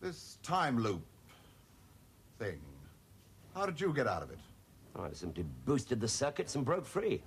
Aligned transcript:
This 0.00 0.38
time 0.42 0.78
loop 0.78 1.02
thing. 2.38 2.58
How 3.54 3.66
did 3.66 3.78
you 3.80 3.92
get 3.92 4.06
out 4.06 4.22
of 4.22 4.30
it? 4.30 4.38
Oh, 4.96 5.02
I 5.04 5.12
simply 5.12 5.44
boosted 5.66 6.00
the 6.00 6.08
circuits 6.08 6.54
and 6.54 6.64
broke 6.64 6.86
free. 6.86 7.22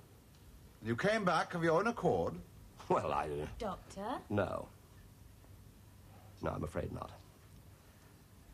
You 0.84 0.96
came 0.96 1.24
back 1.24 1.54
of 1.54 1.62
your 1.62 1.78
own 1.78 1.86
accord? 1.86 2.34
Well, 2.88 3.12
I. 3.12 3.24
Uh, 3.24 3.46
Doctor? 3.58 4.04
no. 4.28 4.68
No, 6.42 6.50
I'm 6.50 6.64
afraid 6.64 6.92
not. 6.92 7.12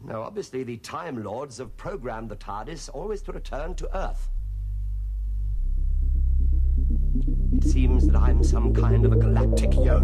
No, 0.04 0.23
obviously, 0.23 0.62
the 0.62 0.77
Time 0.77 1.25
Lords 1.25 1.59
have 1.59 1.77
programmed 1.77 2.29
the 2.29 2.37
TARDIS 2.37 2.89
always 2.95 3.23
to 3.23 3.32
return 3.32 3.75
to 3.75 3.96
Earth. 3.96 4.29
It 7.57 7.64
seems 7.64 8.07
that 8.07 8.16
I'm 8.16 8.45
some 8.45 8.73
kind 8.73 9.05
of 9.05 9.12
a 9.12 9.16
galactic 9.16 9.75
yo 9.75 9.98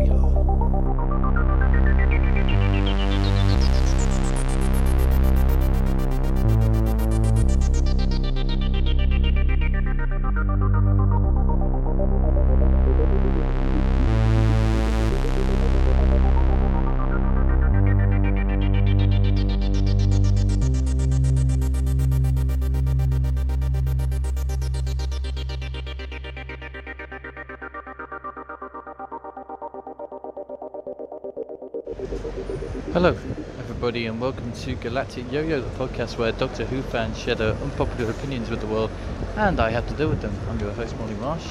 everybody, 33.97 34.12
and 34.12 34.20
welcome 34.20 34.53
to 34.53 34.75
Galactic 34.75 35.25
Yo-Yo, 35.33 35.62
the 35.62 35.70
podcast 35.70 36.19
where 36.19 36.31
Doctor 36.31 36.67
Who 36.67 36.83
fans 36.83 37.17
share 37.17 37.34
their 37.34 37.55
unpopular 37.55 38.11
opinions 38.11 38.51
with 38.51 38.61
the 38.61 38.67
world, 38.67 38.91
and 39.37 39.59
I 39.59 39.70
have 39.70 39.87
to 39.87 39.95
deal 39.95 40.11
with 40.11 40.20
them. 40.20 40.39
I'm 40.51 40.61
your 40.61 40.70
host, 40.73 40.95
Molly 40.98 41.15
Marsh, 41.15 41.47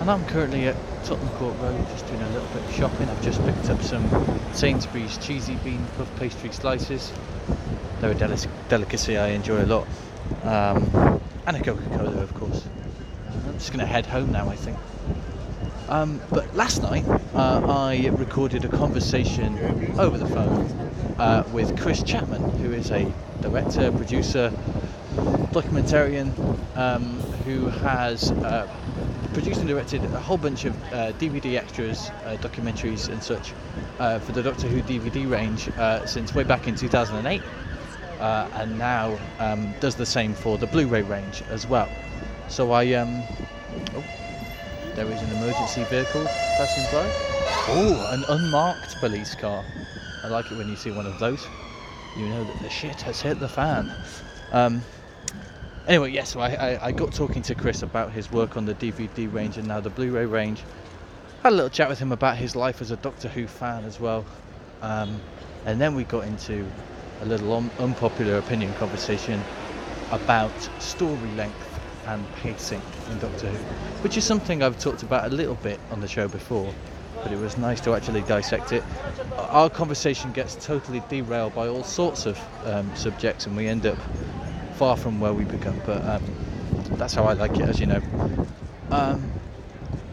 and 0.00 0.10
I'm 0.10 0.26
currently 0.26 0.66
at 0.66 0.74
Tottenham 1.04 1.32
Court 1.36 1.56
Road, 1.60 1.78
just 1.90 2.08
doing 2.08 2.22
a 2.22 2.26
little 2.26 2.48
bit 2.48 2.64
of 2.64 2.72
shopping. 2.72 3.08
I've 3.08 3.22
just 3.22 3.40
picked 3.44 3.70
up 3.70 3.80
some 3.84 4.40
Sainsbury's 4.52 5.16
cheesy 5.16 5.54
bean 5.54 5.86
puff 5.96 6.12
pastry 6.16 6.50
slices. 6.50 7.12
They're 8.00 8.10
a 8.10 8.14
delic- 8.16 8.48
delicacy 8.68 9.16
I 9.16 9.28
enjoy 9.28 9.62
a 9.62 9.66
lot, 9.66 9.86
um, 10.42 11.20
and 11.46 11.56
a 11.56 11.62
Coca-Cola, 11.62 12.20
of 12.20 12.34
course. 12.34 12.64
I'm 13.46 13.58
just 13.58 13.70
going 13.70 13.78
to 13.78 13.86
head 13.86 14.06
home 14.06 14.32
now, 14.32 14.48
I 14.48 14.56
think. 14.56 14.78
Um, 15.88 16.20
but 16.30 16.54
last 16.54 16.82
night, 16.82 17.04
uh, 17.34 17.60
I 17.66 18.08
recorded 18.16 18.64
a 18.64 18.68
conversation 18.68 19.58
over 19.98 20.16
the 20.16 20.26
phone 20.26 20.64
uh, 21.18 21.44
with 21.52 21.78
Chris 21.78 22.02
Chapman, 22.02 22.40
who 22.58 22.72
is 22.72 22.90
a 22.90 23.12
director, 23.42 23.92
producer, 23.92 24.50
documentarian, 25.52 26.32
um, 26.76 27.04
who 27.44 27.66
has 27.66 28.30
uh, 28.30 28.66
produced 29.34 29.60
and 29.60 29.68
directed 29.68 30.02
a 30.04 30.20
whole 30.20 30.38
bunch 30.38 30.64
of 30.64 30.74
uh, 30.92 31.12
DVD 31.12 31.56
extras, 31.56 32.10
uh, 32.24 32.36
documentaries, 32.40 33.08
and 33.08 33.22
such 33.22 33.52
uh, 33.98 34.18
for 34.20 34.32
the 34.32 34.42
Doctor 34.42 34.66
Who 34.68 34.80
DVD 34.82 35.30
range 35.30 35.68
uh, 35.70 36.06
since 36.06 36.34
way 36.34 36.44
back 36.44 36.66
in 36.66 36.74
2008, 36.74 37.42
uh, 38.20 38.48
and 38.54 38.78
now 38.78 39.18
um, 39.38 39.74
does 39.80 39.96
the 39.96 40.06
same 40.06 40.32
for 40.34 40.56
the 40.56 40.66
Blu-ray 40.66 41.02
range 41.02 41.42
as 41.50 41.66
well. 41.66 41.88
So 42.48 42.72
I 42.72 42.92
um, 42.94 43.22
there 44.94 45.10
is 45.10 45.22
an 45.22 45.32
emergency 45.32 45.84
vehicle 45.84 46.28
passing 46.56 46.84
by. 46.84 47.10
Oh, 47.68 48.06
an 48.06 48.24
unmarked 48.28 49.00
police 49.00 49.34
car. 49.34 49.64
I 50.22 50.28
like 50.28 50.50
it 50.50 50.54
when 50.54 50.68
you 50.68 50.76
see 50.76 50.90
one 50.90 51.06
of 51.06 51.18
those. 51.18 51.46
You 52.16 52.28
know 52.28 52.44
that 52.44 52.60
the 52.62 52.70
shit 52.70 53.00
has 53.02 53.20
hit 53.20 53.40
the 53.40 53.48
fan. 53.48 53.92
Um, 54.52 54.82
anyway, 55.88 56.12
yes, 56.12 56.30
so 56.30 56.40
I, 56.40 56.50
I, 56.54 56.86
I 56.86 56.92
got 56.92 57.12
talking 57.12 57.42
to 57.42 57.54
Chris 57.54 57.82
about 57.82 58.12
his 58.12 58.30
work 58.30 58.56
on 58.56 58.66
the 58.66 58.74
DVD 58.74 59.32
range 59.32 59.58
and 59.58 59.66
now 59.66 59.80
the 59.80 59.90
Blu-ray 59.90 60.26
range. 60.26 60.64
Had 61.42 61.52
a 61.52 61.56
little 61.56 61.70
chat 61.70 61.88
with 61.88 61.98
him 61.98 62.12
about 62.12 62.36
his 62.36 62.54
life 62.54 62.80
as 62.80 62.90
a 62.90 62.96
Doctor 62.96 63.28
Who 63.28 63.46
fan 63.46 63.84
as 63.84 63.98
well. 63.98 64.24
Um, 64.80 65.20
and 65.66 65.80
then 65.80 65.94
we 65.94 66.04
got 66.04 66.24
into 66.24 66.70
a 67.20 67.24
little 67.24 67.52
un- 67.52 67.72
unpopular 67.78 68.38
opinion 68.38 68.74
conversation 68.74 69.44
about 70.12 70.68
story 70.78 71.30
length 71.30 71.63
and 72.06 72.26
pacing 72.36 72.82
in 73.10 73.18
Doctor 73.18 73.48
Who, 73.48 73.58
which 74.02 74.16
is 74.16 74.24
something 74.24 74.62
I've 74.62 74.78
talked 74.78 75.02
about 75.02 75.30
a 75.30 75.34
little 75.34 75.54
bit 75.56 75.80
on 75.90 76.00
the 76.00 76.08
show 76.08 76.28
before, 76.28 76.72
but 77.22 77.32
it 77.32 77.38
was 77.38 77.56
nice 77.56 77.80
to 77.82 77.94
actually 77.94 78.22
dissect 78.22 78.72
it. 78.72 78.82
Our 79.36 79.70
conversation 79.70 80.32
gets 80.32 80.54
totally 80.64 81.02
derailed 81.08 81.54
by 81.54 81.68
all 81.68 81.84
sorts 81.84 82.26
of 82.26 82.38
um, 82.64 82.94
subjects, 82.96 83.46
and 83.46 83.56
we 83.56 83.66
end 83.66 83.86
up 83.86 83.98
far 84.76 84.96
from 84.96 85.20
where 85.20 85.32
we 85.32 85.44
began, 85.44 85.80
but 85.86 86.04
um, 86.06 86.22
that's 86.96 87.14
how 87.14 87.24
I 87.24 87.32
like 87.32 87.58
it, 87.58 87.62
as 87.62 87.80
you 87.80 87.86
know. 87.86 88.02
Um, 88.90 89.30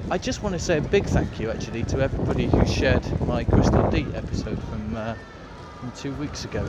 I 0.10 0.18
just 0.18 0.44
want 0.44 0.54
to 0.54 0.60
say 0.60 0.78
a 0.78 0.82
big 0.82 1.06
thank 1.06 1.40
you 1.40 1.50
actually 1.52 1.84
to 1.84 2.02
everybody 2.02 2.48
who 2.48 2.66
shared 2.66 3.04
my 3.26 3.44
Crystal 3.44 3.90
D 3.90 4.06
episode 4.14 4.60
from, 4.64 4.96
uh, 4.96 5.16
two 5.90 6.14
weeks 6.14 6.46
ago. 6.46 6.64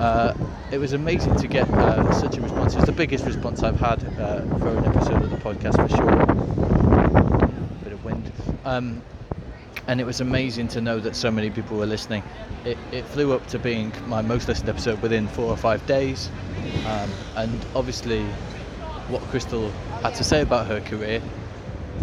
Uh, 0.00 0.34
it 0.70 0.78
was 0.78 0.92
amazing 0.92 1.36
to 1.36 1.46
get 1.46 1.66
uh, 1.68 2.12
such 2.12 2.36
a 2.38 2.40
response. 2.40 2.74
It's 2.74 2.86
the 2.86 2.92
biggest 2.92 3.24
response 3.24 3.62
I've 3.62 3.76
had 3.76 4.02
uh, 4.18 4.42
for 4.58 4.68
an 4.68 4.84
episode 4.84 5.22
of 5.22 5.30
the 5.30 5.36
podcast 5.36 5.76
for 5.76 5.88
sure. 5.96 7.84
Bit 7.84 7.92
of 7.92 8.04
wind. 8.04 8.30
Um, 8.64 9.02
and 9.86 10.00
it 10.00 10.04
was 10.04 10.20
amazing 10.20 10.68
to 10.68 10.80
know 10.80 10.98
that 11.00 11.16
so 11.16 11.30
many 11.30 11.50
people 11.50 11.78
were 11.78 11.86
listening. 11.86 12.22
It, 12.64 12.76
it 12.92 13.04
flew 13.06 13.32
up 13.32 13.46
to 13.48 13.58
being 13.58 13.92
my 14.06 14.22
most 14.22 14.48
listened 14.48 14.68
episode 14.68 15.00
within 15.00 15.28
four 15.28 15.50
or 15.50 15.56
five 15.56 15.86
days. 15.86 16.30
Um, 16.86 17.10
and 17.36 17.66
obviously, 17.74 18.22
what 19.08 19.22
Crystal 19.22 19.70
had 20.02 20.14
to 20.14 20.24
say 20.24 20.42
about 20.42 20.66
her 20.66 20.80
career 20.80 21.22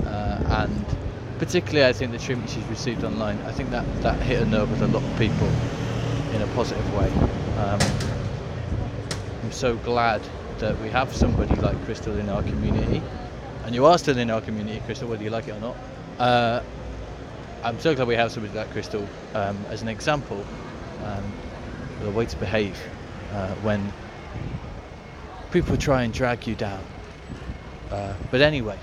uh, 0.05 0.39
and 0.65 0.85
particularly 1.39 1.85
I 1.85 1.93
think 1.93 2.11
the 2.11 2.19
treatment 2.19 2.49
she's 2.49 2.65
received 2.65 3.03
online, 3.03 3.37
I 3.41 3.51
think 3.51 3.69
that, 3.71 3.85
that 4.01 4.21
hit 4.21 4.41
a 4.41 4.45
nerve 4.45 4.69
with 4.69 4.81
a 4.81 4.87
lot 4.87 5.03
of 5.03 5.19
people 5.19 5.49
in 6.35 6.41
a 6.41 6.47
positive 6.47 6.93
way. 6.93 7.07
Um, 7.57 7.79
I'm 9.43 9.51
so 9.51 9.77
glad 9.77 10.21
that 10.59 10.77
we 10.81 10.89
have 10.89 11.13
somebody 11.15 11.55
like 11.55 11.81
Crystal 11.85 12.17
in 12.17 12.27
our 12.27 12.43
community, 12.43 13.01
and 13.63 13.73
you 13.73 13.85
are 13.85 13.97
still 13.97 14.17
in 14.17 14.29
our 14.29 14.41
community, 14.41 14.81
Crystal, 14.85 15.07
whether 15.07 15.23
you 15.23 15.29
like 15.29 15.47
it 15.47 15.51
or 15.51 15.59
not. 15.59 15.77
Uh, 16.19 16.61
I'm 17.63 17.79
so 17.79 17.95
glad 17.95 18.07
we 18.07 18.15
have 18.15 18.31
somebody 18.31 18.53
like 18.53 18.69
Crystal 18.71 19.07
um, 19.33 19.57
as 19.69 19.81
an 19.81 19.87
example, 19.87 20.45
um, 21.05 21.23
of 21.99 22.03
the 22.03 22.11
way 22.11 22.25
to 22.25 22.37
behave 22.37 22.77
uh, 23.31 23.53
when 23.55 23.93
people 25.51 25.77
try 25.77 26.03
and 26.03 26.13
drag 26.13 26.45
you 26.45 26.55
down. 26.55 26.83
Uh, 27.91 28.13
but 28.29 28.41
anyway, 28.41 28.77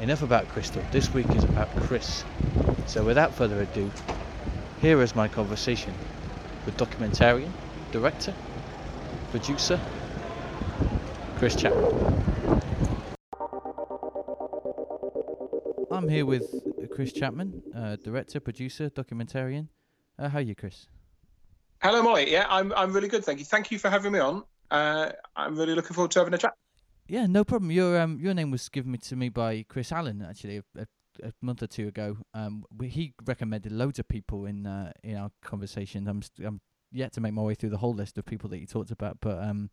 enough 0.00 0.22
about 0.22 0.48
Crystal. 0.48 0.82
This 0.90 1.12
week 1.12 1.28
is 1.30 1.44
about 1.44 1.68
Chris. 1.82 2.24
So 2.86 3.04
without 3.04 3.34
further 3.34 3.60
ado, 3.60 3.90
here 4.80 5.02
is 5.02 5.14
my 5.14 5.26
conversation 5.26 5.92
with 6.64 6.76
documentarian, 6.76 7.50
director, 7.90 8.34
producer, 9.30 9.80
Chris 11.36 11.56
Chapman. 11.56 12.22
I'm 15.90 16.08
here 16.08 16.26
with 16.26 16.44
Chris 16.94 17.12
Chapman, 17.12 17.62
uh, 17.74 17.96
director, 17.96 18.40
producer, 18.40 18.88
documentarian. 18.90 19.68
Uh, 20.18 20.28
how 20.28 20.38
are 20.38 20.42
you, 20.42 20.54
Chris? 20.54 20.86
Hello, 21.82 22.02
Molly. 22.02 22.30
Yeah, 22.30 22.46
I'm 22.48 22.72
I'm 22.74 22.92
really 22.92 23.08
good, 23.08 23.24
thank 23.24 23.38
you. 23.38 23.44
Thank 23.44 23.70
you 23.70 23.78
for 23.78 23.88
having 23.88 24.12
me 24.12 24.18
on. 24.18 24.44
Uh, 24.70 25.10
I'm 25.34 25.56
really 25.56 25.74
looking 25.74 25.94
forward 25.94 26.10
to 26.12 26.20
having 26.20 26.34
a 26.34 26.38
chat. 26.38 26.54
Yeah, 27.08 27.26
no 27.26 27.44
problem. 27.44 27.70
Your 27.70 28.00
um 28.00 28.18
your 28.20 28.34
name 28.34 28.50
was 28.50 28.68
given 28.68 28.96
to 28.98 29.16
me 29.16 29.28
by 29.28 29.64
Chris 29.68 29.92
Allen 29.92 30.24
actually 30.28 30.58
a, 30.58 30.62
a, 30.76 30.86
a 31.22 31.32
month 31.42 31.62
or 31.62 31.66
two 31.66 31.88
ago. 31.88 32.18
Um, 32.34 32.64
he 32.82 33.14
recommended 33.26 33.72
loads 33.72 33.98
of 33.98 34.08
people 34.08 34.46
in 34.46 34.66
uh, 34.66 34.92
in 35.02 35.16
our 35.16 35.30
conversation. 35.42 36.06
I'm 36.08 36.22
st- 36.22 36.46
I'm 36.46 36.60
yet 36.90 37.12
to 37.14 37.20
make 37.20 37.32
my 37.34 37.42
way 37.42 37.54
through 37.54 37.70
the 37.70 37.78
whole 37.78 37.94
list 37.94 38.16
of 38.18 38.24
people 38.24 38.48
that 38.50 38.56
he 38.58 38.66
talked 38.66 38.90
about, 38.90 39.18
but 39.20 39.42
um, 39.42 39.70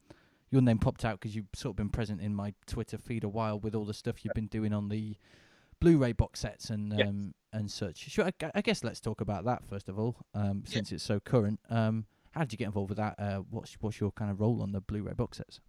your 0.52 0.62
name 0.62 0.78
popped 0.80 1.06
out 1.06 1.20
because 1.20 1.36
you've 1.36 1.48
sort 1.56 1.72
of 1.74 1.76
been 1.78 1.90
present 1.90 2.22
in 2.22 2.36
my 2.36 2.54
Twitter 2.68 2.98
feed 2.98 3.24
a 3.24 3.30
while 3.30 3.60
with 3.60 3.74
all 3.76 3.86
the 3.86 3.94
stuff 3.94 4.24
you've 4.24 4.34
been 4.34 4.48
doing 4.48 4.74
on 4.74 4.90
the 4.90 5.16
Blu-ray 5.82 6.14
box 6.14 6.40
sets 6.42 6.70
and 6.70 6.94
Yeah. 6.98 7.08
um 7.08 7.34
and 7.54 7.72
such. 7.72 7.98
Sure, 8.10 8.26
I, 8.26 8.32
gu- 8.38 8.52
I 8.54 8.62
guess 8.62 8.84
let's 8.84 9.00
talk 9.00 9.22
about 9.22 9.46
that 9.46 9.66
first 9.66 9.88
of 9.88 9.98
all, 9.98 10.18
um, 10.34 10.64
since 10.66 10.92
it's 10.92 11.04
so 11.04 11.20
current. 11.22 11.60
Um, 11.70 12.06
how 12.32 12.42
did 12.42 12.52
you 12.52 12.58
get 12.58 12.66
involved 12.66 12.90
with 12.90 12.98
that? 12.98 13.16
Uh, 13.18 13.38
what's 13.50 13.76
what's 13.80 14.00
your 14.02 14.12
kind 14.12 14.30
of 14.30 14.40
role 14.42 14.62
on 14.62 14.72
the 14.74 14.82
Blu-ray 14.82 15.14
box 15.14 15.38
sets? 15.38 15.62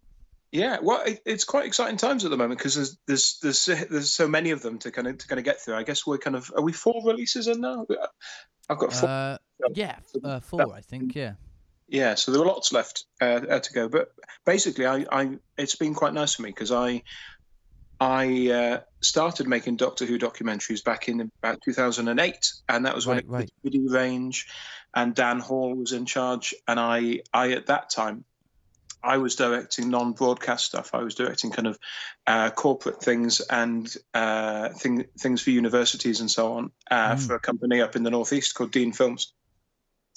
Yeah, 0.52 0.78
well, 0.80 1.02
it, 1.04 1.20
it's 1.26 1.44
quite 1.44 1.66
exciting 1.66 1.96
times 1.96 2.24
at 2.24 2.30
the 2.30 2.36
moment 2.36 2.58
because 2.58 2.74
there's 2.76 2.96
there's 3.06 3.38
there's 3.42 3.58
so- 3.58 3.74
there's 3.90 4.10
so 4.10 4.28
many 4.28 4.50
of 4.52 4.62
them 4.62 4.78
to 4.80 4.90
kind 4.90 5.08
of 5.08 5.18
to 5.18 5.26
kind 5.28 5.38
of 5.38 5.44
get 5.44 5.60
through. 5.60 5.74
I 5.74 5.82
guess 5.82 6.06
we're 6.06 6.18
kind 6.18 6.36
of 6.36 6.50
are 6.56 6.62
we 6.62 6.72
four 6.72 7.02
releases 7.04 7.48
in 7.48 7.60
now? 7.60 7.84
I've 8.68 8.78
got 8.78 8.92
four. 8.92 9.08
Uh, 9.08 9.38
yeah, 9.74 9.96
uh, 10.24 10.40
four, 10.40 10.72
I 10.74 10.80
think. 10.80 11.14
Yeah. 11.14 11.32
yeah, 11.88 12.14
so 12.14 12.30
there 12.32 12.40
are 12.42 12.46
lots 12.46 12.72
left 12.72 13.04
uh, 13.20 13.40
uh, 13.48 13.60
to 13.60 13.72
go. 13.72 13.88
But 13.88 14.12
basically, 14.44 14.86
I, 14.86 15.04
I 15.10 15.38
it's 15.58 15.76
been 15.76 15.94
quite 15.94 16.14
nice 16.14 16.34
for 16.34 16.42
me 16.42 16.50
because 16.50 16.70
I 16.72 17.02
I 18.00 18.50
uh, 18.50 18.80
started 19.00 19.48
making 19.48 19.76
Doctor 19.76 20.04
Who 20.04 20.18
documentaries 20.18 20.84
back 20.84 21.08
in 21.08 21.20
about 21.42 21.60
2008, 21.64 22.52
and 22.68 22.84
that 22.86 22.94
was 22.94 23.06
when 23.06 23.16
Right, 23.16 23.24
it 23.24 23.30
right. 23.30 23.50
was 23.62 23.72
DVD 23.72 23.90
range, 23.90 24.46
and 24.94 25.14
Dan 25.14 25.40
Hall 25.40 25.74
was 25.74 25.92
in 25.92 26.04
charge. 26.04 26.54
And 26.68 26.78
I, 26.78 27.20
I 27.32 27.52
at 27.52 27.66
that 27.66 27.88
time, 27.90 28.24
I 29.02 29.18
was 29.18 29.36
directing 29.36 29.90
non-broadcast 29.90 30.64
stuff. 30.64 30.90
I 30.92 31.02
was 31.02 31.14
directing 31.14 31.50
kind 31.50 31.68
of 31.68 31.78
uh, 32.26 32.50
corporate 32.50 33.02
things 33.02 33.40
and 33.40 33.92
uh, 34.14 34.70
thing, 34.70 35.04
things 35.18 35.42
for 35.42 35.50
universities 35.50 36.20
and 36.20 36.30
so 36.30 36.54
on 36.54 36.70
uh, 36.90 37.14
Mm. 37.14 37.26
for 37.26 37.34
a 37.34 37.40
company 37.40 37.80
up 37.80 37.96
in 37.96 38.02
the 38.02 38.10
northeast 38.10 38.54
called 38.54 38.72
Dean 38.72 38.92
Films. 38.92 39.32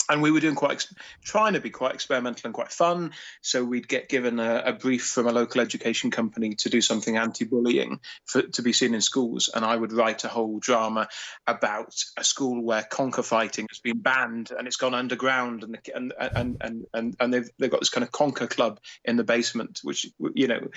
And 0.09 0.23
we 0.23 0.31
were 0.31 0.39
doing 0.39 0.55
quite, 0.55 0.87
trying 1.23 1.53
to 1.53 1.59
be 1.59 1.69
quite 1.69 1.93
experimental 1.93 2.47
and 2.47 2.53
quite 2.53 2.71
fun. 2.71 3.11
So 3.41 3.63
we'd 3.63 3.87
get 3.87 4.09
given 4.09 4.39
a, 4.39 4.63
a 4.65 4.73
brief 4.73 5.05
from 5.05 5.27
a 5.27 5.31
local 5.31 5.61
education 5.61 6.09
company 6.09 6.55
to 6.55 6.69
do 6.69 6.81
something 6.81 7.15
anti-bullying 7.15 7.99
for, 8.25 8.41
to 8.41 8.61
be 8.63 8.73
seen 8.73 8.95
in 8.95 9.01
schools, 9.01 9.49
and 9.53 9.63
I 9.63 9.75
would 9.75 9.93
write 9.93 10.23
a 10.23 10.27
whole 10.27 10.59
drama 10.59 11.07
about 11.45 11.93
a 12.17 12.23
school 12.23 12.63
where 12.63 12.81
conker 12.81 13.23
fighting 13.23 13.67
has 13.69 13.79
been 13.79 13.99
banned 13.99 14.51
and 14.51 14.67
it's 14.67 14.77
gone 14.77 14.95
underground, 14.95 15.63
and 15.63 15.75
the, 15.75 15.95
and, 15.95 16.13
and 16.19 16.57
and 16.61 16.85
and 16.93 17.15
and 17.19 17.33
they've 17.33 17.49
they've 17.59 17.71
got 17.71 17.81
this 17.81 17.89
kind 17.89 18.03
of 18.03 18.11
conker 18.11 18.49
club 18.49 18.79
in 19.05 19.15
the 19.15 19.23
basement, 19.23 19.79
which 19.83 20.07
you 20.33 20.47
know 20.47 20.67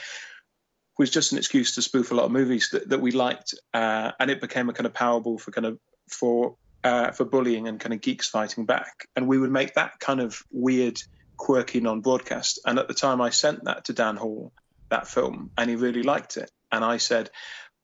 was 0.98 1.10
just 1.10 1.32
an 1.32 1.38
excuse 1.38 1.74
to 1.76 1.82
spoof 1.82 2.10
a 2.10 2.14
lot 2.14 2.26
of 2.26 2.32
movies 2.32 2.68
that, 2.72 2.90
that 2.90 3.00
we 3.00 3.12
liked, 3.12 3.54
uh, 3.72 4.12
and 4.20 4.30
it 4.30 4.40
became 4.40 4.68
a 4.68 4.74
kind 4.74 4.86
of 4.86 4.92
powerball 4.92 5.40
for 5.40 5.50
kind 5.50 5.66
of 5.66 5.78
for 6.08 6.56
uh, 6.84 7.12
for 7.12 7.24
bullying 7.24 7.68
and 7.68 7.80
kind 7.80 7.92
of 7.92 8.00
geeks 8.00 8.28
fighting 8.28 8.66
back, 8.66 9.08
and 9.16 9.26
we 9.28 9.38
would 9.38 9.50
make 9.50 9.74
that 9.74 9.98
kind 10.00 10.20
of 10.20 10.42
weird, 10.50 11.00
quirky 11.36 11.80
non-broadcast. 11.80 12.60
And 12.66 12.78
at 12.78 12.88
the 12.88 12.94
time, 12.94 13.20
I 13.20 13.30
sent 13.30 13.64
that 13.64 13.84
to 13.86 13.92
Dan 13.92 14.16
Hall, 14.16 14.52
that 14.88 15.06
film, 15.06 15.50
and 15.56 15.70
he 15.70 15.76
really 15.76 16.02
liked 16.02 16.36
it. 16.36 16.50
And 16.70 16.84
I 16.84 16.96
said, 16.98 17.30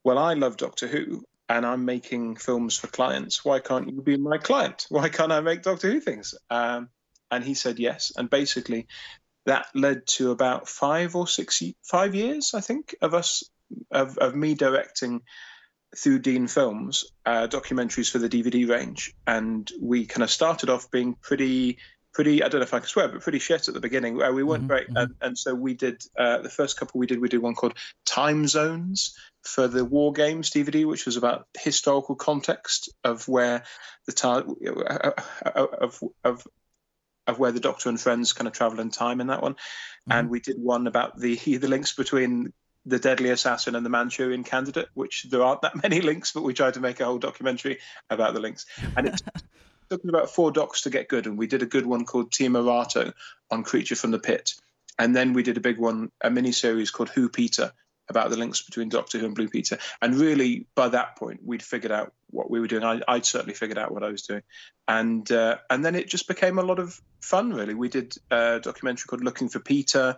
"Well, 0.05 0.19
I 0.19 0.35
love 0.35 0.57
Doctor 0.57 0.87
Who." 0.87 1.25
And 1.51 1.65
I'm 1.65 1.87
making 1.87 2.37
films 2.37 2.77
for 2.77 2.89
clients. 2.89 3.43
Why 3.43 3.61
can't 3.61 3.89
you 3.89 4.03
be 4.03 4.19
my 4.19 4.37
client? 4.37 4.85
Why 4.91 5.09
can't 5.09 5.33
I 5.33 5.41
make 5.41 5.63
Doctor 5.63 5.91
Who 5.91 5.99
things? 5.99 6.35
Um, 6.51 6.91
and 7.31 7.43
he 7.43 7.55
said 7.55 7.79
yes. 7.79 8.13
And 8.15 8.29
basically, 8.29 8.87
that 9.47 9.67
led 9.75 10.07
to 10.07 10.31
about 10.31 10.69
five 10.69 11.17
or 11.17 11.27
six, 11.27 11.63
five 11.83 12.15
years, 12.15 12.53
I 12.55 12.61
think, 12.61 12.95
of 13.01 13.15
us, 13.15 13.45
of, 13.91 14.19
of 14.19 14.35
me 14.35 14.53
directing 14.55 15.23
through 15.97 16.19
Dean 16.21 16.47
Films 16.47 17.05
uh, 17.25 17.47
documentaries 17.49 18.11
for 18.11 18.19
the 18.19 18.29
DVD 18.29 18.69
range, 18.69 19.15
and 19.27 19.71
we 19.81 20.07
kind 20.07 20.23
of 20.23 20.31
started 20.31 20.69
off 20.71 20.91
being 20.91 21.15
pretty, 21.15 21.79
pretty. 22.13 22.43
I 22.43 22.49
don't 22.49 22.61
know 22.61 22.65
if 22.65 22.75
I 22.75 22.81
can 22.81 22.89
swear, 22.89 23.09
but 23.09 23.23
pretty 23.23 23.39
shit 23.39 23.69
at 23.69 23.75
the 23.75 23.81
beginning. 23.81 24.21
Uh, 24.23 24.33
we 24.33 24.43
weren't 24.43 24.65
Mhm, 24.65 24.69
very, 24.69 24.85
mhm. 24.87 25.03
and, 25.03 25.15
and 25.21 25.39
so 25.39 25.55
we 25.55 25.75
did 25.75 26.03
uh, 26.19 26.39
the 26.39 26.51
first 26.51 26.79
couple 26.79 26.99
we 26.99 27.07
did. 27.07 27.21
We 27.21 27.29
did 27.29 27.41
one 27.41 27.55
called 27.55 27.75
Time 28.05 28.47
Zones 28.47 29.17
for 29.43 29.67
the 29.67 29.85
War 29.85 30.13
Games 30.13 30.51
DVD, 30.51 30.85
which 30.85 31.07
was 31.07 31.17
about 31.17 31.47
historical 31.59 32.17
context 32.17 32.91
of 33.03 33.27
where 33.29 33.65
the 34.07 34.13
time 34.13 34.55
of 35.55 36.03
of 36.25 36.47
of 37.27 37.39
where 37.39 37.53
the 37.53 37.61
Doctor 37.61 37.89
and 37.89 38.01
friends 38.01 38.33
kind 38.33 38.49
of 38.49 38.55
travel 38.55 38.81
in 38.81 38.91
time 38.91 39.21
in 39.21 39.27
that 39.29 39.43
one, 39.43 39.57
and 40.11 40.31
we 40.31 40.41
did 40.41 40.57
one 40.59 40.87
about 40.87 41.19
the 41.19 41.35
the 41.45 41.69
links 41.69 41.93
between 41.95 42.53
the 42.89 42.99
deadly 42.99 43.31
assassin 43.31 43.75
and 43.75 43.85
the 43.85 43.91
Manchurian 43.91 44.45
candidate, 44.45 44.89
which 44.95 45.27
there 45.31 45.43
aren't 45.43 45.63
that 45.63 45.83
many 45.83 46.01
links, 46.01 46.33
but 46.33 46.43
we 46.43 46.55
tried 46.55 46.75
to 46.75 46.81
make 46.81 47.01
a 47.01 47.05
whole 47.05 47.19
documentary 47.19 47.79
about 48.11 48.35
the 48.35 48.41
links. 48.41 48.67
And 48.97 49.09
it 49.09 49.23
took 49.91 50.05
about 50.05 50.31
four 50.31 50.51
docs 50.51 50.83
to 50.83 50.91
get 50.91 51.09
good, 51.09 51.27
and 51.27 51.39
we 51.39 51.47
did 51.47 51.63
a 51.63 51.67
good 51.67 51.87
one 51.87 52.05
called 52.05 52.33
Team 52.33 52.53
Erato 52.53 53.13
on 53.51 53.63
Creature 53.63 53.97
from 53.97 54.11
the 54.11 54.19
Pit, 54.19 54.55
and 54.99 55.15
then 55.15 55.33
we 55.33 55.43
did 55.43 55.57
a 55.57 55.61
big 55.61 55.79
one, 55.79 56.11
a 56.21 56.31
mini 56.31 56.53
series 56.53 56.91
called 56.91 57.11
Who 57.11 57.29
Peter 57.29 57.73
about 58.11 58.31
the 58.31 58.39
links 58.39 58.63
between 58.63 58.89
Doctor 58.89 59.19
Who 59.19 59.27
and 59.27 59.35
Blue 59.35 59.49
Peter. 59.49 59.77
And 60.01 60.15
really, 60.15 60.67
by 60.75 60.89
that 60.89 61.17
point, 61.17 61.41
we'd 61.45 61.63
figured 61.63 61.93
out 61.93 62.15
what 62.31 62.51
we 62.51 62.59
were 62.59 62.67
doing. 62.67 62.83
I, 62.83 63.03
I'd 63.07 63.27
certainly 63.27 63.53
figured 63.53 63.77
out 63.77 63.93
what 63.93 64.03
I 64.03 64.09
was 64.09 64.23
doing, 64.23 64.43
and 64.87 65.31
uh, 65.31 65.59
and 65.69 65.85
then 65.85 65.95
it 65.95 66.09
just 66.09 66.27
became 66.27 66.59
a 66.59 66.63
lot 66.63 66.79
of 66.79 66.99
fun. 67.21 67.53
Really, 67.53 67.75
we 67.75 67.89
did 67.89 68.15
a 68.31 68.61
documentary 68.61 69.07
called 69.09 69.25
Looking 69.25 69.51
for 69.51 69.61
Peter 69.61 70.17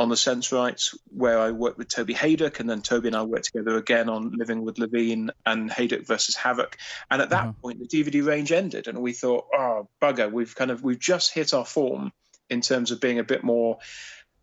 on 0.00 0.08
the 0.08 0.16
Sensorites, 0.16 0.96
where 1.08 1.38
I 1.38 1.50
worked 1.50 1.76
with 1.76 1.88
Toby 1.88 2.14
Hadoke, 2.14 2.58
and 2.58 2.70
then 2.70 2.80
Toby 2.80 3.08
and 3.08 3.16
I 3.16 3.22
worked 3.22 3.44
together 3.52 3.76
again 3.76 4.08
on 4.08 4.30
Living 4.32 4.64
with 4.64 4.76
Levene 4.76 5.28
and 5.44 5.70
Hadoke 5.70 6.06
versus 6.06 6.34
Havoc. 6.34 6.78
And 7.10 7.20
at 7.20 7.30
that 7.30 7.42
Uh-huh. 7.42 7.52
point, 7.62 7.80
the 7.80 7.86
DVD 7.86 8.24
range 8.26 8.50
ended, 8.50 8.88
and 8.88 8.98
we 9.02 9.12
thought, 9.12 9.44
oh 9.54 9.88
bugger, 10.00 10.32
we've 10.32 10.54
kind 10.56 10.70
of 10.70 10.82
we've 10.82 10.98
just 10.98 11.34
hit 11.34 11.52
our 11.52 11.66
form 11.66 12.12
in 12.48 12.62
terms 12.62 12.92
of 12.92 13.00
being 13.00 13.18
a 13.18 13.24
bit 13.24 13.44
more 13.44 13.78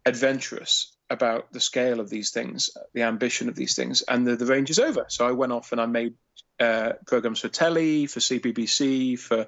adventurous 0.06 0.96
about 1.10 1.52
the 1.54 1.60
scale 1.60 2.00
of 2.00 2.10
these 2.10 2.32
things, 2.32 2.70
the 2.94 3.04
ambition 3.04 3.50
of 3.50 3.56
these 3.56 3.76
things, 3.76 4.04
and 4.04 4.28
the, 4.28 4.36
the 4.36 4.46
range 4.46 4.70
is 4.70 4.80
over. 4.80 5.06
So 5.10 5.28
I 5.28 5.32
went 5.32 5.54
off 5.54 5.72
and 5.72 5.82
I 5.82 5.86
made 5.86 6.14
uh, 6.60 6.94
programs 7.08 7.40
for 7.40 7.50
telly, 7.50 8.06
for 8.08 8.20
CBBC, 8.20 9.18
for 9.18 9.48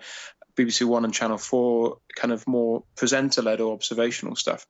BBC 0.55 0.85
One 0.85 1.05
and 1.05 1.13
Channel 1.13 1.37
Four, 1.37 1.97
kind 2.15 2.31
of 2.33 2.47
more 2.47 2.83
presenter-led 2.95 3.61
or 3.61 3.73
observational 3.73 4.35
stuff. 4.35 4.65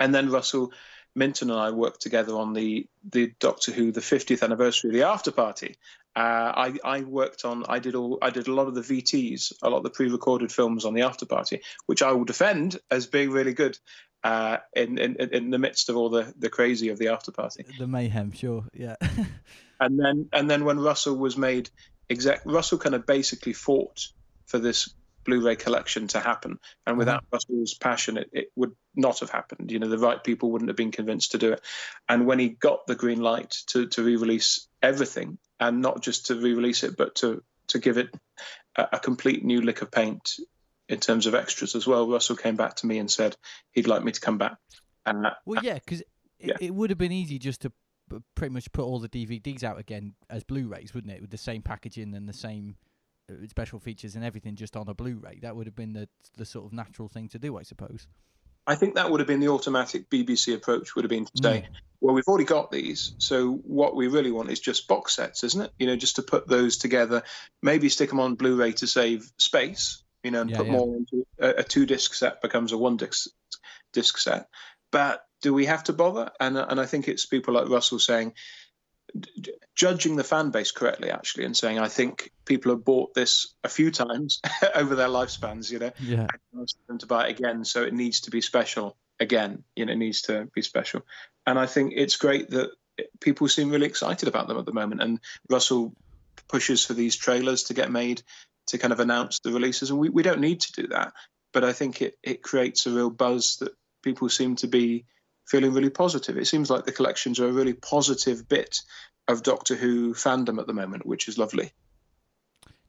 And 0.00 0.14
then 0.14 0.30
Russell 0.30 0.72
Minton 1.14 1.50
and 1.50 1.58
I 1.58 1.70
worked 1.70 2.00
together 2.00 2.34
on 2.34 2.52
the 2.52 2.86
the 3.08 3.32
Doctor 3.38 3.72
Who 3.72 3.92
the 3.92 4.00
50th 4.00 4.42
anniversary 4.42 4.90
of 4.90 4.94
the 4.94 5.06
After 5.06 5.30
Party. 5.30 5.76
Uh, 6.16 6.52
I, 6.56 6.74
I 6.84 7.00
worked 7.02 7.44
on 7.44 7.64
I 7.68 7.80
did 7.80 7.94
all 7.94 8.18
I 8.22 8.30
did 8.30 8.48
a 8.48 8.52
lot 8.54 8.68
of 8.68 8.74
the 8.74 8.80
VTs, 8.80 9.52
a 9.62 9.70
lot 9.70 9.78
of 9.78 9.82
the 9.84 9.90
pre-recorded 9.90 10.52
films 10.52 10.84
on 10.84 10.94
the 10.94 11.02
After 11.02 11.26
Party, 11.26 11.60
which 11.86 12.02
I 12.02 12.12
will 12.12 12.24
defend 12.24 12.78
as 12.90 13.06
being 13.06 13.30
really 13.30 13.52
good 13.52 13.78
uh, 14.22 14.58
in, 14.74 14.98
in 14.98 15.16
in 15.16 15.50
the 15.50 15.58
midst 15.58 15.88
of 15.88 15.96
all 15.96 16.10
the 16.10 16.32
the 16.38 16.50
crazy 16.50 16.88
of 16.88 16.98
the 16.98 17.08
After 17.08 17.32
Party. 17.32 17.64
The 17.78 17.86
mayhem, 17.86 18.32
sure, 18.32 18.64
yeah. 18.72 18.96
And 19.80 19.98
then 19.98 20.28
and 20.32 20.48
then 20.48 20.64
when 20.64 20.78
Russell 20.78 21.16
was 21.16 21.36
made 21.36 21.68
exec, 22.08 22.42
Russell 22.44 22.78
kind 22.78 22.94
of 22.94 23.06
basically 23.06 23.52
fought 23.52 24.08
for 24.46 24.58
this 24.58 24.94
Blu-ray 25.24 25.56
collection 25.56 26.08
to 26.08 26.20
happen, 26.20 26.58
and 26.86 26.98
without 26.98 27.24
mm-hmm. 27.24 27.34
Russell's 27.34 27.74
passion, 27.74 28.18
it, 28.18 28.30
it 28.32 28.52
would 28.56 28.72
not 28.94 29.20
have 29.20 29.30
happened. 29.30 29.70
You 29.70 29.78
know, 29.78 29.88
the 29.88 29.98
right 29.98 30.22
people 30.22 30.50
wouldn't 30.50 30.68
have 30.68 30.76
been 30.76 30.92
convinced 30.92 31.32
to 31.32 31.38
do 31.38 31.52
it. 31.52 31.60
And 32.08 32.26
when 32.26 32.38
he 32.38 32.50
got 32.50 32.86
the 32.86 32.94
green 32.94 33.20
light 33.20 33.56
to 33.68 33.86
to 33.88 34.02
re-release 34.02 34.68
everything, 34.82 35.38
and 35.58 35.80
not 35.80 36.02
just 36.02 36.26
to 36.26 36.34
re-release 36.34 36.82
it, 36.84 36.96
but 36.96 37.16
to 37.16 37.42
to 37.68 37.78
give 37.78 37.98
it 37.98 38.14
a, 38.76 38.88
a 38.92 38.98
complete 38.98 39.44
new 39.44 39.60
lick 39.60 39.82
of 39.82 39.90
paint 39.90 40.34
in 40.88 41.00
terms 41.00 41.26
of 41.26 41.34
extras 41.34 41.74
as 41.74 41.86
well, 41.86 42.08
Russell 42.08 42.36
came 42.36 42.56
back 42.56 42.76
to 42.76 42.86
me 42.86 42.98
and 42.98 43.10
said 43.10 43.36
he'd 43.72 43.86
like 43.86 44.04
me 44.04 44.12
to 44.12 44.20
come 44.20 44.38
back. 44.38 44.56
And 45.06 45.24
that, 45.24 45.38
Well, 45.46 45.62
yeah, 45.64 45.74
because 45.74 46.02
Yeah. 46.38 46.54
it, 46.60 46.66
it 46.66 46.74
would 46.74 46.90
have 46.90 46.98
been 46.98 47.12
easy 47.12 47.38
just 47.38 47.62
to 47.62 47.72
pretty 48.34 48.52
much 48.52 48.70
put 48.72 48.84
all 48.84 48.98
the 48.98 49.08
DVDs 49.08 49.62
out 49.62 49.78
again 49.78 50.14
as 50.28 50.44
Blu-rays, 50.44 50.92
wouldn't 50.92 51.12
it? 51.12 51.20
With 51.20 51.30
the 51.30 51.38
same 51.38 51.62
packaging 51.62 52.14
and 52.14 52.28
the 52.28 52.34
same 52.34 52.76
Uh, 53.30 53.46
special 53.48 53.78
features 53.78 54.16
and 54.16 54.24
everything, 54.24 54.54
just 54.54 54.76
on 54.76 54.86
a 54.86 54.92
Blu-ray. 54.92 55.38
That 55.40 55.56
would 55.56 55.66
have 55.66 55.74
been 55.74 55.94
the 55.94 56.08
the 56.36 56.44
sort 56.44 56.66
of 56.66 56.74
natural 56.74 57.08
thing 57.08 57.28
to 57.28 57.38
do, 57.38 57.56
I 57.56 57.62
suppose. 57.62 58.06
I 58.66 58.74
think 58.74 58.94
that 58.94 59.10
would 59.10 59.20
have 59.20 59.26
been 59.26 59.40
the 59.40 59.48
automatic 59.48 60.10
BBC 60.10 60.54
approach. 60.54 60.94
Would 60.94 61.04
have 61.04 61.10
been 61.10 61.24
to 61.24 61.42
say, 61.42 61.62
mm. 61.62 61.76
well, 62.02 62.14
we've 62.14 62.28
already 62.28 62.44
got 62.44 62.70
these, 62.70 63.14
so 63.16 63.52
what 63.52 63.96
we 63.96 64.08
really 64.08 64.30
want 64.30 64.50
is 64.50 64.60
just 64.60 64.88
box 64.88 65.16
sets, 65.16 65.42
isn't 65.42 65.62
it? 65.62 65.72
You 65.78 65.86
know, 65.86 65.96
just 65.96 66.16
to 66.16 66.22
put 66.22 66.46
those 66.48 66.76
together, 66.76 67.22
maybe 67.62 67.88
stick 67.88 68.10
them 68.10 68.20
on 68.20 68.34
Blu-ray 68.34 68.72
to 68.72 68.86
save 68.86 69.30
space, 69.38 70.02
you 70.22 70.30
know, 70.30 70.42
and 70.42 70.50
Yeah, 70.50 70.58
put 70.58 70.66
yeah. 70.66 70.72
more 70.72 70.94
into 70.94 71.26
a, 71.38 71.60
a 71.60 71.62
two-disc 71.62 72.12
set 72.12 72.42
becomes 72.42 72.72
a 72.72 72.78
one-disc 72.78 73.30
disc 73.94 74.18
set. 74.18 74.48
But 74.90 75.24
do 75.40 75.54
we 75.54 75.64
have 75.64 75.84
to 75.84 75.94
bother? 75.94 76.30
And 76.38 76.58
and 76.58 76.78
I 76.78 76.84
think 76.84 77.08
it's 77.08 77.24
people 77.24 77.54
like 77.54 77.70
Russell 77.70 77.98
saying, 77.98 78.34
d- 79.18 79.54
judging 79.74 80.16
the 80.16 80.24
fan 80.24 80.50
base 80.50 80.70
correctly, 80.70 81.10
actually, 81.10 81.44
and 81.44 81.56
saying, 81.56 81.78
I 81.78 81.88
think 81.88 82.30
people 82.44 82.72
have 82.72 82.84
bought 82.84 83.14
this 83.14 83.54
a 83.64 83.68
few 83.68 83.90
times 83.90 84.40
over 84.74 84.94
their 84.94 85.08
lifespans, 85.08 85.70
you 85.70 85.78
know 85.78 85.92
Yeah, 86.00 86.26
them 86.88 86.98
to 86.98 87.06
buy 87.06 87.26
it 87.26 87.38
again, 87.38 87.64
so 87.64 87.82
it 87.82 87.94
needs 87.94 88.20
to 88.22 88.30
be 88.30 88.40
special 88.40 88.96
again. 89.20 89.64
You 89.76 89.86
know, 89.86 89.92
it 89.92 89.96
needs 89.96 90.22
to 90.22 90.48
be 90.54 90.62
special. 90.62 91.02
And 91.46 91.58
I 91.58 91.66
think 91.66 91.92
it's 91.96 92.16
great 92.16 92.50
that 92.50 92.70
people 93.20 93.48
seem 93.48 93.70
really 93.70 93.86
excited 93.86 94.28
about 94.28 94.48
them 94.48 94.58
at 94.58 94.66
the 94.66 94.72
moment. 94.72 95.02
And 95.02 95.20
Russell 95.50 95.94
pushes 96.48 96.84
for 96.84 96.94
these 96.94 97.16
trailers 97.16 97.64
to 97.64 97.74
get 97.74 97.90
made 97.90 98.22
to 98.68 98.78
kind 98.78 98.92
of 98.92 99.00
announce 99.00 99.40
the 99.40 99.52
releases, 99.52 99.90
and 99.90 99.98
we, 99.98 100.08
we 100.08 100.22
don't 100.22 100.40
need 100.40 100.60
to 100.60 100.82
do 100.82 100.88
that. 100.88 101.12
But 101.52 101.64
I 101.64 101.72
think 101.72 102.02
it 102.02 102.16
it 102.22 102.42
creates 102.42 102.86
a 102.86 102.90
real 102.90 103.10
buzz 103.10 103.58
that 103.58 103.72
people 104.02 104.28
seem 104.28 104.56
to 104.56 104.66
be 104.66 105.04
feeling 105.46 105.72
really 105.72 105.90
positive. 105.90 106.36
It 106.36 106.46
seems 106.46 106.70
like 106.70 106.84
the 106.84 106.92
collections 106.92 107.40
are 107.40 107.48
a 107.48 107.52
really 107.52 107.74
positive 107.74 108.48
bit 108.48 108.80
of 109.28 109.42
Doctor 109.42 109.74
Who 109.74 110.14
fandom 110.14 110.58
at 110.60 110.66
the 110.66 110.72
moment, 110.74 111.06
which 111.06 111.28
is 111.28 111.38
lovely. 111.38 111.72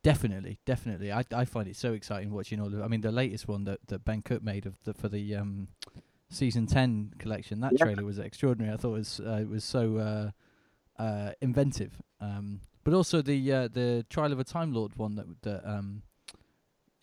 definitely, 0.03 0.59
definitely. 0.65 1.11
I 1.11 1.23
I 1.33 1.45
find 1.45 1.67
it 1.67 1.75
so 1.75 1.93
exciting 1.93 2.31
watching 2.31 2.59
all 2.61 2.67
of. 2.67 2.81
I 2.81 2.87
mean, 2.87 3.01
the 3.01 3.11
latest 3.11 3.47
one 3.47 3.63
that 3.65 3.79
that 3.87 4.05
Ben 4.05 4.21
Cook 4.21 4.43
made 4.43 4.65
of 4.65 4.75
the 4.83 4.93
for 4.93 5.09
the 5.09 5.35
um 5.35 5.69
season 6.29 6.67
ten 6.67 7.13
collection. 7.17 7.59
That 7.61 7.77
Yeah. 7.77 7.83
trailer 7.83 8.03
was 8.03 8.19
extraordinary. 8.19 8.73
I 8.73 8.77
thought 8.77 8.89
it 8.95 8.99
was 8.99 9.19
uh, 9.19 9.39
it 9.41 9.49
was 9.49 9.63
so 9.63 9.97
uh, 9.97 11.01
uh, 11.01 11.31
inventive. 11.41 12.01
Um, 12.21 12.61
but 12.83 12.93
also 12.93 13.21
the 13.21 13.51
uh, 13.51 13.67
the 13.67 14.05
Trial 14.09 14.31
of 14.31 14.39
a 14.39 14.43
Time 14.43 14.73
Lord 14.73 14.95
one 14.95 15.15
that 15.15 15.41
that 15.41 15.69
um 15.69 16.03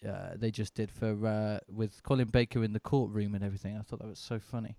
uh, 0.06 0.30
they 0.37 0.50
just 0.50 0.75
did 0.75 0.90
for 0.90 1.26
uh, 1.26 1.59
with 1.68 2.02
Colin 2.02 2.28
Baker 2.28 2.64
in 2.64 2.73
the 2.73 2.80
courtroom 2.80 3.35
and 3.35 3.44
everything. 3.44 3.76
I 3.76 3.82
thought 3.82 4.00
that 4.00 4.09
was 4.09 4.18
so 4.18 4.38
funny. 4.38 4.76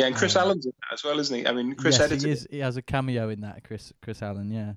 Yeah, 0.00 0.06
and 0.06 0.16
Chris 0.16 0.34
Um, 0.36 0.42
Allen's 0.44 0.66
in 0.66 0.72
that 0.80 0.94
as 0.94 1.04
well, 1.04 1.18
isn't 1.18 1.36
he? 1.36 1.46
I 1.46 1.52
mean, 1.52 1.74
Chris 1.74 1.98
yes, 1.98 2.22
he 2.22 2.30
is. 2.30 2.46
He 2.50 2.58
has 2.60 2.76
a 2.76 2.82
cameo 2.82 3.28
in 3.28 3.40
that. 3.42 3.64
Chris 3.64 3.92
Chris 4.02 4.22
Allen. 4.22 4.50
Yeah. 4.50 4.72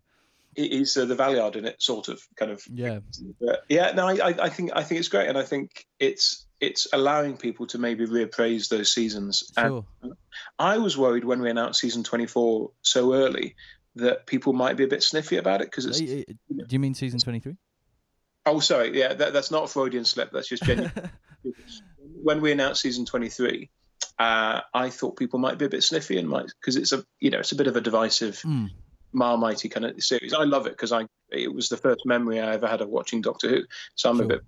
He's 0.55 0.95
uh, 0.97 1.05
the 1.05 1.15
Valeyard 1.15 1.55
in 1.55 1.65
it, 1.65 1.81
sort 1.81 2.09
of, 2.09 2.21
kind 2.35 2.51
of. 2.51 2.61
Yeah. 2.71 2.99
But 3.41 3.63
yeah, 3.69 3.91
no, 3.93 4.07
I, 4.07 4.35
I- 4.39 4.49
think 4.49 4.71
I 4.75 4.83
think 4.83 4.99
it's 4.99 5.07
great, 5.07 5.27
and 5.29 5.37
I 5.37 5.43
think 5.43 5.85
it's 5.99 6.45
it's 6.59 6.87
allowing 6.93 7.37
people 7.37 7.67
to 7.67 7.77
maybe 7.77 8.05
reappraise 8.05 8.69
those 8.69 8.91
seasons. 8.91 9.51
And 9.57 9.67
Sure. 9.69 9.85
I 10.59 10.77
was 10.77 10.97
worried 10.97 11.23
when 11.25 11.41
we 11.41 11.49
announced 11.49 11.79
season 11.81 12.03
24 12.03 12.71
so 12.83 13.13
early 13.15 13.55
that 13.95 14.25
people 14.27 14.53
might 14.53 14.77
be 14.77 14.83
a 14.83 14.87
bit 14.87 15.03
sniffy 15.03 15.37
about 15.37 15.61
it 15.61 15.67
because 15.71 15.85
it's. 15.85 15.99
Do 15.99 16.25
you 16.69 16.79
mean 16.79 16.93
season 16.93 17.19
twenty 17.19 17.39
three? 17.39 17.55
Oh, 18.45 18.59
sorry, 18.59 18.97
yeah, 18.97 19.13
that, 19.13 19.31
that's 19.33 19.51
not 19.51 19.63
a 19.63 19.67
Freudian 19.67 20.03
slip. 20.05 20.31
That's 20.31 20.49
just 20.49 20.63
genuine. 20.63 20.91
when 22.21 22.41
we 22.41 22.51
announced 22.51 22.81
season 22.81 23.05
23, 23.05 23.69
uh, 24.19 24.62
I 24.74 24.89
thought 24.89 25.17
people 25.17 25.39
might 25.39 25.57
be 25.57 25.65
a 25.65 25.69
bit 25.69 25.83
sniffy 25.83 26.17
and 26.17 26.27
might 26.29 26.48
because 26.60 26.75
it's 26.75 26.91
a 26.91 27.03
you 27.19 27.29
know 27.31 27.39
it's 27.39 27.51
a 27.51 27.55
bit 27.55 27.67
of 27.67 27.75
a 27.75 27.81
divisive, 27.81 28.41
Mm. 28.45 28.69
marmitey 29.13 29.69
kind 29.69 29.86
of 29.86 30.01
series. 30.03 30.33
I 30.33 30.43
love 30.43 30.65
it 30.67 30.72
because 30.74 30.91
I 30.91 31.07
it 31.29 31.53
was 31.53 31.69
the 31.69 31.77
first 31.77 32.01
memory 32.05 32.39
I 32.39 32.53
ever 32.53 32.67
had 32.67 32.81
of 32.81 32.89
watching 32.89 33.22
Doctor 33.22 33.50
Who, 33.50 33.63
so 33.95 34.10
I'm 34.10 34.17
Sure. 34.17 34.25
a 34.25 34.27
bit. 34.29 34.41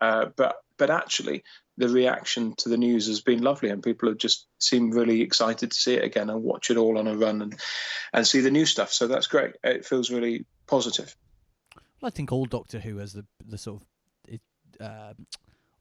Uh, 0.00 0.26
but 0.36 0.56
but 0.78 0.88
actually, 0.90 1.42
the 1.76 1.88
reaction 1.88 2.54
to 2.56 2.68
the 2.70 2.78
news 2.78 3.06
has 3.06 3.20
been 3.20 3.42
lovely, 3.42 3.68
and 3.68 3.82
people 3.82 4.08
have 4.08 4.16
just 4.18 4.46
seemed 4.58 4.94
really 4.94 5.20
excited 5.20 5.70
to 5.70 5.76
see 5.76 5.94
it 5.94 6.04
again 6.04 6.30
and 6.30 6.42
watch 6.42 6.70
it 6.70 6.78
all 6.78 6.96
on 6.98 7.06
a 7.06 7.14
run 7.16 7.42
and 7.42 7.60
and 8.12 8.26
see 8.26 8.40
the 8.40 8.50
new 8.50 8.64
stuff. 8.64 8.90
So 8.92 9.06
that's 9.06 9.26
great. 9.26 9.52
It 9.62 9.84
feels 9.84 10.10
really 10.10 10.46
positive. 10.66 11.14
Well, 12.00 12.06
I 12.06 12.10
think 12.10 12.32
all 12.32 12.46
Doctor 12.46 12.80
Who 12.80 12.96
has 12.98 13.12
the 13.12 13.26
the 13.46 13.58
sort 13.58 13.82
of 13.82 13.86
it, 14.26 14.40
uh, 14.80 15.12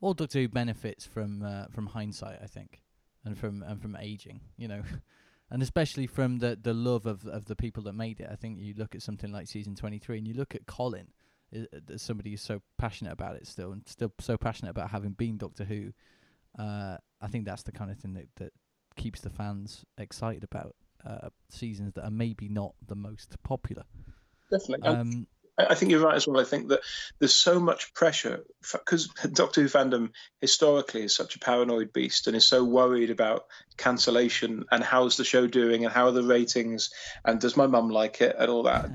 all 0.02 0.14
Doctor 0.14 0.40
Who 0.40 0.50
benefits 0.50 1.06
from 1.06 1.42
uh, 1.44 1.68
from 1.72 1.88
hindsight, 1.88 2.40
I 2.44 2.48
think, 2.48 2.82
and 3.26 3.38
from 3.38 3.64
and 3.64 3.82
from 3.82 3.96
aging, 3.96 4.42
you 4.58 4.68
know, 4.68 4.82
and 5.52 5.62
especially 5.62 6.08
from 6.08 6.40
the 6.40 6.58
the 6.62 6.74
love 6.74 7.06
of 7.06 7.26
of 7.26 7.46
the 7.46 7.56
people 7.56 7.84
that 7.84 7.94
made 7.94 8.20
it. 8.20 8.28
I 8.32 8.36
think 8.36 8.60
you 8.60 8.74
look 8.78 8.96
at 8.96 9.02
something 9.02 9.32
like 9.32 9.48
season 9.48 9.76
twenty 9.76 10.00
three, 10.00 10.18
and 10.18 10.28
you 10.28 10.34
look 10.34 10.56
at 10.56 10.66
Colin, 10.66 11.08
uh, 11.56 11.64
somebody 11.98 12.32
who's 12.32 12.42
so 12.42 12.62
passionate 12.78 13.14
about 13.14 13.36
it 13.36 13.48
still, 13.48 13.72
and 13.72 13.88
still 13.88 14.12
so 14.20 14.38
passionate 14.38 14.72
about 14.72 14.92
having 14.92 15.12
been 15.12 15.38
Doctor 15.38 15.64
Who. 15.64 15.92
Uh, 16.58 16.98
I 17.22 17.28
think 17.28 17.46
that's 17.46 17.64
the 17.64 17.72
kind 17.72 17.92
of 17.92 17.98
thing 17.98 18.14
that 18.14 18.28
that 18.38 18.54
keeps 18.96 19.22
the 19.22 19.30
fans 19.30 19.86
excited 19.98 20.44
about 20.44 20.76
uh, 21.06 21.30
seasons 21.50 21.94
that 21.94 22.04
are 22.04 22.12
maybe 22.12 22.50
not 22.50 22.74
the 22.86 22.96
most 22.96 23.42
popular. 23.44 23.84
Definitely. 24.52 24.88
Um, 24.88 25.28
I 25.68 25.76
think 25.76 25.92
you're 25.92 26.04
right 26.04 26.16
as 26.16 26.28
well. 26.28 26.40
I 26.40 26.46
think 26.46 26.70
that 26.70 26.82
there's 27.20 27.34
so 27.34 27.60
much 27.60 27.94
pressure 27.94 28.46
because 28.72 29.08
Doctor 29.34 29.62
Who 29.62 29.68
fandom 29.68 30.12
historically 30.40 31.04
is 31.04 31.16
such 31.16 31.36
a 31.36 31.40
paranoid 31.40 31.92
beast 31.92 32.28
and 32.28 32.36
is 32.36 32.48
so 32.48 32.64
worried 32.64 33.10
about 33.10 33.46
cancellation 33.78 34.66
and 34.72 34.84
how's 34.84 35.18
the 35.18 35.24
show 35.24 35.48
doing 35.48 35.84
and 35.84 35.94
how 35.94 36.08
are 36.08 36.12
the 36.12 36.24
ratings 36.24 36.92
and 37.26 37.42
does 37.42 37.58
my 37.58 37.68
mum 37.68 37.90
like 37.90 38.22
it 38.22 38.36
and 38.40 38.50
all 38.50 38.64
that. 38.64 38.90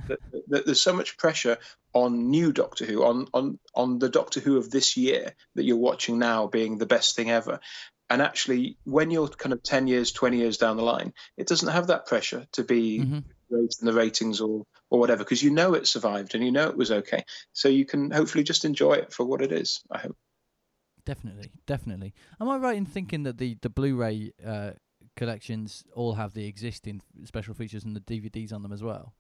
that 0.49 0.65
there's 0.65 0.81
so 0.81 0.93
much 0.93 1.19
pressure 1.19 1.59
on 1.93 2.31
new 2.31 2.53
Doctor 2.53 2.85
Who, 2.85 3.05
on 3.05 3.29
on 3.33 3.59
on 3.75 3.99
the 3.99 4.09
Doctor 4.09 4.41
Who 4.41 4.57
of 4.57 4.71
this 4.71 4.97
year 4.97 5.35
that 5.55 5.65
you're 5.65 5.77
watching 5.77 6.19
now 6.19 6.47
being 6.47 6.79
the 6.79 6.87
best 6.87 7.15
thing 7.15 7.31
ever. 7.31 7.61
And 8.11 8.21
actually, 8.21 8.77
when 8.85 9.11
you're 9.11 9.29
kind 9.29 9.53
of 9.53 9.63
10 9.63 9.87
years, 9.87 10.13
20 10.13 10.37
years 10.37 10.59
down 10.59 10.77
the 10.77 10.83
line, 10.83 11.15
it 11.37 11.47
doesn't 11.47 11.73
have 11.73 11.87
that 11.87 12.07
pressure 12.07 12.47
to 12.53 12.63
be 12.63 13.01
mhm. 13.01 13.25
raised 13.49 13.81
in 13.81 13.87
the 13.87 13.95
ratings 13.95 14.41
or 14.41 14.67
or 14.95 15.01
whatever 15.01 15.25
because 15.25 15.43
you 15.43 15.51
know 15.51 15.75
it 15.75 15.87
survived 15.87 16.35
and 16.35 16.45
you 16.45 16.53
know 16.53 16.69
it 16.69 16.77
was 16.77 16.91
okay 16.91 17.25
so 17.53 17.69
you 17.69 17.85
can 17.85 18.11
hopefully 18.11 18.45
just 18.45 18.65
enjoy 18.65 18.93
it 18.93 19.13
for 19.13 19.25
what 19.25 19.43
it 19.43 19.53
is 19.53 19.83
i 19.91 19.99
hope 19.99 20.17
Definitely, 21.07 21.51
definitely. 21.67 22.15
Am 22.41 22.49
I 22.49 22.57
right 22.57 22.79
in 22.79 22.87
thinking 22.87 23.25
that 23.25 23.37
the 23.37 23.59
the 23.61 23.69
Blu-ray 23.69 24.33
uh, 24.43 24.71
collections 25.17 25.85
all 25.95 26.15
have 26.15 26.33
the 26.33 26.47
existing 26.47 27.03
special 27.25 27.53
features 27.53 27.85
and 27.85 27.95
the 27.95 28.01
DVDs 28.01 28.55
on 28.55 28.63
them 28.63 28.73
as 28.73 28.83
well? 28.83 29.15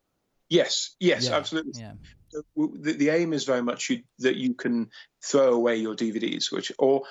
yes 0.48 0.94
yes 1.00 1.28
Yeah, 1.28 1.36
absolutely 1.36 1.72
Yeah. 1.80 1.92
The, 2.56 2.92
the 2.92 3.10
aim 3.10 3.32
is 3.32 3.44
very 3.44 3.62
much 3.62 3.90
you, 3.90 4.02
that 4.18 4.36
you 4.36 4.54
can 4.54 4.90
throw 5.22 5.52
away 5.54 5.76
your 5.76 5.94
dvds 5.94 6.52
which 6.52 6.72
or 6.78 7.02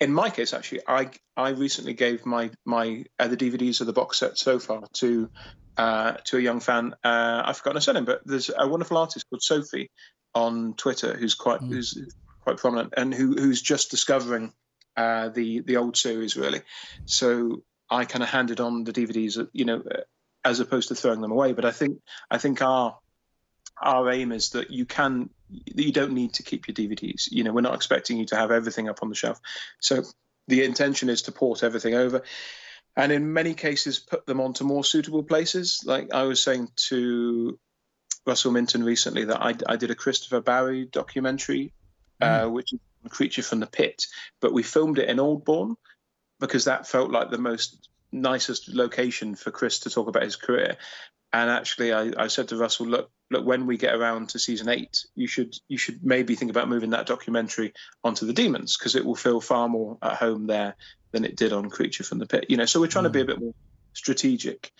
in 0.00 0.12
my 0.12 0.30
case 0.30 0.54
actually 0.54 0.80
i 0.86 1.10
i 1.36 1.50
recently 1.50 1.94
gave 1.94 2.24
my 2.24 2.50
my 2.64 3.04
uh, 3.18 3.28
the 3.28 3.36
dvds 3.36 3.80
of 3.80 3.86
the 3.86 3.92
box 3.92 4.18
set 4.18 4.38
so 4.38 4.58
far 4.58 4.82
to 4.94 5.28
uh 5.76 6.12
to 6.24 6.36
a 6.36 6.40
young 6.40 6.60
fan 6.60 6.94
uh 7.04 7.42
i've 7.44 7.56
forgotten 7.56 7.76
her 7.76 7.80
surname 7.80 8.04
but 8.04 8.20
there's 8.26 8.50
a 8.56 8.68
wonderful 8.68 8.98
artist 8.98 9.26
called 9.30 9.42
sophie 9.42 9.90
on 10.34 10.74
twitter 10.74 11.14
who's 11.14 11.34
quite 11.34 11.60
Mm. 11.60 11.68
who's 11.68 12.14
quite 12.42 12.56
prominent 12.58 12.94
and 12.96 13.14
who 13.14 13.34
who's 13.34 13.62
just 13.62 13.90
discovering 13.90 14.52
uh 14.96 15.28
the 15.30 15.60
the 15.60 15.76
old 15.76 15.96
series 15.96 16.36
really 16.36 16.60
so 17.06 17.62
i 17.88 18.04
kind 18.04 18.22
of 18.22 18.28
handed 18.28 18.60
on 18.60 18.84
the 18.84 18.92
dvds 18.92 19.38
uh, 19.38 19.46
you 19.52 19.64
know 19.64 19.80
uh, 19.80 20.00
as 20.44 20.60
opposed 20.60 20.88
to 20.88 20.94
throwing 20.94 21.20
them 21.20 21.30
away 21.32 21.52
but 21.52 21.64
i 21.64 21.70
think 21.70 21.98
i 22.30 22.36
think 22.38 22.60
our 22.60 22.98
our 23.80 24.10
aim 24.10 24.32
is 24.32 24.50
that 24.50 24.70
you 24.70 24.84
can 24.84 25.30
that 25.74 25.84
you 25.84 25.92
don't 25.92 26.12
need 26.12 26.34
to 26.34 26.42
keep 26.42 26.66
your 26.66 26.74
DVDs. 26.74 27.28
You 27.30 27.44
know, 27.44 27.52
we're 27.52 27.60
not 27.60 27.74
expecting 27.74 28.16
you 28.16 28.24
to 28.26 28.36
have 28.36 28.50
everything 28.50 28.88
up 28.88 29.00
on 29.02 29.08
the 29.08 29.14
shelf. 29.14 29.40
So 29.80 30.02
the 30.48 30.64
intention 30.64 31.08
is 31.10 31.22
to 31.22 31.32
port 31.32 31.62
everything 31.62 31.94
over, 31.94 32.22
and 32.96 33.12
in 33.12 33.32
many 33.32 33.54
cases 33.54 33.98
put 33.98 34.26
them 34.26 34.40
onto 34.40 34.64
more 34.64 34.84
suitable 34.84 35.22
places. 35.22 35.82
Like 35.84 36.12
I 36.12 36.24
was 36.24 36.42
saying 36.42 36.68
to 36.88 37.58
Russell 38.26 38.52
Minton 38.52 38.84
recently 38.84 39.24
that 39.24 39.42
I, 39.42 39.54
I 39.66 39.76
did 39.76 39.90
a 39.90 39.94
Christopher 39.94 40.40
Barry 40.40 40.84
documentary, 40.84 41.72
uh, 42.20 42.46
which 42.46 42.72
is 42.72 42.80
Creature 43.08 43.42
from 43.42 43.60
the 43.60 43.66
Pit, 43.66 44.06
but 44.40 44.52
we 44.52 44.62
filmed 44.62 44.98
it 44.98 45.08
in 45.08 45.18
Aldbourne 45.18 45.76
because 46.38 46.66
that 46.66 46.86
felt 46.86 47.10
like 47.10 47.30
the 47.30 47.38
most 47.38 47.88
nicest 48.12 48.68
location 48.68 49.34
for 49.34 49.50
Chris 49.50 49.80
to 49.80 49.90
talk 49.90 50.08
about 50.08 50.22
his 50.22 50.36
career. 50.36 50.76
And 51.32 51.50
actually, 51.50 51.92
I, 51.92 52.12
I 52.16 52.26
said 52.28 52.48
to 52.48 52.56
Russell, 52.56 52.86
look, 52.86 53.10
look, 53.30 53.44
when 53.44 53.66
we 53.66 53.78
get 53.78 53.94
around 53.94 54.28
to 54.30 54.38
season 54.38 54.68
eight, 54.68 55.06
you 55.14 55.26
should 55.26 55.54
you 55.66 55.78
should 55.78 56.04
maybe 56.04 56.34
think 56.34 56.50
about 56.50 56.68
moving 56.68 56.90
that 56.90 57.06
documentary 57.06 57.72
onto 58.04 58.26
the 58.26 58.34
Demons 58.34 58.76
because 58.76 58.94
it 58.94 59.04
will 59.04 59.16
feel 59.16 59.40
far 59.40 59.68
more 59.68 59.96
at 60.02 60.16
home 60.16 60.46
there 60.46 60.76
than 61.12 61.24
it 61.24 61.36
did 61.36 61.52
on 61.52 61.70
Creature 61.70 62.04
from 62.04 62.18
the 62.18 62.26
Pit. 62.26 62.46
You 62.48 62.56
know, 62.56 62.66
so 62.66 62.80
we're 62.80 62.88
trying 62.88 63.04
to 63.04 63.10
be 63.10 63.20
a 63.20 63.24
bit 63.24 63.40
more 63.40 63.54
strategic. 63.92 64.72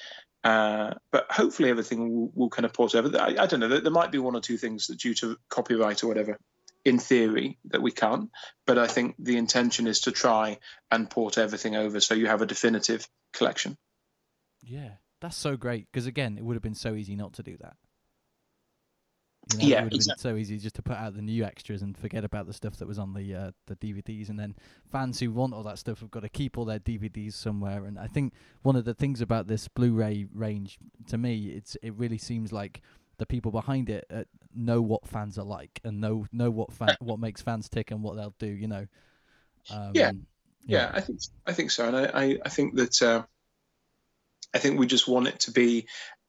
Uh, 0.44 0.94
but 1.12 1.30
hopefully 1.30 1.70
everything 1.70 2.12
will, 2.12 2.32
will 2.34 2.50
kind 2.50 2.66
of 2.66 2.72
port 2.72 2.94
over. 2.94 3.16
I, 3.16 3.36
I 3.38 3.46
don't 3.46 3.60
know. 3.60 3.68
There, 3.68 3.80
there 3.80 3.92
might 3.92 4.10
be 4.10 4.18
one 4.18 4.34
or 4.34 4.40
two 4.40 4.56
things 4.56 4.88
that 4.88 4.98
due 4.98 5.14
to 5.14 5.36
copyright 5.48 6.02
or 6.02 6.08
whatever, 6.08 6.38
in 6.84 6.98
theory, 6.98 7.58
that 7.66 7.80
we 7.80 7.92
can't. 7.92 8.30
But 8.66 8.78
I 8.78 8.88
think 8.88 9.14
the 9.18 9.36
intention 9.36 9.86
is 9.86 10.00
to 10.02 10.10
try 10.10 10.58
and 10.90 11.08
port 11.08 11.38
everything 11.38 11.76
over 11.76 12.00
so 12.00 12.14
you 12.14 12.26
have 12.26 12.42
a 12.42 12.46
definitive 12.46 13.06
collection. 13.32 13.76
Yeah, 14.62 14.94
that's 15.20 15.36
so 15.36 15.56
great 15.56 15.86
because 15.92 16.06
again, 16.06 16.36
it 16.38 16.44
would 16.44 16.56
have 16.56 16.62
been 16.62 16.74
so 16.74 16.94
easy 16.94 17.14
not 17.14 17.34
to 17.34 17.42
do 17.42 17.56
that. 17.60 17.76
You 19.50 19.58
know, 19.58 19.64
Yeah, 19.66 19.80
it 19.80 19.84
would 19.84 19.92
have 19.92 19.96
exactly. 19.96 20.14
been 20.14 20.18
so 20.18 20.36
easy 20.36 20.58
just 20.58 20.76
to 20.76 20.82
put 20.82 20.96
out 20.96 21.14
the 21.14 21.22
new 21.22 21.44
extras 21.44 21.82
and 21.82 21.96
forget 21.98 22.24
about 22.24 22.46
the 22.46 22.52
stuff 22.52 22.76
that 22.76 22.86
was 22.86 22.98
on 22.98 23.12
the 23.12 23.34
uh, 23.34 23.50
the 23.66 23.76
DVDs, 23.76 24.28
and 24.28 24.38
then 24.38 24.54
fans 24.90 25.18
who 25.20 25.32
want 25.32 25.52
all 25.52 25.64
that 25.64 25.78
stuff 25.78 26.00
have 26.00 26.10
got 26.10 26.20
to 26.20 26.28
keep 26.28 26.56
all 26.56 26.64
their 26.64 26.78
DVDs 26.78 27.34
somewhere. 27.34 27.84
And 27.84 27.98
I 27.98 28.06
think 28.06 28.32
one 28.62 28.76
of 28.76 28.84
the 28.84 28.94
things 28.94 29.20
about 29.20 29.48
this 29.48 29.66
Blu-ray 29.68 30.26
range, 30.32 30.78
to 31.08 31.18
me, 31.18 31.48
it's 31.48 31.76
it 31.82 31.94
really 31.94 32.18
seems 32.18 32.52
like 32.52 32.82
the 33.18 33.26
people 33.26 33.50
behind 33.50 33.90
it 33.90 34.06
uh, 34.10 34.24
know 34.54 34.80
what 34.80 35.06
fans 35.06 35.38
are 35.38 35.44
like 35.44 35.80
and 35.84 36.00
know 36.00 36.26
know 36.32 36.50
what 36.50 36.72
fan, 36.72 36.96
what 37.00 37.18
makes 37.18 37.42
fans 37.42 37.68
tick 37.68 37.90
and 37.90 38.02
what 38.02 38.16
they'll 38.16 38.34
do. 38.38 38.46
You 38.46 38.68
know. 38.68 38.86
Um, 39.70 39.90
Yeah. 39.94 40.12
Yeah, 40.64 40.90
I 40.94 41.00
think 41.00 41.18
I 41.46 41.52
think 41.52 41.70
so, 41.72 41.88
and 41.88 41.96
I 41.96 42.04
I, 42.04 42.38
I 42.44 42.48
think 42.48 42.76
that 42.76 43.02
uh, 43.02 43.24
I 44.54 44.58
think 44.58 44.78
we 44.78 44.86
just 44.86 45.08
want 45.08 45.26
it 45.26 45.40
to 45.40 45.50
be. 45.50 45.88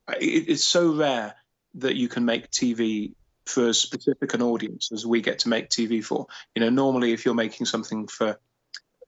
It, 0.10 0.50
it's 0.50 0.66
so 0.66 0.92
rare 0.96 1.36
that 1.76 1.96
you 1.96 2.08
can 2.08 2.26
make 2.26 2.52
TV 2.52 3.14
for 3.46 3.68
as 3.68 3.80
specific 3.80 4.34
an 4.34 4.42
audience 4.42 4.92
as 4.92 5.06
we 5.06 5.22
get 5.22 5.40
to 5.40 5.50
make 5.50 5.70
TV 5.70 6.04
for. 6.04 6.28
You 6.56 6.62
know, 6.62 6.70
normally 6.70 7.14
if 7.14 7.26
you're 7.26 7.34
making 7.34 7.66
something 7.66 8.08
for 8.08 8.38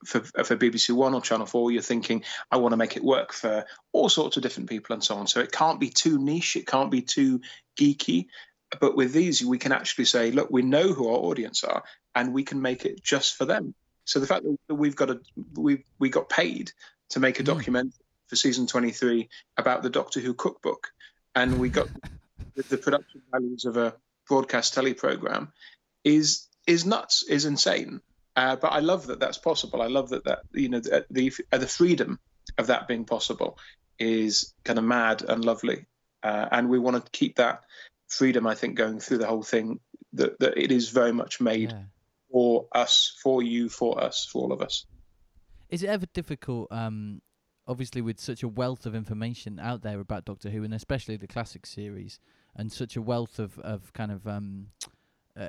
for, 0.04 0.20
for 0.22 0.56
BBC 0.56 0.92
One 0.92 1.14
or 1.16 1.22
Channel 1.22 1.48
Four, 1.48 1.72
you're 1.72 1.82
thinking, 1.82 2.24
I 2.52 2.58
want 2.58 2.74
to 2.74 2.78
make 2.78 2.96
it 2.96 3.04
work 3.04 3.34
for 3.34 3.66
all 3.92 4.10
sorts 4.10 4.38
of 4.38 4.44
different 4.44 4.70
people 4.70 4.94
and 4.94 5.04
so 5.04 5.16
on. 5.16 5.26
So 5.26 5.40
it 5.40 5.52
can't 5.52 5.80
be 5.80 5.90
too 5.90 6.20
niche, 6.20 6.56
it 6.56 6.68
can't 6.68 6.92
be 6.92 7.02
too 7.02 7.42
geeky. 7.76 8.28
But 8.80 8.96
with 8.96 9.14
these, 9.14 9.44
we 9.44 9.58
can 9.58 9.72
actually 9.72 10.06
say, 10.06 10.32
look, 10.32 10.50
we 10.52 10.62
know 10.62 10.94
who 10.94 11.08
our 11.08 11.18
audience 11.18 11.64
are, 11.64 11.84
and 12.14 12.34
we 12.34 12.44
can 12.44 12.62
make 12.62 12.86
it 12.86 13.04
just 13.04 13.36
for 13.36 13.46
them. 13.46 13.74
So 14.04 14.20
the 14.20 14.28
fact 14.28 14.46
that 14.68 14.76
we've 14.76 14.96
got 14.96 15.10
a 15.10 15.20
we 15.56 15.84
we 15.98 16.10
got 16.10 16.30
paid 16.30 16.72
to 17.10 17.20
make 17.20 17.40
a 17.40 17.44
Mm. 17.44 17.48
document 17.48 17.94
for 18.28 18.36
season 18.36 18.68
23 18.68 19.30
about 19.58 19.82
the 19.82 19.90
Doctor 19.90 20.20
Who 20.20 20.34
cookbook, 20.34 20.92
and 21.34 21.58
we 21.58 21.70
got 21.70 21.88
the, 22.56 22.64
the 22.64 22.78
production 22.78 23.22
values 23.32 23.66
of 23.66 23.78
a 23.78 23.96
broadcast 24.28 24.74
telly 24.74 24.94
program 24.94 25.52
is 26.04 26.48
is 26.68 26.86
nuts, 26.86 27.24
is 27.24 27.46
insane. 27.46 28.02
Uh, 28.36 28.56
but 28.56 28.74
I 28.74 28.80
love 28.80 29.08
that 29.08 29.20
that's 29.20 29.38
possible. 29.38 29.82
I 29.82 29.88
love 29.88 30.10
that 30.10 30.26
that 30.26 30.40
you 30.54 30.70
know 30.70 30.80
the 30.80 31.06
the, 31.10 31.32
uh, 31.52 31.58
the 31.58 31.68
freedom 31.68 32.20
of 32.58 32.68
that 32.68 32.88
being 32.88 33.06
possible 33.06 33.58
is 33.98 34.54
kind 34.64 34.78
of 34.78 34.86
mad 34.86 35.24
and 35.24 35.44
lovely, 35.44 35.86
uh, 36.24 36.48
and 36.52 36.70
we 36.70 36.80
want 36.80 37.04
to 37.04 37.12
keep 37.12 37.38
that 37.38 37.64
freedom. 38.08 38.46
I 38.46 38.56
think 38.56 38.76
going 38.76 39.00
through 39.00 39.20
the 39.20 39.28
whole 39.28 39.44
thing 39.44 39.80
that 40.14 40.40
that 40.40 40.58
it 40.58 40.72
is 40.72 40.90
very 40.90 41.14
much 41.14 41.40
made 41.40 41.72
yeah. 41.72 41.84
for 42.32 42.68
us, 42.74 43.18
for 43.24 43.42
you, 43.42 43.70
for 43.70 44.04
us, 44.04 44.28
for 44.32 44.44
all 44.44 44.52
of 44.52 44.62
us. 44.62 44.86
Is 45.70 45.82
it 45.82 45.90
ever 45.90 46.06
difficult 46.14 46.72
um, 46.72 47.22
obviously 47.68 48.02
with 48.02 48.20
such 48.20 48.44
a 48.44 48.48
wealth 48.48 48.86
of 48.86 48.96
information 48.96 49.60
out 49.60 49.82
there 49.82 50.00
about 50.00 50.26
Doctor 50.26 50.50
Who, 50.50 50.64
and 50.64 50.74
especially 50.74 51.18
the 51.18 51.28
classic 51.28 51.66
series, 51.66 52.20
and 52.56 52.72
such 52.72 52.96
a 52.96 53.02
wealth 53.02 53.40
of 53.40 53.58
of 53.60 53.92
kind 53.94 54.12
of 54.12 54.26
um, 54.28 54.68
uh, 55.40 55.48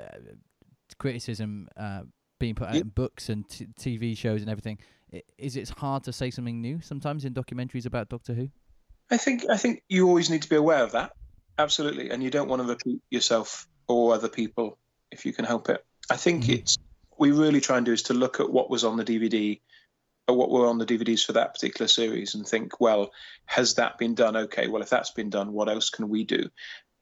criticism 0.98 1.68
uh, 1.76 2.02
being 2.38 2.54
put 2.54 2.68
out 2.68 2.74
Yeah. 2.74 2.82
in 2.82 2.88
books 2.88 3.28
and 3.28 3.48
t- 3.48 3.66
TV 3.78 4.16
shows 4.16 4.40
and 4.42 4.50
everything. 4.50 4.78
i- 5.12 5.22
Is 5.38 5.56
it 5.56 5.68
hard 5.70 6.04
to 6.04 6.12
say 6.12 6.30
something 6.30 6.60
new 6.60 6.80
sometimes 6.80 7.24
in 7.24 7.34
documentaries 7.34 7.86
about 7.86 8.08
Doctor 8.08 8.34
Who? 8.34 8.48
I 9.10 9.16
think 9.16 9.48
I 9.48 9.56
think 9.56 9.82
you 9.88 10.06
always 10.08 10.30
need 10.30 10.42
to 10.42 10.48
be 10.48 10.56
aware 10.56 10.82
of 10.82 10.92
that. 10.92 11.12
Absolutely, 11.58 12.10
and 12.10 12.22
you 12.22 12.30
don't 12.30 12.48
want 12.48 12.60
to 12.62 12.68
repeat 12.68 13.00
yourself 13.10 13.66
or 13.88 14.14
other 14.14 14.28
people 14.28 14.78
if 15.10 15.24
you 15.24 15.32
can 15.32 15.44
help 15.44 15.68
it. 15.68 15.84
I 16.10 16.16
think 16.16 16.44
Mhm. 16.44 16.58
it's 16.58 16.76
we 17.18 17.30
really 17.30 17.60
try 17.62 17.78
and 17.78 17.86
do 17.86 17.92
is 17.92 18.02
to 18.02 18.14
look 18.14 18.40
at 18.40 18.50
what 18.50 18.68
was 18.68 18.84
on 18.84 18.96
the 18.98 19.04
DVD 19.04 19.58
or 20.28 20.36
what 20.36 20.50
were 20.50 20.66
on 20.66 20.76
the 20.76 20.84
DVDs 20.84 21.24
for 21.24 21.32
that 21.32 21.54
particular 21.54 21.88
series 21.88 22.34
and 22.34 22.46
think, 22.46 22.78
well, 22.80 23.10
has 23.46 23.74
that 23.74 23.96
been 23.96 24.14
done? 24.14 24.36
Okay, 24.36 24.66
well, 24.68 24.82
if 24.82 24.90
that's 24.90 25.12
been 25.12 25.30
done, 25.30 25.52
what 25.52 25.68
else 25.70 25.88
can 25.88 26.08
we 26.10 26.24
do? 26.24 26.50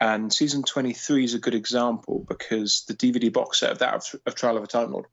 And 0.00 0.32
season 0.32 0.62
23 0.62 1.24
is 1.24 1.34
a 1.34 1.38
good 1.38 1.54
example 1.54 2.24
because 2.28 2.84
the 2.88 2.94
DVD 2.94 3.32
box 3.32 3.60
set 3.60 3.72
of 3.72 3.78
that 3.78 3.94
of, 3.94 4.14
of 4.26 4.34
Trial 4.34 4.56
of 4.56 4.64
a 4.64 4.66
Time 4.66 4.92
Lord 4.92 5.06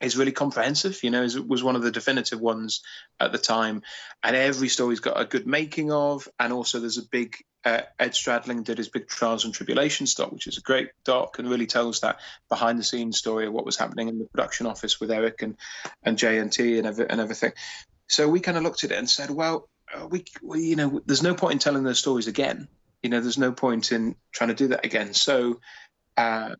is 0.00 0.16
really 0.16 0.32
comprehensive. 0.32 1.02
You 1.02 1.10
know, 1.10 1.24
it 1.24 1.48
was 1.48 1.62
one 1.62 1.76
of 1.76 1.82
the 1.82 1.90
definitive 1.90 2.40
ones 2.40 2.82
at 3.18 3.32
the 3.32 3.38
time, 3.38 3.82
and 4.22 4.36
every 4.36 4.68
story's 4.68 5.00
got 5.00 5.20
a 5.20 5.24
good 5.24 5.46
making 5.46 5.90
of, 5.90 6.28
and 6.38 6.52
also 6.52 6.80
there's 6.80 6.98
a 6.98 7.08
big 7.08 7.36
uh, 7.64 7.82
Ed 7.98 8.12
Stradling 8.12 8.62
did 8.64 8.78
his 8.78 8.88
big 8.88 9.08
Trials 9.08 9.44
and 9.44 9.54
Tribulations 9.54 10.14
doc, 10.14 10.32
which 10.32 10.46
is 10.46 10.58
a 10.58 10.62
great 10.62 10.90
doc 11.04 11.38
and 11.38 11.48
really 11.48 11.66
tells 11.66 12.00
that 12.00 12.20
behind 12.50 12.78
the 12.78 12.84
scenes 12.84 13.18
story 13.18 13.46
of 13.46 13.52
what 13.52 13.64
was 13.64 13.76
happening 13.76 14.08
in 14.08 14.18
the 14.18 14.26
production 14.26 14.66
office 14.66 15.00
with 15.00 15.10
Eric 15.10 15.42
and 15.42 15.56
and 16.02 16.18
J 16.18 16.38
and 16.38 16.52
T 16.52 16.78
and 16.78 16.86
every, 16.86 17.08
and 17.08 17.20
everything. 17.20 17.52
So 18.06 18.28
we 18.28 18.40
kind 18.40 18.58
of 18.58 18.62
looked 18.62 18.84
at 18.84 18.90
it 18.90 18.98
and 18.98 19.08
said, 19.08 19.30
well, 19.30 19.68
uh, 19.94 20.06
we, 20.06 20.24
we 20.42 20.62
you 20.62 20.76
know, 20.76 21.00
there's 21.06 21.22
no 21.22 21.34
point 21.34 21.54
in 21.54 21.58
telling 21.58 21.84
those 21.84 21.98
stories 21.98 22.26
again. 22.26 22.68
You 23.04 23.10
know, 23.10 23.20
there's 23.20 23.38
no 23.38 23.52
point 23.52 23.92
in 23.92 24.16
trying 24.32 24.48
to 24.48 24.54
do 24.54 24.68
that 24.68 24.84
again. 24.84 25.12
So, 25.12 25.60
uh, 26.16 26.54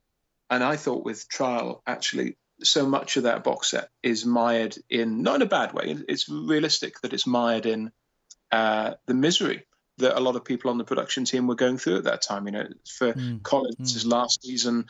and 0.50 0.62
I 0.62 0.76
thought 0.76 1.04
with 1.04 1.26
Trial 1.28 1.82
actually 1.86 2.36
so 2.62 2.86
much 2.86 3.16
of 3.16 3.24
that 3.24 3.42
box 3.42 3.70
set 3.70 3.88
is 4.02 4.24
mired 4.24 4.76
in 4.88 5.22
not 5.22 5.36
in 5.36 5.42
a 5.42 5.46
bad 5.46 5.72
way. 5.72 5.96
It's 6.06 6.28
realistic 6.28 7.00
that 7.00 7.14
it's 7.14 7.26
mired 7.26 7.66
in 7.66 7.92
uh, 8.52 8.94
the 9.06 9.14
misery 9.14 9.64
that 9.98 10.18
a 10.18 10.20
lot 10.20 10.36
of 10.36 10.44
people 10.44 10.70
on 10.70 10.78
the 10.78 10.84
production 10.84 11.24
team 11.24 11.46
were 11.46 11.54
going 11.54 11.78
through 11.78 11.96
at 11.96 12.04
that 12.04 12.22
time. 12.22 12.46
You 12.46 12.52
know, 12.52 12.68
for 12.86 13.14
Mm, 13.14 13.42
Colin's, 13.42 13.90
mm. 13.90 13.94
his 13.94 14.06
last 14.06 14.42
season. 14.42 14.86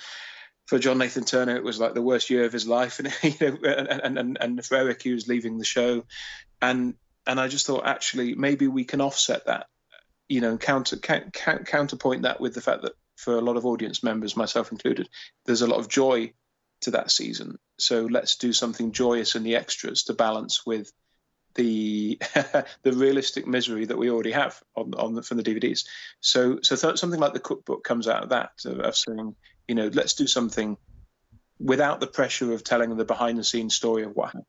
For 0.67 0.79
John 0.79 0.97
Nathan 0.97 1.25
Turner, 1.25 1.57
it 1.57 1.63
was 1.63 1.79
like 1.79 1.93
the 1.93 2.01
worst 2.01 2.31
year 2.31 2.45
of 2.45 2.53
his 2.53 2.67
life, 2.67 2.99
and 2.99 3.13
you 3.23 3.35
know, 3.41 3.59
and 3.69 4.19
and 4.19 4.39
and 4.41 4.65
for 4.65 4.77
Eric, 4.77 5.03
he 5.03 5.13
was 5.13 5.29
leaving 5.29 5.59
the 5.59 5.65
show, 5.65 6.05
and 6.61 6.95
and 7.27 7.39
I 7.39 7.49
just 7.49 7.67
thought 7.67 7.87
actually 7.87 8.35
maybe 8.35 8.67
we 8.67 8.85
can 8.85 9.03
offset 9.03 9.47
that, 9.47 9.67
you 10.29 10.41
know, 10.41 10.51
and 10.51 10.61
counter 10.61 10.97
count, 10.97 11.33
count, 11.33 11.67
counterpoint 11.67 12.23
that 12.23 12.41
with 12.41 12.55
the 12.55 12.61
fact 12.61 12.83
that 12.83 12.93
for 13.17 13.37
a 13.37 13.41
lot 13.41 13.57
of 13.57 13.67
audience 13.67 14.03
members, 14.03 14.37
myself 14.37 14.73
included, 14.73 15.09
there's 15.47 15.63
a 15.63 15.67
lot 15.67 15.79
of 15.79 15.89
joy 15.89 16.33
to 16.83 16.93
that 16.93 17.11
season. 17.11 17.59
So 17.79 18.07
let's 18.07 18.37
do 18.37 18.53
something 18.53 18.93
joyous 18.93 19.35
in 19.35 19.43
the 19.43 19.57
extras 19.57 20.05
to 20.05 20.15
balance 20.15 20.65
with 20.67 20.93
the 21.55 22.19
the 22.83 22.93
realistic 22.93 23.47
misery 23.47 23.85
that 23.87 23.99
we 23.99 24.11
already 24.11 24.33
have 24.33 24.61
on, 24.75 24.95
on 24.95 25.15
the, 25.15 25.23
from 25.23 25.37
the 25.37 25.43
DVDs. 25.43 25.85
So 26.21 26.59
so 26.63 26.77
th- 26.77 26.99
something 26.99 27.21
like 27.21 27.33
the 27.33 27.41
cookbook 27.41 27.85
comes 27.85 28.09
out 28.09 28.25
of 28.25 28.29
that 28.31 28.51
of, 28.65 28.81
of 28.81 28.97
saying, 28.97 29.37
you 29.69 29.75
know, 29.75 29.91
let's 29.93 30.15
do 30.15 30.27
something 30.27 30.77
without 31.61 32.01
the 32.01 32.07
pressure 32.07 32.53
of 32.53 32.65
telling 32.65 32.97
the 32.97 33.05
behind 33.05 33.39
the 33.39 33.45
scenes 33.45 33.75
story 33.75 34.03
of 34.03 34.15
what 34.15 34.27
happened. 34.27 34.45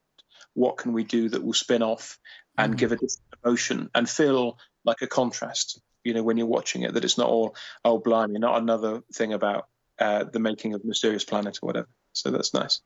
What 0.53 0.77
can 0.77 0.93
we 0.93 1.03
do 1.03 1.29
that 1.29 1.43
will 1.43 1.53
spin 1.53 1.83
off 1.83 2.17
and 2.57 2.73
Mhm. 2.73 2.77
give 2.77 2.91
a 2.91 2.95
different 2.95 3.21
emotion 3.43 3.89
and 3.93 4.09
feel 4.09 4.57
like 4.85 5.01
a 5.01 5.07
contrast? 5.07 5.81
You 6.03 6.13
know, 6.13 6.23
when 6.23 6.37
you're 6.37 6.45
watching 6.45 6.83
it, 6.83 6.93
that 6.93 7.03
it's 7.03 7.17
not 7.17 7.29
all 7.29 7.55
oh 7.83 7.97
blimey, 7.99 8.39
not 8.39 8.61
another 8.61 9.01
thing 9.13 9.33
about 9.33 9.67
uh, 9.99 10.25
the 10.25 10.39
making 10.39 10.73
of 10.73 10.85
Mysterious 10.85 11.25
Planet 11.25 11.59
or 11.61 11.67
whatever. 11.67 11.89
So 12.13 12.31
that's 12.31 12.53
nice. 12.53 12.81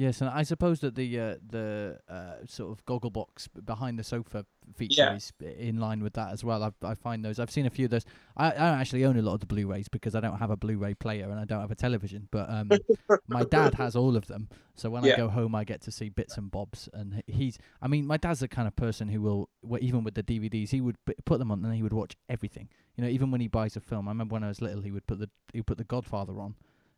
Yes, 0.00 0.22
and 0.22 0.30
I 0.30 0.44
suppose 0.44 0.80
that 0.80 0.94
the 0.94 1.20
uh, 1.20 1.34
the 1.46 1.98
uh, 2.08 2.46
sort 2.46 2.72
of 2.72 2.82
goggle 2.86 3.10
box 3.10 3.48
behind 3.48 3.98
the 3.98 4.02
sofa 4.02 4.46
feature 4.74 5.02
Yeah. 5.02 5.14
is 5.16 5.30
b- 5.38 5.54
in 5.58 5.78
line 5.78 6.02
with 6.02 6.14
that 6.14 6.32
as 6.32 6.42
well. 6.42 6.62
I 6.64 6.70
I 6.82 6.94
find 6.94 7.22
those. 7.22 7.38
I've 7.38 7.50
seen 7.50 7.66
a 7.66 7.70
few 7.70 7.84
of 7.84 7.90
those. 7.90 8.06
I, 8.34 8.46
I 8.46 8.50
don't 8.70 8.80
actually 8.80 9.04
own 9.04 9.18
a 9.18 9.22
lot 9.22 9.34
of 9.34 9.40
the 9.40 9.46
Blu-rays 9.46 9.88
because 9.88 10.14
I 10.14 10.20
don't 10.20 10.38
have 10.38 10.48
a 10.48 10.56
Blu-ray 10.56 10.94
player 10.94 11.28
and 11.28 11.38
I 11.38 11.44
don't 11.44 11.60
have 11.60 11.70
a 11.70 11.74
television. 11.74 12.28
But 12.30 12.48
um, 12.48 12.70
my 13.28 13.44
dad 13.44 13.74
has 13.74 13.94
all 13.94 14.16
of 14.16 14.26
them. 14.26 14.48
So 14.74 14.88
when 14.88 15.04
I 15.04 15.14
go 15.18 15.28
home, 15.28 15.54
I 15.54 15.64
get 15.64 15.82
to 15.82 15.90
see 15.90 16.08
bits 16.08 16.38
and 16.38 16.50
bobs. 16.50 16.88
And 16.94 17.22
he's. 17.26 17.58
I 17.82 17.86
mean, 17.86 18.06
my 18.06 18.16
dad's 18.16 18.40
the 18.40 18.48
kind 18.48 18.66
of 18.68 18.74
person 18.76 19.08
who 19.08 19.20
will, 19.20 19.50
even 19.80 20.02
with 20.02 20.14
the 20.14 20.22
DVDs, 20.22 20.70
he 20.70 20.80
would 20.80 20.96
put 21.26 21.38
them 21.40 21.50
on 21.52 21.62
and 21.62 21.74
he 21.74 21.82
would 21.82 21.92
watch 21.92 22.16
everything. 22.26 22.70
You 22.96 23.04
know, 23.04 23.10
even 23.10 23.30
when 23.30 23.42
he 23.42 23.48
buys 23.48 23.76
a 23.76 23.80
film. 23.80 24.08
I 24.08 24.12
remember 24.12 24.32
when 24.32 24.44
I 24.44 24.48
was 24.48 24.62
little, 24.62 24.80
he 24.80 24.92
would 24.92 25.06
put 25.06 25.18
the 25.18 25.28
he 25.52 25.58
would 25.58 25.66
put 25.66 25.76
the 25.76 25.84
Godfather 25.84 26.40
on 26.40 26.54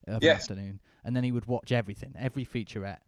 of 0.06 0.22
an 0.22 0.28
afternoon, 0.28 0.80
and 1.04 1.14
then 1.16 1.24
he 1.24 1.32
would 1.32 1.46
watch 1.46 1.72
everything, 1.72 2.14
every 2.18 2.44
featurette. 2.44 2.98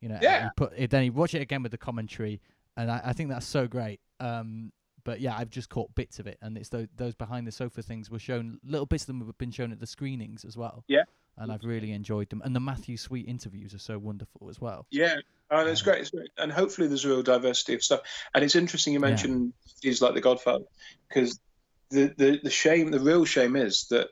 You 0.00 0.08
know, 0.08 0.18
Yeah. 0.22 0.44
he 0.44 0.48
put 0.56 0.72
it, 0.76 0.90
then 0.90 1.02
he'd 1.02 1.14
watch 1.14 1.34
it 1.34 1.42
again 1.42 1.62
with 1.62 1.72
the 1.72 1.78
commentary, 1.78 2.40
and 2.76 2.90
I, 2.90 3.00
I 3.06 3.12
think 3.12 3.28
that's 3.30 3.46
so 3.46 3.66
great. 3.66 4.00
Um, 4.18 4.72
but 5.04 5.20
yeah, 5.20 5.34
I've 5.36 5.50
just 5.50 5.68
caught 5.70 5.94
bits 5.94 6.18
of 6.18 6.26
it, 6.26 6.38
and 6.42 6.56
it's 6.58 6.68
those, 6.68 6.86
those 6.96 7.14
behind 7.14 7.46
the 7.46 7.52
sofa 7.52 7.82
things 7.82 8.10
were 8.10 8.18
shown. 8.18 8.58
Little 8.64 8.86
bits 8.86 9.04
of 9.04 9.06
them 9.08 9.24
have 9.26 9.38
been 9.38 9.50
shown 9.50 9.72
at 9.72 9.80
the 9.80 9.86
screenings 9.86 10.44
as 10.44 10.56
well. 10.56 10.84
Yeah. 10.88 11.04
and 11.38 11.50
I've 11.50 11.64
really 11.64 11.92
enjoyed 11.92 12.28
them. 12.28 12.42
And 12.44 12.54
the 12.54 12.60
Matthew 12.60 12.98
Sweet 12.98 13.26
interviews 13.26 13.72
are 13.72 13.78
so 13.78 13.98
wonderful 13.98 14.50
as 14.50 14.60
well. 14.60 14.86
Yeah, 14.90 15.16
and 15.50 15.68
it's 15.70 15.80
great. 15.80 16.00
It's 16.02 16.10
great. 16.10 16.28
And 16.36 16.52
hopefully 16.52 16.86
there's 16.86 17.04
a 17.06 17.08
real 17.08 17.22
diversity 17.22 17.72
of 17.74 17.82
stuff. 17.82 18.00
And 18.34 18.44
it's 18.44 18.54
interesting 18.56 18.92
you 18.92 19.00
Yeah. 19.00 19.06
mentioned 19.06 19.54
these 19.80 20.02
like 20.02 20.12
The 20.12 20.20
Godfather, 20.20 20.64
because 21.08 21.40
the, 21.88 22.12
the 22.18 22.40
the 22.42 22.50
shame, 22.50 22.90
the 22.90 23.00
real 23.00 23.24
shame 23.24 23.56
is 23.56 23.86
that 23.88 24.08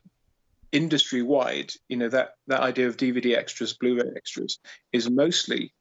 industry 0.73 1.23
wide, 1.23 1.73
you 1.89 1.97
know, 1.97 2.09
that 2.09 2.31
that 2.47 2.61
idea 2.61 2.89
of 2.89 2.97
DVD 2.97 3.37
extras, 3.37 3.73
Blu-ray 3.75 4.11
extras, 4.17 4.59
is 4.93 5.09
mostly 5.11 5.73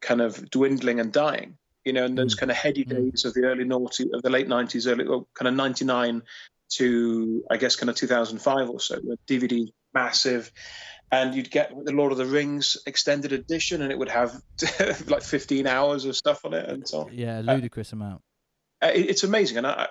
kind 0.00 0.20
of 0.20 0.50
dwindling 0.50 1.00
and 1.00 1.12
dying. 1.12 1.58
You 1.84 1.92
know, 1.92 2.04
and 2.04 2.18
those 2.18 2.34
kind 2.34 2.50
of 2.50 2.56
heady 2.56 2.84
Mm. 2.84 3.12
days 3.12 3.24
of 3.24 3.34
the 3.34 3.44
early 3.44 3.64
naughty 3.64 4.08
of 4.12 4.22
the 4.22 4.30
late 4.30 4.48
nineties, 4.48 4.86
early 4.88 5.06
well, 5.08 5.28
kind 5.34 5.48
of 5.48 5.54
ninety 5.54 5.84
nine 5.84 6.22
to 6.70 7.44
I 7.50 7.56
guess 7.58 7.76
kind 7.76 7.88
of 7.90 7.96
two 7.96 8.06
thousand 8.08 8.38
five 8.40 8.68
or 8.68 8.80
so, 8.80 8.96
where 9.02 9.16
DVD 9.26 9.68
massive 9.94 10.50
and 11.12 11.36
you'd 11.36 11.50
get 11.52 11.72
the 11.84 11.92
Lord 11.92 12.10
of 12.10 12.18
the 12.18 12.26
Rings 12.26 12.76
extended 12.86 13.32
edition, 13.32 13.80
and 13.82 13.92
it 13.92 13.98
would 13.98 14.08
have 14.08 14.42
like 15.06 15.22
15 15.22 15.64
hours 15.68 16.04
of 16.04 16.16
stuff 16.16 16.44
on 16.44 16.52
it, 16.52 16.68
and 16.68 16.86
so 16.86 17.02
on. 17.02 17.10
Yeah, 17.12 17.40
ludicrous 17.44 17.92
amount. 17.92 18.22
Uh, 18.82 18.90
it- 18.92 19.10
it's 19.10 19.22
amazing, 19.22 19.58
and 19.58 19.68
I- 19.68 19.88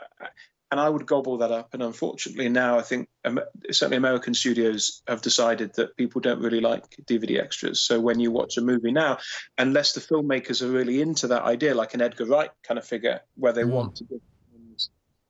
and 0.71 0.79
I 0.79 0.89
would 0.89 1.05
gobble 1.05 1.37
that 1.37 1.51
up. 1.51 1.73
And 1.73 1.83
unfortunately, 1.83 2.49
now 2.49 2.77
I 2.77 2.81
think 2.81 3.07
um, 3.23 3.39
certainly 3.71 3.97
American 3.97 4.33
studios 4.33 5.01
have 5.07 5.21
decided 5.21 5.73
that 5.75 5.95
people 5.95 6.21
don't 6.21 6.41
really 6.41 6.61
like 6.61 6.83
DVD 7.05 7.39
extras. 7.41 7.79
So 7.81 7.99
when 7.99 8.19
you 8.19 8.31
watch 8.31 8.57
a 8.57 8.61
movie 8.61 8.91
now, 8.91 9.19
unless 9.57 9.93
the 9.93 10.01
filmmakers 10.01 10.61
are 10.61 10.69
really 10.71 11.01
into 11.01 11.27
that 11.27 11.43
idea, 11.43 11.75
like 11.75 11.93
an 11.93 12.01
Edgar 12.01 12.25
Wright 12.25 12.51
kind 12.63 12.77
of 12.77 12.85
figure, 12.85 13.21
where 13.35 13.53
they 13.53 13.63
Mm. 13.63 13.69
want 13.71 13.95
to 13.97 14.03
give 14.05 14.21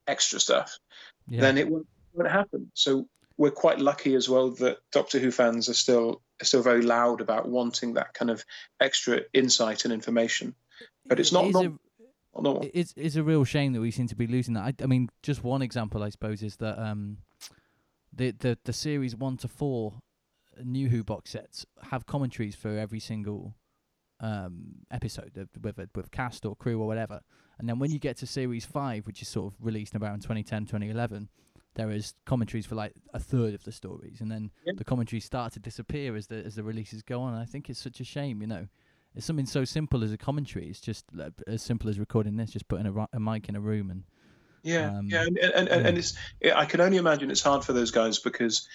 extra 0.08 0.40
stuff, 0.40 0.78
Yeah. 1.28 1.42
then 1.42 1.58
it 1.58 1.68
won't, 1.68 1.88
won't 2.14 2.32
happen. 2.32 2.72
So 2.74 3.08
we're 3.38 3.52
quite 3.52 3.80
lucky 3.80 4.16
as 4.16 4.30
well 4.30 4.52
that 4.52 4.78
Doctor 4.92 5.20
Who 5.20 5.32
fans 5.32 5.70
are 5.70 5.74
still 5.74 6.22
are 6.42 6.46
still 6.46 6.62
very 6.62 6.82
loud 6.82 7.22
about 7.22 7.48
wanting 7.48 7.94
that 7.94 8.14
kind 8.14 8.30
of 8.30 8.44
extra 8.80 9.22
insight 9.34 9.86
and 9.86 9.94
information. 9.94 10.54
But 11.06 11.20
it's 11.20 11.32
not 11.32 11.46
is 11.46 11.56
not 12.44 12.66
It's 12.74 12.94
it's 12.98 13.16
a 13.16 13.24
real 13.24 13.44
shame 13.44 13.74
that 13.74 13.82
we 13.82 13.92
seem 13.92 14.08
to 14.08 14.16
be 14.16 14.28
losing 14.28 14.54
that. 14.56 14.64
I, 14.64 14.84
I 14.84 14.88
mean, 14.88 15.10
just 15.24 15.44
one 15.44 15.62
example, 15.62 16.04
I 16.04 16.10
suppose, 16.10 16.42
is 16.44 16.58
that 16.58 16.78
um, 16.82 17.18
the 18.14 18.32
the 18.32 18.58
the 18.64 18.74
series 18.74 19.16
one 19.16 19.38
to 19.38 19.48
four 19.48 20.02
New 20.64 20.90
Who 20.90 21.04
box 21.04 21.32
sets 21.32 21.66
have 21.92 22.06
commentaries 22.06 22.56
for 22.56 22.78
every 22.78 23.00
single 23.00 23.56
um 24.22 24.76
episode, 24.92 25.38
of- 25.38 25.50
whether 25.62 25.88
with 25.96 26.12
cast 26.12 26.46
or 26.46 26.56
crew 26.56 26.80
or 26.82 26.88
whatever. 26.88 27.22
And 27.60 27.68
then 27.70 27.80
when 27.80 27.92
you 27.92 28.00
get 28.00 28.18
to 28.18 28.28
series 28.28 28.66
five, 28.66 29.06
which 29.08 29.22
is 29.22 29.28
sort 29.28 29.54
of 29.54 29.66
released 29.66 29.96
around 29.96 30.22
2010, 30.22 30.66
2011, 30.66 31.30
there 31.76 31.92
is 31.92 32.14
commentaries 32.26 32.66
for 32.66 32.76
like 32.76 32.94
a 33.14 33.20
third 33.20 33.54
of 33.54 33.64
the 33.64 33.72
stories, 33.72 34.22
and 34.22 34.32
then 34.32 34.52
Yeah. 34.66 34.74
the 34.78 34.84
commentaries 34.86 35.26
start 35.26 35.54
to 35.54 35.60
disappear 35.60 36.16
as 36.16 36.28
the 36.28 36.38
as 36.46 36.56
the 36.56 36.64
releases 36.64 37.02
go 37.02 37.22
on. 37.22 37.34
And 37.34 37.42
I 37.42 37.46
think 37.46 37.70
it's 37.70 37.80
such 37.82 38.00
a 38.00 38.06
shame, 38.06 38.42
you 38.42 38.48
know. 38.48 38.68
It's 39.16 39.26
something 39.26 39.46
so 39.46 39.64
simple 39.64 40.04
as 40.04 40.12
a 40.12 40.18
commentary. 40.18 40.68
It's 40.68 40.82
just 40.82 41.06
like, 41.14 41.32
as 41.48 41.62
simple 41.62 41.90
as 41.90 41.98
recording 42.00 42.36
this, 42.36 42.52
just 42.52 42.68
putting 42.68 42.86
a, 42.86 42.92
ri- 42.92 43.08
a 43.14 43.20
mic 43.20 43.48
in 43.48 43.56
a 43.56 43.62
room 43.62 43.90
and 43.90 44.04
Yeah, 44.64 44.98
Um, 44.98 45.08
yeah, 45.10 45.22
and 45.24 45.38
and, 45.38 45.68
and, 45.70 45.88
and 45.88 45.98
it's 45.98 46.16
I 46.54 46.66
can 46.66 46.82
only 46.82 46.98
imagine 46.98 47.32
it's 47.32 47.42
hard 47.42 47.64
for 47.64 47.72
those 47.74 47.92
guys 47.92 48.20
because 48.20 48.68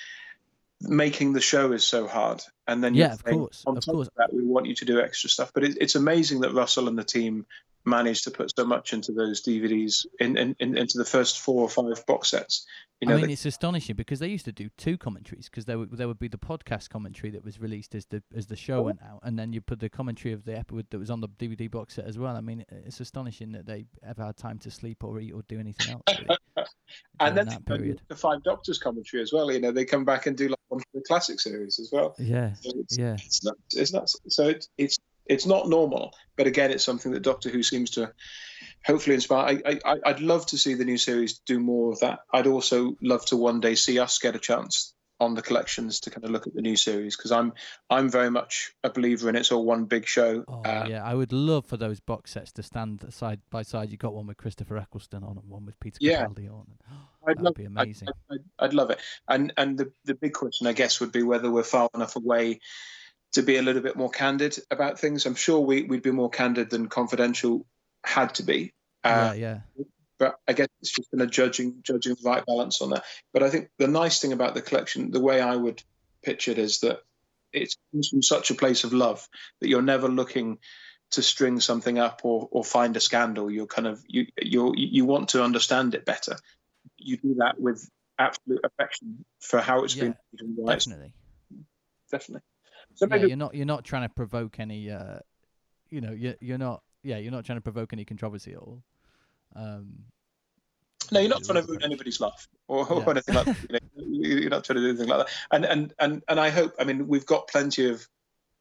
making 0.80 1.34
the 1.34 1.40
show 1.40 1.72
is 1.72 1.84
so 1.84 2.06
hard, 2.06 2.40
and 2.66 2.82
then 2.82 2.94
Yeah, 2.94 3.12
of 3.12 3.22
saying, 3.24 3.38
course, 3.38 3.64
on 3.66 3.76
of 3.76 3.84
top 3.84 3.94
course. 3.96 4.08
of 4.08 4.14
that 4.16 4.32
we 4.32 4.42
want 4.42 4.66
you 4.66 4.74
to 4.76 4.84
do 4.84 5.00
extra 5.00 5.28
stuff. 5.28 5.52
But 5.52 5.64
it, 5.64 5.78
it's 5.80 5.94
amazing 5.94 6.40
that 6.40 6.54
Russell 6.54 6.88
and 6.88 6.98
the 6.98 7.04
team 7.04 7.44
managed 7.84 8.24
to 8.24 8.30
put 8.30 8.52
so 8.56 8.64
much 8.64 8.92
into 8.92 9.12
those 9.12 9.42
DVDs, 9.42 10.04
in, 10.18 10.36
in, 10.36 10.54
in 10.60 10.76
into 10.76 10.98
the 10.98 11.04
first 11.04 11.40
four 11.40 11.62
or 11.62 11.68
five 11.68 12.04
box 12.06 12.28
sets. 12.30 12.66
You 13.00 13.08
know, 13.08 13.14
I 13.14 13.16
mean, 13.18 13.26
the- 13.28 13.32
it's 13.32 13.46
astonishing 13.46 13.96
because 13.96 14.18
they 14.18 14.28
used 14.28 14.44
to 14.44 14.52
do 14.52 14.68
two 14.76 14.98
commentaries 14.98 15.48
because 15.48 15.64
there 15.64 15.78
would 15.78 15.90
there 15.96 16.06
would 16.06 16.18
be 16.18 16.28
the 16.28 16.36
podcast 16.36 16.90
commentary 16.90 17.30
that 17.30 17.42
was 17.42 17.58
released 17.58 17.94
as 17.94 18.04
the 18.06 18.22
as 18.36 18.46
the 18.46 18.56
show 18.56 18.82
went 18.82 19.00
out, 19.02 19.20
and 19.22 19.38
then 19.38 19.52
you 19.54 19.62
put 19.62 19.80
the 19.80 19.88
commentary 19.88 20.34
of 20.34 20.44
the 20.44 20.54
episode 20.58 20.86
that 20.90 20.98
was 20.98 21.08
on 21.10 21.20
the 21.22 21.28
DVD 21.28 21.70
box 21.70 21.94
set 21.94 22.04
as 22.04 22.18
well. 22.18 22.36
I 22.36 22.42
mean, 22.42 22.64
it's 22.70 23.00
astonishing 23.00 23.52
that 23.52 23.64
they 23.64 23.86
ever 24.06 24.22
had 24.26 24.36
time 24.36 24.58
to 24.58 24.70
sleep 24.70 25.02
or 25.02 25.18
eat 25.18 25.32
or 25.32 25.40
do 25.48 25.58
anything 25.58 25.92
else. 25.94 26.02
Really, 26.08 26.36
and 27.20 27.36
then 27.36 27.46
that 27.46 27.64
the- 27.64 27.76
period. 27.78 28.02
the 28.08 28.16
Five 28.16 28.42
Doctors 28.42 28.78
commentary 28.78 29.22
as 29.22 29.32
well. 29.32 29.50
You 29.50 29.60
know, 29.60 29.72
they 29.72 29.86
come 29.86 30.04
back 30.04 30.26
and 30.26 30.36
do 30.36 30.48
like 30.48 30.58
one 30.68 30.80
for 30.80 30.86
the 30.92 31.00
classic 31.00 31.40
series 31.40 31.78
as 31.80 31.88
well. 31.90 32.14
Yeah, 32.18 32.52
So 32.60 32.72
it's, 32.76 32.98
yeah. 32.98 33.14
it's 33.14 33.42
nuts. 33.42 33.76
It's 33.76 33.92
nuts. 33.94 34.16
So 34.28 34.48
it's 34.48 34.68
it's 34.76 34.98
it's 35.30 35.46
not 35.46 35.68
normal, 35.68 36.12
but 36.36 36.46
again, 36.46 36.70
it's 36.70 36.84
something 36.84 37.12
that 37.12 37.22
Doctor 37.22 37.48
Who 37.48 37.62
seems 37.62 37.90
to 37.92 38.12
hopefully 38.84 39.14
inspire. 39.14 39.60
I, 39.64 39.78
I 39.84 39.96
I'd 40.06 40.20
love 40.20 40.44
to 40.46 40.58
see 40.58 40.74
the 40.74 40.84
new 40.84 40.98
series 40.98 41.38
do 41.38 41.58
more 41.60 41.92
of 41.92 42.00
that. 42.00 42.20
I'd 42.32 42.46
also 42.46 42.96
love 43.00 43.24
to 43.26 43.36
one 43.36 43.60
day 43.60 43.74
see 43.74 43.98
us 43.98 44.18
get 44.18 44.34
a 44.36 44.38
chance 44.38 44.92
on 45.20 45.34
the 45.34 45.42
collections 45.42 46.00
to 46.00 46.08
kind 46.10 46.24
of 46.24 46.30
look 46.30 46.46
at 46.46 46.54
the 46.54 46.62
new 46.62 46.76
series 46.76 47.14
because 47.14 47.30
I'm 47.30 47.52
I'm 47.90 48.08
very 48.08 48.30
much 48.30 48.72
a 48.82 48.88
believer 48.88 49.28
in 49.28 49.36
it's 49.36 49.52
all 49.52 49.66
one 49.66 49.84
big 49.84 50.06
show. 50.06 50.42
Oh 50.48 50.62
Uh, 50.62 50.86
yeah, 50.88 51.04
I 51.04 51.14
would 51.14 51.32
love 51.32 51.66
for 51.66 51.76
those 51.76 52.00
box 52.00 52.30
sets 52.32 52.52
to 52.52 52.62
stand 52.62 53.04
side 53.12 53.40
by 53.50 53.62
side. 53.62 53.90
You 53.90 53.98
got 53.98 54.14
one 54.14 54.26
with 54.26 54.38
Christopher 54.38 54.78
Eccleston 54.78 55.22
on 55.22 55.36
and 55.36 55.46
one 55.48 55.66
with 55.66 55.78
Peter 55.78 55.98
Yeah. 56.00 56.24
Capaldi 56.26 56.50
on. 56.50 56.66
I'd 57.28 57.36
That'd 57.36 57.42
love 57.42 57.54
be 57.54 57.64
I'd- 57.66 57.74
amazing. 57.82 58.08
I'd, 58.32 58.44
I'd 58.58 58.74
love 58.74 58.88
it. 58.90 58.98
And 59.28 59.52
and 59.58 59.76
the 59.78 59.92
the 60.06 60.14
big 60.14 60.32
question, 60.32 60.66
I 60.66 60.72
guess, 60.72 61.00
would 61.00 61.12
be 61.12 61.22
whether 61.22 61.50
we're 61.50 61.64
far 61.64 61.90
enough 61.94 62.16
away 62.16 62.60
to 63.32 63.42
be 63.42 63.56
a 63.56 63.62
little 63.62 63.82
bit 63.82 63.96
more 63.96 64.10
candid 64.10 64.58
about 64.70 64.98
things. 64.98 65.26
I'm 65.26 65.34
sure 65.34 65.60
we, 65.60 65.82
we'd 65.82 66.02
be 66.02 66.10
more 66.10 66.30
candid 66.30 66.70
than 66.70 66.88
Confidential 66.88 67.66
had 68.04 68.34
to 68.36 68.42
be. 68.42 68.72
Uh, 69.04 69.32
yeah, 69.36 69.60
yeah. 69.76 69.84
but 70.18 70.36
I 70.46 70.52
guess 70.52 70.68
it's 70.80 70.90
just 70.90 71.10
kind 71.10 71.22
of 71.22 71.30
judging 71.30 71.80
judging 71.82 72.14
the 72.14 72.28
right 72.28 72.44
balance 72.44 72.82
on 72.82 72.90
that. 72.90 73.04
But 73.32 73.42
I 73.42 73.50
think 73.50 73.70
the 73.78 73.88
nice 73.88 74.20
thing 74.20 74.32
about 74.32 74.54
the 74.54 74.62
collection, 74.62 75.10
the 75.10 75.20
way 75.20 75.40
I 75.40 75.54
would 75.56 75.82
pitch 76.22 76.48
it, 76.48 76.58
is 76.58 76.80
that 76.80 77.00
it 77.52 77.74
comes 77.92 78.08
from 78.08 78.22
such 78.22 78.50
a 78.50 78.54
place 78.54 78.84
of 78.84 78.92
love 78.92 79.26
that 79.60 79.68
you're 79.68 79.82
never 79.82 80.08
looking 80.08 80.58
to 81.12 81.22
string 81.22 81.58
something 81.60 81.98
up 81.98 82.20
or, 82.24 82.48
or 82.50 82.64
find 82.64 82.96
a 82.96 83.00
scandal. 83.00 83.50
You're 83.50 83.66
kind 83.66 83.86
of 83.86 84.02
you 84.06 84.26
you 84.40 84.74
you 84.76 85.04
want 85.04 85.30
to 85.30 85.42
understand 85.42 85.94
it 85.94 86.04
better. 86.04 86.36
You 86.98 87.16
do 87.16 87.34
that 87.38 87.60
with 87.60 87.88
absolute 88.18 88.60
affection 88.64 89.24
for 89.40 89.60
how 89.60 89.84
it's 89.84 89.94
been 89.94 90.08
Yeah, 90.08 90.14
made 90.32 90.40
and 90.40 90.56
why 90.56 90.74
it's 90.74 90.84
Definitely. 90.84 91.12
definitely. 92.10 92.42
So 93.00 93.08
yeah, 93.10 93.24
you're 93.24 93.36
not 93.36 93.54
you're 93.54 93.66
not 93.66 93.84
trying 93.84 94.02
to 94.02 94.14
provoke 94.14 94.60
any 94.60 94.90
uh 94.90 95.20
you 95.88 96.02
know 96.02 96.12
you're 96.12 96.34
you're 96.40 96.58
not 96.58 96.82
yeah 97.02 97.16
you're 97.16 97.32
not 97.32 97.46
trying 97.46 97.56
to 97.56 97.62
provoke 97.62 97.94
any 97.94 98.04
controversy 98.04 98.52
at 98.52 98.58
all 98.58 98.82
um 99.56 100.04
No, 101.10 101.20
you're 101.20 101.30
not 101.30 101.42
trying 101.44 101.62
to 101.62 101.66
ruin 101.66 101.82
anybody's 101.82 102.20
life 102.20 102.46
or, 102.68 102.86
or 102.92 103.02
Yeah. 103.02 103.10
anything 103.10 103.34
like 103.34 103.46
that. 103.46 103.56
You 103.70 103.78
know, 103.78 104.38
you're 104.40 104.50
not 104.50 104.64
trying 104.64 104.76
to 104.76 104.82
do 104.82 104.88
anything 104.90 105.08
like 105.08 105.26
that. 105.26 105.34
And 105.50 105.64
and 105.64 105.94
and 105.98 106.22
and 106.28 106.38
I 106.38 106.50
hope. 106.50 106.74
I 106.78 106.84
mean, 106.84 107.08
we've 107.08 107.24
got 107.26 107.48
plenty 107.48 107.88
of 107.88 108.06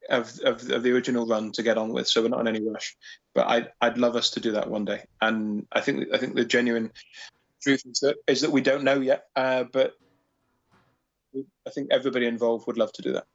of 0.10 0.40
of, 0.46 0.70
of 0.70 0.84
the 0.84 0.92
original 0.92 1.28
run 1.28 1.52
to 1.52 1.64
get 1.64 1.78
on 1.78 1.92
with, 1.92 2.08
so 2.08 2.22
we're 2.22 2.30
not 2.30 2.40
in 2.40 2.48
any 2.48 2.66
rush. 2.66 2.96
But 3.36 3.48
I'd 3.48 3.72
I'd 3.82 3.98
love 3.98 4.16
us 4.16 4.30
to 4.32 4.40
do 4.40 4.54
that 4.54 4.70
one 4.70 4.86
day. 4.86 5.04
And 5.22 5.68
I 5.74 5.82
think 5.82 6.08
I 6.14 6.18
think 6.18 6.36
the 6.36 6.46
genuine 6.46 6.92
truth 7.62 7.84
is 7.86 8.00
that 8.00 8.16
is 8.26 8.40
that 8.42 8.52
we 8.52 8.62
don't 8.62 8.86
know 8.86 9.02
yet. 9.02 9.26
Uh, 9.36 9.66
but 9.66 9.96
I 11.68 11.70
think 11.72 11.90
everybody 11.92 12.26
involved 12.26 12.66
would 12.68 12.78
love 12.78 12.94
to 12.94 13.02
do 13.02 13.12
that. 13.14 13.26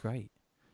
Great. 0.00 0.30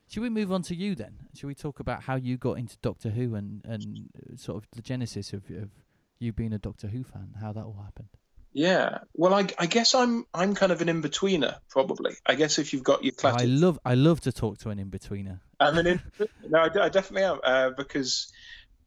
Should 0.09 0.23
we 0.23 0.31
move 0.31 0.53
on 0.53 0.63
to 0.63 0.75
you 0.75 0.95
then? 0.95 1.19
Should 1.35 1.49
we 1.49 1.55
talk 1.55 1.81
about 1.81 2.03
how 2.03 2.15
you 2.15 2.37
got 2.37 2.59
into 2.59 2.77
doctor 2.81 3.11
who 3.11 3.35
and 3.35 3.63
and 3.65 4.09
uh, 4.17 4.37
sort 4.37 4.59
of 4.59 4.69
the 4.73 4.83
genesis 4.83 5.33
of 5.33 5.51
of 5.51 5.71
you 6.19 6.33
being 6.33 6.53
a 6.53 6.59
doctor 6.59 6.87
who 6.87 7.03
fan 7.03 7.35
how 7.41 7.53
that 7.53 7.65
all 7.65 7.81
happened? 7.85 8.09
Yeah. 8.53 9.01
Well, 9.15 9.35
I, 9.35 9.47
I 9.59 9.67
guess 9.67 9.95
I'm 9.95 10.25
I'm 10.33 10.55
kind 10.55 10.73
of 10.73 10.81
an 10.81 10.89
in 10.89 11.03
betweener, 11.03 11.57
probably. 11.69 12.15
I 12.25 12.37
guess 12.37 12.59
if 12.59 12.73
you've 12.73 12.85
got 12.85 13.05
your 13.05 13.13
I 13.25 13.45
love 13.45 13.79
I 13.85 13.95
love 13.95 14.21
to 14.23 14.33
talk 14.33 14.59
to 14.59 14.71
an 14.71 14.79
in 14.79 14.91
betweener 14.91 15.41
I'm 15.61 15.77
an 15.77 15.87
in- 15.87 16.03
no, 16.49 16.61
I 16.61 16.89
definitely 16.89 17.25
am 17.25 17.41
uh, 17.43 17.71
because 17.77 18.33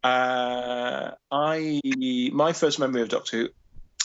uh, 0.03 1.11
I 1.31 1.81
my 2.33 2.53
first 2.53 2.79
memory 2.79 3.01
of 3.01 3.09
Doctor 3.09 3.37
Who 3.37 3.49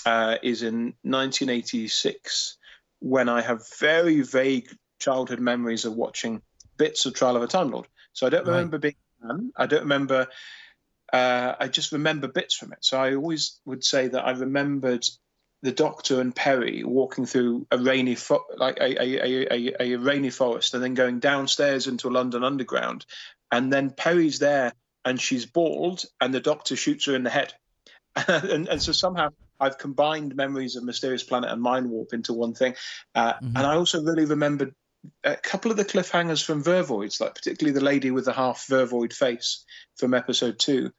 uh, 0.05 0.37
is 0.43 0.63
in 0.63 0.95
1986 1.03 2.59
when 2.99 3.29
I 3.29 3.41
have 3.41 3.63
very 3.79 4.21
vague 4.23 4.69
childhood 5.05 5.41
memories 5.41 5.85
of 5.85 5.95
watching 5.95 6.41
bits 6.79 7.05
of 7.07 7.15
Trial 7.15 7.37
of 7.37 7.43
a 7.43 7.47
Time 7.47 7.71
Lord. 7.71 7.87
So 8.15 8.27
I 8.27 8.31
don't 8.31 8.47
Right. 8.47 8.55
remember 8.55 8.79
being. 8.79 8.97
I 9.57 9.67
don't 9.67 9.83
remember. 9.83 10.29
Uh, 11.13 11.55
I 11.61 11.69
just 11.69 11.93
remember 11.93 12.29
bits 12.29 12.55
from 12.57 12.73
it. 12.73 12.79
So 12.81 12.99
I 12.99 13.15
always 13.15 13.61
would 13.65 13.85
say 13.85 14.09
that 14.09 14.25
I 14.27 14.33
remembered 14.33 15.05
the 15.63 15.73
Doctor 15.73 16.21
and 16.21 16.35
Peri 16.35 16.85
walking 16.85 17.25
through 17.27 17.67
a 17.71 17.79
rainy, 17.79 18.17
fo- 18.17 18.45
like 18.57 18.79
a, 18.81 19.03
a, 19.03 19.19
a, 19.23 19.73
a, 19.81 19.95
a 19.95 19.97
rainy 19.97 20.31
forest, 20.31 20.75
and 20.75 20.83
then 20.83 20.95
going 20.95 21.21
downstairs 21.21 21.87
into 21.87 22.09
a 22.09 22.13
London 22.19 22.45
underground, 22.45 23.07
and 23.51 23.73
then 23.73 23.91
Peri's 23.91 24.39
there 24.39 24.73
and 25.07 25.21
she's 25.21 25.47
bald, 25.47 26.05
and 26.21 26.35
the 26.35 26.41
Doctor 26.41 26.77
shoots 26.77 27.07
her 27.07 27.15
in 27.15 27.23
the 27.23 27.31
head, 27.31 27.55
and, 28.29 28.69
and 28.69 28.83
so 28.83 28.93
somehow 28.93 29.29
I've 29.61 29.79
combined 29.79 30.35
memories 30.37 30.77
of 30.77 30.85
Mysterious 30.85 31.23
Planet 31.23 31.51
and 31.51 31.63
Mind 31.63 31.89
Warp 31.91 32.13
into 32.13 32.33
one 32.35 32.55
thing, 32.55 32.75
uh, 33.15 33.35
Mhm. 33.35 33.57
and 33.57 33.67
I 33.67 33.77
also 33.77 34.03
really 34.03 34.25
remembered 34.27 34.75
a 35.25 35.37
couple 35.37 35.71
of 35.71 35.77
the 35.77 35.85
cliffhangers 35.85 36.45
from 36.45 36.63
Vervoids, 36.63 37.21
like 37.21 37.35
particularly 37.35 37.73
the 37.79 37.85
lady 37.85 38.11
with 38.11 38.25
the 38.27 38.33
half 38.33 38.67
Vervoid 38.69 39.13
face 39.13 39.65
from 39.97 40.15
episode 40.15 40.59
two. 40.59 40.91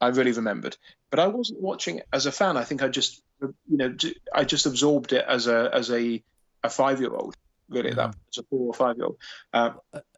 I 0.00 0.08
really 0.08 0.32
remembered, 0.32 0.76
but 1.10 1.20
I 1.20 1.28
wasn't 1.28 1.60
watching 1.60 1.98
it 1.98 2.06
as 2.12 2.26
a 2.26 2.32
fan. 2.32 2.56
I 2.56 2.64
think 2.64 2.82
I 2.82 2.88
just, 2.88 3.22
you 3.40 3.52
know, 3.76 3.94
I 4.34 4.44
just 4.44 4.66
absorbed 4.66 5.12
it 5.12 5.24
as 5.28 5.46
a 5.46 5.70
as 5.72 5.90
a 5.92 6.22
a 6.64 6.70
five 6.70 7.00
year 7.00 7.14
old, 7.14 7.36
really, 7.68 7.90
at 7.90 7.96
that 7.96 8.10
Mhm. 8.10 8.18
as 8.30 8.38
a 8.38 8.42
four 8.44 8.66
or 8.66 8.74
five 8.74 8.96
year 8.96 9.06
old. 9.06 9.18
Uh, 9.52 9.70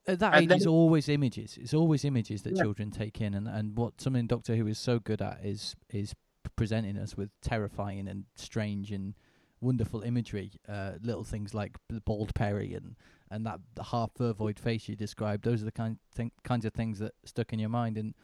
at 0.07 0.19
that 0.21 0.35
age, 0.37 0.49
then- 0.49 0.57
it's 0.57 0.67
always 0.67 1.09
images. 1.11 1.59
It's 1.59 1.75
always 1.75 2.05
images 2.05 2.43
that 2.45 2.57
Yeah. 2.57 2.63
children 2.63 2.91
take 2.91 3.21
in, 3.21 3.35
and, 3.35 3.47
and 3.47 3.77
what 3.77 4.01
something 4.01 4.27
Doctor 4.27 4.57
Who 4.57 4.67
is 4.67 4.79
so 4.79 4.99
good 4.99 5.21
at 5.21 5.45
is 5.45 5.77
is 5.91 6.15
presenting 6.57 6.97
us 6.97 7.17
with 7.17 7.31
terrifying 7.43 8.09
and 8.09 8.25
strange 8.37 8.91
and 8.91 9.15
wonderful 9.61 10.03
imagery. 10.03 10.53
Uh, 10.69 10.93
little 11.03 11.25
things 11.25 11.53
like 11.55 11.77
the 11.89 12.01
bald 12.01 12.35
Peri 12.35 12.73
and 12.75 12.97
and 13.35 13.45
that 13.47 13.61
half 13.91 14.11
vervoid 14.19 14.59
face 14.59 14.89
you 14.89 14.97
described. 14.97 15.45
Those 15.45 15.61
are 15.63 15.67
the 15.67 15.73
kind 15.73 15.99
thing, 16.15 16.31
kinds 16.45 16.65
of 16.65 16.73
things 16.73 17.01
that 17.01 17.13
stuck 17.25 17.53
in 17.53 17.59
your 17.59 17.69
mind, 17.71 17.99
and 17.99 18.15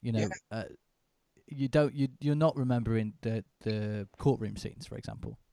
you 0.00 0.12
know. 0.12 0.20
Yeah. 0.20 0.28
Uh, 0.50 0.64
you 1.48 1.68
don't 1.68 1.94
you 1.94 2.08
you're 2.20 2.34
not 2.34 2.56
remembering 2.56 3.12
the 3.20 3.44
the 3.60 4.08
courtroom 4.18 4.56
scenes, 4.56 4.86
for 4.86 4.96
example. 4.96 5.38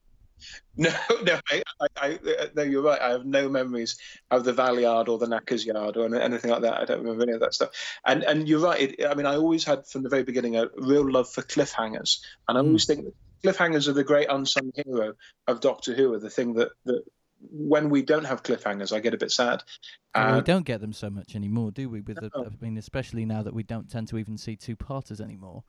No, 0.78 0.90
no, 1.24 1.38
I, 1.52 1.62
I, 1.82 1.88
I, 1.98 2.20
no, 2.56 2.64
you're 2.64 2.82
right. 2.82 3.02
I 3.02 3.10
have 3.10 3.26
no 3.26 3.50
memories 3.50 3.98
of 4.32 4.46
the 4.46 4.54
Valeyard 4.54 5.10
or 5.10 5.18
the 5.18 5.28
Knackers 5.28 5.66
Yard 5.66 5.98
or 5.98 6.16
anything 6.16 6.50
like 6.50 6.62
that. 6.62 6.80
I 6.80 6.86
don't 6.86 7.00
remember 7.02 7.24
any 7.24 7.34
of 7.34 7.42
that 7.42 7.54
stuff. 7.54 7.72
And 8.06 8.24
and 8.24 8.48
you're 8.48 8.62
right. 8.62 8.80
It, 8.98 9.06
I 9.06 9.16
mean, 9.16 9.26
I 9.26 9.36
always 9.36 9.66
had 9.66 9.86
from 9.86 10.04
the 10.04 10.10
very 10.10 10.24
beginning 10.24 10.56
a 10.56 10.68
real 10.78 11.12
love 11.12 11.30
for 11.30 11.42
cliffhangers, 11.42 12.20
and 12.48 12.58
I 12.58 12.62
Mm. 12.62 12.68
always 12.68 12.86
think 12.86 13.14
cliffhangers 13.44 13.90
are 13.90 13.94
the 13.94 14.06
great 14.06 14.28
unsung 14.30 14.72
hero 14.74 15.16
of 15.48 15.60
Doctor 15.60 15.94
Who. 15.94 16.14
Are 16.14 16.20
the 16.20 16.30
thing 16.30 16.54
that 16.54 16.70
that 16.86 17.04
when 17.42 17.90
we 17.90 18.02
don't 18.02 18.26
have 18.26 18.44
cliffhangers, 18.44 18.96
I 18.96 19.00
get 19.00 19.14
a 19.14 19.18
bit 19.18 19.32
sad. 19.32 19.64
Well, 20.16 20.36
we 20.36 20.42
don't 20.42 20.66
get 20.66 20.82
them 20.82 20.94
so 20.94 21.10
much 21.10 21.36
anymore, 21.36 21.72
do 21.72 21.90
we? 21.90 22.02
With 22.02 22.18
the, 22.18 22.30
No. 22.36 22.46
I 22.46 22.50
mean, 22.64 22.78
especially 22.78 23.26
now 23.26 23.44
that 23.44 23.54
we 23.54 23.64
don't 23.64 23.90
tend 23.90 24.08
to 24.10 24.18
even 24.18 24.38
see 24.38 24.56
two-parters 24.56 25.22
anymore. 25.22 25.64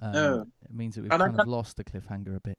Um, 0.00 0.12
No. 0.12 0.46
It 0.64 0.74
means 0.74 0.94
that 0.96 1.02
we've 1.02 1.12
And 1.12 1.20
kind 1.20 1.40
of 1.40 1.46
lost 1.48 1.76
the 1.76 1.84
cliffhanger 1.84 2.36
a 2.36 2.40
bit. 2.40 2.58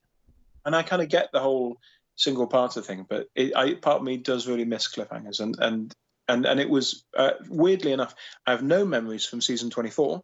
and 0.66 0.76
I 0.76 0.82
kind 0.84 1.02
of 1.02 1.10
get 1.10 1.32
the 1.32 1.40
whole 1.40 1.78
single 2.16 2.48
parter 2.48 2.84
thing, 2.84 3.06
but 3.08 3.28
it, 3.36 3.56
I, 3.56 3.76
part 3.76 3.98
of 3.98 4.04
me 4.04 4.18
does 4.18 4.48
really 4.48 4.66
miss 4.66 4.88
cliffhangers, 4.88 5.42
and 5.42 5.56
and 5.60 5.94
and 6.28 6.46
and 6.46 6.60
it 6.60 6.70
was 6.70 7.04
uh, 7.16 7.32
weirdly 7.50 7.92
enough, 7.92 8.16
I 8.48 8.52
have 8.52 8.64
no 8.64 8.86
memories 8.86 9.26
from 9.26 9.42
season 9.42 9.70
twenty 9.70 9.92
four, 9.92 10.24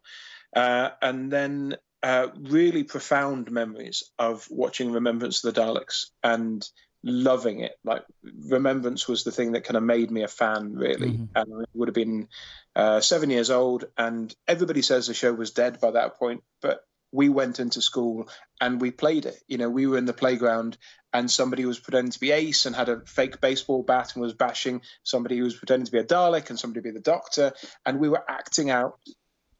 uh, 0.56 0.90
and 1.00 1.30
then 1.30 1.76
uh, 2.02 2.28
really 2.40 2.82
profound 2.82 3.50
memories 3.52 4.02
of 4.18 4.48
watching 4.50 4.90
Remembrance 4.90 5.44
of 5.44 5.54
the 5.54 5.60
Daleks 5.60 6.06
and 6.24 6.68
loving 7.02 7.60
it. 7.60 7.78
Like 7.84 8.04
Remembrance 8.48 9.08
was 9.08 9.24
the 9.24 9.32
thing 9.32 9.52
that 9.52 9.64
kind 9.64 9.76
of 9.76 9.82
made 9.82 10.10
me 10.10 10.22
a 10.22 10.28
fan, 10.28 10.74
really, 10.74 11.12
Mhm. 11.12 11.28
and 11.34 11.62
I 11.62 11.64
would 11.74 11.88
have 11.88 11.94
been 11.94 12.28
uh, 12.74 13.00
seven 13.00 13.30
years 13.30 13.50
old, 13.50 13.84
and 13.98 14.34
everybody 14.48 14.82
says 14.82 15.06
the 15.06 15.14
show 15.14 15.32
was 15.32 15.50
dead 15.50 15.80
by 15.80 15.90
that 15.90 16.16
point, 16.18 16.42
but 16.60 16.84
we 17.14 17.28
went 17.28 17.60
into 17.60 17.82
school 17.82 18.30
and 18.58 18.80
we 18.80 18.90
played 18.90 19.26
it. 19.26 19.36
You 19.46 19.58
know, 19.58 19.68
we 19.68 19.86
were 19.86 19.98
in 19.98 20.06
the 20.06 20.14
playground 20.14 20.78
and 21.12 21.30
somebody 21.30 21.66
was 21.66 21.78
pretending 21.78 22.12
to 22.12 22.18
be 22.20 22.30
Ace 22.30 22.64
and 22.64 22.74
had 22.74 22.88
a 22.88 23.00
fake 23.04 23.38
baseball 23.42 23.82
bat 23.82 24.14
and 24.14 24.22
was 24.22 24.32
bashing 24.32 24.80
somebody 25.02 25.36
who 25.36 25.44
was 25.44 25.54
pretending 25.54 25.84
to 25.84 25.92
be 25.92 25.98
a 25.98 26.04
Dalek 26.04 26.48
and 26.48 26.58
somebody 26.58 26.80
to 26.80 26.84
be 26.84 26.98
the 26.98 27.00
Doctor, 27.04 27.52
and 27.84 28.00
we 28.00 28.08
were 28.08 28.24
acting 28.26 28.70
out 28.70 28.98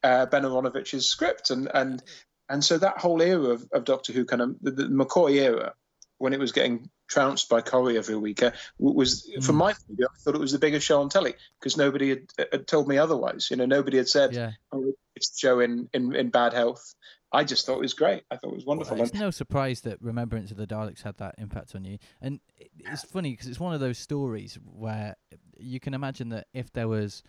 uh, 0.03 0.25
Ben 0.25 0.45
Aaronovitch's 0.45 1.05
script, 1.07 1.51
and 1.51 1.71
and 1.75 2.03
and 2.49 2.65
so 2.65 2.79
that 2.79 2.99
whole 2.99 3.21
era 3.21 3.51
of, 3.51 3.69
of 3.73 3.85
Doctor 3.85 4.15
Who, 4.15 4.25
kind 4.25 4.41
of 4.41 4.57
the, 4.63 4.71
the 4.71 4.85
McCoy 4.85 5.33
era, 5.33 5.75
when 6.23 6.33
it 6.33 6.39
was 6.39 6.53
getting 6.53 6.89
trounced 7.09 7.49
by 7.49 7.61
Corrie 7.61 7.99
every 7.99 8.17
week, 8.17 8.43
uh, 8.45 8.53
was 8.79 9.29
from 9.43 9.57
Mm. 9.57 9.59
my 9.59 9.73
point 9.73 9.91
of 9.91 9.97
view, 9.97 10.07
I 10.09 10.19
thought 10.21 10.35
it 10.37 10.41
was 10.41 10.53
the 10.53 10.59
biggest 10.61 10.87
show 10.87 11.01
on 11.01 11.09
telly 11.09 11.35
because 11.59 11.77
nobody 11.77 12.11
had, 12.11 12.27
had 12.53 12.67
told 12.69 12.87
me 12.87 12.97
otherwise. 12.97 13.51
You 13.51 13.57
know, 13.57 13.67
nobody 13.67 13.97
had 13.97 14.09
said, 14.09 14.33
Yeah. 14.33 14.53
oh, 14.71 14.93
it's 15.17 15.37
show 15.37 15.59
in, 15.59 15.89
in 15.93 16.15
in 16.15 16.31
bad 16.31 16.53
health. 16.55 16.95
I 17.33 17.43
just 17.45 17.67
thought 17.67 17.79
it 17.79 17.81
was 17.81 17.95
great. 17.95 18.23
I 18.31 18.37
thought 18.37 18.53
it 18.53 18.57
was 18.57 18.65
wonderful. 18.67 18.97
Well, 18.97 19.05
it's 19.05 19.15
no 19.15 19.31
surprise 19.33 19.81
that 19.81 20.01
Remembrance 20.01 20.51
of 20.53 20.59
the 20.59 20.67
Daleks 20.67 21.03
had 21.03 21.17
that 21.17 21.35
impact 21.39 21.75
on 21.75 21.85
you. 21.85 21.99
And 22.21 22.39
it's 22.79 23.03
funny 23.05 23.33
because 23.33 23.49
it's 23.49 23.59
one 23.59 23.75
of 23.75 23.81
those 23.81 23.99
stories 23.99 24.59
where 24.65 25.17
you 25.59 25.81
can 25.81 25.95
imagine 25.95 26.29
that 26.29 26.47
if 26.55 26.73
there 26.73 26.89
was 26.89 27.23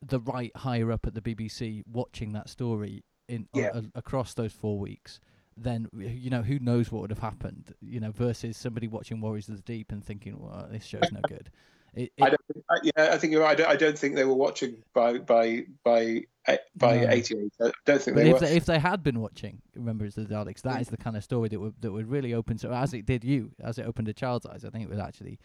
the 0.00 0.20
right 0.20 0.52
higher 0.56 0.90
up 0.92 1.06
at 1.06 1.14
the 1.14 1.20
BBC 1.20 1.82
watching 1.86 2.32
that 2.32 2.48
story 2.48 3.04
in 3.28 3.48
Yeah. 3.52 3.72
a, 3.74 3.82
across 3.98 4.32
those 4.34 4.52
four 4.52 4.78
weeks, 4.78 5.20
then 5.62 5.88
you 5.96 6.30
know 6.30 6.42
who 6.42 6.58
knows 6.58 6.90
what 6.92 7.02
would 7.02 7.10
have 7.10 7.18
happened. 7.18 7.74
You 7.80 8.00
know, 8.00 8.10
versus 8.12 8.56
somebody 8.56 8.88
watching 8.88 9.20
Warriors 9.20 9.48
of 9.48 9.56
the 9.56 9.62
Deep 9.62 9.92
and 9.92 10.04
thinking, 10.04 10.38
"Well, 10.38 10.68
this 10.70 10.84
show's 10.84 11.10
no 11.12 11.20
good." 11.28 11.50
It, 11.94 12.12
I 12.20 12.28
don't. 12.28 12.40
think- 12.52 12.64
I, 12.70 12.76
yeah, 12.84 13.14
I 13.14 13.18
think 13.18 13.32
you're 13.32 13.42
right. 13.42 13.52
I 13.52 13.54
don't, 13.54 13.70
I 13.70 13.74
don't 13.76 13.98
think 13.98 14.14
they 14.14 14.24
were 14.26 14.34
watching 14.34 14.76
by 14.92 15.18
by 15.18 15.64
by 15.82 16.22
by 16.76 16.98
No. 16.98 17.08
'88. 17.08 17.52
I 17.60 17.70
don't 17.86 18.02
think 18.02 18.14
But 18.14 18.22
they 18.24 18.28
if 18.28 18.32
were. 18.34 18.46
they, 18.46 18.56
if 18.56 18.66
they 18.66 18.78
had 18.78 19.02
been 19.02 19.20
watching 19.20 19.62
Remembrance 19.74 20.16
of 20.18 20.28
the 20.28 20.34
Daleks, 20.34 20.60
that 20.62 20.82
is 20.82 20.88
the 20.88 20.98
kind 20.98 21.16
of 21.16 21.24
story 21.24 21.48
that 21.48 21.58
would 21.58 21.74
that 21.80 21.90
would 21.90 22.06
really 22.08 22.34
open. 22.34 22.58
So 22.58 22.70
as 22.72 22.92
it 22.92 23.06
did 23.06 23.24
you, 23.24 23.52
as 23.60 23.78
it 23.78 23.86
opened 23.86 24.06
a 24.08 24.12
child's 24.12 24.44
eyes, 24.44 24.66
I 24.66 24.70
think 24.70 24.84
it 24.84 24.90
was 24.90 24.98
actually. 24.98 25.38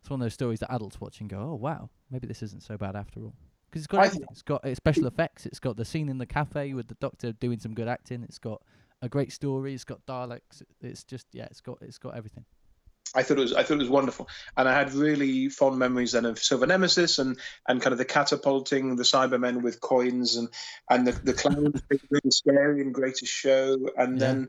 It's 0.00 0.10
one 0.10 0.20
of 0.20 0.24
those 0.24 0.34
stories 0.34 0.58
that 0.60 0.74
adults 0.74 1.00
watch 1.00 1.20
and 1.20 1.30
go, 1.30 1.38
"Oh 1.38 1.54
wow, 1.54 1.88
maybe 2.10 2.26
this 2.26 2.42
isn't 2.42 2.64
so 2.64 2.76
bad 2.76 2.96
after 2.96 3.20
all." 3.20 3.34
Because 3.70 3.82
it's 3.82 3.86
got 3.86 4.06
everything. 4.06 4.26
It's 4.32 4.42
got 4.42 4.66
special 4.76 5.06
effects. 5.06 5.46
It's 5.46 5.60
got 5.60 5.76
the 5.76 5.84
scene 5.84 6.08
in 6.08 6.18
the 6.18 6.26
cafe 6.26 6.74
with 6.74 6.88
the 6.88 6.96
doctor 6.96 7.32
doing 7.32 7.60
some 7.60 7.74
good 7.74 7.88
acting. 7.88 8.24
It's 8.24 8.38
got 8.38 8.60
a 9.02 9.08
great 9.08 9.32
story. 9.32 9.74
It's 9.74 9.84
got 9.84 10.04
Daleks. 10.06 10.62
It's 10.80 11.04
just 11.04 11.26
yeah, 11.32 11.46
it's 11.50 11.60
got 11.60 11.78
it's 11.80 11.98
got 11.98 12.16
everything. 12.16 12.44
I 13.14 13.22
thought 13.22 13.38
it 13.38 13.42
was 13.42 13.52
I 13.54 13.62
thought 13.62 13.74
it 13.74 13.78
was 13.78 13.88
wonderful, 13.88 14.28
and 14.56 14.68
I 14.68 14.74
had 14.74 14.92
really 14.92 15.48
fond 15.48 15.78
memories 15.78 16.12
then 16.12 16.26
of 16.26 16.38
Silver 16.38 16.66
Nemesis 16.66 17.18
and 17.18 17.38
and 17.68 17.80
kind 17.80 17.92
of 17.92 17.98
the 17.98 18.04
catapulting 18.04 18.96
the 18.96 19.04
Cybermen 19.04 19.62
with 19.62 19.80
coins 19.80 20.36
and 20.36 20.48
and 20.90 21.06
the 21.06 21.12
the 21.12 21.32
clowns 21.32 21.80
being 21.88 22.00
really 22.10 22.30
scary 22.30 22.80
and 22.82 22.92
greatest 22.92 23.32
show, 23.32 23.78
and 23.96 24.20
Yeah. 24.20 24.26
then 24.26 24.48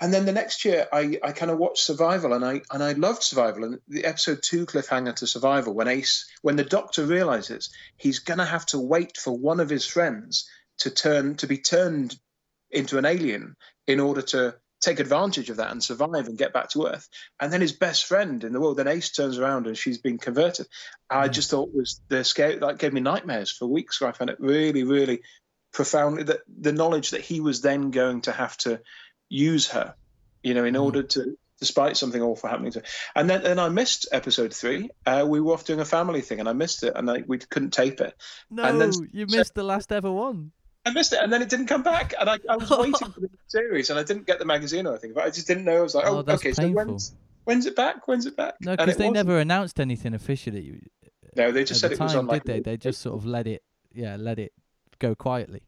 and 0.00 0.14
then 0.14 0.26
the 0.26 0.32
next 0.32 0.64
year 0.64 0.86
I 0.92 1.18
I 1.22 1.32
kind 1.32 1.50
of 1.50 1.58
watched 1.58 1.82
Survival 1.82 2.32
and 2.32 2.44
I 2.44 2.62
and 2.70 2.82
I 2.82 2.92
loved 2.92 3.22
Survival 3.24 3.64
and 3.64 3.80
the 3.88 4.04
episode 4.04 4.42
two 4.42 4.64
cliffhanger 4.64 5.16
to 5.16 5.26
Survival 5.26 5.74
when 5.74 5.88
Ace 5.88 6.30
when 6.40 6.56
the 6.56 6.64
Doctor 6.64 7.04
realizes 7.04 7.70
he's 7.96 8.20
gonna 8.20 8.46
have 8.46 8.64
to 8.66 8.78
wait 8.78 9.16
for 9.16 9.36
one 9.36 9.58
of 9.60 9.68
his 9.68 9.84
friends 9.86 10.48
to 10.78 10.90
turn 10.90 11.34
to 11.38 11.48
be 11.48 11.58
turned 11.58 12.16
into 12.70 12.96
an 12.98 13.06
alien 13.06 13.56
in 13.88 13.98
order 13.98 14.22
to 14.22 14.54
take 14.80 15.00
advantage 15.00 15.50
of 15.50 15.56
that 15.56 15.72
and 15.72 15.82
survive 15.82 16.28
and 16.28 16.38
get 16.38 16.52
back 16.52 16.70
to 16.70 16.86
Earth. 16.86 17.08
And 17.40 17.52
then 17.52 17.60
his 17.60 17.72
best 17.72 18.04
friend 18.04 18.44
in 18.44 18.52
the 18.52 18.60
world, 18.60 18.76
then 18.76 18.86
Ace 18.86 19.10
turns 19.10 19.36
around 19.36 19.66
and 19.66 19.76
she's 19.76 19.98
been 19.98 20.18
converted. 20.18 20.68
I 21.10 21.28
Mm. 21.28 21.32
just 21.32 21.50
thought 21.50 21.74
was 21.74 22.00
the 22.06 22.22
scare 22.22 22.60
that 22.60 22.78
gave 22.78 22.92
me 22.92 23.00
nightmares 23.00 23.50
for 23.50 23.66
weeks. 23.66 24.00
Where 24.00 24.08
I 24.08 24.12
found 24.12 24.30
it 24.30 24.38
really, 24.38 24.84
really 24.84 25.22
profoundly 25.72 26.22
that 26.24 26.40
the 26.46 26.72
knowledge 26.72 27.10
that 27.10 27.22
he 27.22 27.40
was 27.40 27.60
then 27.60 27.90
going 27.90 28.20
to 28.22 28.32
have 28.32 28.56
to 28.58 28.80
use 29.28 29.66
her, 29.70 29.96
you 30.44 30.54
know, 30.54 30.64
in 30.64 30.74
Mm. 30.74 30.82
order 30.84 31.02
to 31.02 31.36
despite 31.60 31.96
something 31.96 32.22
awful 32.22 32.48
happening 32.48 32.70
to 32.70 32.78
her. 32.78 32.84
And 33.16 33.28
then 33.28 33.44
and 33.44 33.60
I 33.60 33.68
missed 33.68 34.06
episode 34.12 34.54
three. 34.54 34.90
Uh, 35.04 35.26
we 35.28 35.40
were 35.40 35.54
off 35.54 35.64
doing 35.64 35.80
a 35.80 35.84
family 35.84 36.20
thing 36.20 36.38
and 36.38 36.48
I 36.48 36.52
missed 36.52 36.84
it 36.84 36.92
and 36.94 37.10
I, 37.10 37.24
we 37.26 37.38
couldn't 37.38 37.72
tape 37.72 38.00
it. 38.00 38.14
No, 38.48 38.62
And 38.62 38.80
then- 38.80 38.92
you 39.12 39.26
missed 39.26 39.54
the 39.56 39.64
last 39.64 39.90
ever 39.90 40.12
one. 40.12 40.52
I 40.86 40.90
missed 40.92 41.12
it, 41.12 41.18
and 41.22 41.32
then 41.32 41.42
it 41.42 41.48
didn't 41.48 41.66
come 41.66 41.82
back, 41.82 42.14
and 42.18 42.30
I, 42.30 42.38
I 42.48 42.56
was 42.56 42.70
waiting 42.78 42.94
for 43.12 43.20
the 43.20 43.28
series, 43.48 43.90
and 43.90 43.98
I 43.98 44.02
didn't 44.02 44.26
get 44.26 44.38
the 44.38 44.44
magazine 44.44 44.86
or 44.86 44.90
anything, 44.92 45.12
but 45.12 45.24
I 45.24 45.30
just 45.30 45.46
didn't 45.46 45.64
know. 45.64 45.78
I 45.78 45.80
was 45.82 45.94
like, 45.94 46.06
Oh, 46.06 46.24
oh, 46.26 46.32
okay, 46.34 46.52
so 46.52 46.68
when's 46.70 47.14
when's 47.44 47.66
it 47.66 47.76
back? 47.76 48.08
When's 48.08 48.26
it 48.26 48.36
back? 48.36 48.54
No, 48.60 48.72
because 48.76 48.96
they 48.96 49.08
wasn't. 49.08 49.26
never 49.26 49.38
announced 49.38 49.80
anything 49.80 50.14
officially. 50.14 50.80
No, 51.36 51.52
they 51.52 51.64
just 51.64 51.80
said 51.80 51.90
the 51.90 51.94
it 51.94 52.00
was 52.00 52.14
on 52.14 52.26
like. 52.26 52.44
did 52.44 52.64
they? 52.64 52.70
They 52.72 52.76
just 52.78 53.00
sort 53.02 53.16
of 53.16 53.26
let 53.26 53.46
it, 53.46 53.62
yeah, 53.92 54.16
let 54.18 54.38
it 54.38 54.52
go 54.98 55.14
quietly. 55.14 55.60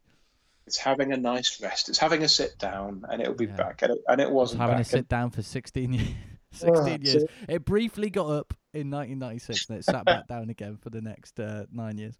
It's 0.66 0.78
having 0.78 1.12
a 1.12 1.16
nice 1.16 1.60
rest. 1.60 1.88
It's 1.88 1.98
having 1.98 2.22
a 2.22 2.28
sit 2.28 2.58
down, 2.58 3.04
and 3.10 3.20
it'll 3.20 3.34
be 3.34 3.46
Yeah. 3.46 3.56
back, 3.56 3.82
and 3.82 3.92
it, 3.92 3.98
and 4.08 4.20
it 4.20 4.28
was 4.30 4.34
wasn't 4.54 4.60
having 4.62 4.76
back. 4.76 4.84
to 4.86 4.90
sit 4.90 5.08
down 5.08 5.30
for 5.30 5.42
16 5.42 5.92
years. 5.94 6.08
16 6.52 6.76
Ah, 6.76 6.86
years. 7.00 7.12
so- 7.22 7.26
It 7.48 7.64
briefly 7.64 8.10
got 8.10 8.28
up 8.30 8.54
in 8.72 8.90
1996 8.90 9.68
and 9.68 9.78
it 9.78 9.84
sat 9.84 10.04
back 10.04 10.26
down 10.28 10.48
again 10.50 10.76
for 10.80 10.90
the 10.90 11.00
next 11.00 11.38
uh, 11.38 11.64
nine 11.72 11.98
years. 11.98 12.16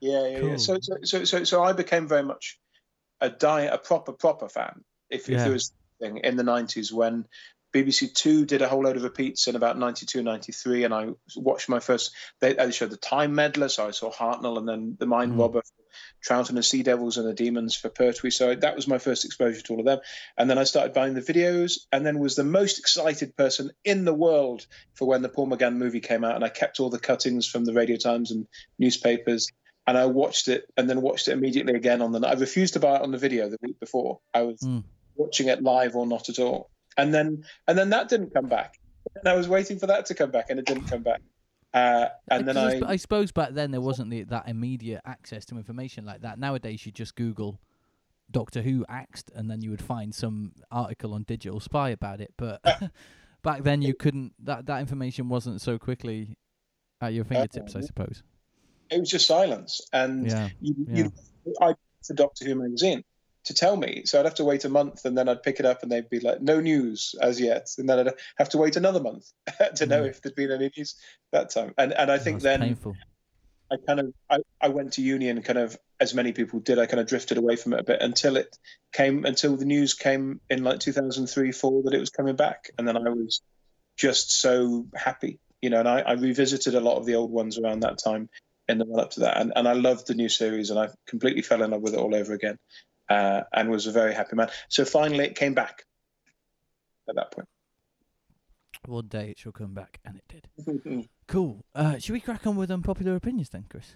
Yeah, 0.00 0.26
yeah, 0.26 0.28
yeah. 0.28 0.40
Cool. 0.40 0.58
So, 0.58 0.78
so, 0.80 0.96
so, 1.02 1.24
so, 1.24 1.44
so 1.44 1.62
I 1.62 1.72
became 1.72 2.06
very 2.06 2.22
much 2.22 2.58
a 3.20 3.30
diet, 3.30 3.72
a 3.72 3.78
proper, 3.78 4.12
proper 4.12 4.48
fan. 4.48 4.84
If, 5.10 5.28
if 5.28 5.38
there 5.38 5.52
was 5.52 5.72
thing 6.00 6.18
in 6.18 6.36
the 6.36 6.42
'90s 6.42 6.92
when 6.92 7.24
BBC 7.74 8.14
Two 8.14 8.46
did 8.46 8.62
a 8.62 8.68
whole 8.68 8.84
load 8.84 8.96
of 8.96 9.02
repeats 9.02 9.46
in 9.46 9.56
about 9.56 9.78
'92, 9.78 10.22
'93, 10.22 10.84
and 10.84 10.94
I 10.94 11.08
watched 11.36 11.68
my 11.68 11.80
first. 11.80 12.14
They, 12.40 12.54
they 12.54 12.70
showed 12.70 12.90
the 12.90 12.96
Time 12.96 13.34
Meddler, 13.34 13.68
so 13.68 13.86
I 13.86 13.90
saw 13.90 14.10
Hartnell, 14.10 14.58
and 14.58 14.68
then 14.68 14.96
the 14.98 15.06
Mind 15.06 15.32
Mm. 15.32 15.38
Robber, 15.38 15.62
Troughton 16.26 16.50
and 16.50 16.58
the 16.58 16.62
Sea 16.62 16.82
Devils, 16.82 17.16
and 17.16 17.26
the 17.26 17.34
Demons 17.34 17.74
for 17.74 17.88
Pertwee. 17.88 18.30
So 18.30 18.54
that 18.54 18.76
was 18.76 18.86
my 18.86 18.98
first 18.98 19.24
exposure 19.24 19.60
to 19.62 19.72
all 19.72 19.80
of 19.80 19.86
them. 19.86 20.00
And 20.36 20.48
then 20.48 20.58
I 20.58 20.64
started 20.64 20.94
buying 20.94 21.14
the 21.14 21.20
videos, 21.20 21.80
and 21.92 22.06
then 22.06 22.18
was 22.18 22.36
the 22.36 22.44
most 22.44 22.78
excited 22.78 23.36
person 23.36 23.72
in 23.84 24.04
the 24.04 24.14
world 24.14 24.66
for 24.94 25.06
when 25.08 25.22
the 25.22 25.28
Paul 25.28 25.48
McGann 25.48 25.76
movie 25.76 26.00
came 26.00 26.24
out, 26.24 26.36
and 26.36 26.44
I 26.44 26.48
kept 26.50 26.80
all 26.80 26.90
the 26.90 26.98
cuttings 26.98 27.46
from 27.46 27.64
the 27.64 27.74
Radio 27.74 27.96
Times 27.96 28.30
and 28.30 28.46
newspapers 28.78 29.50
and 29.88 29.96
I 29.96 30.04
watched 30.06 30.48
it 30.48 30.66
and 30.76 30.88
then 30.88 31.00
watched 31.00 31.28
it 31.28 31.32
immediately 31.32 31.74
again 31.74 32.02
on 32.02 32.12
the. 32.12 32.20
I 32.26 32.34
refused 32.34 32.74
to 32.74 32.80
buy 32.80 32.96
it 32.96 33.02
on 33.02 33.10
the 33.10 33.18
video 33.18 33.48
the 33.48 33.56
week 33.62 33.80
before. 33.80 34.20
I 34.34 34.42
was 34.42 34.60
Mm. 34.60 34.84
watching 35.16 35.48
it 35.48 35.62
live 35.62 35.96
or 35.96 36.06
not 36.06 36.28
at 36.28 36.38
all, 36.38 36.70
and 36.98 37.12
then 37.12 37.44
and 37.66 37.76
then 37.76 37.90
that 37.90 38.08
didn't 38.08 38.34
come 38.34 38.48
back. 38.48 38.74
And 39.16 39.26
I 39.26 39.34
was 39.34 39.48
waiting 39.48 39.78
for 39.78 39.86
that 39.86 40.06
to 40.06 40.14
come 40.14 40.30
back, 40.30 40.50
and 40.50 40.58
it 40.60 40.66
didn't 40.66 40.88
come 40.88 41.02
back. 41.02 41.22
Uh, 41.72 42.08
and 42.30 42.46
then 42.46 42.56
I, 42.56 42.80
I 42.86 42.96
suppose 42.96 43.32
back 43.32 43.50
then 43.52 43.70
there 43.70 43.80
wasn't 43.80 44.10
the, 44.10 44.22
that 44.24 44.48
immediate 44.48 45.00
access 45.04 45.44
to 45.46 45.56
information 45.56 46.04
like 46.04 46.20
that. 46.22 46.38
Nowadays 46.38 46.84
you 46.86 46.92
just 46.92 47.14
Google 47.14 47.60
Doctor 48.30 48.62
Who 48.62 48.84
axed 48.88 49.30
and 49.34 49.50
then 49.50 49.60
you 49.62 49.70
would 49.70 49.82
find 49.82 50.14
some 50.14 50.52
article 50.70 51.14
on 51.14 51.22
Digital 51.24 51.60
Spy 51.60 51.90
about 51.90 52.20
it. 52.20 52.32
But 52.36 52.60
back 53.42 53.64
then 53.64 53.80
you 53.82 53.94
couldn't. 53.94 54.32
That 54.44 54.66
that 54.66 54.80
information 54.80 55.28
wasn't 55.28 55.60
so 55.62 55.78
quickly 55.78 56.36
at 57.00 57.14
your 57.14 57.24
fingertips. 57.24 57.74
I 57.76 57.80
suppose. 57.80 58.22
It 58.90 59.00
was 59.00 59.10
just 59.10 59.26
silence, 59.26 59.80
and 59.92 60.26
Yeah. 60.26 60.48
you, 60.60 60.74
yeah. 60.88 60.96
you, 61.44 61.54
I 61.60 61.74
for 62.06 62.14
Doctor 62.14 62.44
Who 62.44 62.54
magazine 62.54 63.02
to 63.44 63.54
tell 63.54 63.76
me. 63.76 64.02
So 64.04 64.18
I'd 64.18 64.24
have 64.24 64.34
to 64.36 64.44
wait 64.44 64.64
a 64.64 64.68
month, 64.68 65.04
and 65.04 65.16
then 65.16 65.28
I'd 65.28 65.42
pick 65.42 65.60
it 65.60 65.66
up, 65.66 65.82
and 65.82 65.90
they'd 65.90 66.08
be 66.08 66.20
like, 66.20 66.40
"No 66.40 66.60
news 66.60 67.14
as 67.20 67.40
yet," 67.40 67.68
and 67.78 67.88
then 67.88 67.98
I'd 68.08 68.14
have 68.36 68.48
to 68.50 68.58
wait 68.58 68.76
another 68.76 69.00
month 69.00 69.30
to 69.76 69.86
know 69.86 70.02
Mm. 70.02 70.08
if 70.10 70.22
there'd 70.22 70.34
been 70.34 70.50
any 70.52 70.70
news 70.76 70.94
that 71.32 71.50
time. 71.50 71.74
And 71.78 71.92
and 71.92 72.10
I 72.10 72.18
think 72.18 72.42
then. 72.42 72.60
painful. 72.60 72.96
I 73.70 73.76
kind 73.86 74.00
of 74.00 74.14
I, 74.30 74.38
I 74.62 74.68
went 74.68 74.94
to 74.94 75.02
uni 75.02 75.28
and 75.28 75.44
kind 75.44 75.58
of 75.58 75.76
as 76.00 76.14
many 76.14 76.32
people 76.32 76.58
did 76.58 76.78
I 76.78 76.86
kind 76.86 77.00
of 77.00 77.06
drifted 77.06 77.36
away 77.36 77.56
from 77.56 77.74
it 77.74 77.80
a 77.80 77.84
bit 77.84 78.00
until 78.00 78.38
it 78.38 78.56
came 78.94 79.26
until 79.26 79.58
the 79.58 79.66
news 79.66 79.92
came 79.92 80.40
in 80.48 80.64
like 80.64 80.80
2003 80.80 81.52
4 81.52 81.82
that 81.82 81.92
it 81.92 82.00
was 82.00 82.08
coming 82.08 82.34
back 82.34 82.70
and 82.78 82.88
then 82.88 82.96
I 82.96 83.10
was 83.10 83.42
just 83.98 84.40
so 84.40 84.86
happy 84.94 85.38
you 85.60 85.68
know 85.68 85.80
and 85.80 85.88
I, 85.88 86.00
I 86.00 86.12
revisited 86.12 86.76
a 86.76 86.80
lot 86.80 86.96
of 86.96 87.04
the 87.04 87.16
old 87.16 87.30
ones 87.30 87.58
around 87.58 87.80
that 87.80 87.98
time 87.98 88.30
in 88.68 88.78
the 88.78 88.84
run 88.86 89.00
up 89.00 89.10
to 89.12 89.20
that 89.20 89.38
and, 89.38 89.52
and 89.56 89.66
I 89.68 89.72
loved 89.72 90.06
the 90.06 90.14
new 90.14 90.28
series 90.28 90.70
and 90.70 90.78
I 90.78 90.88
completely 91.06 91.42
fell 91.42 91.62
in 91.62 91.70
love 91.70 91.82
with 91.82 91.94
it 91.94 91.98
all 92.00 92.14
over 92.14 92.32
again 92.34 92.58
uh, 93.08 93.42
and 93.52 93.70
was 93.70 93.86
a 93.86 93.92
very 93.92 94.14
happy 94.14 94.36
man 94.36 94.48
so 94.68 94.84
finally 94.84 95.24
it 95.24 95.34
came 95.36 95.54
back 95.54 95.84
at 97.08 97.14
that 97.16 97.30
point 97.32 97.48
One 98.86 99.06
day 99.08 99.30
it 99.30 99.38
shall 99.38 99.52
come 99.52 99.74
back, 99.74 99.98
and 100.04 100.16
it 100.16 100.24
did. 100.28 101.08
Cool. 101.26 101.62
Uh, 101.74 101.98
should 101.98 102.12
we 102.12 102.20
crack 102.20 102.46
on 102.46 102.56
with 102.56 102.70
unpopular 102.70 103.14
opinions 103.16 103.50
then, 103.50 103.64
Chris? 103.68 103.94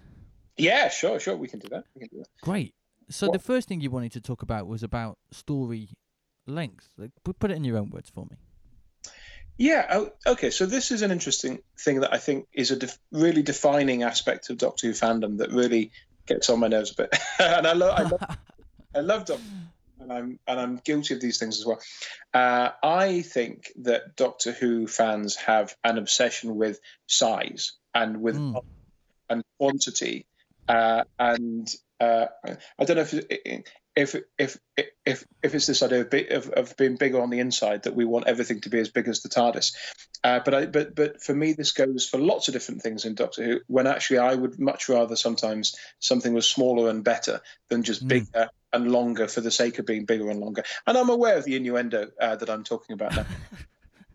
yeah 0.59 0.89
sure 0.91 1.19
sure 1.19 1.35
we 1.37 1.49
can 1.49 1.59
do 1.61 1.69
that 1.71 1.85
can 1.99 2.09
do 2.13 2.19
that 2.19 2.29
Great. 2.43 2.75
So 3.09 3.27
What- 3.27 3.33
the 3.33 3.39
first 3.53 3.69
thing 3.69 3.81
you 3.81 3.91
wanted 3.91 4.13
to 4.13 4.21
talk 4.21 4.43
about 4.43 4.67
was 4.67 4.83
about 4.83 5.19
story 5.31 5.89
length. 6.47 6.91
Like, 6.99 7.11
put 7.25 7.51
it 7.51 7.57
in 7.57 7.65
your 7.65 7.79
own 7.79 7.91
words 7.91 8.11
for 8.11 8.27
me. 8.31 8.37
Yeah. 9.59 9.87
Oh, 9.91 10.11
okay. 10.27 10.51
So 10.51 10.67
this 10.67 10.91
is 10.91 11.03
an 11.03 11.11
interesting 11.11 11.61
thing 11.81 12.01
that 12.01 12.13
I 12.13 12.19
think 12.19 12.47
is 12.53 12.71
a 12.71 12.77
def- 12.77 12.99
really 13.11 13.43
defining 13.43 14.03
aspect 14.03 14.51
of 14.51 14.59
Doctor 14.59 14.89
Who 14.89 14.93
fandom 14.93 15.39
that 15.39 15.51
really 15.53 15.93
gets 16.27 16.51
on 16.51 16.61
my 16.61 16.69
nerves 16.69 16.93
a 16.93 17.03
bit. 17.03 17.17
and 17.39 17.67
I 17.67 17.73
love, 17.73 17.95
I 17.99 18.03
love, 18.03 18.21
I 18.95 19.01
love 19.01 19.25
Doctor, 19.27 19.43
Who, 19.43 20.05
and 20.05 20.13
I'm 20.13 20.39
and 20.47 20.61
I'm 20.61 20.77
guilty 20.85 21.15
of 21.15 21.21
these 21.21 21.39
things 21.39 21.59
as 21.59 21.67
well. 21.67 21.81
Uh, 22.35 22.71
I 22.83 23.23
think 23.23 23.71
that 23.83 24.17
Doctor 24.17 24.53
Who 24.53 24.87
fans 24.87 25.37
have 25.37 25.77
an 25.85 25.99
obsession 25.99 26.57
with 26.57 26.81
size 27.07 27.73
and 27.95 28.21
with 28.21 28.37
Mm. 28.37 28.61
and 29.29 29.45
quantity, 29.59 30.27
uh, 30.69 31.05
and 31.19 31.69
uh, 32.01 32.27
I 32.79 32.85
don't 32.85 32.97
know 32.97 33.03
if 33.03 33.63
if 33.95 34.15
if 34.39 34.59
if 35.05 35.25
if 35.43 35.55
it's 35.55 35.67
this 35.67 35.83
idea 35.83 36.01
of, 36.01 36.13
of 36.13 36.51
of 36.51 36.77
being 36.77 36.97
bigger 36.97 37.21
on 37.21 37.31
the 37.31 37.41
inside 37.41 37.83
that 37.83 37.95
we 37.95 38.05
want 38.05 38.27
everything 38.27 38.61
to 38.63 38.71
be 38.71 38.79
as 38.79 38.89
big 38.89 39.09
as 39.09 39.23
the 39.23 39.29
TARDIS. 39.29 39.75
Uh, 40.25 40.41
but 40.45 40.55
I 40.55 40.67
but 40.67 40.95
but 40.95 41.23
for 41.23 41.35
me 41.35 41.53
this 41.53 41.73
goes 41.73 42.09
for 42.09 42.19
lots 42.19 42.49
of 42.49 42.55
different 42.55 42.83
things 42.83 43.05
in 43.05 43.15
Doctor 43.15 43.45
Who. 43.45 43.61
When 43.67 43.87
actually 43.87 44.19
I 44.19 44.35
would 44.35 44.59
much 44.59 44.89
rather 44.89 45.17
sometimes 45.17 45.77
something 45.99 46.33
was 46.33 46.49
smaller 46.49 46.89
and 46.89 47.05
better 47.05 47.41
than 47.69 47.83
just 47.83 48.05
Mm. 48.05 48.09
bigger 48.09 48.49
and 48.73 48.91
longer 48.91 49.29
for 49.29 49.43
the 49.43 49.51
sake 49.51 49.79
of 49.79 49.85
being 49.85 50.07
bigger 50.07 50.31
and 50.31 50.41
longer. 50.41 50.63
And 50.87 50.97
I'm 50.97 51.11
aware 51.11 51.37
of 51.37 51.45
the 51.45 51.57
innuendo 51.57 52.11
uh, 52.19 52.37
that 52.37 52.49
I'm 52.49 52.65
talking 52.65 52.95
about 52.95 53.27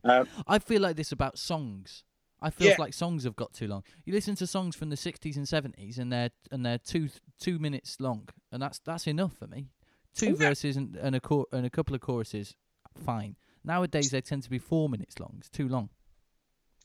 now. 0.03 0.25
I 0.47 0.57
feel 0.59 0.81
like 0.81 0.95
this 0.95 1.11
about 1.11 1.37
songs 1.37 2.03
I 2.41 2.49
feel 2.51 2.67
Yeah. 2.67 2.75
like 2.77 2.93
songs 2.93 3.23
have 3.23 3.35
got 3.35 3.53
too 3.53 3.67
long. 3.67 3.83
You 4.05 4.13
listen 4.13 4.35
to 4.35 4.47
songs 4.47 4.75
from 4.75 4.89
the 4.89 4.95
'60s 4.95 5.35
and 5.37 5.45
'70s, 5.45 5.97
and 5.97 6.11
they're 6.11 6.29
and 6.51 6.65
they're 6.65 6.77
two 6.77 7.09
two 7.39 7.57
minutes 7.59 7.99
long, 7.99 8.29
and 8.51 8.61
that's 8.61 8.79
that's 8.79 9.07
enough 9.07 9.33
for 9.37 9.47
me. 9.47 9.69
Two 10.13 10.27
Yeah. 10.31 10.49
verses 10.49 10.77
and, 10.77 10.95
and 10.95 11.15
a 11.15 11.19
chor- 11.19 11.47
and 11.51 11.65
a 11.65 11.69
couple 11.69 11.95
of 11.95 12.01
choruses, 12.01 12.55
fine. 12.95 13.35
Nowadays 13.63 14.11
they 14.11 14.21
tend 14.21 14.43
to 14.43 14.49
be 14.49 14.59
four 14.59 14.87
minutes 14.89 15.19
long. 15.19 15.35
It's 15.39 15.49
too 15.49 15.67
long. 15.67 15.89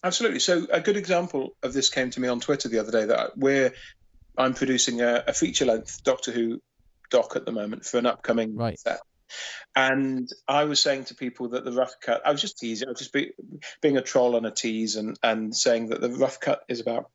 Absolutely. 0.05 0.41
So 0.41 0.67
a 0.73 0.81
good 0.81 0.97
example 0.97 1.57
of 1.63 1.73
this 1.73 1.89
came 1.89 2.11
to 2.11 2.21
me 2.21 2.29
on 2.29 2.41
Twitter 2.41 2.69
the 2.69 2.79
other 2.79 2.91
day 2.91 3.05
that 3.07 3.37
we're 3.39 3.73
I'm 4.37 4.55
producing 4.55 5.01
a, 5.01 5.23
a 5.29 5.33
feature 5.33 5.65
length 5.67 6.03
Doctor 6.03 6.33
Who 6.33 6.61
doc 7.11 7.37
at 7.37 7.45
the 7.45 7.53
moment 7.53 7.85
for 7.85 7.99
an 7.99 8.07
upcoming 8.07 8.57
Right. 8.57 8.79
set. 8.79 9.01
And 9.75 10.29
I 10.47 10.65
was 10.65 10.81
saying 10.81 11.05
to 11.07 11.15
people 11.15 11.51
that 11.51 11.65
the 11.65 11.73
rough 11.73 11.95
cut, 12.01 12.23
I 12.27 12.31
was 12.31 12.41
just 12.41 12.59
teasing, 12.59 12.89
I 12.89 12.93
was 12.93 13.01
just 13.01 13.13
be, 13.13 13.33
being 13.81 13.97
a 13.97 14.03
troll 14.03 14.37
and 14.37 14.47
a 14.47 14.51
tease 14.51 14.97
and, 14.97 15.19
and 15.23 15.55
saying 15.55 15.89
that 15.89 16.01
the 16.01 16.11
rough 16.11 16.41
cut 16.41 16.63
is 16.69 16.81
about, 16.81 17.11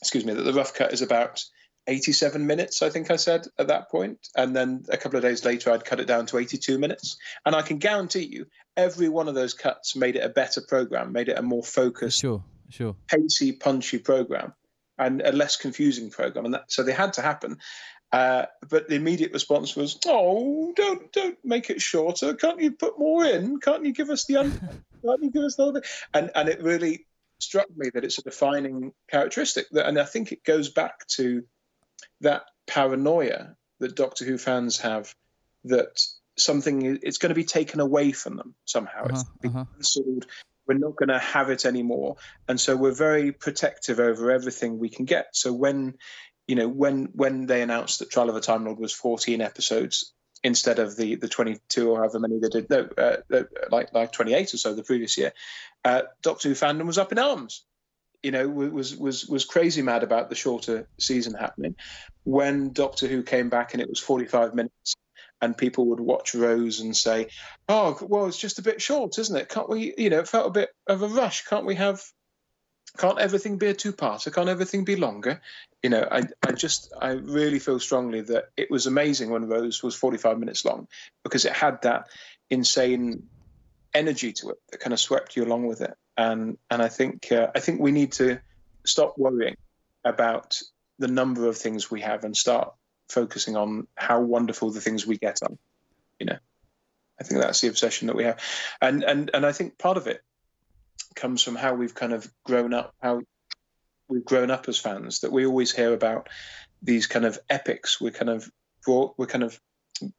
excuse 0.00 0.24
me, 0.24 0.34
that 0.34 0.42
the 0.42 0.52
rough 0.52 0.74
cut 0.74 0.92
is 0.92 1.02
about 1.02 1.42
87 1.86 2.46
minutes, 2.46 2.82
I 2.82 2.90
think 2.90 3.10
I 3.10 3.16
said 3.16 3.46
at 3.58 3.68
that 3.68 3.90
point. 3.90 4.18
And 4.36 4.54
then 4.54 4.84
a 4.88 4.96
couple 4.96 5.16
of 5.16 5.22
days 5.22 5.44
later, 5.44 5.72
I'd 5.72 5.84
cut 5.84 6.00
it 6.00 6.06
down 6.06 6.26
to 6.26 6.38
82 6.38 6.78
minutes. 6.78 7.16
And 7.44 7.54
I 7.54 7.62
can 7.62 7.78
guarantee 7.78 8.24
you, 8.24 8.46
every 8.76 9.08
one 9.08 9.28
of 9.28 9.34
those 9.34 9.54
cuts 9.54 9.96
made 9.96 10.16
it 10.16 10.24
a 10.24 10.28
better 10.28 10.60
program, 10.60 11.12
made 11.12 11.28
it 11.28 11.38
a 11.38 11.42
more 11.42 11.64
focused, 11.64 12.20
Sure, 12.20 12.44
sure. 12.68 12.96
pacey, 13.08 13.52
punchy 13.52 13.98
program, 13.98 14.54
and 14.98 15.20
a 15.22 15.32
less 15.32 15.56
confusing 15.56 16.10
program. 16.10 16.44
And 16.44 16.54
that, 16.54 16.70
so 16.70 16.82
they 16.82 16.92
had 16.92 17.14
to 17.14 17.22
happen. 17.22 17.58
Uh, 18.12 18.46
but 18.68 18.88
the 18.88 18.96
immediate 18.96 19.32
response 19.32 19.76
was, 19.76 19.98
"Oh, 20.06 20.72
don't 20.74 21.12
don't 21.12 21.38
make 21.44 21.70
it 21.70 21.80
shorter. 21.80 22.34
Can't 22.34 22.60
you 22.60 22.72
put 22.72 22.98
more 22.98 23.24
in? 23.24 23.60
Can't 23.60 23.84
you 23.84 23.92
give 23.92 24.10
us 24.10 24.24
the 24.24 24.38
un- 24.38 24.60
can't 25.04 25.22
you 25.22 25.30
give 25.30 25.44
us 25.44 25.56
the 25.56 25.64
other?" 25.66 25.82
And 26.12 26.30
and 26.34 26.48
it 26.48 26.62
really 26.62 27.06
struck 27.38 27.66
me 27.76 27.90
that 27.94 28.04
it's 28.04 28.18
a 28.18 28.22
defining 28.22 28.92
characteristic. 29.10 29.66
That, 29.70 29.86
and 29.86 29.98
I 29.98 30.04
think 30.04 30.32
it 30.32 30.42
goes 30.44 30.70
back 30.70 31.06
to 31.16 31.44
that 32.22 32.42
paranoia 32.66 33.54
that 33.78 33.94
Doctor 33.94 34.24
Who 34.24 34.38
fans 34.38 34.78
have 34.78 35.14
that 35.64 36.00
something 36.36 36.98
it's 37.02 37.18
going 37.18 37.30
to 37.30 37.34
be 37.34 37.44
taken 37.44 37.80
away 37.80 38.12
from 38.12 38.36
them 38.36 38.54
somehow. 38.64 39.04
It's 39.04 39.22
Uh-huh, 39.22 39.32
been 39.40 39.50
uh-huh. 39.52 39.64
cancelled. 39.74 40.26
We're 40.66 40.78
not 40.78 40.96
going 40.96 41.08
to 41.08 41.18
have 41.18 41.50
it 41.50 41.64
anymore, 41.64 42.16
and 42.48 42.60
so 42.60 42.76
we're 42.76 42.92
very 42.92 43.32
protective 43.32 43.98
over 43.98 44.30
everything 44.30 44.78
we 44.78 44.88
can 44.88 45.04
get. 45.04 45.34
So 45.34 45.52
when 45.52 45.94
you 46.50 46.56
know 46.56 46.66
when 46.66 47.10
when 47.14 47.46
they 47.46 47.62
announced 47.62 48.00
that 48.00 48.10
Trial 48.10 48.28
of 48.28 48.34
a 48.34 48.40
Time 48.40 48.64
Lord 48.64 48.80
was 48.80 48.92
14 48.92 49.40
episodes 49.40 50.12
instead 50.42 50.80
of 50.80 50.96
the 50.96 51.14
the 51.14 51.28
22 51.28 51.88
or 51.88 51.98
however 51.98 52.18
many 52.18 52.40
they 52.40 52.48
did, 52.48 52.68
no, 52.68 52.88
uh, 52.98 53.42
like 53.70 53.94
like 53.94 54.10
28 54.10 54.52
or 54.52 54.56
so 54.56 54.74
the 54.74 54.82
previous 54.82 55.16
year, 55.16 55.32
uh, 55.84 56.02
Doctor 56.22 56.48
Who 56.48 56.56
fandom 56.56 56.86
was 56.86 56.98
up 56.98 57.12
in 57.12 57.20
arms. 57.20 57.64
You 58.20 58.32
know, 58.32 58.48
was 58.48 58.96
was 58.96 59.26
was 59.26 59.44
crazy 59.44 59.80
mad 59.82 60.02
about 60.02 60.28
the 60.28 60.34
shorter 60.34 60.88
season 60.98 61.34
happening. 61.34 61.76
When 62.24 62.72
Doctor 62.72 63.06
Who 63.06 63.22
came 63.22 63.48
back 63.48 63.72
and 63.72 63.80
it 63.80 63.88
was 63.88 64.00
45 64.00 64.52
minutes, 64.52 64.96
and 65.40 65.56
people 65.56 65.86
would 65.86 66.00
watch 66.00 66.34
Rose 66.34 66.80
and 66.80 66.96
say, 66.96 67.28
"Oh, 67.68 67.96
well, 68.02 68.26
it's 68.26 68.36
just 68.36 68.58
a 68.58 68.62
bit 68.62 68.82
short, 68.82 69.20
isn't 69.20 69.36
it? 69.36 69.48
Can't 69.48 69.70
we? 69.70 69.94
You 69.96 70.10
know, 70.10 70.18
it 70.18 70.28
felt 70.28 70.48
a 70.48 70.50
bit 70.50 70.70
of 70.88 71.02
a 71.02 71.08
rush. 71.08 71.44
Can't 71.44 71.64
we 71.64 71.76
have? 71.76 72.02
Can't 72.96 73.18
everything 73.18 73.58
be 73.58 73.68
a 73.68 73.74
two-parter? 73.74 74.34
Can't 74.34 74.48
everything 74.48 74.84
be 74.84 74.96
longer?" 74.96 75.40
You 75.82 75.90
know, 75.90 76.06
I, 76.10 76.24
I 76.46 76.52
just, 76.52 76.92
I 77.00 77.12
really 77.12 77.58
feel 77.58 77.80
strongly 77.80 78.20
that 78.22 78.50
it 78.56 78.70
was 78.70 78.86
amazing 78.86 79.30
when 79.30 79.48
Rose 79.48 79.82
was 79.82 79.94
45 79.94 80.38
minutes 80.38 80.64
long 80.64 80.88
because 81.22 81.44
it 81.44 81.52
had 81.52 81.82
that 81.82 82.08
insane 82.50 83.28
energy 83.94 84.32
to 84.32 84.50
it 84.50 84.58
that 84.70 84.80
kind 84.80 84.92
of 84.92 85.00
swept 85.00 85.36
you 85.36 85.44
along 85.44 85.66
with 85.66 85.80
it. 85.80 85.94
And 86.16 86.58
and 86.70 86.82
I 86.82 86.88
think, 86.88 87.32
uh, 87.32 87.48
I 87.54 87.60
think 87.60 87.80
we 87.80 87.92
need 87.92 88.12
to 88.12 88.40
stop 88.84 89.16
worrying 89.16 89.56
about 90.04 90.60
the 90.98 91.08
number 91.08 91.48
of 91.48 91.56
things 91.56 91.90
we 91.90 92.02
have 92.02 92.24
and 92.24 92.36
start 92.36 92.72
focusing 93.08 93.56
on 93.56 93.86
how 93.94 94.20
wonderful 94.20 94.70
the 94.70 94.80
things 94.80 95.06
we 95.06 95.18
get 95.18 95.38
on. 95.42 95.58
You 96.18 96.26
know, 96.26 96.38
I 97.20 97.24
think 97.24 97.40
that's 97.40 97.60
the 97.60 97.68
obsession 97.68 98.06
that 98.06 98.16
we 98.16 98.24
have, 98.24 98.38
and 98.80 99.02
and 99.02 99.30
and 99.32 99.44
I 99.44 99.52
think 99.52 99.78
part 99.78 99.96
of 99.96 100.06
it 100.06 100.22
comes 101.14 101.42
from 101.42 101.56
how 101.56 101.74
we've 101.74 101.94
kind 101.94 102.12
of 102.12 102.30
grown 102.44 102.74
up, 102.74 102.94
how 103.00 103.20
we've 104.08 104.24
grown 104.24 104.50
up 104.50 104.68
as 104.68 104.78
fans. 104.78 105.20
That 105.20 105.32
we 105.32 105.46
always 105.46 105.72
hear 105.72 105.92
about 105.92 106.28
these 106.82 107.06
kind 107.06 107.24
of 107.24 107.38
epics. 107.48 108.00
We're 108.00 108.10
kind 108.10 108.30
of 108.30 108.50
brought, 108.84 109.14
we're 109.18 109.26
kind 109.26 109.44
of 109.44 109.58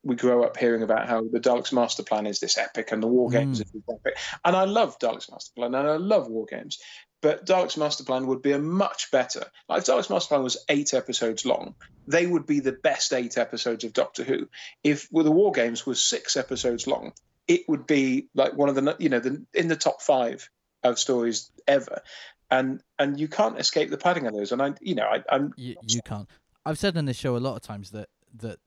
we 0.03 0.15
grow 0.15 0.43
up 0.43 0.57
hearing 0.57 0.83
about 0.83 1.07
how 1.09 1.23
the 1.23 1.39
Daleks 1.39 1.73
Master 1.73 2.03
Plan 2.03 2.27
is 2.27 2.39
this 2.39 2.57
epic 2.59 2.91
and 2.91 3.01
the 3.01 3.07
War 3.07 3.31
Games 3.31 3.59
Mm. 3.59 3.65
is 3.65 3.71
this 3.71 3.81
epic. 3.89 4.15
And 4.45 4.55
I 4.55 4.65
love 4.65 4.99
Daleks 4.99 5.31
Master 5.31 5.51
Plan 5.55 5.73
and 5.73 5.87
I 5.87 5.95
love 5.95 6.27
War 6.27 6.45
Games. 6.45 6.77
But 7.21 7.47
Daleks 7.47 7.77
Master 7.77 8.03
Plan 8.03 8.27
would 8.27 8.43
be 8.43 8.51
a 8.51 8.59
much 8.59 9.09
better. 9.11 9.45
Like 9.67 9.79
if 9.79 9.85
Daleks 9.87 10.09
Master 10.11 10.27
Plan 10.29 10.43
was 10.43 10.63
eight 10.69 10.93
episodes 10.93 11.45
long, 11.45 11.73
they 12.07 12.27
would 12.27 12.45
be 12.45 12.59
the 12.59 12.71
best 12.73 13.11
eight 13.11 13.39
episodes 13.39 13.83
of 13.83 13.93
Doctor 13.93 14.23
Who. 14.23 14.49
If 14.83 15.07
well, 15.11 15.23
the 15.23 15.31
War 15.31 15.51
Games 15.51 15.83
was 15.85 16.03
six 16.03 16.37
episodes 16.37 16.85
long, 16.85 17.13
it 17.47 17.61
would 17.67 17.87
be 17.87 18.27
like 18.35 18.53
one 18.53 18.69
of 18.69 18.75
the 18.75 18.95
you 18.99 19.09
know 19.09 19.19
the 19.19 19.43
in 19.53 19.67
the 19.67 19.75
top 19.75 20.01
five 20.01 20.47
of 20.83 20.99
stories 20.99 21.51
ever. 21.67 22.01
And 22.49 22.81
and 22.99 23.19
you 23.19 23.27
can't 23.27 23.59
escape 23.59 23.89
the 23.89 23.97
padding 23.97 24.27
of 24.27 24.33
those. 24.33 24.51
And 24.51 24.61
I 24.61 24.73
you 24.81 24.95
know 24.95 25.05
I, 25.05 25.23
I'm 25.29 25.53
You, 25.57 25.75
you 25.87 26.01
can't. 26.03 26.29
I've 26.65 26.77
said 26.77 26.97
on 26.97 27.05
this 27.05 27.17
show 27.17 27.37
a 27.37 27.39
lot 27.39 27.55
of 27.55 27.61
times 27.61 27.91
that 27.91 28.09
that 28.35 28.59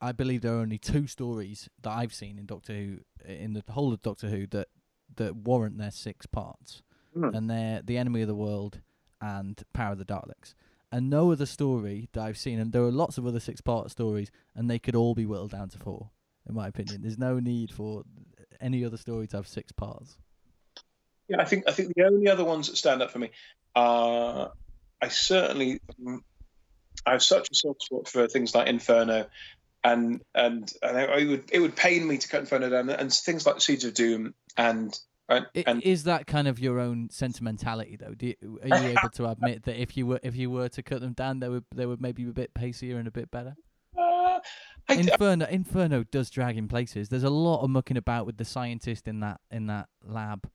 I 0.00 0.12
believe 0.12 0.40
there 0.42 0.54
are 0.54 0.60
only 0.60 0.78
two 0.78 1.06
stories 1.06 1.68
that 1.82 1.90
I've 1.90 2.12
seen 2.12 2.38
in 2.38 2.46
Doctor 2.46 2.72
Who, 2.72 2.98
in 3.24 3.52
the 3.52 3.62
whole 3.70 3.92
of 3.92 4.02
Doctor 4.02 4.28
Who, 4.28 4.46
that 4.48 4.68
that 5.16 5.36
warrant 5.36 5.78
their 5.78 5.90
six 5.92 6.26
parts, 6.26 6.82
Hmm. 7.14 7.34
and 7.34 7.48
they're 7.48 7.80
the 7.82 7.96
Enemy 7.96 8.22
of 8.22 8.28
the 8.28 8.34
World 8.34 8.80
and 9.20 9.62
Power 9.72 9.92
of 9.92 9.98
the 9.98 10.04
Daleks. 10.04 10.54
And 10.90 11.08
no 11.10 11.32
other 11.32 11.46
story 11.46 12.08
that 12.12 12.22
I've 12.22 12.38
seen, 12.38 12.58
and 12.58 12.72
there 12.72 12.82
are 12.82 12.90
lots 12.90 13.18
of 13.18 13.26
other 13.26 13.40
six-part 13.40 13.90
stories, 13.90 14.30
and 14.54 14.70
they 14.70 14.78
could 14.78 14.94
all 14.94 15.14
be 15.14 15.26
whittled 15.26 15.50
down 15.50 15.68
to 15.70 15.78
four, 15.78 16.10
in 16.48 16.54
my 16.54 16.66
opinion. 16.68 17.02
There's 17.02 17.18
no 17.18 17.38
need 17.38 17.70
for 17.70 18.04
any 18.60 18.84
other 18.84 18.96
story 18.96 19.26
to 19.28 19.36
have 19.36 19.46
six 19.46 19.70
parts. 19.70 20.16
Yeah, 21.28 21.40
I 21.40 21.44
think 21.44 21.64
I 21.68 21.72
think 21.72 21.94
the 21.94 22.04
only 22.04 22.28
other 22.28 22.44
ones 22.44 22.68
that 22.68 22.76
stand 22.76 23.02
up 23.02 23.10
for 23.10 23.18
me 23.18 23.30
are 23.74 24.52
I 25.00 25.08
certainly 25.08 25.80
mm, 26.00 26.18
I 27.06 27.12
have 27.12 27.22
such 27.22 27.48
a 27.50 27.54
soft 27.54 27.82
spot 27.82 28.08
for 28.08 28.26
things 28.28 28.54
like 28.54 28.68
Inferno, 28.68 29.26
and 29.84 30.22
and, 30.34 30.72
and 30.82 30.98
I, 30.98 31.04
I 31.04 31.24
would 31.24 31.44
it 31.52 31.60
would 31.60 31.76
pain 31.76 32.06
me 32.06 32.18
to 32.18 32.28
cut 32.28 32.40
Inferno 32.40 32.70
down, 32.70 32.90
and 32.90 33.12
things 33.12 33.46
like 33.46 33.60
Seeds 33.60 33.84
of 33.84 33.94
Doom, 33.94 34.34
and 34.56 34.98
and, 35.28 35.46
and 35.66 35.82
Is 35.82 36.04
that 36.04 36.26
kind 36.26 36.48
of 36.48 36.58
your 36.58 36.80
own 36.80 37.10
sentimentality, 37.10 37.96
though? 37.96 38.14
Do 38.14 38.28
you, 38.28 38.60
are 38.62 38.80
you 38.80 38.88
able 38.88 39.10
to 39.10 39.26
admit 39.26 39.64
that 39.64 39.80
if 39.80 39.94
you 39.96 40.06
were 40.06 40.20
if 40.22 40.34
you 40.34 40.50
were 40.50 40.70
to 40.70 40.82
cut 40.82 41.00
them 41.00 41.12
down, 41.12 41.40
they 41.40 41.50
would 41.50 41.64
they 41.74 41.84
would 41.84 42.00
maybe 42.00 42.24
be 42.24 42.30
a 42.30 42.32
bit 42.32 42.54
pacier 42.54 42.98
and 42.98 43.06
a 43.06 43.10
bit 43.10 43.30
better? 43.30 43.54
uh, 44.38 44.40
I, 44.88 44.94
Inferno 44.94 45.46
Inferno 45.46 46.04
does 46.04 46.30
drag 46.30 46.56
in 46.56 46.68
places. 46.68 47.08
There's 47.08 47.24
a 47.24 47.30
lot 47.30 47.62
of 47.62 47.70
mucking 47.70 47.96
about 47.96 48.26
with 48.26 48.38
the 48.38 48.44
scientist 48.44 49.06
in 49.06 49.20
that 49.20 49.40
in 49.50 49.66
that 49.66 49.88
lab. 50.02 50.48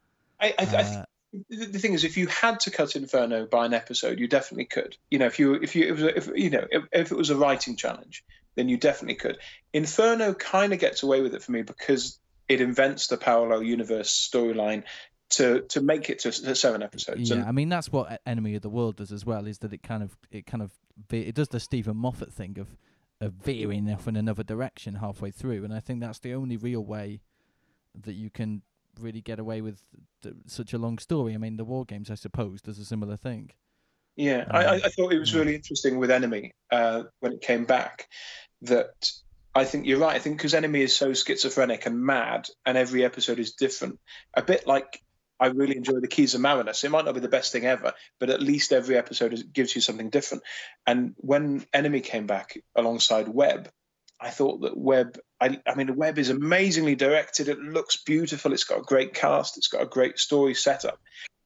I, 0.44 0.54
I, 0.60 0.64
I 0.66 0.82
Uh, 0.82 1.06
the 1.50 1.80
thing 1.80 1.94
is, 1.94 2.04
if 2.04 2.16
you 2.18 2.28
had 2.28 2.60
to 2.62 2.70
cut 2.72 2.96
Inferno 2.96 3.48
by 3.48 3.66
an 3.66 3.74
episode, 3.74 4.20
you 4.20 4.28
definitely 4.28 4.66
could. 4.66 4.96
You 5.10 5.18
know, 5.20 5.26
if 5.26 5.40
you 5.40 5.56
if 5.56 5.76
you 5.76 5.88
it 5.88 5.92
was 5.94 6.04
a- 6.04 6.18
if 6.18 6.30
you 6.36 6.50
know 6.52 6.66
if, 6.70 6.84
if 6.92 7.12
it 7.12 7.18
was 7.18 7.30
a 7.32 7.36
writing 7.36 7.76
challenge, 7.76 8.24
then 8.56 8.70
you 8.70 8.78
definitely 8.78 9.16
could. 9.16 9.38
Inferno 9.74 10.34
kind 10.36 10.74
of 10.74 10.80
gets 10.80 11.02
away 11.02 11.22
with 11.22 11.34
it 11.34 11.42
for 11.42 11.52
me 11.52 11.64
because 11.64 12.20
it 12.48 12.62
invents 12.62 13.08
the 13.08 13.18
parallel 13.18 13.64
universe 13.64 14.12
storyline 14.32 14.84
to 15.32 15.62
to 15.70 15.82
make 15.82 16.12
it 16.12 16.20
to, 16.20 16.32
to 16.32 16.54
seven 16.56 16.84
episodes. 16.84 17.30
yeah, 17.30 17.38
And 17.38 17.46
I 17.46 17.52
mean 17.52 17.70
that's 17.70 17.92
what 17.92 18.22
Enemy 18.28 18.54
of 18.56 18.62
the 18.62 18.70
World 18.70 18.98
does 18.98 19.12
as 19.12 19.26
well. 19.26 19.48
Is 19.48 19.58
that 19.60 19.74
it 19.74 19.82
kind 19.82 20.04
of 20.04 20.16
it 20.30 20.46
kind 20.46 20.62
of 20.62 20.72
ve- 21.10 21.22
it 21.22 21.34
does 21.34 21.48
the 21.48 21.60
Steven 21.60 21.98
Moffat 21.98 22.32
thing 22.32 22.60
of 22.60 22.76
of 23.22 23.34
veering 23.34 23.90
off 23.92 24.08
in 24.08 24.16
another 24.16 24.44
direction 24.44 24.96
halfway 24.96 25.32
through, 25.32 25.64
and 25.64 25.74
I 25.74 25.80
think 25.80 26.00
that's 26.02 26.20
the 26.20 26.36
only 26.36 26.58
real 26.58 26.84
way 26.86 27.22
that 28.00 28.14
you 28.14 28.30
can 28.30 28.62
really 29.00 29.22
get 29.22 29.40
away 29.40 29.62
with 29.62 29.82
th- 30.22 30.36
such 30.48 30.74
a 30.74 30.78
long 30.78 30.98
story. 30.98 31.34
I 31.34 31.38
mean, 31.38 31.58
the 31.58 31.66
War 31.66 31.86
Games, 31.86 32.12
I 32.12 32.16
suppose, 32.16 32.62
does 32.62 32.80
a 32.80 32.86
similar 32.86 33.18
thing. 33.18 33.52
Yeah, 34.16 34.46
I, 34.50 34.64
I 34.64 34.76
Um, 34.76 34.82
I 34.86 34.90
thought 34.90 35.14
it 35.14 35.20
was 35.20 35.34
yeah. 35.34 35.40
really 35.40 35.56
interesting 35.56 35.98
with 35.98 36.12
Enemy 36.12 36.52
uh, 36.72 37.04
when 37.20 37.34
it 37.34 37.42
came 37.42 37.66
back. 37.66 38.08
That 38.62 39.12
I 39.56 39.66
think 39.66 39.86
you're 39.86 40.00
right. 40.00 40.16
I 40.16 40.20
think 40.20 40.38
because 40.38 40.54
Enemy 40.54 40.82
is 40.82 40.96
so 40.96 41.14
schizophrenic 41.14 41.86
and 41.86 42.00
mad, 42.00 42.48
and 42.66 42.78
every 42.78 43.04
episode 43.04 43.40
is 43.40 43.54
different. 43.54 44.00
A 44.34 44.42
bit 44.42 44.68
like 44.68 45.02
I 45.40 45.48
really 45.48 45.76
enjoy 45.76 46.00
the 46.00 46.08
Keys 46.08 46.36
of 46.36 46.42
Marinus. 46.42 46.84
It 46.84 46.92
might 46.92 47.06
not 47.06 47.16
be 47.16 47.20
the 47.20 47.28
best 47.28 47.52
thing 47.52 47.66
ever, 47.66 47.94
but 48.20 48.30
at 48.30 48.42
least 48.42 48.72
every 48.72 48.98
episode 48.98 49.34
is, 49.34 49.44
gives 49.44 49.76
you 49.76 49.82
something 49.82 50.10
different. 50.10 50.44
And 50.88 51.16
when 51.18 51.66
Enemy 51.74 52.02
came 52.02 52.28
back 52.28 52.58
alongside 52.76 53.28
Web, 53.28 53.70
I 54.24 54.30
thought 54.30 54.62
that 54.62 54.78
Web. 54.78 55.20
I, 55.40 55.60
I 55.68 55.76
mean, 55.76 55.96
Web 55.96 56.18
is 56.18 56.30
amazingly 56.30 56.96
directed. 56.96 57.50
It 57.50 57.60
looks 57.60 57.98
beautiful. 57.98 58.54
It's 58.54 58.64
got 58.64 58.80
a 58.80 58.84
great 58.84 59.14
cast. 59.14 59.58
It's 59.58 59.68
got 59.68 59.82
a 59.82 59.86
great 59.86 60.18
story 60.18 60.54
setup. 60.54 61.00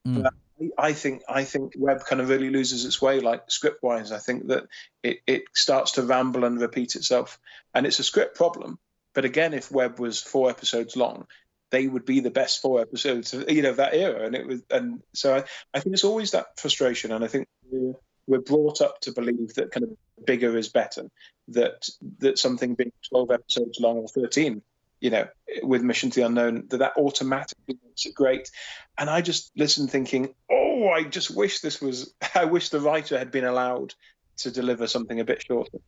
Mm. 0.08 0.30
I 0.78 0.94
think 0.94 1.24
I 1.28 1.44
think 1.44 1.74
Web 1.78 2.06
kind 2.06 2.22
of 2.22 2.30
really 2.30 2.50
loses 2.50 2.86
its 2.86 3.02
way, 3.02 3.20
like 3.20 3.50
script 3.50 3.82
wise. 3.84 4.12
I 4.12 4.20
think 4.20 4.48
that 4.48 4.68
it, 5.04 5.20
it 5.26 5.44
starts 5.54 5.94
to 5.94 6.04
ramble 6.04 6.46
and 6.46 6.62
repeat 6.62 6.96
itself, 6.96 7.40
and 7.74 7.86
it's 7.86 8.00
a 8.00 8.04
script 8.04 8.38
problem. 8.38 8.80
But 9.14 9.26
again, 9.26 9.54
if 9.54 9.72
Web 9.72 10.00
was 10.00 10.22
four 10.22 10.50
episodes 10.50 10.96
long, 10.96 11.26
they 11.72 11.88
would 11.88 12.06
be 12.06 12.20
the 12.20 12.32
best 12.32 12.62
four 12.62 12.82
episodes, 12.82 13.34
you 13.34 13.62
know, 13.62 13.72
of 13.72 13.78
that 13.78 13.94
era. 13.94 14.26
And 14.26 14.36
it 14.36 14.48
was, 14.48 14.62
and 14.70 15.02
so 15.14 15.36
I, 15.36 15.44
I 15.74 15.80
think 15.80 15.94
it's 15.94 16.04
always 16.04 16.32
that 16.32 16.58
frustration. 16.58 17.12
And 17.12 17.24
I 17.24 17.28
think 17.28 17.48
we're, 17.70 17.96
we're 18.28 18.40
brought 18.40 18.82
up 18.82 19.00
to 19.02 19.12
believe 19.12 19.54
that 19.56 19.72
kind 19.72 19.84
of 19.84 20.26
bigger 20.26 20.58
is 20.58 20.70
better. 20.70 21.10
That 21.50 21.88
that 22.20 22.38
something 22.38 22.76
being 22.76 22.92
twelve 23.10 23.32
episodes 23.32 23.80
long 23.80 23.98
or 23.98 24.08
thirteen, 24.08 24.62
you 25.00 25.10
know, 25.10 25.28
with 25.64 25.82
Mission 25.82 26.10
to 26.12 26.20
the 26.20 26.26
Unknown, 26.26 26.68
that 26.70 26.78
that 26.78 26.98
automatically 26.98 27.78
makes 27.84 28.06
it 28.06 28.14
great. 28.14 28.52
And 28.98 29.10
I 29.10 29.22
just 29.22 29.52
listened, 29.56 29.90
thinking, 29.90 30.34
oh, 30.52 30.90
I 30.90 31.04
just 31.04 31.32
wish 31.32 31.62
this 31.62 31.82
was. 31.82 32.14
I 32.36 32.46
wish 32.46 32.70
the 32.70 32.82
writer 32.82 33.18
had 33.18 33.32
been 33.32 33.46
allowed 33.46 33.94
to 34.38 34.52
deliver 34.52 34.88
something 34.88 35.20
a 35.20 35.26
bit 35.26 35.44
shorter, 35.44 35.80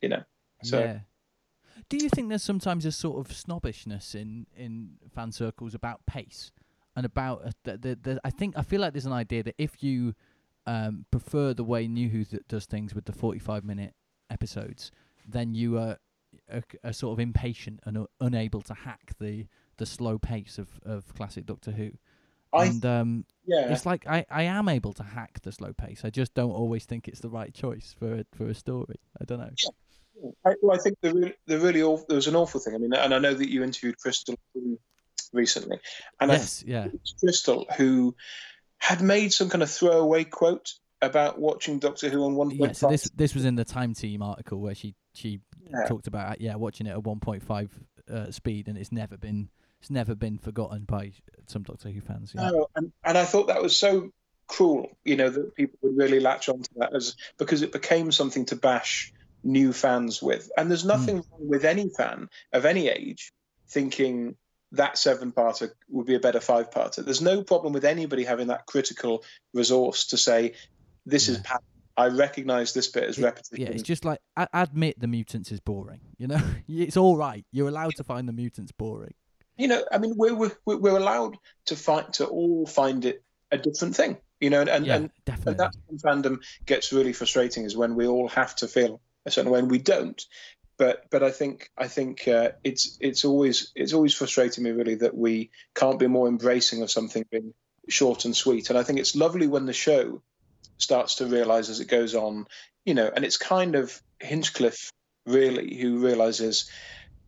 you 0.00 0.08
know. 0.08 0.22
So. 0.62 0.78
Yeah. 0.78 0.98
Do 1.88 1.96
you 1.96 2.10
think 2.10 2.28
there's 2.28 2.42
sometimes 2.42 2.84
a 2.84 2.92
sort 2.92 3.26
of 3.26 3.34
snobbishness 3.34 4.14
in 4.14 4.46
in 4.54 4.98
fan 5.14 5.32
circles 5.32 5.74
about 5.74 6.04
pace 6.06 6.52
and 6.96 7.06
about 7.06 7.46
uh, 7.46 7.50
the, 7.62 7.78
the, 7.78 7.98
the 8.02 8.20
I 8.24 8.30
think 8.30 8.58
I 8.58 8.62
feel 8.62 8.80
like 8.80 8.92
there's 8.92 9.06
an 9.06 9.12
idea 9.12 9.42
that 9.44 9.54
if 9.56 9.82
you 9.82 10.14
um, 10.68 11.06
prefer 11.10 11.54
the 11.54 11.64
way 11.64 11.88
New 11.88 12.10
Who 12.10 12.24
th- 12.24 12.42
does 12.46 12.66
things 12.66 12.94
with 12.94 13.06
the 13.06 13.12
45 13.12 13.64
minute 13.64 13.94
episodes, 14.30 14.92
then 15.26 15.54
you 15.54 15.78
are, 15.78 15.98
are, 16.52 16.62
are 16.84 16.92
sort 16.92 17.14
of 17.14 17.20
impatient 17.20 17.80
and 17.84 17.96
uh, 17.96 18.04
unable 18.20 18.60
to 18.62 18.74
hack 18.74 19.12
the 19.18 19.46
the 19.78 19.86
slow 19.86 20.18
pace 20.18 20.58
of, 20.58 20.68
of 20.84 21.14
classic 21.14 21.46
Doctor 21.46 21.70
Who. 21.70 21.92
I, 22.52 22.66
and 22.66 22.84
um, 22.84 23.24
yeah, 23.46 23.72
it's 23.72 23.86
like 23.86 24.06
I, 24.06 24.26
I 24.30 24.42
am 24.42 24.68
able 24.68 24.92
to 24.94 25.02
hack 25.02 25.40
the 25.42 25.52
slow 25.52 25.72
pace. 25.72 26.02
I 26.04 26.10
just 26.10 26.34
don't 26.34 26.50
always 26.50 26.84
think 26.84 27.08
it's 27.08 27.20
the 27.20 27.28
right 27.30 27.54
choice 27.54 27.94
for 27.98 28.16
a, 28.16 28.24
for 28.34 28.48
a 28.48 28.54
story. 28.54 28.96
I 29.20 29.24
don't 29.24 29.38
know. 29.38 29.50
I, 30.44 30.54
well, 30.60 30.76
I 30.76 30.80
think 30.80 30.98
the 31.00 31.14
really, 31.14 31.34
the 31.46 31.58
really 31.58 31.82
awful, 31.82 32.06
there 32.08 32.16
was 32.16 32.26
an 32.26 32.36
awful 32.36 32.60
thing. 32.60 32.74
I 32.74 32.78
mean, 32.78 32.92
and 32.92 33.14
I 33.14 33.18
know 33.18 33.34
that 33.34 33.48
you 33.48 33.62
interviewed 33.62 33.98
Crystal 33.98 34.36
recently, 35.32 35.78
and 36.20 36.30
yes, 36.30 36.64
I, 36.66 36.70
yeah, 36.70 36.88
Crystal 37.20 37.66
who 37.76 38.14
had 38.78 39.00
made 39.02 39.32
some 39.32 39.48
kind 39.48 39.62
of 39.62 39.70
throwaway 39.70 40.24
quote 40.24 40.74
about 41.00 41.38
watching 41.38 41.78
Doctor 41.78 42.08
Who 42.08 42.24
on 42.24 42.34
one. 42.34 42.50
Yeah, 42.50 42.72
so 42.72 42.88
this 42.88 43.10
this 43.14 43.34
was 43.34 43.44
in 43.44 43.54
the 43.54 43.64
Time 43.64 43.94
Team 43.94 44.22
article 44.22 44.60
where 44.60 44.74
she 44.74 44.94
she 45.14 45.40
Yeah. 45.70 45.86
talked 45.86 46.06
about 46.06 46.40
yeah 46.40 46.56
watching 46.56 46.86
it 46.86 46.90
at 46.90 47.02
1.5 47.02 47.70
uh, 48.10 48.30
speed, 48.30 48.68
and 48.68 48.78
it's 48.78 48.92
never 48.92 49.16
been 49.16 49.48
it's 49.80 49.90
never 49.90 50.14
been 50.14 50.38
forgotten 50.38 50.84
by 50.84 51.12
some 51.46 51.62
Doctor 51.62 51.90
Who 51.90 52.00
fans. 52.00 52.32
Yeah. 52.34 52.50
No, 52.50 52.66
and, 52.74 52.92
and 53.04 53.18
I 53.18 53.24
thought 53.24 53.48
that 53.48 53.62
was 53.62 53.76
so 53.76 54.12
cruel, 54.48 54.96
you 55.04 55.16
know, 55.16 55.30
that 55.30 55.54
people 55.54 55.78
would 55.82 55.96
really 55.96 56.20
latch 56.20 56.48
onto 56.48 56.70
that 56.76 56.94
as 56.94 57.14
because 57.38 57.62
it 57.62 57.70
became 57.70 58.10
something 58.10 58.46
to 58.46 58.56
bash 58.56 59.12
new 59.44 59.72
fans 59.72 60.20
with. 60.22 60.50
And 60.56 60.68
there's 60.70 60.84
nothing 60.84 61.16
wrong 61.16 61.48
with 61.48 61.64
any 61.64 61.90
fan 61.90 62.28
of 62.52 62.64
any 62.64 62.88
age 62.88 63.32
thinking 63.68 64.34
that 64.72 64.98
seven 64.98 65.32
parter 65.32 65.70
would 65.88 66.06
be 66.06 66.14
a 66.14 66.20
better 66.20 66.40
five 66.40 66.70
parter. 66.70 67.04
There's 67.04 67.22
no 67.22 67.42
problem 67.42 67.72
with 67.72 67.84
anybody 67.84 68.24
having 68.24 68.48
that 68.48 68.66
critical 68.66 69.24
resource 69.54 70.08
to 70.08 70.16
say, 70.18 70.54
this 71.06 71.28
is 71.28 71.36
Yeah. 71.38 71.42
pat- 71.44 71.62
I 71.96 72.06
recognize 72.08 72.74
this 72.74 72.86
bit 72.86 73.04
as 73.04 73.18
It- 73.18 73.24
repetitive. 73.24 73.58
Yeah, 73.58 73.68
it's 73.70 73.82
just 73.82 74.04
like 74.04 74.20
admit 74.52 75.00
the 75.00 75.08
mutants 75.08 75.50
is 75.50 75.58
boring. 75.58 76.00
You 76.18 76.28
know, 76.28 76.40
it's 76.68 76.96
all 76.96 77.16
right. 77.16 77.44
You're 77.50 77.68
allowed 77.68 77.96
to 77.96 78.04
find 78.04 78.28
the 78.28 78.32
mutants 78.32 78.70
boring. 78.72 79.14
you 79.56 79.66
know, 79.66 79.84
I 79.90 79.98
mean, 79.98 80.14
we're 80.16 80.34
we're, 80.36 80.76
we're 80.76 80.96
allowed 80.96 81.36
to 81.66 81.74
find 81.74 82.12
to 82.14 82.26
all 82.26 82.66
find 82.66 83.04
it 83.04 83.24
a 83.50 83.58
different 83.58 83.96
thing, 83.96 84.18
you 84.40 84.50
know, 84.50 84.60
and 84.60 84.68
and, 84.70 84.86
yeah, 84.86 84.96
and. 84.96 85.10
And 85.46 85.58
that's 85.58 85.76
when 85.86 85.98
fandom 85.98 86.38
gets 86.66 86.92
really 86.92 87.12
frustrating 87.12 87.64
is 87.64 87.76
when 87.76 87.96
we 87.96 88.06
all 88.06 88.28
have 88.28 88.54
to 88.56 88.68
feel 88.68 89.00
a 89.26 89.30
certain 89.32 89.50
way 89.50 89.58
and 89.58 89.68
we 89.70 89.78
don't. 89.78 90.22
But 90.78 91.06
but 91.10 91.22
I 91.22 91.30
think 91.32 91.70
I 91.76 91.88
think 91.88 92.28
uh, 92.28 92.52
it's 92.64 92.96
it's 93.00 93.24
always 93.24 93.72
it's 93.74 93.92
always 93.92 94.14
frustrating 94.14 94.64
me 94.64 94.70
really 94.70 94.94
that 94.96 95.16
we 95.16 95.50
can't 95.74 95.98
be 95.98 96.06
more 96.06 96.28
embracing 96.28 96.82
of 96.82 96.90
something 96.90 97.24
being 97.30 97.52
short 97.88 98.24
and 98.24 98.34
sweet. 98.34 98.70
And 98.70 98.78
I 98.78 98.84
think 98.84 98.98
it's 98.98 99.16
lovely 99.16 99.48
when 99.48 99.66
the 99.66 99.72
show 99.72 100.22
starts 100.78 101.16
to 101.16 101.26
realise 101.26 101.68
as 101.68 101.80
it 101.80 101.88
goes 101.88 102.14
on, 102.14 102.46
you 102.84 102.94
know, 102.94 103.10
and 103.14 103.24
it's 103.24 103.36
kind 103.36 103.74
of 103.74 104.00
Hinchcliffe 104.20 104.92
really 105.26 105.76
who 105.76 105.98
realizes 105.98 106.70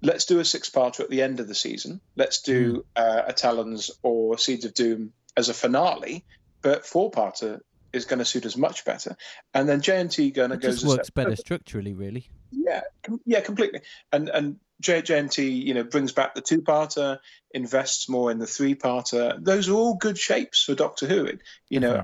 let's 0.03 0.25
do 0.25 0.41
a 0.41 0.45
six-parter 0.45 1.01
at 1.01 1.11
the 1.11 1.23
end 1.23 1.41
of 1.41 1.49
the 1.49 1.55
season. 1.55 2.01
Let's 2.17 2.43
do 2.43 2.85
uh, 2.97 3.23
a 3.27 3.33
Talons 3.33 3.91
or 4.03 4.39
Seeds 4.39 4.65
of 4.65 4.75
Doom 4.75 5.13
as 5.37 5.49
a 5.49 5.55
finale, 5.55 6.25
but 6.63 6.87
four-parter 6.87 7.61
is 7.93 8.05
going 8.05 8.19
to 8.19 8.25
suit 8.25 8.47
us 8.47 8.57
much 8.57 8.85
better. 8.85 9.17
And 9.55 9.69
then 9.69 9.81
JNT 9.81 10.35
going 10.35 10.51
to 10.51 10.57
it 10.57 10.63
goes 10.63 10.83
just 10.83 10.87
works 10.87 11.11
better 11.11 11.37
structurally, 11.37 11.95
really. 11.95 12.29
Yeah, 12.51 12.83
com- 13.03 13.21
yeah, 13.25 13.41
completely. 13.41 13.81
And 14.13 14.29
and 14.29 14.57
J- 14.81 15.03
JNT, 15.03 15.65
you 15.65 15.75
know, 15.75 15.85
brings 15.85 16.13
back 16.13 16.35
the 16.35 16.41
two-parter, 16.41 17.19
invests 17.53 18.09
more 18.09 18.31
in 18.31 18.39
the 18.39 18.47
three-parter. 18.47 19.43
Those 19.43 19.69
are 19.69 19.75
all 19.75 19.95
good 19.95 20.19
shapes 20.19 20.65
for 20.65 20.75
Doctor 20.75 21.07
Who. 21.07 21.27
It, 21.27 21.41
you 21.69 21.81
know, 21.81 22.03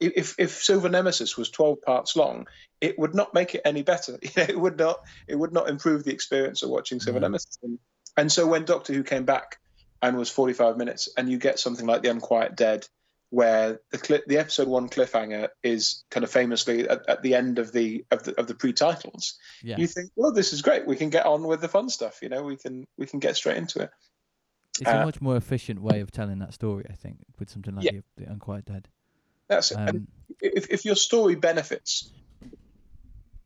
if 0.00 0.36
if 0.38 0.62
Silver 0.62 0.88
Nemesis 0.88 1.36
was 1.36 1.50
12 1.50 1.82
parts 1.82 2.16
long, 2.16 2.46
it 2.80 2.98
would 2.98 3.14
not 3.14 3.34
make 3.34 3.54
it 3.54 3.62
any 3.64 3.82
better. 3.82 4.18
You 4.22 4.30
know, 4.36 4.46
it 4.48 4.58
would 4.58 4.78
not 4.78 5.00
it 5.26 5.36
would 5.36 5.52
not 5.52 5.68
improve 5.68 6.04
the 6.04 6.12
experience 6.12 6.62
of 6.62 6.70
watching 6.70 7.00
Silver 7.00 7.20
No. 7.20 7.28
Nemesis. 7.28 7.58
And, 7.62 7.78
and 8.16 8.30
so 8.30 8.46
when 8.46 8.64
Doctor 8.64 8.92
Who 8.92 9.02
came 9.02 9.24
back 9.24 9.58
and 10.02 10.16
was 10.16 10.30
45 10.30 10.76
minutes, 10.76 11.08
and 11.16 11.30
you 11.30 11.38
get 11.38 11.58
something 11.58 11.86
like 11.86 12.02
The 12.02 12.10
Unquiet 12.10 12.56
Dead, 12.56 12.86
where 13.30 13.80
the 13.90 13.98
cli 13.98 14.20
the 14.26 14.38
episode 14.38 14.68
one 14.68 14.88
cliffhanger 14.88 15.48
is 15.62 16.04
kind 16.10 16.22
of 16.24 16.30
famously 16.30 16.88
at, 16.88 17.08
at 17.08 17.22
the 17.22 17.34
end 17.34 17.58
of 17.58 17.72
the 17.72 18.04
of 18.10 18.22
the 18.24 18.38
of 18.38 18.46
the 18.46 18.54
pre-titles, 18.54 19.38
Yeah, 19.62 19.76
you 19.78 19.86
think, 19.86 20.10
well, 20.16 20.32
this 20.32 20.52
is 20.52 20.62
great. 20.62 20.86
We 20.86 20.96
can 20.96 21.10
get 21.10 21.26
on 21.26 21.42
with 21.44 21.60
the 21.60 21.68
fun 21.68 21.88
stuff. 21.88 22.20
You 22.22 22.28
know, 22.28 22.42
we 22.42 22.56
can 22.56 22.86
we 22.96 23.06
can 23.06 23.18
get 23.18 23.36
straight 23.36 23.56
into 23.56 23.80
it. 23.80 23.90
it's 24.80 24.88
a 24.88 25.00
uh, 25.00 25.04
much 25.04 25.20
more 25.20 25.36
efficient 25.36 25.80
way 25.80 26.00
of 26.00 26.10
telling 26.10 26.38
that 26.40 26.54
story. 26.54 26.84
I 26.88 26.94
think 26.94 27.18
with 27.38 27.50
something 27.50 27.74
like 27.74 27.84
Yeah. 27.84 28.00
the, 28.16 28.24
the 28.24 28.30
Unquiet 28.30 28.66
Dead. 28.66 28.88
That's 29.48 29.72
it. 29.72 29.76
Um, 29.76 30.06
if, 30.40 30.70
if 30.70 30.84
your 30.84 30.96
story 30.96 31.34
benefits, 31.34 32.10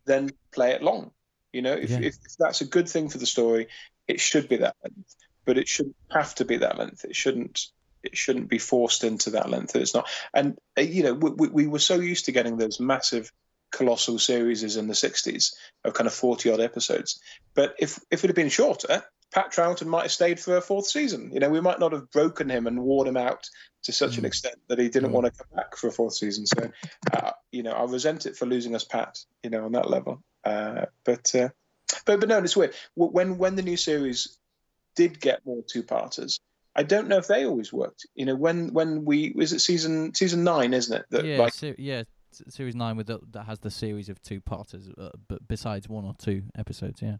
then 0.04 0.30
play 0.52 0.72
it 0.72 0.82
long. 0.82 1.10
You 1.52 1.62
know, 1.62 1.72
if, 1.72 1.90
Yeah. 1.90 1.98
if, 1.98 2.16
if 2.24 2.36
that's 2.38 2.60
a 2.60 2.66
good 2.66 2.88
thing 2.88 3.08
for 3.08 3.18
the 3.18 3.26
story, 3.26 3.68
it 4.06 4.20
should 4.20 4.48
be 4.48 4.56
that 4.58 4.76
length, 4.82 5.16
but 5.44 5.58
it 5.58 5.66
shouldn't 5.68 5.96
have 6.10 6.34
to 6.36 6.44
be 6.44 6.58
that 6.58 6.78
length. 6.78 7.04
It 7.04 7.16
shouldn't. 7.16 7.66
It 8.02 8.16
shouldn't 8.16 8.48
be 8.48 8.58
forced 8.58 9.04
into 9.04 9.30
that 9.30 9.50
length. 9.50 9.74
It's 9.76 9.94
not. 9.94 10.08
And 10.32 10.56
uh, 10.76 10.82
you 10.82 11.02
know, 11.02 11.14
we, 11.14 11.30
we, 11.30 11.48
we 11.48 11.66
were 11.66 11.78
so 11.78 11.96
used 11.96 12.26
to 12.26 12.32
getting 12.32 12.56
those 12.56 12.80
massive, 12.80 13.32
colossal 13.72 14.18
series 14.18 14.76
in 14.76 14.86
the 14.86 14.94
'60s 14.94 15.52
of 15.84 15.94
kind 15.94 16.06
of 16.06 16.14
forty 16.14 16.50
odd 16.50 16.60
episodes. 16.60 17.20
But 17.54 17.74
if 17.78 17.98
if 18.10 18.24
it 18.24 18.28
had 18.28 18.36
been 18.36 18.48
shorter, 18.48 19.04
Pat 19.32 19.52
Troughton 19.52 19.86
might 19.88 20.02
have 20.02 20.12
stayed 20.12 20.40
for 20.40 20.56
a 20.56 20.60
fourth 20.60 20.86
season. 20.86 21.30
You 21.32 21.40
know, 21.40 21.50
we 21.50 21.60
might 21.60 21.80
not 21.80 21.92
have 21.92 22.10
broken 22.10 22.48
him 22.48 22.66
and 22.66 22.80
worn 22.82 23.08
him 23.08 23.16
out 23.16 23.48
to 23.82 23.92
such 23.92 24.16
an 24.16 24.24
Mm. 24.24 24.28
extent 24.28 24.56
that 24.68 24.78
he 24.78 24.88
didn't 24.88 25.10
Mm. 25.10 25.14
want 25.14 25.26
to 25.26 25.32
come 25.32 25.54
back 25.54 25.76
for 25.76 25.88
a 25.88 25.92
fourth 25.92 26.14
season. 26.14 26.46
So, 26.46 26.70
uh, 27.12 27.32
you 27.52 27.62
know, 27.62 27.72
I 27.72 27.84
resent 27.84 28.26
it 28.26 28.36
for 28.36 28.46
losing 28.46 28.74
us, 28.74 28.84
Pat. 28.84 29.18
You 29.42 29.50
know, 29.50 29.64
on 29.64 29.72
that 29.72 29.90
level. 29.90 30.22
Uh, 30.44 30.86
but 31.04 31.34
uh, 31.34 31.50
but 32.06 32.20
but 32.20 32.28
no, 32.28 32.38
it's 32.38 32.56
weird. 32.56 32.74
When 32.94 33.38
when 33.38 33.56
the 33.56 33.62
new 33.62 33.76
series 33.76 34.38
did 34.96 35.20
get 35.20 35.44
more 35.44 35.62
two 35.62 35.82
parters, 35.82 36.40
I 36.78 36.84
don't 36.84 37.08
know 37.08 37.18
if 37.18 37.26
they 37.26 37.44
always 37.44 37.72
worked. 37.72 38.06
You 38.14 38.24
know, 38.24 38.36
when 38.36 38.72
when 38.72 39.04
we 39.04 39.32
was 39.34 39.52
it 39.52 39.58
season 39.58 40.14
season 40.14 40.44
nine, 40.44 40.72
isn't 40.72 40.96
it? 40.96 41.06
That 41.10 41.24
yeah, 41.24 41.38
like 41.38 41.52
se- 41.52 41.74
yeah, 41.76 42.04
series 42.48 42.76
nine 42.76 42.96
with 42.96 43.08
the, 43.08 43.18
that 43.32 43.44
has 43.46 43.58
the 43.58 43.70
series 43.70 44.08
of 44.08 44.22
two 44.22 44.40
parters, 44.40 44.88
uh, 44.96 45.10
but 45.26 45.46
besides 45.48 45.88
one 45.88 46.04
or 46.04 46.14
two 46.18 46.44
episodes. 46.56 47.02
Yeah, 47.02 47.16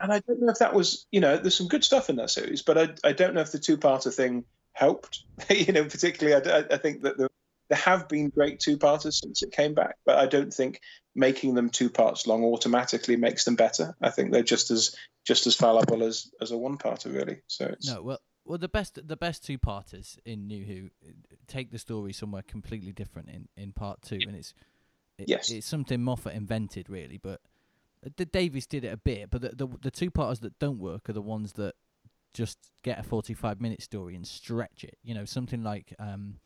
and 0.00 0.12
I 0.12 0.20
don't 0.20 0.40
know 0.40 0.50
if 0.50 0.58
that 0.58 0.74
was, 0.74 1.06
you 1.10 1.20
know, 1.20 1.36
there's 1.36 1.56
some 1.56 1.68
good 1.68 1.84
stuff 1.84 2.08
in 2.08 2.16
that 2.16 2.30
series, 2.30 2.62
but 2.62 2.78
I, 2.78 3.08
I 3.08 3.12
don't 3.12 3.34
know 3.34 3.40
if 3.40 3.52
the 3.52 3.58
two-parter 3.58 4.14
thing 4.14 4.44
helped. 4.72 5.24
you 5.50 5.72
know, 5.72 5.84
particularly, 5.84 6.50
I, 6.50 6.64
I 6.70 6.76
think 6.76 7.02
that 7.02 7.16
the, 7.16 7.28
there 7.68 7.78
have 7.78 8.08
been 8.08 8.28
great 8.28 8.60
two-parters 8.60 9.20
since 9.20 9.42
it 9.42 9.52
came 9.52 9.74
back, 9.74 9.96
but 10.06 10.18
I 10.18 10.26
don't 10.26 10.54
think 10.54 10.80
making 11.14 11.54
them 11.54 11.68
two 11.68 11.90
parts 11.90 12.26
long 12.26 12.44
automatically 12.44 13.16
makes 13.16 13.44
them 13.44 13.56
better. 13.56 13.96
I 14.00 14.10
think 14.10 14.30
they're 14.30 14.42
just 14.42 14.70
as 14.70 14.94
just 15.26 15.46
as 15.46 15.54
fallible 15.54 16.02
as 16.02 16.30
as 16.40 16.52
a 16.52 16.56
one-parter, 16.56 17.12
really. 17.12 17.40
So 17.48 17.66
it's, 17.66 17.90
no, 17.90 18.02
well, 18.02 18.20
well, 18.48 18.58
the 18.58 18.68
best 18.68 18.98
the 19.06 19.16
best 19.16 19.44
two 19.44 19.58
parters 19.58 20.18
in 20.24 20.46
New 20.48 20.64
Who 20.64 20.90
uh, 21.06 21.12
take 21.46 21.70
the 21.70 21.78
story 21.78 22.12
somewhere 22.12 22.42
completely 22.42 22.92
different 22.92 23.28
in, 23.28 23.48
in 23.56 23.72
part 23.72 24.02
two, 24.02 24.18
and 24.26 24.34
it's 24.34 24.54
it, 25.18 25.28
Yes. 25.28 25.50
it's 25.50 25.66
something 25.66 26.02
Moffat 26.02 26.34
invented 26.34 26.88
really, 26.88 27.18
but 27.18 27.40
uh, 28.04 28.10
the 28.16 28.24
Davies 28.24 28.66
did 28.66 28.84
it 28.84 28.92
a 28.92 28.96
bit, 28.96 29.30
but 29.30 29.42
the 29.42 29.50
the, 29.54 29.68
the 29.82 29.90
two 29.90 30.10
parters 30.10 30.40
that 30.40 30.58
don't 30.58 30.78
work 30.78 31.08
are 31.08 31.12
the 31.12 31.22
ones 31.22 31.52
that 31.54 31.74
just 32.34 32.58
get 32.82 32.98
a 32.98 33.02
forty 33.02 33.34
five 33.34 33.60
minute 33.60 33.82
story 33.82 34.14
and 34.14 34.26
stretch 34.26 34.84
it. 34.84 34.96
You 35.02 35.14
know, 35.14 35.24
something 35.24 35.62
like 35.62 35.94
um 35.98 36.36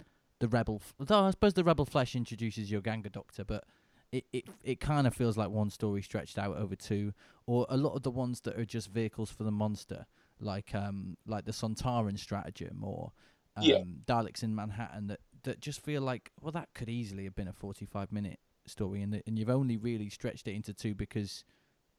the 0.40 0.48
Rebel. 0.48 0.82
F- 0.82 1.10
I 1.10 1.30
suppose 1.30 1.54
the 1.54 1.64
Rebel 1.64 1.84
Flesh 1.84 2.16
introduces 2.16 2.70
your 2.70 2.80
Ganger 2.80 3.10
Doctor, 3.10 3.44
but 3.44 3.64
it 4.10 4.24
it 4.32 4.44
it 4.64 4.80
kind 4.80 5.06
of 5.06 5.14
feels 5.14 5.36
like 5.36 5.50
one 5.50 5.70
story 5.70 6.02
stretched 6.02 6.38
out 6.38 6.56
over 6.56 6.74
two, 6.74 7.12
or 7.46 7.66
a 7.68 7.76
lot 7.76 7.94
of 7.94 8.02
the 8.02 8.10
ones 8.10 8.40
that 8.40 8.58
are 8.58 8.64
just 8.64 8.88
vehicles 8.90 9.30
for 9.30 9.44
the 9.44 9.50
monster, 9.52 10.06
like 10.42 10.74
um 10.74 11.16
like 11.26 11.44
the 11.44 11.52
Sontaran 11.52 12.18
stratagem 12.18 12.82
or 12.82 13.12
um, 13.56 13.64
Yeah. 13.64 13.82
Daleks 14.06 14.42
in 14.42 14.54
Manhattan, 14.54 15.08
that 15.08 15.20
that 15.44 15.60
just 15.60 15.80
feel 15.80 16.02
like 16.02 16.32
well 16.40 16.52
that 16.52 16.68
could 16.74 16.88
easily 16.88 17.24
have 17.24 17.34
been 17.34 17.48
a 17.48 17.52
forty 17.52 17.86
five 17.86 18.12
minute 18.12 18.38
story, 18.66 19.02
and 19.02 19.12
the, 19.12 19.22
and 19.26 19.38
you've 19.38 19.50
only 19.50 19.76
really 19.76 20.08
stretched 20.08 20.48
it 20.48 20.54
into 20.54 20.72
two 20.72 20.94
because 20.94 21.44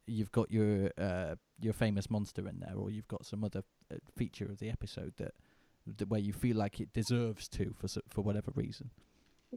you've 0.05 0.31
got 0.31 0.51
your 0.51 0.91
uh 0.97 1.35
your 1.59 1.73
famous 1.73 2.09
monster 2.09 2.47
in 2.47 2.59
there, 2.59 2.75
or 2.75 2.89
you've 2.89 3.07
got 3.07 3.25
some 3.25 3.43
other 3.43 3.63
uh, 3.91 3.97
feature 4.15 4.45
of 4.45 4.59
the 4.59 4.69
episode 4.69 5.13
that 5.17 5.33
th- 5.97 6.09
where 6.09 6.19
you 6.19 6.33
feel 6.33 6.57
like 6.57 6.79
it 6.79 6.91
deserves 6.93 7.47
to 7.49 7.73
for 7.77 7.87
for 8.09 8.21
whatever 8.21 8.51
reason. 8.55 8.89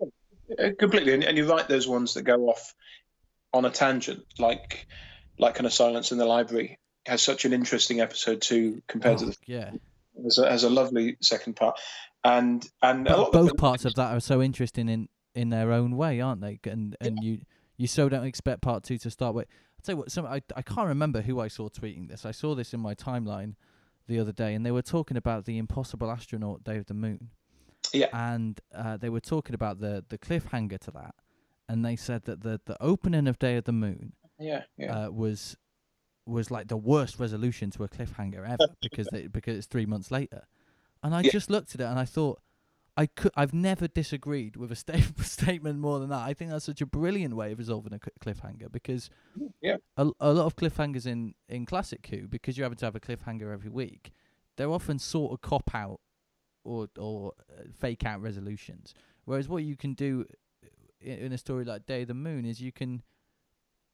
Uh, 0.01 0.71
completely, 0.79 1.13
and, 1.13 1.25
and 1.25 1.37
you 1.37 1.49
write 1.49 1.69
those 1.69 1.89
ones 1.89 2.15
that 2.15 2.23
go 2.23 2.49
off 2.49 2.75
on 3.53 3.65
a 3.65 3.71
tangent, 3.71 4.25
like 4.39 4.87
like 5.39 5.55
kind 5.55 5.67
of 5.67 5.73
Silence 5.73 6.13
in 6.13 6.19
the 6.19 6.27
Library 6.27 6.79
has 7.07 7.23
such 7.23 7.45
an 7.45 7.53
interesting 7.53 8.01
episode 8.01 8.43
two 8.43 8.83
compared 8.89 9.19
to 9.19 9.27
Oh, 9.27 9.29
the 9.29 9.37
yeah, 9.47 9.71
has 10.23 10.39
a, 10.39 10.51
has 10.51 10.65
a 10.65 10.71
lovely 10.71 11.17
second 11.21 11.55
part, 11.57 11.79
and 12.25 12.69
and 12.83 13.09
a 13.09 13.17
lot 13.17 13.33
both 13.33 13.53
of 13.53 13.57
parts 13.57 13.85
of 13.85 13.95
that 13.95 14.15
are 14.15 14.21
so 14.21 14.43
interesting 14.43 14.89
in 14.89 15.09
in 15.35 15.51
their 15.51 15.73
own 15.73 15.97
way, 15.97 16.21
aren't 16.21 16.41
they? 16.41 16.59
And 16.65 16.97
and 17.01 17.19
you 17.23 17.41
you 17.77 17.87
so 17.87 18.09
don't 18.09 18.25
expect 18.25 18.63
part 18.63 18.85
two 18.85 18.99
to 18.99 19.11
start 19.11 19.35
with. 19.35 19.47
I'll 19.49 19.83
tell 19.85 19.93
you 19.95 19.99
what, 19.99 20.13
some 20.13 20.27
I 20.27 20.43
I 20.55 20.63
can't 20.63 20.89
remember 20.89 21.23
who 21.23 21.41
I 21.41 21.49
saw 21.49 21.69
tweeting 21.69 22.09
this. 22.09 22.27
I 22.27 22.33
saw 22.33 22.55
this 22.55 22.75
in 22.75 22.81
my 22.81 22.95
timeline 22.95 23.55
the 24.09 24.19
other 24.19 24.33
day, 24.33 24.55
and 24.55 24.65
they 24.65 24.71
were 24.71 24.83
talking 24.83 25.17
about 25.17 25.45
the 25.45 25.59
Impossible 25.59 26.11
Astronaut 26.11 26.65
Day 26.65 26.77
of 26.79 26.87
the 26.87 26.95
Moon. 26.95 27.31
Yeah. 27.93 28.09
And 28.13 28.61
uh, 28.75 28.97
they 28.97 29.09
were 29.09 29.21
talking 29.21 29.55
about 29.55 29.81
the 29.81 30.05
the 30.09 30.19
cliffhanger 30.19 30.79
to 30.81 30.91
that, 30.93 31.15
and 31.69 31.85
they 31.85 31.97
said 31.97 32.25
that 32.25 32.43
the 32.43 32.61
the 32.65 32.77
opening 32.83 33.29
of 33.29 33.39
Day 33.39 33.57
of 33.57 33.65
the 33.65 33.73
Moon 33.73 34.13
yeah 34.39 34.63
yeah 34.77 35.07
uh, 35.07 35.11
was 35.11 35.57
was 36.27 36.51
like 36.51 36.69
the 36.69 36.77
worst 36.77 37.19
resolution 37.19 37.71
to 37.73 37.85
a 37.85 37.89
cliffhanger 37.89 38.49
ever 38.49 38.75
because 38.83 39.07
they, 39.13 39.27
because 39.29 39.57
it's 39.59 39.67
three 39.67 39.87
months 39.87 40.11
later, 40.11 40.43
and 41.03 41.15
I 41.15 41.23
Yeah. 41.23 41.31
just 41.33 41.51
looked 41.51 41.75
at 41.75 41.81
it 41.81 41.85
and 41.85 41.99
I 41.99 42.05
thought 42.05 42.41
I 42.97 43.07
could 43.07 43.31
I've 43.37 43.55
never 43.55 43.87
disagreed 43.89 44.57
with 44.57 44.73
a 44.73 44.77
sta- 44.77 45.01
statement 45.23 45.79
more 45.79 45.99
than 45.99 46.09
that. 46.09 46.23
I 46.27 46.35
think 46.35 46.51
that's 46.51 46.65
such 46.65 46.81
a 46.81 46.87
brilliant 46.87 47.35
way 47.37 47.53
of 47.53 47.59
resolving 47.59 47.93
a 47.95 47.99
cliffhanger 47.99 48.71
because 48.73 49.09
Yeah. 49.61 49.77
a, 49.97 50.11
a 50.21 50.33
lot 50.33 50.47
of 50.47 50.57
cliffhangers 50.57 51.07
in 51.07 51.35
in 51.49 51.67
classic 51.67 52.07
Who 52.11 52.27
because 52.27 52.57
you're 52.57 52.65
having 52.65 52.79
to 52.79 52.85
have 52.87 52.97
a 52.97 53.01
cliffhanger 53.01 53.53
every 53.53 53.71
week, 53.71 54.13
they're 54.57 54.71
often 54.71 54.99
sort 54.99 55.33
of 55.33 55.41
cop 55.43 55.75
out 55.75 56.01
or 56.65 56.89
or 56.99 57.35
uh, 57.57 57.65
fake 57.79 58.05
out 58.05 58.21
resolutions. 58.21 58.95
Whereas 59.27 59.49
what 59.49 59.63
you 59.63 59.77
can 59.77 59.93
do 59.95 60.25
in, 61.01 61.19
in 61.19 61.33
a 61.33 61.39
story 61.39 61.65
like 61.65 61.85
Day 61.87 62.03
of 62.03 62.09
the 62.09 62.15
Moon 62.15 62.45
is 62.47 62.61
you 62.61 62.73
can 62.73 63.03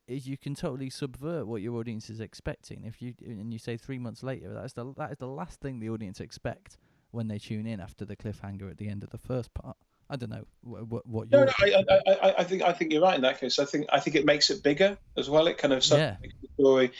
is 0.06 0.26
you 0.26 0.36
can 0.36 0.54
totally 0.54 0.90
subvert 0.90 1.46
what 1.46 1.62
your 1.62 1.78
audience 1.78 2.10
is 2.10 2.20
expecting. 2.20 2.84
If 2.84 3.00
you 3.00 3.14
and 3.24 3.52
you 3.52 3.58
say 3.58 3.76
three 3.76 3.98
months 3.98 4.22
later, 4.22 4.52
that's 4.52 4.72
the 4.72 4.92
that 4.96 5.12
is 5.12 5.18
the 5.18 5.26
last 5.26 5.60
thing 5.60 5.80
the 5.80 5.90
audience 5.90 6.20
expect 6.20 6.78
when 7.10 7.28
they 7.28 7.38
tune 7.38 7.66
in 7.66 7.80
after 7.80 8.04
the 8.04 8.16
cliffhanger 8.16 8.70
at 8.70 8.78
the 8.78 8.88
end 8.88 9.02
of 9.02 9.10
the 9.10 9.18
first 9.18 9.52
part. 9.54 9.76
I 10.10 10.16
don't 10.16 10.30
know 10.30 10.44
what 10.62 10.88
what, 10.88 11.06
what 11.06 11.30
No, 11.30 11.44
no, 11.44 11.52
I, 11.60 11.84
I, 12.06 12.34
I, 12.38 12.44
think 12.44 12.62
I 12.62 12.72
think 12.72 12.92
you're 12.92 13.02
right 13.02 13.14
in 13.14 13.22
that 13.22 13.40
case. 13.40 13.58
I 13.58 13.64
think 13.64 13.86
I 13.92 14.00
think 14.00 14.16
it 14.16 14.26
makes 14.26 14.50
it 14.50 14.62
bigger 14.62 14.98
as 15.16 15.30
well. 15.30 15.46
It 15.46 15.58
kind 15.58 15.72
of 15.72 15.84
Yeah. 15.86 16.16
makes 16.20 16.34
the 16.42 16.48
story 16.58 16.92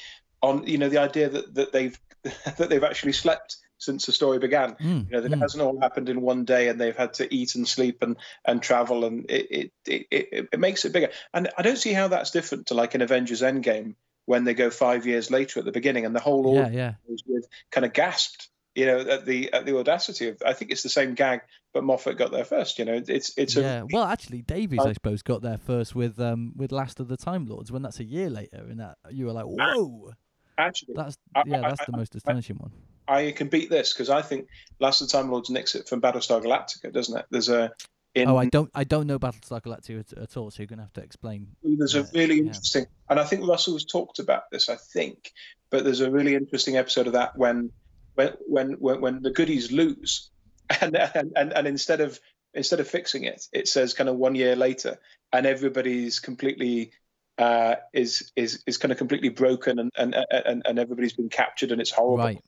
on 0.43 0.67
you 0.67 0.79
know 0.79 0.89
the 0.89 0.99
idea 0.99 1.29
that, 1.29 1.55
that 1.55 1.73
they've 1.73 1.99
that 2.57 2.69
they've 2.69 2.85
actually 2.85 3.13
slept 3.13 3.57
since 3.83 4.07
the 4.07 4.13
story 4.13 4.39
began. 4.39 4.75
Mm, 4.75 5.07
You 5.07 5.11
know 5.11 5.21
that 5.21 5.33
it 5.33 5.39
mm. 5.39 5.41
hasn't 5.41 5.63
all 5.63 5.81
happened 5.81 6.09
in 6.09 6.21
one 6.23 6.45
day, 6.45 6.69
and 6.69 6.81
they've 6.81 6.97
had 6.97 7.15
to 7.15 7.33
eat 7.35 7.55
and 7.55 7.67
sleep 7.67 8.03
and 8.03 8.17
and 8.45 8.63
travel, 8.63 9.05
and 9.05 9.27
it 9.31 9.73
it, 9.87 10.07
it 10.11 10.49
it 10.53 10.61
makes 10.61 10.85
it 10.85 10.93
bigger. 10.93 11.11
And 11.35 11.51
I 11.59 11.63
don't 11.63 11.77
see 11.79 11.93
how 11.93 12.09
that's 12.09 12.31
different 12.31 12.67
to 12.69 12.75
like 12.75 12.95
an 12.95 13.03
Avengers 13.03 13.43
Endgame 13.43 13.95
when 14.27 14.45
they 14.45 14.55
go 14.55 14.71
five 14.71 15.05
years 15.07 15.31
later 15.31 15.59
at 15.59 15.67
the 15.67 15.73
beginning, 15.73 16.07
and 16.07 16.15
the 16.15 16.21
whole 16.21 16.55
yeah, 16.55 16.67
audience 16.67 16.75
yeah, 16.77 16.95
with 17.27 17.47
kind 17.71 17.85
of 17.85 17.93
gasped. 17.93 18.49
You 18.75 18.87
know, 18.87 19.01
at 19.01 19.27
the 19.27 19.53
at 19.53 19.67
the 19.67 19.77
audacity 19.77 20.29
of. 20.29 20.43
I 20.47 20.55
think 20.55 20.71
it's 20.71 20.83
the 20.83 20.89
same 20.89 21.15
gag, 21.15 21.41
but 21.75 21.85
Moffat 21.85 22.17
got 22.17 22.33
there 22.33 22.47
first. 22.47 22.79
You 22.79 22.87
know, 22.87 23.03
it's 23.07 23.37
it's 23.37 23.55
a 23.57 23.61
yeah. 23.61 23.83
Well, 23.93 24.05
actually, 24.05 24.41
Davies, 24.41 24.81
I 24.81 24.95
suppose, 24.95 25.21
got 25.21 25.43
there 25.43 25.59
first 25.59 25.95
with 25.95 26.19
um 26.19 26.55
with 26.57 26.73
Last 26.73 26.99
of 26.99 27.09
the 27.09 27.19
Time 27.19 27.45
Lords. 27.45 27.71
When 27.71 27.83
that's 27.83 28.01
a 28.01 28.05
year 28.05 28.31
later, 28.31 28.65
and 28.71 28.81
that 28.81 28.97
you 29.11 29.27
were 29.27 29.33
like, 29.33 29.45
whoa, 29.45 30.13
actually. 30.57 30.95
that's 30.95 31.19
yeah, 31.45 31.59
I- 31.61 31.69
that's 31.69 31.85
the 31.85 31.93
I- 31.93 31.97
most 31.99 32.15
astonishing 32.15 32.57
one. 32.57 32.73
I 33.09 33.33
can 33.33 33.49
beat 33.49 33.71
this 33.71 33.93
because 33.93 34.11
I 34.11 34.23
think 34.23 34.49
Last 34.79 35.01
of 35.01 35.09
the 35.09 35.13
Time 35.13 35.31
Lords 35.31 35.51
nicks 35.51 35.75
it 35.75 35.89
from 35.89 36.01
Battlestar 36.01 36.43
Galactica, 36.43 36.93
doesn't 36.93 37.19
it? 37.19 37.27
There's 37.31 37.49
a 37.49 37.73
in 38.15 38.29
Oh, 38.29 38.37
I 38.37 38.47
don't 38.47 38.71
I 38.75 38.85
don't 38.85 39.07
know 39.07 39.19
Battlestar 39.19 39.63
Galactica 39.63 40.01
at, 40.01 40.13
at 40.19 40.37
all, 40.37 40.51
so 40.51 40.63
you're 40.63 40.67
gonna 40.67 40.83
have 40.83 40.93
to 40.95 41.03
explain. 41.03 41.49
there's 41.63 41.95
a 41.95 42.05
really 42.15 42.37
yeah. 42.37 42.45
interesting, 42.45 42.87
and 43.09 43.19
I 43.19 43.25
think 43.25 43.47
Russell 43.47 43.75
has 43.75 43.85
talked 43.85 44.19
about 44.19 44.51
this, 44.51 44.69
I 44.69 44.77
think, 44.77 45.33
but 45.71 45.85
there's 45.85 46.01
a 46.01 46.11
really 46.11 46.35
interesting 46.35 46.77
episode 46.77 47.07
of 47.07 47.15
that 47.15 47.37
when 47.37 47.71
when 48.15 48.35
when 48.47 48.73
when, 48.73 49.01
when 49.01 49.23
the 49.23 49.31
goodies 49.31 49.73
lose, 49.73 50.31
and, 50.81 50.97
and 50.97 51.33
and 51.37 51.53
and 51.53 51.67
instead 51.67 52.01
of 52.01 52.21
instead 52.55 52.81
of 52.81 52.89
fixing 52.89 53.25
it, 53.25 53.47
it 53.53 53.67
says 53.67 53.95
kind 53.95 54.11
of 54.11 54.17
one 54.17 54.35
year 54.35 54.57
later, 54.57 54.99
and 55.33 55.47
everybody's 55.47 56.21
completely. 56.21 56.93
Uh, 57.39 57.77
is 57.95 58.31
is 58.37 58.63
is 58.67 58.77
kind 58.77 58.93
of 58.93 58.99
completely 58.99 59.31
broken 59.31 59.79
and, 59.79 59.91
and 59.97 60.15
and 60.31 60.63
and 60.67 60.79
everybody's 60.79 61.15
been 61.15 61.31
captured 61.31 61.73
and 61.73 61.81
it's 61.81 61.91
horrible 61.91 62.19
Right. 62.19 62.45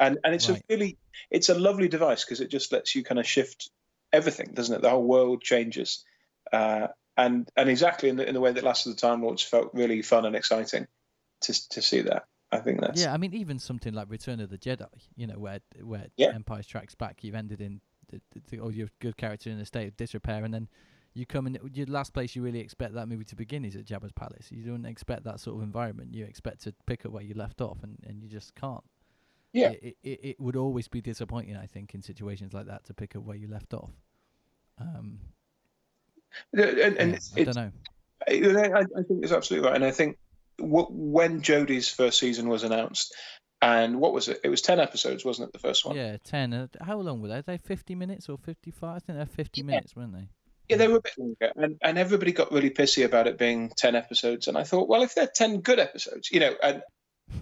And 0.00 0.18
and 0.24 0.34
it's 0.34 0.48
Right. 0.48 0.58
a 0.58 0.62
really 0.68 0.98
it's 1.30 1.48
a 1.48 1.54
lovely 1.54 1.88
device 1.88 2.24
because 2.24 2.40
it 2.40 2.48
just 2.50 2.72
lets 2.72 2.94
you 2.94 3.02
kind 3.02 3.18
of 3.18 3.26
shift 3.26 3.70
everything 4.12 4.52
doesn't 4.54 4.76
it 4.76 4.82
the 4.82 4.90
whole 4.90 5.02
world 5.04 5.42
changes 5.42 6.04
uh, 6.52 6.88
and 7.16 7.48
and 7.56 7.68
exactly 7.68 8.08
in 8.08 8.16
the, 8.16 8.26
in 8.26 8.34
the 8.34 8.40
way 8.40 8.52
that 8.52 8.64
last 8.64 8.86
of 8.86 8.94
the 8.94 9.00
time 9.00 9.22
lords 9.22 9.42
felt 9.42 9.70
really 9.74 10.02
fun 10.02 10.24
and 10.24 10.36
exciting 10.36 10.86
to 11.40 11.68
to 11.68 11.82
see 11.82 12.00
that 12.02 12.24
i 12.52 12.58
think 12.58 12.80
that's 12.80 13.00
Yeah, 13.02 13.12
I 13.12 13.18
mean, 13.18 13.34
even 13.34 13.58
something 13.58 13.92
like 13.92 14.08
Return 14.10 14.40
of 14.40 14.48
the 14.50 14.58
Jedi, 14.58 14.88
you 15.16 15.26
know, 15.26 15.38
where 15.38 15.60
where 15.82 16.06
Yeah. 16.16 16.32
Empire 16.34 16.62
Strikes 16.62 16.94
Back, 16.94 17.22
you've 17.22 17.34
ended 17.34 17.60
in 17.60 17.80
the, 18.10 18.20
the, 18.50 18.58
or 18.58 18.72
your 18.72 18.88
good 19.00 19.16
character 19.16 19.50
in 19.50 19.58
a 19.58 19.66
state 19.66 19.88
of 19.88 19.96
disrepair, 19.96 20.44
and 20.44 20.54
then 20.54 20.68
you 21.14 21.26
come 21.26 21.46
in. 21.46 21.58
Your 21.74 21.86
last 21.86 22.14
place 22.14 22.34
you 22.34 22.42
really 22.42 22.60
expect 22.60 22.94
that 22.94 23.08
movie 23.08 23.24
to 23.24 23.36
begin 23.36 23.64
is 23.64 23.76
at 23.76 23.84
Jabba's 23.84 24.12
palace. 24.12 24.50
You 24.50 24.62
don't 24.64 24.86
expect 24.86 25.24
that 25.24 25.40
sort 25.40 25.56
of 25.56 25.62
environment. 25.62 26.14
You 26.14 26.24
expect 26.24 26.62
to 26.62 26.74
pick 26.86 27.04
up 27.04 27.12
where 27.12 27.22
you 27.22 27.34
left 27.34 27.60
off, 27.60 27.82
and, 27.82 27.98
and 28.06 28.22
you 28.22 28.28
just 28.28 28.54
can't. 28.54 28.84
Yeah. 29.52 29.70
It, 29.70 29.96
it 30.02 30.20
it 30.22 30.40
would 30.40 30.56
always 30.56 30.88
be 30.88 31.00
disappointing, 31.00 31.56
I 31.56 31.66
think, 31.66 31.94
in 31.94 32.02
situations 32.02 32.52
like 32.52 32.66
that 32.66 32.84
to 32.86 32.94
pick 32.94 33.16
up 33.16 33.22
where 33.24 33.36
you 33.36 33.48
left 33.48 33.72
off. 33.74 33.90
Um, 34.80 35.20
and, 36.52 36.62
and 36.96 37.12
yeah, 37.36 37.42
I 37.42 37.44
don't 37.44 37.56
know. 37.56 37.72
I, 38.28 38.80
I 38.80 39.02
think 39.02 39.22
it's 39.24 39.32
absolutely 39.32 39.66
right 39.68 39.76
and 39.76 39.84
i 39.84 39.90
think 39.90 40.18
w- 40.58 40.86
when 40.90 41.40
jodie's 41.40 41.88
first 41.88 42.18
season 42.18 42.48
was 42.48 42.62
announced 42.64 43.14
and 43.62 43.98
what 44.00 44.12
was 44.12 44.28
it 44.28 44.40
it 44.44 44.48
was 44.50 44.60
10 44.60 44.78
episodes 44.80 45.24
wasn't 45.24 45.48
it 45.48 45.52
the 45.52 45.58
first 45.58 45.84
one 45.86 45.96
Yeah, 45.96 46.16
ten. 46.22 46.68
How 46.80 46.98
long 46.98 47.20
were 47.22 47.28
they? 47.28 47.40
They 47.40 47.58
fifty 47.58 47.94
minutes 47.94 48.28
or 48.28 48.38
fifty-five? 48.38 48.96
I 48.96 48.98
think 48.98 49.16
they're 49.18 49.26
fifty 49.26 49.62
Yeah. 49.62 49.66
minutes, 49.68 49.96
weren't 49.96 50.12
they? 50.14 50.28
Yeah, 50.68 50.76
they 50.76 50.86
were 50.88 50.98
a 50.98 51.00
bit 51.00 51.14
longer, 51.18 51.52
and, 51.56 51.76
and 51.82 51.96
everybody 51.98 52.30
got 52.32 52.52
really 52.52 52.70
pissy 52.70 53.04
about 53.04 53.26
it 53.26 53.38
being 53.38 53.70
ten 53.74 53.96
episodes. 53.96 54.46
And 54.48 54.56
I 54.58 54.62
thought, 54.64 54.88
well, 54.88 55.02
if 55.02 55.14
they're 55.14 55.26
ten 55.26 55.60
good 55.60 55.78
episodes, 55.80 56.30
you 56.30 56.38
know, 56.40 56.54
and 56.62 56.82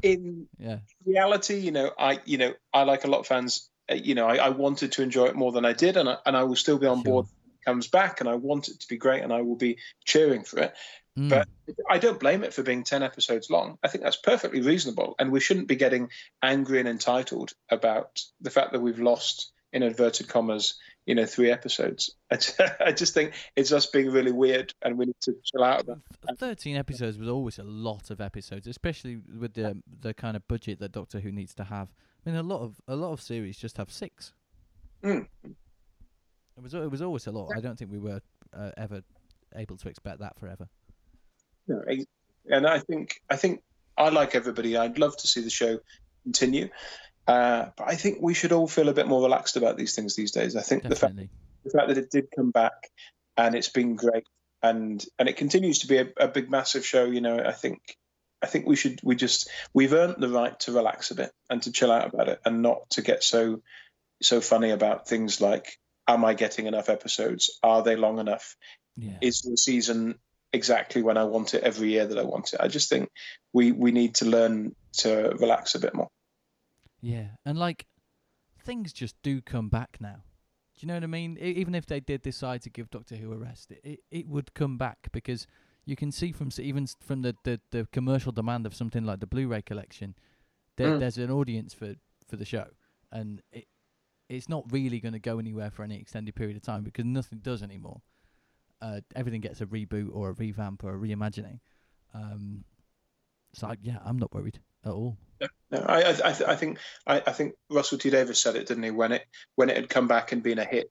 in 0.02 0.48
Yeah. 0.58 0.78
reality, 1.04 1.58
you 1.58 1.72
know, 1.72 1.90
I, 1.98 2.20
you 2.24 2.38
know, 2.38 2.54
I 2.72 2.82
like 2.84 3.04
a 3.04 3.08
lot 3.08 3.20
of 3.20 3.26
fans. 3.26 3.68
Uh, 3.90 3.94
you 3.94 4.14
know, 4.14 4.26
I, 4.26 4.36
I 4.36 4.48
wanted 4.50 4.92
to 4.92 5.02
enjoy 5.02 5.26
it 5.26 5.36
more 5.36 5.52
than 5.52 5.64
I 5.64 5.72
did, 5.72 5.96
and 5.96 6.08
I, 6.08 6.16
and 6.26 6.36
I 6.36 6.42
will 6.44 6.56
still 6.56 6.78
be 6.78 6.86
on 6.86 6.98
Sure. 6.98 7.04
board. 7.04 7.26
when 7.44 7.52
it 7.54 7.64
Comes 7.64 7.88
back, 7.88 8.20
and 8.20 8.28
I 8.28 8.34
want 8.34 8.68
it 8.68 8.80
to 8.80 8.88
be 8.88 8.96
great, 8.96 9.22
and 9.22 9.32
I 9.32 9.42
will 9.42 9.56
be 9.56 9.78
cheering 10.04 10.44
for 10.44 10.60
it. 10.60 10.74
Mm. 11.18 11.30
But 11.30 11.48
I 11.88 11.98
don't 11.98 12.20
blame 12.20 12.44
it 12.44 12.52
for 12.52 12.62
being 12.62 12.84
ten 12.84 13.02
episodes 13.02 13.48
long. 13.48 13.78
I 13.82 13.88
think 13.88 14.04
that's 14.04 14.16
perfectly 14.18 14.60
reasonable, 14.60 15.14
and 15.18 15.32
we 15.32 15.40
shouldn't 15.40 15.68
be 15.68 15.76
getting 15.76 16.10
angry 16.42 16.80
and 16.80 16.88
entitled 16.88 17.52
about 17.70 18.20
the 18.40 18.50
fact 18.50 18.72
that 18.72 18.80
we've 18.80 19.00
lost, 19.00 19.52
in 19.72 19.82
inverted 19.82 20.28
commas, 20.28 20.78
you 21.06 21.14
know, 21.14 21.24
three 21.24 21.50
episodes. 21.50 22.14
I 22.30 22.36
ju- 22.36 22.52
I 22.84 22.92
just 22.92 23.14
think 23.14 23.32
it's 23.54 23.72
us 23.72 23.86
being 23.86 24.10
really 24.10 24.32
weird, 24.32 24.74
and 24.82 24.98
we 24.98 25.06
need 25.06 25.20
to 25.22 25.34
chill 25.44 25.64
out 25.64 25.86
Thirteen 26.38 26.76
episodes 26.76 27.16
was 27.16 27.28
always 27.28 27.58
a 27.58 27.64
lot 27.64 28.10
of 28.10 28.20
episodes, 28.20 28.66
especially 28.66 29.20
with 29.38 29.54
the 29.54 29.80
the 30.00 30.12
kind 30.12 30.36
of 30.36 30.46
budget 30.48 30.80
that 30.80 30.92
Doctor 30.92 31.20
Who 31.20 31.32
needs 31.32 31.54
to 31.54 31.64
have. 31.64 31.88
I 32.26 32.30
mean, 32.30 32.38
a 32.38 32.42
lot 32.42 32.60
of 32.60 32.80
a 32.88 32.96
lot 32.96 33.12
of 33.12 33.22
series 33.22 33.56
just 33.56 33.76
have 33.76 33.90
six. 33.90 34.32
Mm. 35.02 35.26
It 35.44 36.62
was 36.62 36.74
it 36.74 36.90
was 36.90 37.02
always 37.02 37.26
a 37.26 37.32
lot. 37.32 37.52
I 37.56 37.60
don't 37.60 37.78
think 37.78 37.92
we 37.92 37.98
were 37.98 38.20
uh, 38.56 38.70
ever 38.76 39.02
able 39.54 39.76
to 39.76 39.88
expect 39.88 40.20
that 40.20 40.38
forever. 40.38 40.68
No, 41.68 41.82
and 42.48 42.66
I 42.66 42.78
think 42.80 43.20
I 43.30 43.36
think 43.36 43.62
I 43.96 44.08
like 44.08 44.34
everybody. 44.34 44.76
I'd 44.76 44.98
love 44.98 45.16
to 45.18 45.26
see 45.26 45.40
the 45.40 45.50
show 45.50 45.78
continue, 46.24 46.68
uh, 47.26 47.66
but 47.76 47.88
I 47.88 47.96
think 47.96 48.18
we 48.20 48.34
should 48.34 48.52
all 48.52 48.68
feel 48.68 48.88
a 48.88 48.94
bit 48.94 49.08
more 49.08 49.22
relaxed 49.22 49.56
about 49.56 49.76
these 49.76 49.94
things 49.94 50.14
these 50.14 50.32
days. 50.32 50.56
I 50.56 50.62
think 50.62 50.84
the 50.84 50.96
fact 50.96 51.16
the 51.64 51.70
fact 51.70 51.88
that 51.88 51.98
it 51.98 52.10
did 52.10 52.28
come 52.34 52.50
back 52.50 52.90
and 53.36 53.54
it's 53.54 53.68
been 53.68 53.96
great 53.96 54.24
and 54.62 55.04
and 55.18 55.28
it 55.28 55.36
continues 55.36 55.80
to 55.80 55.88
be 55.88 55.98
a, 55.98 56.08
a 56.18 56.28
big 56.28 56.50
massive 56.50 56.86
show. 56.86 57.04
You 57.04 57.20
know, 57.20 57.38
I 57.38 57.52
think 57.52 57.96
I 58.42 58.46
think 58.46 58.66
we 58.66 58.76
should 58.76 59.00
we 59.02 59.16
just 59.16 59.48
we've 59.74 59.92
earned 59.92 60.16
the 60.18 60.28
right 60.28 60.58
to 60.60 60.72
relax 60.72 61.10
a 61.10 61.14
bit 61.14 61.32
and 61.50 61.62
to 61.62 61.72
chill 61.72 61.90
out 61.90 62.12
about 62.12 62.28
it 62.28 62.40
and 62.44 62.62
not 62.62 62.88
to 62.90 63.02
get 63.02 63.24
so 63.24 63.62
so 64.22 64.40
funny 64.40 64.70
about 64.70 65.08
things 65.08 65.40
like 65.40 65.78
am 66.08 66.24
I 66.24 66.34
getting 66.34 66.66
enough 66.66 66.88
episodes? 66.88 67.58
Are 67.62 67.82
they 67.82 67.96
long 67.96 68.18
enough? 68.18 68.56
Yeah. 68.98 69.18
is 69.20 69.42
the 69.42 69.58
season 69.58 70.14
exactly 70.54 71.02
when 71.02 71.18
I 71.18 71.24
want 71.24 71.52
it 71.52 71.62
every 71.62 71.90
year 71.90 72.06
that 72.06 72.18
I 72.18 72.22
want 72.22 72.54
it. 72.54 72.60
I 72.62 72.68
just 72.68 72.88
think 72.88 73.10
we 73.52 73.72
we 73.72 73.92
need 73.92 74.14
to 74.16 74.24
learn 74.24 74.74
to 74.98 75.36
relax 75.38 75.74
a 75.74 75.80
bit 75.80 75.94
more. 75.94 76.08
Yeah, 77.06 77.28
and 77.44 77.56
like 77.56 77.86
things 78.64 78.92
just 78.92 79.14
do 79.22 79.40
come 79.40 79.68
back 79.68 79.98
now. 80.00 80.24
Do 80.74 80.80
you 80.80 80.88
know 80.88 80.94
what 80.94 81.04
I 81.04 81.06
mean? 81.06 81.38
E- 81.40 81.52
even 81.52 81.74
if 81.74 81.86
they 81.86 82.00
did 82.00 82.22
decide 82.22 82.62
to 82.62 82.70
give 82.70 82.90
Doctor 82.90 83.14
Who 83.16 83.32
a 83.32 83.36
rest, 83.36 83.70
it, 83.70 83.80
it, 83.84 84.00
it 84.10 84.26
would 84.28 84.54
come 84.54 84.76
back 84.76 84.98
because 85.12 85.46
you 85.84 85.94
can 85.94 86.10
see 86.10 86.32
from 86.32 86.48
s- 86.48 86.58
even 86.58 86.86
from 87.00 87.22
the, 87.22 87.36
the, 87.44 87.60
the 87.70 87.86
commercial 87.92 88.32
demand 88.32 88.66
of 88.66 88.74
something 88.74 89.04
like 89.04 89.20
the 89.20 89.26
Blu-ray 89.26 89.62
collection, 89.62 90.16
there, 90.76 90.88
Mm. 90.96 90.98
there's 91.00 91.16
an 91.16 91.30
audience 91.30 91.72
for, 91.72 91.94
for 92.26 92.34
the 92.36 92.44
show, 92.44 92.66
and 93.12 93.40
it 93.52 93.66
it's 94.28 94.48
not 94.48 94.64
really 94.72 94.98
going 94.98 95.12
to 95.12 95.20
go 95.20 95.38
anywhere 95.38 95.70
for 95.70 95.84
any 95.84 95.96
extended 96.00 96.34
period 96.34 96.56
of 96.56 96.62
time 96.64 96.82
because 96.82 97.04
nothing 97.04 97.38
does 97.38 97.62
anymore. 97.62 98.02
Uh, 98.82 99.00
everything 99.14 99.40
gets 99.40 99.60
a 99.60 99.66
reboot 99.66 100.08
or 100.12 100.30
a 100.30 100.32
revamp 100.32 100.82
or 100.82 100.92
a 100.96 100.98
reimagining. 100.98 101.60
Um, 102.12 102.64
so 103.54 103.68
I, 103.68 103.76
yeah, 103.80 103.98
I'm 104.04 104.18
not 104.18 104.34
worried 104.34 104.58
at 104.84 104.90
all. 104.90 105.16
No, 105.70 105.78
I, 105.78 106.02
I, 106.02 106.10
I, 106.10 106.32
th- 106.32 106.48
I 106.48 106.56
think, 106.56 106.78
I, 107.06 107.22
I 107.26 107.32
think 107.32 107.54
Russell 107.70 107.98
T 107.98 108.10
Davies 108.10 108.38
said 108.38 108.56
it, 108.56 108.66
didn't 108.66 108.84
he? 108.84 108.90
When 108.90 109.12
it 109.12 109.24
when 109.56 109.68
it 109.68 109.76
had 109.76 109.88
come 109.88 110.08
back 110.08 110.32
and 110.32 110.42
been 110.42 110.58
a 110.58 110.64
hit, 110.64 110.90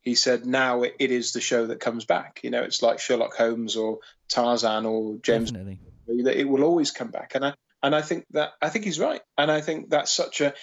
he 0.00 0.14
said, 0.14 0.46
"Now 0.46 0.82
it, 0.82 0.96
it 0.98 1.10
is 1.10 1.32
the 1.32 1.40
show 1.40 1.66
that 1.66 1.80
comes 1.80 2.04
back." 2.04 2.40
You 2.42 2.50
know, 2.50 2.62
it's 2.62 2.82
like 2.82 3.00
Sherlock 3.00 3.34
Holmes 3.36 3.76
or 3.76 3.98
Tarzan 4.28 4.86
or 4.86 5.16
James. 5.22 5.50
Definitely. 5.50 5.78
That 6.24 6.38
it 6.38 6.48
will 6.48 6.64
always 6.64 6.90
come 6.90 7.10
back, 7.10 7.34
and 7.34 7.44
I 7.44 7.54
and 7.82 7.94
I 7.94 8.02
think 8.02 8.26
that 8.30 8.52
I 8.60 8.68
think 8.68 8.84
he's 8.84 9.00
right, 9.00 9.20
and 9.38 9.50
I 9.50 9.60
think 9.60 9.90
that's 9.90 10.12
such 10.12 10.40
a 10.40 10.54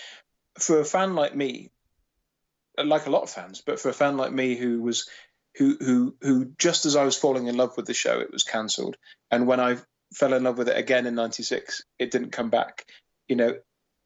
for 0.58 0.80
a 0.80 0.86
fan 0.86 1.16
like 1.16 1.36
me, 1.36 1.72
like 2.84 3.08
a 3.08 3.12
lot 3.12 3.24
of 3.24 3.30
fans, 3.30 3.62
but 3.66 3.80
for 3.80 3.90
a 3.90 3.94
fan 3.94 4.18
like 4.18 4.32
me 4.32 4.56
who 4.56 4.82
was 4.82 5.10
who 5.56 5.78
who 5.80 6.16
who 6.22 6.46
just 6.58 6.86
as 6.86 6.96
I 6.96 7.04
was 7.04 7.18
falling 7.18 7.48
in 7.48 7.58
love 7.58 7.76
with 7.78 7.86
the 7.86 7.94
show, 7.94 8.20
it 8.20 8.32
was 8.32 8.44
cancelled, 8.44 8.98
and 9.32 9.48
when 9.48 9.60
I 9.60 9.78
fell 10.14 10.34
in 10.34 10.44
love 10.44 10.58
with 10.58 10.70
it 10.70 10.78
again 10.78 11.06
in 11.06 11.16
'96, 11.16 11.84
it 11.98 12.12
didn't 12.12 12.32
come 12.32 12.50
back. 12.50 12.86
You 13.30 13.38
know, 13.38 13.56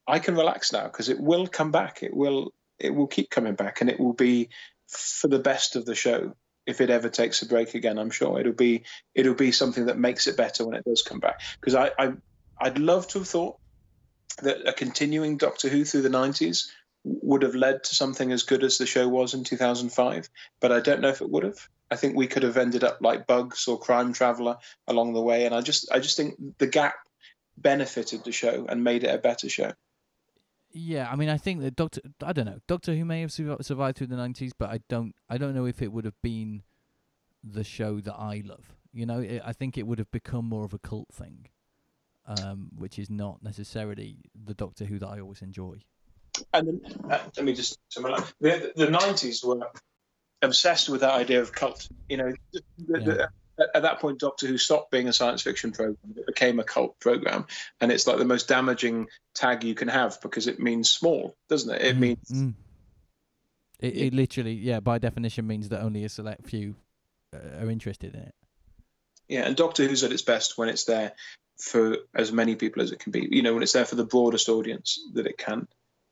I 0.08 0.20
can 0.20 0.36
relax 0.36 0.72
now 0.72 0.84
because 0.84 1.10
it 1.10 1.20
will 1.20 1.48
come 1.48 1.72
back. 1.72 2.04
It 2.04 2.16
will 2.16 2.54
it 2.80 2.94
will 2.94 3.08
keep 3.08 3.30
coming 3.30 3.56
back, 3.56 3.82
and 3.82 3.90
it 3.90 4.00
will 4.00 4.14
be 4.14 4.50
for 4.88 5.28
the 5.28 5.40
best 5.40 5.76
of 5.76 5.86
the 5.86 5.96
show. 5.96 6.36
If 6.66 6.80
it 6.80 6.90
ever 6.90 7.10
takes 7.10 7.42
a 7.42 7.46
break 7.46 7.74
again, 7.74 7.98
I'm 7.98 8.12
sure 8.12 8.40
it'll 8.40 8.54
be 8.54 8.84
it'll 9.16 9.34
be 9.34 9.52
something 9.52 9.88
that 9.88 9.98
makes 9.98 10.28
it 10.28 10.38
better 10.38 10.66
when 10.66 10.76
it 10.76 10.86
does 10.86 11.02
come 11.02 11.20
back. 11.20 11.42
Because 11.60 11.76
I, 11.76 11.92
I 11.98 12.14
I'd 12.60 12.78
love 12.78 13.08
to 13.10 13.20
have 13.20 13.28
thought 13.28 13.58
that 14.42 14.68
a 14.68 14.74
continuing 14.74 15.38
Doctor 15.38 15.70
Who 15.70 15.84
through 15.86 16.02
the 16.04 16.10
90s 16.10 16.68
would 17.04 17.42
have 17.42 17.56
led 17.56 17.84
to 17.84 17.96
something 17.96 18.32
as 18.32 18.44
good 18.44 18.64
as 18.64 18.78
the 18.78 18.86
show 18.86 19.08
was 19.08 19.34
in 19.34 19.44
2005, 19.44 20.30
but 20.62 20.72
I 20.72 20.80
don't 20.80 21.02
know 21.02 21.10
if 21.10 21.22
it 21.22 21.30
would 21.30 21.44
have. 21.44 21.68
I 21.92 21.96
think 21.96 22.16
we 22.16 22.28
could 22.28 22.44
have 22.44 22.58
ended 22.58 22.84
up 22.84 23.00
like 23.02 23.28
Bugs 23.28 23.68
or 23.68 23.78
Crime 23.78 24.14
Traveller 24.14 24.58
along 24.88 25.14
the 25.14 25.22
way, 25.22 25.46
and 25.46 25.54
I 25.54 25.62
just 25.62 25.92
I 25.92 26.00
just 26.00 26.18
think 26.18 26.36
the 26.58 26.68
gap 26.68 26.96
benefited 27.58 28.24
the 28.24 28.32
show 28.32 28.66
and 28.68 28.84
made 28.84 29.04
it 29.04 29.14
a 29.14 29.18
better 29.18 29.50
show. 29.50 29.72
Yeah, 30.72 31.10
I 31.12 31.16
mean, 31.16 31.30
I 31.30 31.38
think 31.38 31.62
that 31.62 31.76
Doctor, 31.76 32.02
I 32.24 32.34
don't 32.34 32.46
know, 32.46 32.60
Doctor 32.68 32.96
Who 32.96 33.06
may 33.06 33.22
have 33.22 33.30
survi- 33.30 33.64
survived 33.64 33.98
through 33.98 34.08
the 34.08 34.16
nineties, 34.16 34.54
but 34.58 34.70
I 34.72 34.80
don't, 34.90 35.14
I 35.30 35.38
don't 35.38 35.54
know 35.54 35.66
if 35.66 35.82
it 35.82 35.92
would 35.92 36.06
have 36.06 36.20
been 36.24 36.64
the 37.44 37.64
show 37.64 38.00
that 38.00 38.16
I 38.16 38.42
love. 38.44 38.76
You 38.92 39.06
know, 39.06 39.20
it, 39.20 39.42
I 39.46 39.54
think 39.54 39.78
it 39.78 39.86
would 39.86 40.00
have 40.00 40.12
become 40.12 40.46
more 40.46 40.66
of 40.66 40.74
a 40.74 40.80
cult 40.80 41.10
thing, 41.14 41.48
um, 42.26 42.70
which 42.76 42.98
is 42.98 43.10
not 43.10 43.44
necessarily 43.44 44.18
the 44.34 44.56
Doctor 44.56 44.86
Who 44.86 44.98
that 45.00 45.08
I 45.08 45.20
always 45.20 45.42
enjoy. 45.44 45.84
And 46.54 46.68
then, 46.68 47.12
uh, 47.12 47.20
let 47.38 47.46
me 47.46 47.54
just. 47.54 47.78
The 47.96 48.72
the 48.76 48.90
nineties 48.90 49.44
were 49.44 49.60
obsessed 50.42 50.90
with 50.90 51.02
that 51.02 51.14
idea 51.14 51.40
of 51.40 51.52
cult. 51.52 51.88
You 52.10 52.18
know, 52.18 52.34
the, 52.52 52.62
the, 52.78 53.30
at, 53.60 53.68
at 53.76 53.82
that 53.84 54.00
point, 54.00 54.20
Doctor 54.20 54.48
Who 54.48 54.58
stopped 54.58 54.92
being 54.92 55.08
a 55.08 55.14
science 55.14 55.42
fiction 55.42 55.72
program; 55.72 55.98
it 56.16 56.26
became 56.28 56.60
a 56.60 56.64
cult 56.64 57.00
program, 57.00 57.46
and 57.82 57.92
it's 57.92 58.08
like 58.08 58.18
the 58.18 58.26
most 58.26 58.48
damaging 58.48 59.08
tag 59.34 59.64
you 59.64 59.76
can 59.76 59.88
have 59.88 60.20
because 60.22 60.48
it 60.48 60.60
means 60.60 60.90
small, 60.90 61.36
doesn't 61.50 61.74
it? 61.74 61.82
It 61.82 61.96
Mm, 61.96 62.00
means 62.00 62.30
mm. 62.32 62.54
It, 63.80 63.98
it 63.98 64.14
literally, 64.14 64.54
yeah, 64.54 64.80
by 64.80 64.98
definition, 64.98 65.46
means 65.46 65.70
that 65.70 65.82
only 65.82 66.06
a 66.06 66.10
select 66.10 66.48
few 66.50 66.76
uh, 67.34 67.64
are 67.64 67.70
interested 67.70 68.14
in 68.16 68.22
it. 68.22 68.36
yeah. 69.28 69.42
And 69.46 69.56
Doctor 69.56 69.86
Who's 69.88 70.04
at 70.04 70.12
its 70.12 70.22
best 70.22 70.58
when 70.58 70.70
it's 70.70 70.86
there 70.86 71.14
for 71.60 71.98
as 72.16 72.32
many 72.32 72.56
people 72.56 72.82
as 72.82 72.92
it 72.92 73.00
can 73.00 73.12
be. 73.12 73.28
You 73.30 73.42
know, 73.42 73.54
when 73.54 73.64
it's 73.64 73.74
there 73.74 73.86
for 73.86 73.96
the 73.96 74.06
broadest 74.06 74.50
audience 74.50 75.00
that 75.14 75.28
it 75.28 75.38
can. 75.38 75.68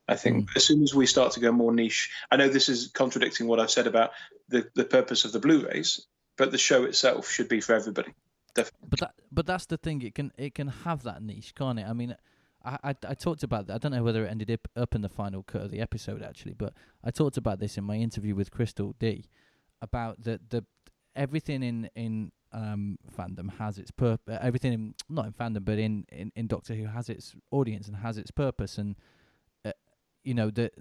I 0.08 0.16
think 0.18 0.50
as 0.58 0.66
soon 0.66 0.84
as 0.84 0.94
we 0.94 1.06
start 1.06 1.34
to 1.34 1.39
go 1.39 1.52
more 1.54 1.72
niche, 1.72 2.12
I 2.30 2.36
know 2.36 2.50
this 2.50 2.68
is 2.68 2.92
contradicting 2.94 3.48
what 3.48 3.62
I've 3.62 3.72
said 3.72 3.88
about 3.88 4.12
the, 4.50 4.68
the 4.76 4.84
purpose 4.84 5.24
of 5.24 5.32
the 5.32 5.39
Blu-rays, 5.39 6.06
but 6.42 6.52
the 6.52 6.58
show 6.58 6.86
itself 6.86 7.30
should 7.30 7.48
be 7.48 7.62
for 7.62 7.76
everybody. 7.76 8.16
Definitely. 8.56 8.88
But 8.89 9.00
that, 9.02 9.14
but 9.32 9.46
that's 9.46 9.68
the 9.68 9.78
thing. 9.78 10.02
It 10.02 10.16
can, 10.16 10.32
it 10.39 10.56
can 10.56 10.70
have 10.70 11.04
that 11.04 11.22
niche, 11.22 11.54
can't 11.54 11.78
it? 11.78 11.86
I 11.88 11.94
mean, 11.94 12.16
I, 12.66 12.78
I, 12.84 12.96
I 13.10 13.14
talked 13.14 13.44
about 13.44 13.68
that. 13.68 13.76
I 13.76 13.78
don't 13.78 13.92
know 13.92 14.02
whether 14.02 14.26
it 14.26 14.32
ended 14.32 14.50
up, 14.50 14.68
up 14.76 14.96
in 14.96 15.02
the 15.02 15.10
final 15.10 15.44
cut 15.44 15.62
of 15.62 15.70
the 15.70 15.80
episode 15.80 16.24
actually, 16.24 16.56
but 16.56 16.74
I 17.04 17.12
talked 17.12 17.38
about 17.38 17.60
this 17.60 17.78
in 17.78 17.84
my 17.84 17.98
interview 17.98 18.34
with 18.34 18.50
Crystal 18.50 18.96
D, 18.98 19.30
about 19.84 20.24
the 20.24 20.39
the 20.50 20.66
everything 21.16 21.62
in 21.62 21.92
in 21.96 22.32
um 22.52 22.98
fandom 23.16 23.60
has 23.60 23.78
its 23.78 23.92
pur- 23.92 24.18
uh, 24.28 24.39
everything 24.42 24.74
in, 24.74 24.96
not 25.10 25.28
in 25.28 25.34
fandom 25.34 25.64
but 25.64 25.78
in, 25.78 26.06
in 26.12 26.32
in 26.36 26.48
Doctor 26.48 26.74
Who 26.74 26.88
has 26.88 27.08
its 27.08 27.36
audience 27.52 27.88
and 27.88 27.98
has 27.98 28.18
its 28.18 28.32
purpose 28.32 28.80
and 28.80 28.96
uh, 29.64 29.74
you 30.24 30.34
know 30.34 30.50
the 30.50 30.72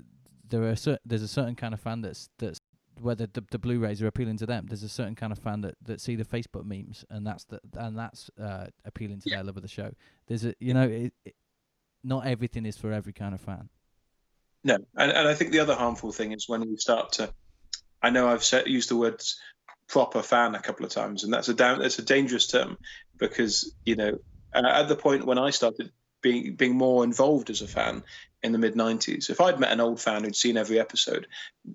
there 0.50 0.62
are 0.64 0.76
cer- 0.76 0.98
there's 1.04 1.22
a 1.22 1.28
certain 1.28 1.54
kind 1.54 1.74
of 1.74 1.80
fan 1.80 2.00
that's 2.00 2.30
that's 2.38 2.59
whether 3.00 3.26
the, 3.26 3.44
the 3.50 3.58
Blu-rays 3.58 4.02
are 4.02 4.06
appealing 4.06 4.36
to 4.38 4.46
them. 4.46 4.66
There's 4.68 4.82
a 4.82 4.88
certain 4.88 5.14
kind 5.14 5.32
of 5.32 5.38
fan 5.38 5.62
that, 5.62 5.76
that 5.82 6.00
see 6.00 6.16
the 6.16 6.24
Facebook 6.24 6.64
memes, 6.64 7.04
and 7.10 7.26
that's 7.26 7.44
the 7.44 7.60
and 7.74 7.98
that's 7.98 8.30
uh, 8.40 8.66
appealing 8.84 9.20
to 9.20 9.30
their 9.30 9.42
love 9.42 9.56
of 9.56 9.62
the 9.62 9.68
show. 9.68 9.92
There's 10.26 10.44
a 10.44 10.54
you 10.60 10.74
know, 10.74 10.88
it, 10.88 11.14
it, 11.24 11.34
not 12.04 12.26
everything 12.26 12.66
is 12.66 12.76
for 12.76 12.92
every 12.92 13.12
kind 13.12 13.34
of 13.34 13.40
fan. 13.40 13.68
No, 14.62 14.76
and, 14.96 15.10
and 15.10 15.28
I 15.28 15.34
think 15.34 15.52
the 15.52 15.60
other 15.60 15.74
harmful 15.74 16.12
thing 16.12 16.32
is 16.32 16.48
when 16.48 16.60
we 16.60 16.76
start 16.76 17.12
to. 17.12 17.32
I 18.02 18.10
know 18.10 18.28
I've 18.28 18.44
said, 18.44 18.66
used 18.66 18.88
the 18.88 18.96
words 18.96 19.38
proper 19.88 20.22
fan 20.22 20.54
a 20.54 20.62
couple 20.62 20.86
of 20.86 20.92
times, 20.92 21.24
and 21.24 21.32
that's 21.32 21.48
a 21.48 21.54
down. 21.54 21.80
that's 21.80 21.98
a 21.98 22.02
dangerous 22.02 22.46
term 22.46 22.78
because 23.18 23.74
you 23.84 23.96
know 23.96 24.18
uh, 24.54 24.62
at 24.66 24.88
the 24.88 24.96
point 24.96 25.26
when 25.26 25.38
I 25.38 25.50
started 25.50 25.90
being 26.22 26.54
being 26.54 26.76
more 26.76 27.04
involved 27.04 27.50
as 27.50 27.62
a 27.62 27.68
fan 27.68 28.02
in 28.42 28.52
the 28.52 28.58
mid 28.58 28.74
'90s, 28.74 29.30
if 29.30 29.40
I'd 29.40 29.60
met 29.60 29.72
an 29.72 29.80
old 29.80 30.00
fan 30.00 30.24
who'd 30.24 30.36
seen 30.36 30.56
every 30.56 30.80
episode, 30.80 31.26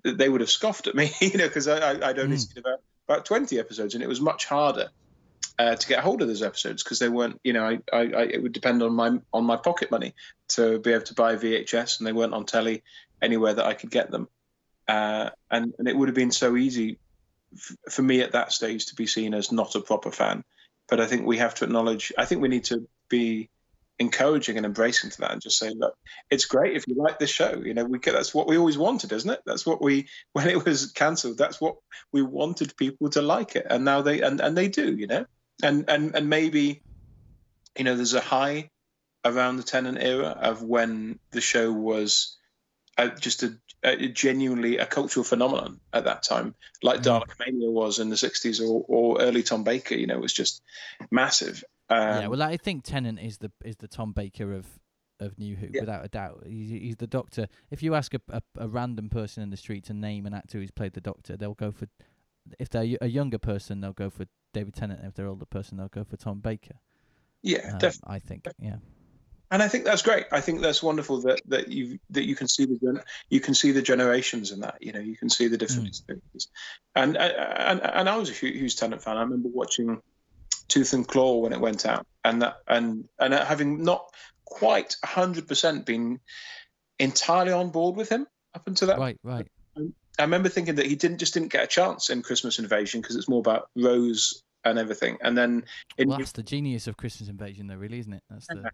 they 0.04 0.28
would 0.28 0.40
have 0.40 0.50
scoffed 0.50 0.86
at 0.86 0.94
me, 0.94 1.12
you 1.20 1.38
know, 1.38 1.46
because 1.46 1.68
I'd 1.68 2.18
only 2.18 2.36
Mm. 2.36 2.40
seen 2.40 2.58
about 2.58 2.80
about 3.08 3.24
20 3.24 3.58
episodes, 3.60 3.94
and 3.94 4.02
it 4.02 4.08
was 4.08 4.20
much 4.20 4.46
harder. 4.46 4.90
Uh, 5.58 5.74
to 5.74 5.88
get 5.88 6.00
hold 6.00 6.20
of 6.20 6.28
those 6.28 6.42
episodes 6.42 6.82
because 6.82 6.98
they 6.98 7.08
weren't, 7.08 7.40
you 7.42 7.54
know, 7.54 7.64
I, 7.64 7.78
I, 7.90 8.00
I, 8.00 8.22
it 8.24 8.42
would 8.42 8.52
depend 8.52 8.82
on 8.82 8.92
my 8.92 9.18
on 9.32 9.44
my 9.44 9.56
pocket 9.56 9.90
money 9.90 10.14
to 10.48 10.78
be 10.78 10.92
able 10.92 11.04
to 11.04 11.14
buy 11.14 11.36
VHS, 11.36 11.98
and 11.98 12.06
they 12.06 12.12
weren't 12.12 12.34
on 12.34 12.44
telly 12.44 12.82
anywhere 13.22 13.54
that 13.54 13.64
I 13.64 13.72
could 13.72 13.90
get 13.90 14.10
them. 14.10 14.28
Uh, 14.86 15.30
and, 15.50 15.72
and 15.78 15.88
it 15.88 15.96
would 15.96 16.08
have 16.08 16.14
been 16.14 16.30
so 16.30 16.56
easy 16.56 16.98
f- 17.54 17.76
for 17.90 18.02
me 18.02 18.20
at 18.20 18.32
that 18.32 18.52
stage 18.52 18.86
to 18.86 18.94
be 18.96 19.06
seen 19.06 19.32
as 19.32 19.50
not 19.50 19.74
a 19.76 19.80
proper 19.80 20.10
fan. 20.10 20.44
But 20.88 21.00
I 21.00 21.06
think 21.06 21.24
we 21.26 21.38
have 21.38 21.54
to 21.56 21.64
acknowledge, 21.64 22.12
I 22.18 22.26
think 22.26 22.42
we 22.42 22.48
need 22.48 22.64
to 22.64 22.86
be 23.08 23.48
encouraging 23.98 24.56
and 24.56 24.66
embracing 24.66 25.10
to 25.10 25.20
that 25.20 25.32
and 25.32 25.40
just 25.40 25.58
saying 25.58 25.78
look, 25.78 25.96
it's 26.30 26.44
great 26.44 26.76
if 26.76 26.86
you 26.86 26.94
like 26.96 27.18
this 27.18 27.30
show. 27.30 27.62
You 27.64 27.74
know, 27.74 27.84
we 27.84 27.98
get, 27.98 28.12
that's 28.12 28.34
what 28.34 28.46
we 28.46 28.58
always 28.58 28.78
wanted, 28.78 29.12
isn't 29.12 29.30
it? 29.30 29.40
That's 29.46 29.64
what 29.64 29.82
we, 29.82 30.08
when 30.32 30.48
it 30.48 30.64
was 30.64 30.92
cancelled, 30.92 31.38
that's 31.38 31.60
what 31.60 31.76
we 32.12 32.22
wanted 32.22 32.76
people 32.76 33.10
to 33.10 33.22
like 33.22 33.56
it. 33.56 33.66
And 33.68 33.84
now 33.84 34.02
they, 34.02 34.20
and, 34.20 34.40
and 34.40 34.56
they 34.56 34.68
do, 34.68 34.94
you 34.94 35.06
know, 35.06 35.26
and, 35.62 35.88
and, 35.88 36.14
and 36.14 36.28
maybe, 36.28 36.82
you 37.78 37.84
know, 37.84 37.96
there's 37.96 38.14
a 38.14 38.20
high 38.20 38.70
around 39.24 39.56
the 39.56 39.62
Tennant 39.62 39.98
era 40.00 40.28
of 40.28 40.62
when 40.62 41.18
the 41.32 41.40
show 41.40 41.72
was 41.72 42.36
uh, 42.98 43.08
just 43.08 43.42
a, 43.42 43.58
a 43.82 44.08
genuinely 44.08 44.78
a 44.78 44.86
cultural 44.86 45.24
phenomenon 45.24 45.80
at 45.92 46.04
that 46.04 46.22
time, 46.22 46.54
like 46.82 47.00
Mm. 47.00 47.04
Dalek 47.04 47.38
Mania 47.38 47.70
was 47.70 47.98
in 47.98 48.08
the 48.08 48.16
'60s 48.16 48.60
or, 48.60 48.84
or 48.88 49.20
early 49.20 49.42
Tom 49.42 49.64
Baker. 49.64 49.94
You 49.94 50.06
know, 50.06 50.14
it 50.14 50.20
was 50.20 50.32
just 50.32 50.62
massive. 51.10 51.62
Um, 51.88 51.98
yeah, 52.22 52.26
well, 52.26 52.42
I 52.42 52.56
think 52.56 52.84
Tennant 52.84 53.20
is 53.20 53.38
the 53.38 53.50
is 53.64 53.76
the 53.76 53.88
Tom 53.88 54.12
Baker 54.12 54.52
of 54.52 54.66
of 55.20 55.38
New 55.38 55.56
Who, 55.56 55.68
Yeah. 55.72 55.80
without 55.82 56.04
a 56.04 56.08
doubt. 56.08 56.44
He's, 56.46 56.68
he's 56.70 56.96
the 56.96 57.06
Doctor. 57.06 57.46
If 57.70 57.82
you 57.82 57.94
ask 57.94 58.12
a, 58.14 58.20
a 58.30 58.42
a 58.58 58.68
random 58.68 59.08
person 59.08 59.42
in 59.42 59.50
the 59.50 59.56
street 59.56 59.84
to 59.84 59.94
name 59.94 60.26
an 60.26 60.34
actor 60.34 60.58
who's 60.58 60.70
played 60.70 60.92
the 60.94 61.00
Doctor, 61.00 61.36
they'll 61.36 61.54
go 61.54 61.70
for. 61.70 61.86
If 62.58 62.70
they're 62.70 62.82
y- 62.82 62.98
a 63.00 63.08
younger 63.08 63.38
person, 63.38 63.80
they'll 63.80 63.92
go 63.92 64.10
for 64.10 64.26
David 64.52 64.74
Tennant. 64.74 65.00
If 65.04 65.14
they're 65.14 65.26
an 65.26 65.30
older 65.30 65.46
person, 65.46 65.78
they'll 65.78 65.88
go 65.88 66.04
for 66.04 66.16
Tom 66.16 66.40
Baker. 66.40 66.74
yeah, 67.42 67.72
Um, 67.72 67.78
definitely. 67.78 68.14
I 68.16 68.18
think. 68.20 68.46
Yeah. 68.60 68.76
and 69.50 69.62
I 69.62 69.68
think 69.68 69.84
that's 69.84 70.02
great. 70.02 70.26
I 70.32 70.40
think 70.40 70.60
that's 70.60 70.82
wonderful 70.82 71.20
that 71.22 71.40
that 71.46 71.68
you 71.68 71.98
that 72.10 72.24
you 72.24 72.34
can 72.36 72.48
see 72.48 72.64
the 72.66 72.78
gen- 72.78 73.02
you 73.30 73.40
can 73.40 73.54
see 73.54 73.70
the 73.72 73.82
generations 73.82 74.50
in 74.52 74.60
that. 74.60 74.76
You 74.80 74.92
know, 74.92 75.00
you 75.00 75.16
can 75.16 75.28
see 75.30 75.46
the 75.48 75.56
different 75.56 75.84
Mm. 75.84 75.88
experiences. 75.88 76.48
And 76.94 77.16
and 77.16 77.80
and 77.82 78.08
I 78.08 78.16
was 78.16 78.28
a 78.30 78.32
hu- 78.32 78.46
huge 78.52 78.76
Tennant 78.76 79.02
fan. 79.02 79.16
I 79.16 79.22
remember 79.22 79.48
watching 79.48 80.00
Tooth 80.68 80.92
and 80.92 81.06
Claw 81.06 81.38
when 81.38 81.52
it 81.52 81.60
went 81.60 81.86
out, 81.86 82.06
and 82.24 82.42
that 82.42 82.56
and 82.66 83.08
and 83.18 83.34
having 83.34 83.82
not 83.82 84.06
quite 84.44 84.96
hundred 85.04 85.48
percent 85.48 85.86
been 85.86 86.20
entirely 86.98 87.52
on 87.52 87.70
board 87.70 87.96
with 87.96 88.08
him 88.08 88.26
up 88.54 88.66
until 88.66 88.88
that. 88.88 88.98
Right. 88.98 89.18
Right. 89.22 89.46
I 90.18 90.22
remember 90.22 90.48
thinking 90.48 90.76
that 90.76 90.86
he 90.86 90.96
didn't 90.96 91.18
just 91.18 91.34
didn't 91.34 91.52
get 91.52 91.64
a 91.64 91.66
chance 91.66 92.08
in 92.08 92.22
Christmas 92.22 92.58
Invasion 92.58 93.00
because 93.00 93.16
it's 93.16 93.28
more 93.28 93.40
about 93.40 93.68
Rose 93.76 94.42
and 94.64 94.78
everything. 94.78 95.18
And 95.20 95.36
then 95.36 95.64
in 95.98 96.08
Well, 96.08 96.18
that's 96.18 96.32
the 96.32 96.42
genius 96.42 96.86
of 96.86 96.96
Christmas 96.96 97.28
Invasion, 97.28 97.66
though, 97.66 97.76
really, 97.76 97.98
isn't 97.98 98.12
it? 98.12 98.22
That's 98.30 98.46
the. 98.46 98.70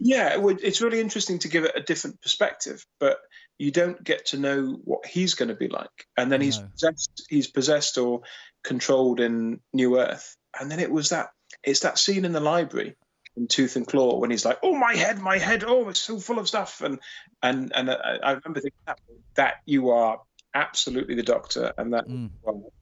Yeah, 0.00 0.32
it 0.32 0.40
would, 0.40 0.62
it's 0.62 0.80
really 0.80 1.00
interesting 1.00 1.40
to 1.40 1.48
give 1.48 1.64
it 1.64 1.72
a 1.74 1.82
different 1.82 2.20
perspective, 2.22 2.84
but 3.00 3.18
you 3.58 3.72
don't 3.72 4.02
get 4.02 4.26
to 4.26 4.38
know 4.38 4.78
what 4.84 5.04
he's 5.04 5.34
going 5.34 5.48
to 5.48 5.56
be 5.56 5.66
like. 5.66 5.90
And 6.16 6.30
then 6.30 6.40
he's 6.40 6.60
No. 6.60 6.68
possessed, 6.68 7.26
he's 7.28 7.50
possessed 7.50 7.98
or 7.98 8.20
controlled 8.62 9.18
in 9.18 9.60
New 9.72 9.98
Earth, 9.98 10.36
and 10.58 10.70
then 10.70 10.80
it 10.80 10.90
was 10.90 11.10
that 11.10 11.30
it's 11.64 11.80
that 11.80 11.98
scene 11.98 12.24
in 12.24 12.32
the 12.32 12.40
library 12.40 12.96
in 13.36 13.46
Tooth 13.46 13.76
and 13.76 13.86
Claw 13.86 14.18
when 14.18 14.30
he's 14.30 14.44
like, 14.44 14.58
"Oh 14.62 14.74
my 14.74 14.94
head, 14.94 15.18
my 15.18 15.38
head! 15.38 15.64
Oh, 15.64 15.88
it's 15.88 16.00
so 16.00 16.18
full 16.18 16.38
of 16.38 16.48
stuff." 16.48 16.80
And 16.80 17.00
and 17.42 17.72
and 17.74 17.90
I, 17.90 18.18
I 18.22 18.32
remember 18.32 18.60
thinking 18.60 18.72
that, 18.86 18.98
that 19.36 19.54
you 19.66 19.90
are 19.90 20.20
absolutely 20.54 21.14
the 21.14 21.22
Doctor, 21.22 21.72
and 21.78 21.92
that 21.92 22.08
Mm. 22.08 22.30
well, 22.42 22.72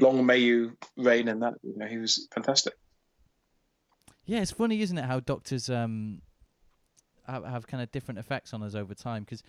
long 0.00 0.26
may 0.26 0.38
you 0.38 0.76
reign 0.96 1.28
And 1.28 1.42
that. 1.42 1.54
You 1.62 1.76
know, 1.76 1.86
he 1.86 1.98
was 1.98 2.28
fantastic. 2.34 2.74
Yeah, 4.24 4.40
it's 4.40 4.52
funny, 4.52 4.80
isn't 4.80 4.98
it, 4.98 5.04
how 5.04 5.20
doctors 5.20 5.68
um 5.70 6.22
have, 7.26 7.44
have 7.44 7.66
kind 7.66 7.82
of 7.82 7.90
different 7.92 8.18
effects 8.18 8.52
on 8.52 8.62
us 8.62 8.74
over 8.74 8.94
time? 8.94 9.24
Because 9.24 9.42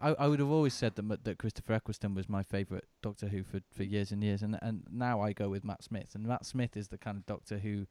I, 0.00 0.10
I 0.10 0.28
would 0.28 0.40
have 0.40 0.50
always 0.50 0.74
said 0.74 0.94
that 0.96 1.04
M- 1.04 1.18
that 1.22 1.38
Christopher 1.38 1.74
Eccleston 1.74 2.14
was 2.14 2.28
my 2.28 2.42
favourite 2.42 2.84
Doctor 3.02 3.28
Who 3.28 3.42
for, 3.42 3.60
for 3.72 3.82
years 3.82 4.12
and 4.12 4.22
years, 4.22 4.42
and 4.42 4.58
and 4.62 4.82
now 4.90 5.20
I 5.20 5.32
go 5.32 5.48
with 5.48 5.64
Matt 5.64 5.82
Smith, 5.82 6.14
and 6.14 6.24
Matt 6.24 6.46
Smith 6.46 6.76
is 6.76 6.88
the 6.88 6.98
kind 6.98 7.16
of 7.16 7.26
Doctor 7.26 7.58
who 7.58 7.86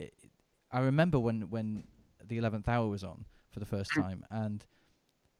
i 0.00 0.10
I 0.70 0.80
remember 0.80 1.18
when 1.18 1.50
when 1.50 1.84
the 2.24 2.38
Eleventh 2.38 2.68
Hour 2.68 2.88
was 2.88 3.02
on 3.02 3.24
for 3.50 3.60
the 3.60 3.66
first 3.66 3.90
mm. 3.92 4.02
time, 4.02 4.24
and 4.30 4.64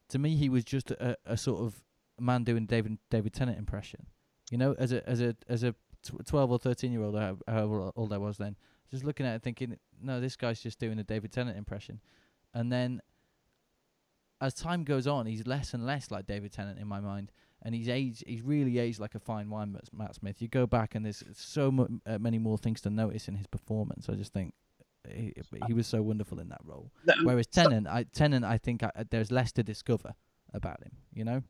to 0.08 0.18
me 0.18 0.36
he 0.36 0.48
was 0.48 0.64
just 0.64 0.90
a, 0.90 1.16
a 1.26 1.36
sort 1.36 1.60
of 1.60 1.82
man 2.18 2.44
doing 2.44 2.66
David 2.66 2.98
David 3.10 3.32
Tennant 3.32 3.58
impression, 3.58 4.06
you 4.50 4.58
know, 4.58 4.74
as 4.78 4.92
a 4.92 5.08
as 5.08 5.20
a 5.20 5.36
as 5.48 5.62
a 5.62 5.72
tw- 6.02 6.26
twelve 6.26 6.50
or 6.50 6.58
thirteen 6.58 6.92
year 6.92 7.02
old, 7.02 7.18
how- 7.18 7.38
however 7.46 7.90
old 7.94 8.12
I 8.12 8.18
was 8.18 8.38
then, 8.38 8.56
just 8.90 9.04
looking 9.04 9.26
at 9.26 9.36
it 9.36 9.42
thinking, 9.42 9.78
no, 10.00 10.20
this 10.20 10.36
guy's 10.36 10.62
just 10.62 10.78
doing 10.78 10.98
a 10.98 11.04
David 11.04 11.32
Tennant 11.32 11.58
impression. 11.58 12.00
And 12.54 12.72
then 12.72 13.02
as 14.40 14.54
time 14.54 14.84
goes 14.84 15.06
on, 15.06 15.26
he's 15.26 15.46
less 15.46 15.74
and 15.74 15.84
less 15.86 16.10
like 16.10 16.26
David 16.26 16.52
Tennant 16.52 16.78
in 16.78 16.86
my 16.86 17.00
mind. 17.00 17.32
And 17.62 17.74
he's 17.74 17.88
aged, 17.88 18.22
he's 18.26 18.42
really 18.42 18.78
aged 18.78 19.00
like 19.00 19.16
a 19.16 19.18
fine 19.18 19.50
wine, 19.50 19.72
Matt- 19.72 19.92
Matt 19.92 20.14
Smith. 20.14 20.40
You 20.40 20.46
go 20.46 20.64
back 20.64 20.94
and 20.94 21.04
there's 21.04 21.24
so 21.34 21.72
mu- 21.72 21.88
uh, 22.06 22.18
many 22.18 22.38
more 22.38 22.56
things 22.56 22.80
to 22.82 22.90
notice 22.90 23.26
in 23.26 23.34
his 23.34 23.48
performance. 23.48 24.08
I 24.08 24.14
just 24.14 24.32
think 24.32 24.54
he, 25.12 25.32
he 25.66 25.72
was 25.72 25.88
so 25.88 26.00
wonderful 26.00 26.38
in 26.38 26.50
that 26.50 26.60
role. 26.64 26.92
Whereas 27.24 27.48
Tennant, 27.48 27.88
I, 27.88 28.04
Tennant, 28.14 28.44
I 28.44 28.58
think 28.58 28.84
I, 28.84 28.92
there's 29.10 29.32
less 29.32 29.50
to 29.52 29.64
discover 29.64 30.14
about 30.54 30.80
him, 30.84 30.92
you 31.12 31.24
know? 31.24 31.42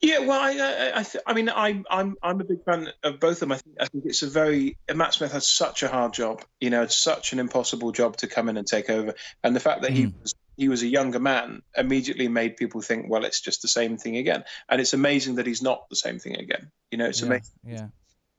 Yeah, 0.00 0.20
well, 0.20 0.40
I, 0.40 0.52
I, 0.52 1.00
I, 1.00 1.02
th- 1.02 1.22
I 1.26 1.34
mean, 1.34 1.50
I'm, 1.50 1.84
I'm, 1.90 2.16
I'm 2.22 2.40
a 2.40 2.44
big 2.44 2.64
fan 2.64 2.88
of 3.02 3.20
both 3.20 3.32
of 3.32 3.40
them. 3.40 3.52
I 3.52 3.56
think, 3.58 3.76
I 3.78 3.84
think 3.84 4.04
it's 4.06 4.22
a 4.22 4.26
very 4.28 4.78
Matt 4.94 5.12
Smith 5.12 5.32
has 5.32 5.46
such 5.46 5.82
a 5.82 5.88
hard 5.88 6.14
job. 6.14 6.42
You 6.58 6.70
know, 6.70 6.82
it's 6.82 6.96
such 6.96 7.34
an 7.34 7.38
impossible 7.38 7.92
job 7.92 8.16
to 8.18 8.26
come 8.26 8.48
in 8.48 8.56
and 8.56 8.66
take 8.66 8.88
over. 8.88 9.12
And 9.44 9.54
the 9.54 9.60
fact 9.60 9.82
that 9.82 9.90
he 9.90 10.06
Mm. 10.06 10.22
was, 10.22 10.34
he 10.60 10.68
was 10.68 10.82
a 10.82 10.86
younger 10.86 11.18
man 11.18 11.62
immediately 11.74 12.28
made 12.28 12.58
people 12.58 12.82
think, 12.82 13.08
well, 13.08 13.24
it's 13.24 13.40
just 13.40 13.62
the 13.62 13.68
same 13.68 13.96
thing 13.96 14.18
again. 14.18 14.44
And 14.68 14.78
it's 14.78 14.92
amazing 14.92 15.36
that 15.36 15.46
he's 15.46 15.62
not 15.62 15.88
the 15.88 15.96
same 15.96 16.18
thing 16.18 16.36
again. 16.36 16.70
You 16.90 16.98
know, 16.98 17.06
it's 17.06 17.22
yeah, 17.22 17.26
amazing. 17.26 17.54
yeah. 17.64 17.86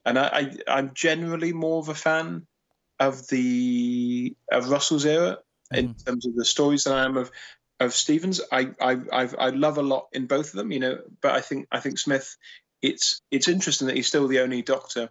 And 0.06 0.20
I, 0.20 0.28
I, 0.28 0.52
I'm 0.68 0.92
generally 0.94 1.52
more 1.52 1.80
of 1.80 1.90
a 1.90 1.96
fan 1.96 2.46
of 3.00 3.28
the 3.30 4.36
of 4.52 4.70
Russell's 4.70 5.06
era 5.06 5.40
in 5.74 5.90
Mhm. 5.90 6.06
terms 6.06 6.28
of 6.28 6.36
the 6.36 6.46
stories 6.46 6.84
than 6.84 6.94
I 6.94 7.06
am 7.06 7.18
of 7.18 7.32
of 7.80 7.96
Stevens. 7.96 8.40
I 8.52 8.70
I 8.80 8.98
I've, 9.12 9.36
I 9.40 9.50
love 9.50 9.80
a 9.80 9.82
lot 9.82 10.10
in 10.12 10.28
both 10.28 10.54
of 10.54 10.58
them, 10.58 10.72
you 10.72 10.80
know. 10.80 11.00
But 11.22 11.32
I 11.32 11.42
think 11.42 11.68
I 11.72 11.80
think 11.80 11.98
Smith. 11.98 12.38
It's 12.84 13.22
it's 13.32 13.48
interesting 13.48 13.88
that 13.88 13.96
he's 13.96 14.08
still 14.08 14.28
the 14.28 14.42
only 14.42 14.62
Doctor 14.62 15.10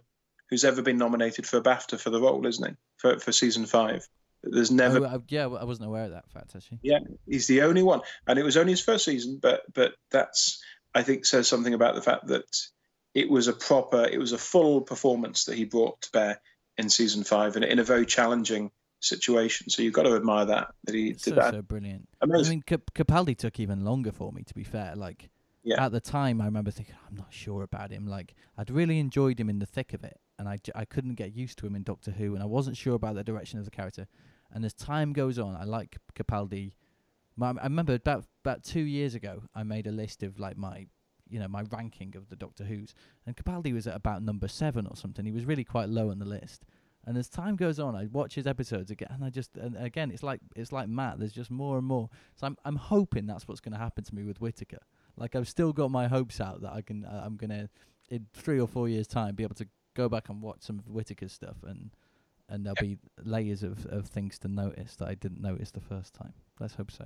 who's 0.49 0.63
ever 0.63 0.81
been 0.81 0.97
nominated 0.97 1.45
for 1.45 1.57
a 1.57 1.61
BAFTA 1.61 1.99
for 1.99 2.09
the 2.09 2.21
role, 2.21 2.45
isn't 2.45 2.69
he? 2.69 2.75
For 2.99 3.19
for 3.19 3.33
season 3.33 3.65
five. 3.65 4.07
There's 4.43 4.71
never 4.71 4.99
Oh, 5.05 5.05
I, 5.05 5.17
yeah, 5.27 5.43
I 5.45 5.63
wasn't 5.65 5.87
aware 5.87 6.05
of 6.05 6.11
that 6.11 6.29
fact, 6.31 6.55
actually. 6.55 6.79
Yeah, 6.81 6.99
he's 7.27 7.47
the 7.47 7.61
only 7.61 7.83
one, 7.83 8.01
and 8.27 8.39
it 8.39 8.43
was 8.43 8.57
only 8.57 8.71
his 8.73 8.81
first 8.81 9.05
season. 9.05 9.39
But 9.41 9.61
but 9.73 9.93
that's 10.09 10.61
I 10.95 11.03
think 11.03 11.25
says 11.25 11.47
something 11.47 11.73
about 11.73 11.95
the 11.95 12.01
fact 12.01 12.27
that 12.27 12.45
it 13.13 13.29
was 13.29 13.47
a 13.47 13.53
proper, 13.53 14.03
it 14.05 14.17
was 14.19 14.31
a 14.31 14.37
full 14.37 14.81
performance 14.81 15.45
that 15.45 15.55
he 15.57 15.65
brought 15.65 16.01
to 16.01 16.11
bear 16.11 16.41
in 16.77 16.89
season 16.89 17.23
five, 17.23 17.55
and 17.55 17.63
in 17.65 17.77
a 17.79 17.83
very 17.83 18.05
challenging 18.05 18.71
situation. 18.99 19.69
So 19.69 19.81
you've 19.83 19.93
got 19.93 20.03
to 20.03 20.15
admire 20.15 20.45
that 20.45 20.73
that 20.85 20.95
he 20.95 21.09
It's 21.09 21.23
did 21.23 21.35
so, 21.35 21.35
that. 21.41 21.53
so 21.53 21.61
brilliant. 21.61 22.07
Amazing. 22.21 22.45
I 22.45 22.49
mean, 22.49 22.61
Cap- 22.63 22.91
Capaldi 22.95 23.37
took 23.37 23.59
even 23.59 23.83
longer 23.83 24.11
for 24.11 24.31
me, 24.31 24.43
to 24.43 24.53
be 24.53 24.63
fair. 24.63 24.95
Like, 24.95 25.29
Yeah. 25.63 25.83
at 25.85 25.91
the 25.91 25.99
time, 25.99 26.39
I 26.41 26.45
remember 26.45 26.71
thinking, 26.71 26.95
I'm 27.09 27.15
not 27.15 27.31
sure 27.33 27.63
about 27.63 27.91
him. 27.91 28.07
Like, 28.07 28.33
I'd 28.57 28.69
really 28.71 28.99
enjoyed 28.99 29.39
him 29.39 29.49
in 29.49 29.59
the 29.59 29.65
thick 29.65 29.93
of 29.93 30.03
it, 30.03 30.19
and 30.39 30.47
I, 30.49 30.57
j- 30.57 30.71
I 30.75 30.85
couldn't 30.85 31.15
get 31.15 31.33
used 31.35 31.57
to 31.59 31.67
him 31.67 31.75
in 31.75 31.83
Doctor 31.83 32.11
Who, 32.11 32.33
and 32.33 32.41
I 32.43 32.47
wasn't 32.47 32.77
sure 32.77 32.95
about 32.95 33.15
the 33.15 33.23
direction 33.23 33.59
of 33.59 33.65
the 33.65 33.71
character. 33.71 34.07
And 34.53 34.65
as 34.65 34.73
time 34.73 35.13
goes 35.13 35.39
on, 35.39 35.55
I 35.55 35.63
like 35.63 35.97
Capaldi. 36.15 36.73
My, 37.35 37.51
I 37.51 37.63
remember 37.63 37.93
about 37.93 38.25
about 38.43 38.63
two 38.63 38.81
years 38.81 39.15
ago, 39.15 39.43
I 39.55 39.63
made 39.63 39.87
a 39.87 39.91
list 39.91 40.23
of 40.23 40.39
like 40.39 40.57
my, 40.57 40.87
you 41.29 41.39
know, 41.39 41.47
my 41.47 41.63
ranking 41.71 42.15
of 42.15 42.29
the 42.29 42.35
Doctor 42.35 42.63
Who's, 42.65 42.93
and 43.25 43.35
Capaldi 43.35 43.73
was 43.73 43.87
at 43.87 43.95
about 43.95 44.23
number 44.23 44.47
seven 44.47 44.85
or 44.87 44.95
something. 44.95 45.25
He 45.25 45.31
was 45.31 45.45
really 45.45 45.63
quite 45.63 45.89
low 45.89 46.11
on 46.11 46.19
the 46.19 46.25
list. 46.25 46.65
And 47.05 47.17
as 47.17 47.29
time 47.29 47.55
goes 47.55 47.79
on, 47.79 47.95
I 47.95 48.05
watch 48.05 48.35
his 48.35 48.45
episodes 48.45 48.91
again, 48.91 49.09
and 49.11 49.23
I 49.23 49.29
just 49.29 49.57
and 49.57 49.75
again, 49.77 50.11
it's 50.11 50.23
like 50.23 50.41
it's 50.55 50.71
like 50.71 50.87
Matt. 50.87 51.19
There's 51.19 51.31
just 51.31 51.49
more 51.49 51.77
and 51.77 51.87
more. 51.87 52.09
So 52.35 52.47
I'm 52.47 52.57
I'm 52.63 52.75
hoping 52.75 53.25
that's 53.25 53.47
what's 53.47 53.61
going 53.61 53.73
to 53.73 53.79
happen 53.79 54.03
to 54.03 54.15
me 54.15 54.23
with 54.23 54.39
Whittaker. 54.39 54.81
Like 55.17 55.35
I've 55.35 55.47
still 55.47 55.73
got 55.73 55.89
my 55.89 56.07
hopes 56.07 56.39
out 56.39 56.61
that 56.61 56.73
I 56.73 56.81
can 56.81 57.05
uh, 57.05 57.23
I'm 57.25 57.37
gonna 57.37 57.69
in 58.09 58.27
three 58.33 58.59
or 58.59 58.67
four 58.67 58.87
years 58.87 59.07
time 59.07 59.35
be 59.35 59.43
able 59.43 59.55
to 59.55 59.67
go 59.95 60.09
back 60.09 60.29
and 60.29 60.41
watch 60.41 60.61
some 60.61 60.77
of 60.79 60.87
Whittaker's 60.87 61.33
stuff 61.33 61.57
and 61.63 61.91
and 62.51 62.65
there'll 62.65 62.75
be 62.79 62.97
layers 63.23 63.63
of, 63.63 63.85
of 63.87 64.07
things 64.07 64.37
to 64.39 64.47
notice 64.47 64.95
that 64.97 65.07
I 65.07 65.15
didn't 65.15 65.41
notice 65.41 65.71
the 65.71 65.81
first 65.81 66.13
time. 66.13 66.33
Let's 66.59 66.75
hope 66.75 66.91
so. 66.91 67.05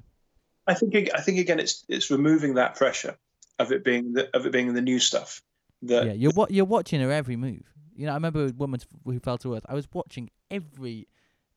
I 0.68 0.74
think 0.74 0.96
I 1.14 1.22
think 1.22 1.38
again, 1.38 1.60
it's 1.60 1.86
it's 1.88 2.10
removing 2.10 2.56
that 2.56 2.76
pressure 2.76 3.18
of 3.60 3.72
it 3.72 3.84
being 3.84 4.14
the, 4.14 4.36
of 4.36 4.46
it 4.46 4.52
being 4.52 4.74
the 4.74 4.82
new 4.82 5.00
stuff. 5.00 5.42
That 5.84 6.08
yeah, 6.08 6.14
you're 6.14 6.32
wa- 6.36 6.48
you're 6.50 6.66
watching 6.66 7.00
her 7.02 7.12
every 7.12 7.36
move. 7.36 7.72
You 7.96 8.08
know, 8.08 8.12
I 8.12 8.16
remember 8.16 8.48
a 8.48 8.52
Woman 8.52 8.82
Who 9.06 9.20
Fell 9.20 9.38
to 9.40 9.56
Earth. 9.56 9.66
I 9.70 9.76
was 9.76 9.88
watching 9.94 10.30
every, 10.50 11.08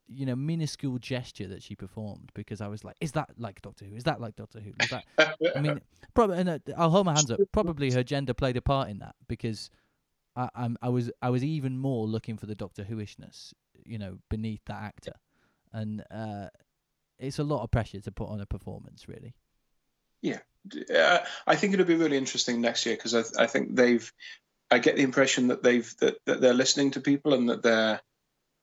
you 0.07 0.26
know, 0.26 0.36
minuscule 0.36 0.99
gesture 0.99 1.49
that 1.49 1.62
she 1.62 1.74
performed 1.74 2.30
because 2.34 2.61
I 2.61 2.68
was 2.68 2.84
like, 2.84 2.97
"Is 3.01 3.12
that 3.12 3.30
like 3.39 3.62
Doctor 3.62 3.86
Who? 3.86 3.97
Is 3.97 4.05
that 4.05 4.20
like 4.20 4.36
Doctor 4.36 4.61
Who?" 4.61 4.72
Is 4.78 4.91
that? 4.91 5.05
I 5.57 5.61
mean, 5.61 5.80
probably. 6.14 6.39
And 6.39 6.49
uh, 6.51 6.59
I'll 6.76 6.91
hold 6.91 7.07
my 7.07 7.14
hands 7.14 7.30
up. 7.30 7.41
Probably 7.51 7.91
her 7.93 8.05
gender 8.05 8.34
played 8.34 8.59
a 8.59 8.62
part 8.62 8.91
in 8.91 8.99
that 8.99 9.14
because 9.26 9.70
I, 10.36 10.49
I'm 10.55 10.78
I 10.80 10.89
was 10.89 11.11
I 11.20 11.30
was 11.30 11.43
even 11.43 11.78
more 11.78 12.07
looking 12.07 12.36
for 12.36 12.47
the 12.47 12.55
Doctor 12.55 12.84
Whoishness, 12.84 13.53
you 13.89 13.99
know, 13.99 14.18
beneath 14.28 14.61
that 14.66 14.82
actor, 14.82 15.14
and 15.72 16.05
uh, 16.11 16.49
it's 17.18 17.39
a 17.39 17.45
lot 17.45 17.62
of 17.64 17.70
pressure 17.70 18.01
to 18.01 18.12
put 18.12 18.28
on 18.28 18.41
a 18.41 18.47
performance, 18.47 19.09
really. 19.09 19.34
uh, 20.95 21.18
I 21.47 21.57
think 21.57 21.72
it'll 21.72 21.86
be 21.86 21.95
really 21.95 22.16
interesting 22.16 22.61
next 22.61 22.84
year 22.84 22.97
because 22.97 23.14
I, 23.14 23.45
I 23.45 23.47
think 23.47 23.74
they've. 23.74 24.12
I 24.70 24.78
get 24.78 24.97
the 24.97 25.03
impression 25.03 25.49
that 25.49 25.62
they've 25.62 25.95
that, 26.01 26.18
that 26.26 26.41
they're 26.43 26.53
listening 26.53 26.91
to 26.93 27.01
people 27.01 27.32
and 27.32 27.49
that 27.49 27.62
they're 27.62 28.01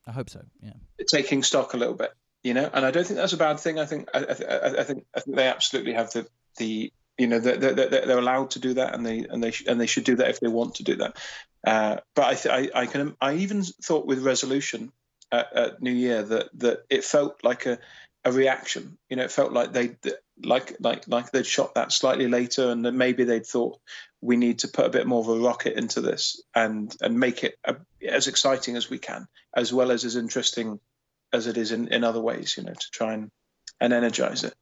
I 0.06 0.12
hope 0.12 0.30
so. 0.30 0.42
Yeah. 0.62 0.74
taking 1.08 1.42
stock 1.42 1.74
a 1.74 1.78
little 1.78 1.96
bit, 1.96 2.14
you 2.44 2.54
know. 2.54 2.70
And 2.72 2.86
I 2.86 2.92
don't 2.92 3.08
think 3.08 3.18
that's 3.18 3.34
a 3.34 3.38
bad 3.38 3.60
thing. 3.60 3.80
I 3.80 3.86
think 3.88 4.08
I, 4.14 4.20
I, 4.20 4.56
I- 4.56 4.80
I 4.82 4.84
think 4.84 5.06
I 5.16 5.20
think 5.22 5.36
they 5.36 5.48
absolutely 5.48 5.94
have 5.94 6.12
the 6.12 6.28
the 6.58 6.94
you 7.18 7.28
know 7.28 7.40
they're, 7.40 7.58
they're, 7.58 7.74
they're 8.06 8.20
allowed 8.20 8.52
to 8.52 8.60
do 8.60 8.74
that 8.76 8.94
and 8.94 9.04
they 9.06 9.20
and 9.28 9.42
they 9.44 9.52
sh- 9.52 9.66
and 9.68 9.80
they 9.82 9.88
should 9.88 10.04
do 10.04 10.16
that 10.18 10.30
if 10.30 10.40
they 10.42 10.48
want 10.48 10.76
to 10.76 10.84
do 10.84 10.98
that. 10.98 11.18
Uh, 11.66 11.98
but 12.14 12.26
I, 12.26 12.36
th- 12.36 12.72
I 12.76 12.82
I 12.82 12.86
can 12.86 13.16
I 13.20 13.36
even 13.38 13.64
thought 13.64 14.06
with 14.06 14.20
resolution 14.24 14.92
at, 15.32 15.54
at 15.56 15.82
New 15.82 15.92
Year 15.92 16.24
that 16.24 16.50
that 16.60 16.86
it 16.90 17.04
felt 17.04 17.44
like 17.44 17.66
a 17.66 17.80
a 18.24 18.32
reaction. 18.32 18.98
You 19.10 19.18
know, 19.18 19.24
it 19.24 19.32
felt 19.32 19.54
like 19.54 19.72
they 19.72 19.98
like 20.44 20.76
like 20.80 21.08
like 21.08 21.32
they'd 21.32 21.46
shot 21.46 21.76
that 21.76 21.92
slightly 21.92 22.28
later 22.28 22.70
and 22.72 22.86
then 22.86 22.98
maybe 22.98 23.24
they'd 23.24 23.46
thought 23.46 23.80
we 24.22 24.38
need 24.38 24.60
to 24.60 24.68
put 24.68 24.86
a 24.86 24.90
bit 24.90 25.06
more 25.06 25.20
of 25.20 25.30
a 25.30 25.40
rocket 25.40 25.78
into 25.78 26.02
this 26.02 26.42
and 26.56 26.96
and 27.02 27.20
make 27.20 27.44
it 27.44 27.56
a, 27.64 27.76
as 28.08 28.28
exciting 28.28 28.76
as 28.76 28.90
we 28.90 28.98
can 28.98 29.28
as 29.56 29.72
well 29.72 29.92
as 29.92 30.04
as 30.04 30.16
interesting 30.16 30.80
as 31.36 31.48
it 31.48 31.58
is 31.58 31.72
in, 31.72 31.88
in 31.90 32.04
other 32.04 32.22
ways, 32.22 32.56
you 32.58 32.64
know, 32.64 32.74
to 32.74 32.92
try 32.92 33.14
and, 33.14 33.30
and 33.80 33.94
energize 33.94 34.44
it. 34.44 34.56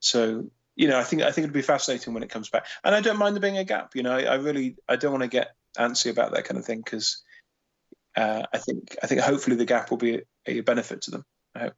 So, 0.00 0.50
you 0.76 0.88
know, 0.88 0.98
I 0.98 1.04
think 1.04 1.22
I 1.22 1.32
think 1.32 1.44
it'd 1.44 1.52
be 1.52 1.62
fascinating 1.62 2.14
when 2.14 2.22
it 2.22 2.30
comes 2.30 2.50
back. 2.50 2.66
And 2.84 2.94
I 2.94 3.00
don't 3.00 3.18
mind 3.18 3.34
there 3.34 3.40
being 3.40 3.58
a 3.58 3.64
gap. 3.64 3.96
You 3.96 4.04
know, 4.04 4.12
I, 4.12 4.22
I 4.22 4.34
really 4.36 4.76
I 4.88 4.96
don't 4.96 5.12
want 5.12 5.24
to 5.24 5.28
get 5.28 5.54
antsy 5.76 6.10
about 6.10 6.32
that 6.32 6.44
kind 6.44 6.58
of 6.58 6.64
thing 6.64 6.82
because 6.84 7.22
uh, 8.18 8.42
I 8.52 8.58
think 8.58 8.96
I 9.02 9.06
think 9.06 9.20
hopefully 9.20 9.56
the 9.56 9.64
gap 9.64 9.90
will 9.90 9.96
be 9.96 10.14
a, 10.46 10.58
a 10.58 10.60
benefit 10.60 11.02
to 11.02 11.10
them. 11.12 11.24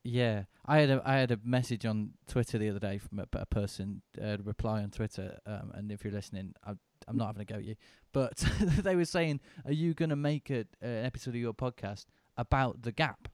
Yeah, 0.04 0.44
I 0.66 0.78
had 0.78 0.90
a 0.90 1.02
I 1.04 1.16
had 1.16 1.30
a 1.30 1.38
message 1.44 1.84
on 1.84 2.12
Twitter 2.26 2.58
the 2.58 2.70
other 2.70 2.78
day 2.78 2.98
from 2.98 3.18
a, 3.18 3.26
a 3.34 3.46
person 3.46 4.02
uh, 4.22 4.38
reply 4.42 4.82
on 4.82 4.90
Twitter, 4.90 5.38
um, 5.46 5.72
and 5.74 5.92
if 5.92 6.02
you're 6.02 6.12
listening, 6.12 6.54
I, 6.66 6.72
I'm 7.06 7.16
not 7.16 7.26
having 7.26 7.42
a 7.42 7.44
go 7.44 7.56
at 7.56 7.64
you, 7.64 7.76
but 8.12 8.36
they 8.60 8.96
were 8.96 9.04
saying, 9.04 9.40
"Are 9.64 9.72
you 9.72 9.94
going 9.94 10.10
to 10.10 10.16
make 10.16 10.50
a, 10.50 10.64
an 10.80 11.04
episode 11.04 11.34
of 11.34 11.40
your 11.40 11.54
podcast 11.54 12.06
about 12.36 12.82
the 12.82 12.92
gap?" 12.92 13.28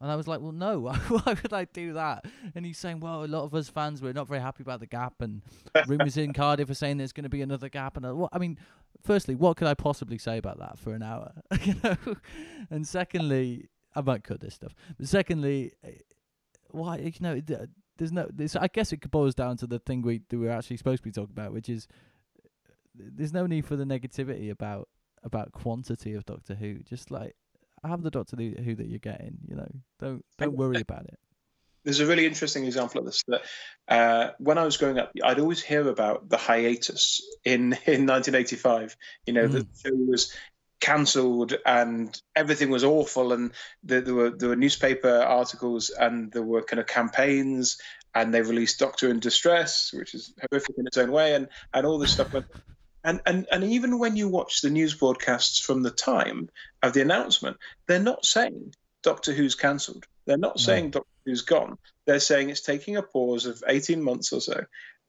And 0.00 0.10
I 0.10 0.16
was 0.16 0.28
like, 0.28 0.40
"Well, 0.40 0.52
no. 0.52 0.80
Why 1.08 1.36
would 1.42 1.52
I 1.52 1.64
do 1.64 1.94
that?" 1.94 2.26
And 2.54 2.66
he's 2.66 2.78
saying, 2.78 3.00
"Well, 3.00 3.24
a 3.24 3.26
lot 3.26 3.44
of 3.44 3.54
us 3.54 3.68
fans 3.68 4.02
we're 4.02 4.12
not 4.12 4.28
very 4.28 4.40
happy 4.40 4.62
about 4.62 4.80
the 4.80 4.86
gap, 4.86 5.14
and 5.20 5.42
rumors 5.86 6.16
in 6.16 6.32
Cardiff 6.32 6.68
are 6.68 6.74
saying 6.74 6.98
there's 6.98 7.12
going 7.12 7.24
to 7.24 7.30
be 7.30 7.42
another 7.42 7.68
gap." 7.68 7.96
And 7.96 8.06
I, 8.06 8.12
well, 8.12 8.28
I 8.32 8.38
mean, 8.38 8.58
firstly, 9.02 9.34
what 9.34 9.56
could 9.56 9.68
I 9.68 9.74
possibly 9.74 10.18
say 10.18 10.36
about 10.36 10.58
that 10.58 10.78
for 10.78 10.92
an 10.92 11.02
hour? 11.02 11.32
you 11.62 11.74
know, 11.82 11.96
and 12.70 12.86
secondly, 12.86 13.68
I 13.94 14.02
might 14.02 14.22
cut 14.22 14.40
this 14.40 14.54
stuff. 14.54 14.74
But 14.98 15.08
secondly, 15.08 15.72
eh, 15.82 15.92
why 16.70 16.98
you 16.98 17.12
know 17.20 17.40
th- 17.40 17.70
there's 17.96 18.12
no 18.12 18.28
this 18.32 18.54
I 18.54 18.68
guess 18.68 18.92
it 18.92 19.10
boils 19.10 19.34
down 19.34 19.56
to 19.58 19.66
the 19.66 19.78
thing 19.78 20.02
we 20.02 20.20
that 20.28 20.38
we're 20.38 20.50
actually 20.50 20.76
supposed 20.76 21.02
to 21.02 21.08
be 21.08 21.12
talking 21.12 21.32
about, 21.32 21.52
which 21.52 21.70
is 21.70 21.88
uh, 22.44 22.48
there's 22.94 23.32
no 23.32 23.46
need 23.46 23.64
for 23.64 23.76
the 23.76 23.84
negativity 23.84 24.50
about 24.50 24.88
about 25.22 25.52
quantity 25.52 26.12
of 26.12 26.26
Doctor 26.26 26.54
Who. 26.54 26.80
Just 26.80 27.10
like 27.10 27.34
have 27.86 28.02
the 28.02 28.10
Doctor 28.10 28.36
Who 28.36 28.74
that 28.74 28.86
you're 28.86 28.98
getting. 28.98 29.38
You 29.48 29.56
know, 29.56 29.68
don't 30.00 30.24
don't 30.38 30.56
worry 30.56 30.80
about 30.80 31.04
it. 31.04 31.18
There's 31.84 32.00
a 32.00 32.06
really 32.06 32.26
interesting 32.26 32.64
example 32.64 33.00
of 33.00 33.06
this 33.06 33.22
that 33.28 33.42
uh, 33.88 34.30
when 34.38 34.58
I 34.58 34.64
was 34.64 34.76
growing 34.76 34.98
up, 34.98 35.12
I'd 35.22 35.38
always 35.38 35.62
hear 35.62 35.88
about 35.88 36.28
the 36.28 36.36
hiatus 36.36 37.22
in 37.44 37.72
in 37.86 38.06
1985. 38.06 38.96
You 39.26 39.32
know, 39.34 39.46
the 39.46 39.66
show 39.84 39.94
was 39.94 40.32
cancelled 40.78 41.54
and 41.64 42.20
everything 42.34 42.68
was 42.68 42.84
awful 42.84 43.32
and 43.32 43.52
there, 43.82 44.02
there, 44.02 44.14
were 44.14 44.30
there 44.30 44.50
were 44.50 44.56
newspaper 44.56 45.20
articles 45.22 45.88
and 45.88 46.30
there 46.32 46.42
were 46.42 46.62
kind 46.62 46.80
of 46.80 46.86
campaigns 46.86 47.78
and 48.14 48.32
they 48.32 48.42
released 48.42 48.78
Doctor 48.78 49.10
in 49.10 49.20
Distress, 49.20 49.92
which 49.92 50.14
is 50.14 50.32
horrific 50.50 50.76
in 50.78 50.86
its 50.86 50.96
own 50.96 51.12
way, 51.12 51.34
and 51.34 51.48
and 51.72 51.86
all 51.86 51.98
this 51.98 52.12
stuff 52.12 52.32
went. 52.32 52.46
And, 53.06 53.20
and 53.24 53.46
and 53.52 53.64
even 53.64 53.98
when 53.98 54.16
you 54.16 54.28
watch 54.28 54.60
the 54.60 54.70
news 54.70 54.94
broadcasts 54.94 55.60
from 55.60 55.82
the 55.82 55.90
time 55.92 56.48
of 56.82 56.92
the 56.92 57.00
announcement, 57.02 57.56
they're 57.86 58.00
not 58.02 58.26
saying 58.26 58.74
Doctor 59.02 59.32
Who's 59.32 59.54
cancelled. 59.54 60.04
They're 60.26 60.36
not 60.36 60.58
saying 60.58 60.90
Doctor 60.90 61.08
Who's 61.24 61.42
gone. 61.42 61.78
They're 62.06 62.18
saying 62.20 62.50
it's 62.50 62.60
taking 62.62 62.96
a 62.96 63.02
pause 63.02 63.46
of 63.46 63.62
18 63.66 64.02
months 64.02 64.32
or 64.32 64.40
so. 64.40 64.64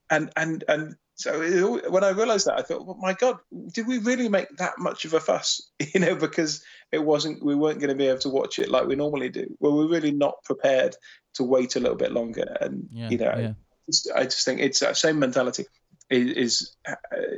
And 0.10 0.32
and 0.38 0.64
and 0.68 0.96
so 1.16 1.42
it, 1.42 1.92
when 1.92 2.04
I 2.04 2.10
realised 2.10 2.46
that, 2.46 2.60
I 2.60 2.62
thought, 2.62 2.86
well, 2.86 2.98
my 3.02 3.14
God, 3.14 3.38
did 3.74 3.88
we 3.88 3.98
really 3.98 4.30
make 4.30 4.56
that 4.58 4.78
much 4.78 5.06
of 5.06 5.14
a 5.16 5.20
fuss? 5.20 5.62
You 5.94 6.00
know, 6.00 6.16
because 6.16 6.64
it 6.92 7.00
wasn't, 7.04 7.44
we 7.44 7.56
weren't 7.56 7.80
going 7.80 7.90
to 7.90 7.96
be 7.96 8.08
able 8.08 8.20
to 8.20 8.30
watch 8.30 8.60
it 8.60 8.70
like 8.70 8.86
we 8.86 8.96
normally 8.96 9.30
do. 9.30 9.58
Well, 9.60 9.76
we're 9.76 9.90
really 9.90 10.12
not 10.12 10.44
prepared 10.44 10.96
to 11.36 11.44
wait 11.44 11.76
a 11.76 11.80
little 11.80 11.98
bit 11.98 12.12
longer. 12.12 12.56
And 12.62 12.88
Yeah, 12.92 13.10
you 13.10 13.18
know, 13.18 13.36
yeah. 13.38 13.54
just- 13.88 14.10
I 14.16 14.24
just 14.26 14.46
think 14.46 14.60
it's 14.62 14.80
that 14.82 14.96
same 14.98 15.18
mentality 15.18 15.66
is, 16.10 16.32
is 16.32 16.76
uh, 16.88 16.96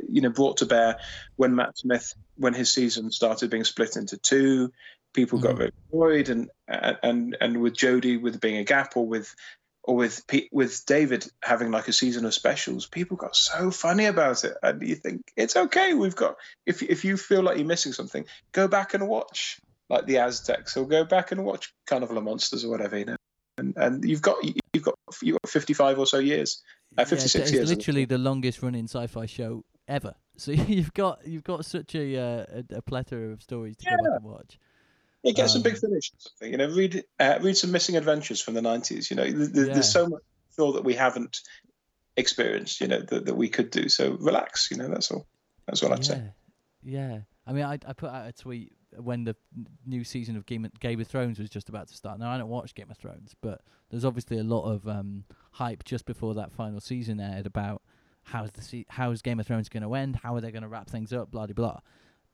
you 0.07 0.21
know 0.21 0.29
brought 0.29 0.57
to 0.57 0.65
bear 0.65 0.99
when 1.35 1.55
Matt 1.55 1.77
Smith, 1.77 2.13
when 2.37 2.53
his 2.53 2.73
season 2.73 3.11
started 3.11 3.49
being 3.49 3.63
split 3.63 3.95
into 3.95 4.17
two. 4.17 4.71
People 5.13 5.39
got 5.39 5.55
Mhm. 5.55 5.57
very 5.57 5.71
annoyed, 5.91 6.29
and 6.29 6.49
and 6.67 7.35
and 7.41 7.61
with 7.61 7.73
Jodie 7.73 8.21
with 8.21 8.39
being 8.39 8.57
a 8.57 8.63
gap, 8.63 8.95
or 8.95 9.07
with 9.07 9.33
or 9.83 9.95
with 9.95 10.23
with 10.51 10.85
David 10.85 11.25
having 11.41 11.71
like 11.71 11.87
a 11.87 11.93
season 11.93 12.25
of 12.25 12.33
specials, 12.33 12.85
people 12.85 13.17
got 13.17 13.35
so 13.35 13.71
funny 13.71 14.05
about 14.05 14.43
it, 14.43 14.55
and 14.61 14.81
you 14.87 14.95
think 14.95 15.23
it's 15.35 15.55
okay. 15.55 15.93
We've 15.95 16.15
got 16.15 16.35
if 16.67 16.83
if 16.83 17.03
you 17.05 17.17
feel 17.17 17.41
like 17.41 17.57
you're 17.57 17.65
missing 17.65 17.93
something, 17.93 18.25
go 18.51 18.67
back 18.67 18.93
and 18.93 19.07
watch 19.07 19.59
like 19.89 20.05
the 20.05 20.19
Aztecs, 20.19 20.77
or 20.77 20.87
go 20.87 21.03
back 21.03 21.31
and 21.31 21.43
watch 21.43 21.73
Carnival 21.87 22.19
of 22.19 22.23
Monsters 22.23 22.63
or 22.63 22.69
whatever, 22.69 22.99
you 22.99 23.05
know. 23.05 23.15
And 23.57 23.75
and 23.77 24.05
you've 24.05 24.21
got 24.21 24.37
you've 24.43 24.83
got 24.83 24.93
you've 25.23 25.39
got 25.41 25.49
55 25.49 25.97
or 25.97 26.05
so 26.05 26.19
years, 26.19 26.61
uh, 26.97 27.05
56 27.05 27.35
yeah, 27.35 27.41
it's 27.41 27.51
years. 27.53 27.69
literally 27.69 28.05
the 28.05 28.17
longest 28.17 28.61
running 28.61 28.85
sci-fi 28.85 29.25
show 29.25 29.63
ever. 29.87 30.13
So 30.39 30.51
you've 30.75 30.93
got 30.93 31.27
you've 31.27 31.43
got 31.43 31.65
such 31.65 31.95
a 31.95 32.17
uh, 32.17 32.45
a, 32.71 32.75
a 32.77 32.81
plethora 32.81 33.33
of 33.33 33.41
stories 33.43 33.75
to 33.75 33.85
go 33.89 33.91
back 33.97 34.15
and 34.15 34.23
watch. 34.23 34.57
Yeah, 35.21 35.33
get 35.33 35.49
some 35.49 35.61
big 35.63 35.73
Um, 35.73 35.79
finish. 35.81 36.13
You 36.41 36.55
know, 36.55 36.69
read 36.69 37.03
uh, 37.19 37.39
read 37.41 37.57
some 37.57 37.73
missing 37.73 37.97
adventures 37.97 38.39
from 38.39 38.53
the 38.53 38.61
nineties. 38.61 39.11
You 39.11 39.17
know, 39.17 39.25
th- 39.25 39.35
th- 39.53 39.67
Yeah. 39.67 39.73
there's 39.73 39.91
so 39.91 40.07
much 40.07 40.21
sure 40.55 40.71
that 40.71 40.85
we 40.85 40.93
haven't 40.93 41.41
experienced. 42.15 42.79
You 42.79 42.87
know, 42.87 43.01
that, 43.01 43.25
that 43.25 43.35
we 43.35 43.49
could 43.49 43.69
do. 43.69 43.89
So 43.89 44.11
relax. 44.19 44.71
You 44.71 44.77
know, 44.77 44.87
that's 44.87 45.11
all. 45.11 45.27
That's 45.65 45.83
all 45.83 45.91
I'd 45.91 46.05
say. 46.05 46.23
yeah. 46.83 47.19
I 47.45 47.51
mean, 47.51 47.65
I 47.65 47.73
I 47.85 47.91
put 47.91 48.09
out 48.09 48.25
a 48.27 48.31
tweet 48.31 48.71
when 48.97 49.23
the 49.23 49.35
new 49.85 50.03
season 50.03 50.35
of 50.35 50.45
Game 50.45 50.65
of, 50.65 50.79
Game 50.79 50.99
of 50.99 51.07
Thrones 51.07 51.39
was 51.39 51.49
just 51.49 51.69
about 51.69 51.87
to 51.89 51.95
start. 51.95 52.19
Now 52.19 52.31
I 52.31 52.37
don't 52.37 52.49
watch 52.49 52.75
Game 52.75 52.89
of 52.89 52.97
Thrones, 52.97 53.35
but 53.41 53.61
there's 53.89 54.05
obviously 54.05 54.37
a 54.39 54.43
lot 54.43 54.63
of 54.63 54.87
um, 54.87 55.25
hype 55.51 55.83
just 55.83 56.05
before 56.05 56.33
that 56.35 56.51
final 56.51 56.79
season 56.79 57.19
aired 57.19 57.45
about 57.45 57.81
how's 58.23 58.51
the 58.51 58.61
se- 58.61 58.85
how's 58.89 59.21
Game 59.21 59.39
of 59.39 59.47
Thrones 59.47 59.69
going 59.69 59.83
to 59.83 59.93
end, 59.95 60.17
how 60.17 60.35
are 60.35 60.41
they 60.41 60.51
going 60.51 60.63
to 60.63 60.69
wrap 60.69 60.89
things 60.89 61.13
up, 61.13 61.31
blah 61.31 61.47
blah. 61.47 61.79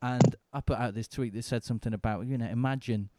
And 0.02 0.36
I 0.54 0.62
put 0.62 0.78
out 0.78 0.94
this 0.94 1.08
tweet 1.08 1.34
that 1.34 1.46
said 1.46 1.64
something 1.64 1.94
about 1.94 2.28
you 2.28 2.38
know 2.38 2.48
imagine 2.48 3.10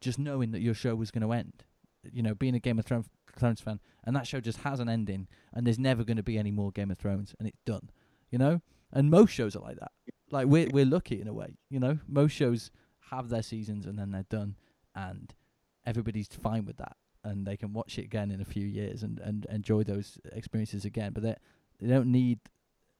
just 0.00 0.18
knowing 0.18 0.52
that 0.52 0.60
your 0.60 0.74
show 0.74 0.94
was 0.94 1.10
going 1.10 1.22
to 1.22 1.32
end, 1.32 1.64
you 2.12 2.22
know, 2.22 2.34
being 2.34 2.54
a 2.54 2.60
Game 2.60 2.78
of 2.78 2.86
Thrones 2.86 3.06
Thrones 3.38 3.60
fan, 3.60 3.80
and 4.04 4.16
that 4.16 4.26
show 4.26 4.40
just 4.40 4.58
has 4.58 4.80
an 4.80 4.88
ending, 4.88 5.28
and 5.52 5.66
there's 5.66 5.78
never 5.78 6.04
going 6.04 6.16
to 6.16 6.22
be 6.22 6.38
any 6.38 6.50
more 6.50 6.70
Game 6.72 6.90
of 6.90 6.98
Thrones, 6.98 7.34
and 7.38 7.46
it's 7.46 7.60
done, 7.64 7.90
you 8.30 8.38
know. 8.38 8.62
And 8.92 9.10
most 9.10 9.32
shows 9.32 9.56
are 9.56 9.60
like 9.60 9.78
that. 9.78 9.92
Like 10.30 10.46
we're 10.46 10.68
we're 10.72 10.86
lucky 10.86 11.20
in 11.20 11.28
a 11.28 11.32
way, 11.32 11.56
you 11.68 11.80
know. 11.80 11.98
Most 12.08 12.32
shows 12.32 12.70
have 13.10 13.28
their 13.28 13.42
seasons 13.42 13.86
and 13.86 13.98
then 13.98 14.10
they're 14.10 14.26
done, 14.28 14.56
and 14.94 15.34
everybody's 15.84 16.28
fine 16.28 16.64
with 16.64 16.76
that, 16.78 16.96
and 17.24 17.46
they 17.46 17.56
can 17.56 17.72
watch 17.72 17.98
it 17.98 18.04
again 18.04 18.30
in 18.30 18.40
a 18.40 18.44
few 18.44 18.66
years 18.66 19.02
and 19.02 19.18
and 19.20 19.46
enjoy 19.50 19.82
those 19.84 20.18
experiences 20.32 20.84
again. 20.84 21.12
But 21.12 21.22
they 21.22 21.36
they 21.80 21.88
don't 21.88 22.10
need 22.10 22.40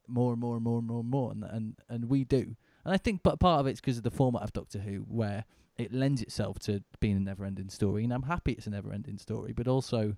more 0.08 0.32
and 0.32 0.40
more 0.40 0.54
and 0.54 0.64
more 0.64 0.78
and 0.78 0.86
more 0.86 1.00
and 1.00 1.10
more, 1.10 1.30
and 1.32 1.44
and, 1.44 1.74
and 1.88 2.08
we 2.08 2.24
do. 2.24 2.56
And 2.84 2.94
I 2.94 2.98
think, 2.98 3.22
but 3.24 3.40
part 3.40 3.60
of 3.60 3.66
it's 3.66 3.80
because 3.80 3.96
of 3.96 4.04
the 4.04 4.10
format 4.10 4.42
of 4.42 4.52
Doctor 4.52 4.78
Who, 4.78 4.98
where 5.08 5.44
it 5.76 5.92
lends 5.92 6.22
itself 6.22 6.58
to 6.60 6.82
being 7.00 7.16
a 7.16 7.20
never-ending 7.20 7.70
story, 7.70 8.04
and 8.04 8.12
I'm 8.12 8.22
happy 8.22 8.52
it's 8.52 8.66
a 8.66 8.70
never-ending 8.70 9.18
story. 9.18 9.52
But 9.52 9.66
also, 9.66 10.16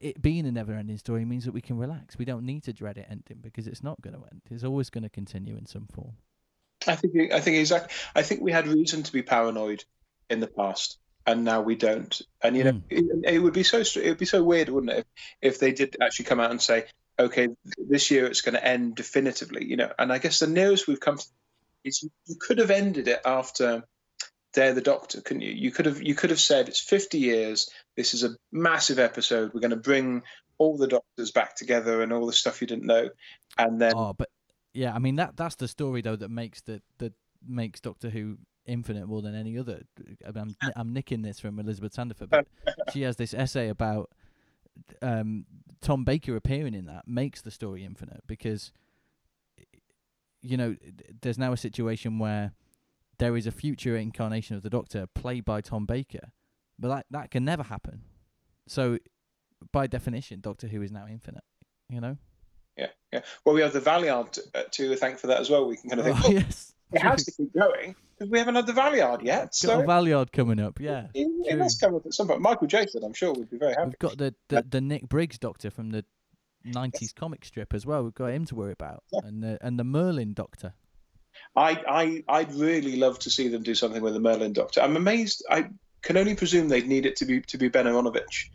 it 0.00 0.20
being 0.20 0.46
a 0.46 0.52
never-ending 0.52 0.98
story 0.98 1.24
means 1.24 1.44
that 1.46 1.52
we 1.52 1.60
can 1.60 1.78
relax. 1.78 2.18
We 2.18 2.24
don't 2.24 2.44
need 2.44 2.62
to 2.64 2.72
dread 2.72 2.98
it 2.98 3.06
ending 3.10 3.38
because 3.40 3.66
it's 3.66 3.82
not 3.82 4.00
going 4.02 4.14
to 4.14 4.22
end. 4.30 4.42
It's 4.50 4.64
always 4.64 4.90
going 4.90 5.04
to 5.04 5.08
continue 5.10 5.56
in 5.56 5.66
some 5.66 5.86
form. 5.86 6.16
I 6.86 6.96
think 6.96 7.32
I 7.32 7.40
think 7.40 7.56
exactly. 7.58 7.94
I 8.14 8.22
think 8.22 8.40
we 8.40 8.52
had 8.52 8.66
reason 8.66 9.02
to 9.02 9.12
be 9.12 9.22
paranoid 9.22 9.84
in 10.30 10.40
the 10.40 10.46
past, 10.46 10.98
and 11.26 11.44
now 11.44 11.62
we 11.62 11.74
don't. 11.76 12.20
And 12.42 12.56
you 12.56 12.64
know, 12.64 12.72
Mm. 12.72 12.82
it, 12.90 13.34
it 13.34 13.38
would 13.38 13.54
be 13.54 13.62
so 13.62 13.78
it 13.78 14.08
would 14.08 14.18
be 14.18 14.24
so 14.26 14.42
weird, 14.42 14.68
wouldn't 14.68 14.92
it, 14.92 15.06
if, 15.40 15.54
if 15.54 15.60
they 15.60 15.72
did 15.72 15.96
actually 16.00 16.26
come 16.26 16.40
out 16.40 16.50
and 16.50 16.60
say, 16.60 16.86
okay, 17.18 17.48
this 17.76 18.10
year 18.10 18.26
it's 18.26 18.40
going 18.40 18.54
to 18.54 18.64
end 18.66 18.96
definitively. 18.96 19.64
You 19.64 19.76
know, 19.76 19.92
and 19.98 20.12
I 20.12 20.18
guess 20.18 20.38
the 20.38 20.46
nearest 20.46 20.86
we've 20.88 21.00
come 21.00 21.18
to 21.18 21.24
is 21.84 22.02
you, 22.02 22.36
could 22.40 22.58
have 22.58 22.70
ended 22.70 23.08
it 23.08 23.20
after 23.24 23.84
Day 24.54 24.68
of 24.68 24.74
the 24.74 24.80
Doctor, 24.80 25.20
couldn't 25.20 25.42
you? 25.42 25.52
You 25.52 25.70
could 25.70 25.86
have 25.86 26.02
you 26.02 26.14
could 26.14 26.30
have 26.30 26.40
said 26.40 26.68
it's 26.68 26.80
50 26.80 27.18
years. 27.18 27.70
This 27.96 28.14
is 28.14 28.24
a 28.24 28.36
massive 28.52 28.98
episode. 28.98 29.52
We're 29.52 29.60
going 29.60 29.70
to 29.70 29.76
bring 29.76 30.22
all 30.58 30.76
the 30.76 30.86
doctors 30.86 31.32
back 31.32 31.56
together 31.56 32.00
and 32.02 32.12
all 32.12 32.26
the 32.26 32.32
stuff 32.32 32.60
you 32.60 32.66
didn't 32.66 32.86
know, 32.86 33.10
and 33.58 33.80
then 33.80 33.92
Oh, 33.96 34.12
but 34.12 34.28
yeah, 34.74 34.92
I 34.92 34.98
mean 34.98 35.16
that 35.16 35.36
that's 35.36 35.54
the 35.54 35.68
story 35.68 36.02
though 36.02 36.16
that 36.16 36.30
makes 36.30 36.60
the 36.60 36.82
that 36.98 37.14
makes 37.46 37.80
Doctor 37.80 38.10
Who 38.10 38.38
infinite 38.66 39.06
more 39.06 39.22
than 39.22 39.34
any 39.34 39.56
other. 39.56 39.82
I 40.26 40.32
mean, 40.32 40.56
I'm 40.60 40.72
I'm 40.76 40.92
nicking 40.92 41.22
this 41.22 41.38
from 41.38 41.58
Elizabeth 41.58 41.94
Sandifer, 41.94 42.28
but 42.28 42.46
she 42.92 43.02
has 43.02 43.16
this 43.16 43.32
essay 43.32 43.68
about 43.68 44.10
um, 45.00 45.46
Tom 45.80 46.04
Baker 46.04 46.34
appearing 46.34 46.74
in 46.74 46.86
that 46.86 47.06
makes 47.06 47.40
the 47.40 47.52
story 47.52 47.84
infinite 47.84 48.22
because 48.26 48.72
you 50.42 50.56
know 50.56 50.76
there's 51.22 51.38
now 51.38 51.52
a 51.52 51.56
situation 51.56 52.18
where 52.18 52.52
there 53.18 53.36
is 53.36 53.46
a 53.46 53.52
future 53.52 53.96
incarnation 53.96 54.56
of 54.56 54.62
the 54.62 54.70
Doctor 54.70 55.06
played 55.06 55.44
by 55.44 55.60
Tom 55.60 55.86
Baker, 55.86 56.32
but 56.80 56.88
that 56.88 57.06
that 57.10 57.30
can 57.30 57.44
never 57.44 57.62
happen. 57.62 58.02
So 58.66 58.98
by 59.70 59.86
definition, 59.86 60.40
Doctor 60.40 60.66
Who 60.66 60.82
is 60.82 60.90
now 60.90 61.06
infinite. 61.08 61.44
You 61.88 62.00
know. 62.00 62.16
Yeah, 62.76 62.88
yeah. 63.12 63.20
Well, 63.44 63.54
we 63.54 63.60
have 63.60 63.72
the 63.72 63.80
Valeyard 63.80 64.38
uh, 64.54 64.62
to 64.72 64.96
thank 64.96 65.18
for 65.18 65.28
that 65.28 65.40
as 65.40 65.50
well. 65.50 65.66
We 65.66 65.76
can 65.76 65.90
kind 65.90 66.00
of 66.00 66.06
think, 66.06 66.18
Oh, 66.24 66.28
oh, 66.28 66.32
yes. 66.32 66.74
it 66.92 67.00
has 67.02 67.24
to 67.24 67.32
keep 67.32 67.54
going 67.54 67.94
because 68.18 68.30
we 68.30 68.38
haven't 68.38 68.56
had 68.56 68.66
the 68.66 68.72
Valeyard 68.72 69.22
yet. 69.22 69.44
Got 69.44 69.54
So 69.54 69.80
a 69.80 69.84
Valeyard 69.84 70.32
coming 70.32 70.60
up, 70.60 70.80
yeah. 70.80 71.06
it, 71.14 71.28
it 71.46 71.58
must 71.58 71.80
come 71.80 71.94
up 71.94 72.04
at 72.06 72.14
some 72.14 72.26
point. 72.28 72.40
Michael 72.40 72.66
Jayston, 72.66 73.04
I'm 73.04 73.12
sure, 73.12 73.32
would 73.32 73.50
be 73.50 73.58
very 73.58 73.74
happy. 73.74 73.86
We've 73.86 73.98
got 73.98 74.18
the, 74.18 74.34
the, 74.48 74.64
the 74.68 74.80
Nick 74.80 75.08
Briggs 75.08 75.38
Doctor 75.38 75.70
from 75.70 75.90
the 75.90 76.04
'90s 76.66 77.14
comic 77.14 77.44
strip 77.44 77.74
as 77.74 77.84
well. 77.86 78.02
We've 78.02 78.14
got 78.14 78.32
him 78.32 78.44
to 78.46 78.54
worry 78.54 78.72
about, 78.72 79.04
and 79.12 79.42
the 79.42 79.58
and 79.60 79.78
the 79.78 79.84
Merlin 79.84 80.32
Doctor. 80.32 80.74
I, 81.56 81.82
I, 81.88 82.24
I'd 82.28 82.54
really 82.54 82.96
love 82.96 83.18
to 83.20 83.30
see 83.30 83.48
them 83.48 83.62
do 83.62 83.74
something 83.74 84.02
with 84.02 84.14
the 84.14 84.20
Merlin 84.20 84.52
Doctor. 84.52 84.80
I'm 84.80 84.96
amazed. 84.96 85.44
I 85.50 85.68
can 86.02 86.16
only 86.16 86.34
presume 86.36 86.68
they'd 86.68 86.86
need 86.86 87.06
it 87.06 87.16
to 87.16 87.24
be 87.24 87.40
to 87.42 87.58
be 87.58 87.68
Ben 87.68 87.86
Aaronovitch 87.86 88.48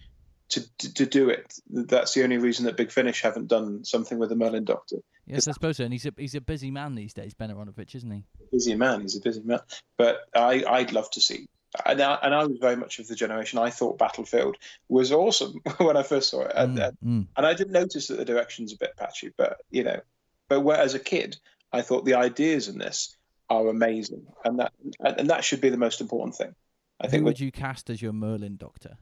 to, 0.50 0.78
to 0.78 0.93
to 0.95 1.06
do 1.06 1.30
it. 1.30 1.54
That's 1.70 2.14
the 2.14 2.24
only 2.24 2.38
reason 2.38 2.66
that 2.66 2.78
Big 2.78 2.91
Finish 2.91 3.22
haven't 3.22 3.47
done 3.47 3.84
something 3.86 4.18
with 4.20 4.30
the 4.30 4.36
Merlin 4.36 4.66
Doctor. 4.66 4.97
Yes, 5.26 5.47
I 5.47 5.52
suppose 5.52 5.78
so. 5.78 5.84
And 5.84 5.93
he's 5.93 6.06
a 6.06 6.14
he's 6.18 6.36
a 6.36 6.41
busy 6.41 6.72
man 6.72 6.95
these 6.95 7.14
days, 7.14 7.34
Ben 7.34 7.50
Aaronovitch, 7.52 7.95
isn't 7.95 8.12
he? 8.12 8.24
Busy 8.52 8.76
man, 8.76 9.02
he's 9.02 9.16
a 9.18 9.22
busy 9.22 9.41
man. 9.43 9.60
But 9.97 10.22
I, 10.36 10.64
I'd 10.68 10.91
love 10.91 11.10
to 11.12 11.22
see. 11.22 11.47
And 11.86 12.02
I, 12.02 12.18
and 12.24 12.34
I 12.34 12.45
was 12.45 12.58
very 12.60 12.76
much 12.76 12.97
of 12.97 13.08
the 13.08 13.14
generation. 13.14 13.60
I 13.60 13.70
thought 13.70 14.00
Battlefield 14.00 14.58
was 14.88 15.12
awesome 15.12 15.62
when 15.78 15.95
I 15.97 16.02
first 16.02 16.30
saw 16.32 16.41
it, 16.41 16.52
and, 16.56 16.78
Mm, 16.80 16.97
mm. 17.06 17.28
and 17.38 17.45
I 17.45 17.54
didn't 17.54 17.74
notice 17.74 18.08
that 18.08 18.18
the 18.18 18.26
direction's 18.26 18.74
a 18.74 18.78
bit 18.78 18.97
patchy. 18.97 19.32
But 19.38 19.58
you 19.70 19.84
know, 19.84 20.00
but 20.47 20.62
where, 20.62 20.78
as 20.78 20.95
a 20.95 21.00
kid, 21.00 21.38
I 21.72 21.84
thought 21.84 22.06
the 22.06 22.16
ideas 22.16 22.68
in 22.70 22.80
this 22.80 23.16
are 23.52 23.68
amazing, 23.68 24.26
and 24.43 24.58
that 24.58 24.74
and, 25.00 25.20
and 25.20 25.30
that 25.30 25.43
should 25.43 25.62
be 25.62 25.70
the 25.70 25.78
most 25.78 26.02
important 26.02 26.36
thing. 26.36 26.56
I 27.00 27.06
Who 27.06 27.12
think. 27.12 27.26
would 27.26 27.39
you 27.39 27.52
cast 27.52 27.91
as 27.91 28.02
your 28.02 28.14
Merlin 28.14 28.58
Doctor? 28.58 28.97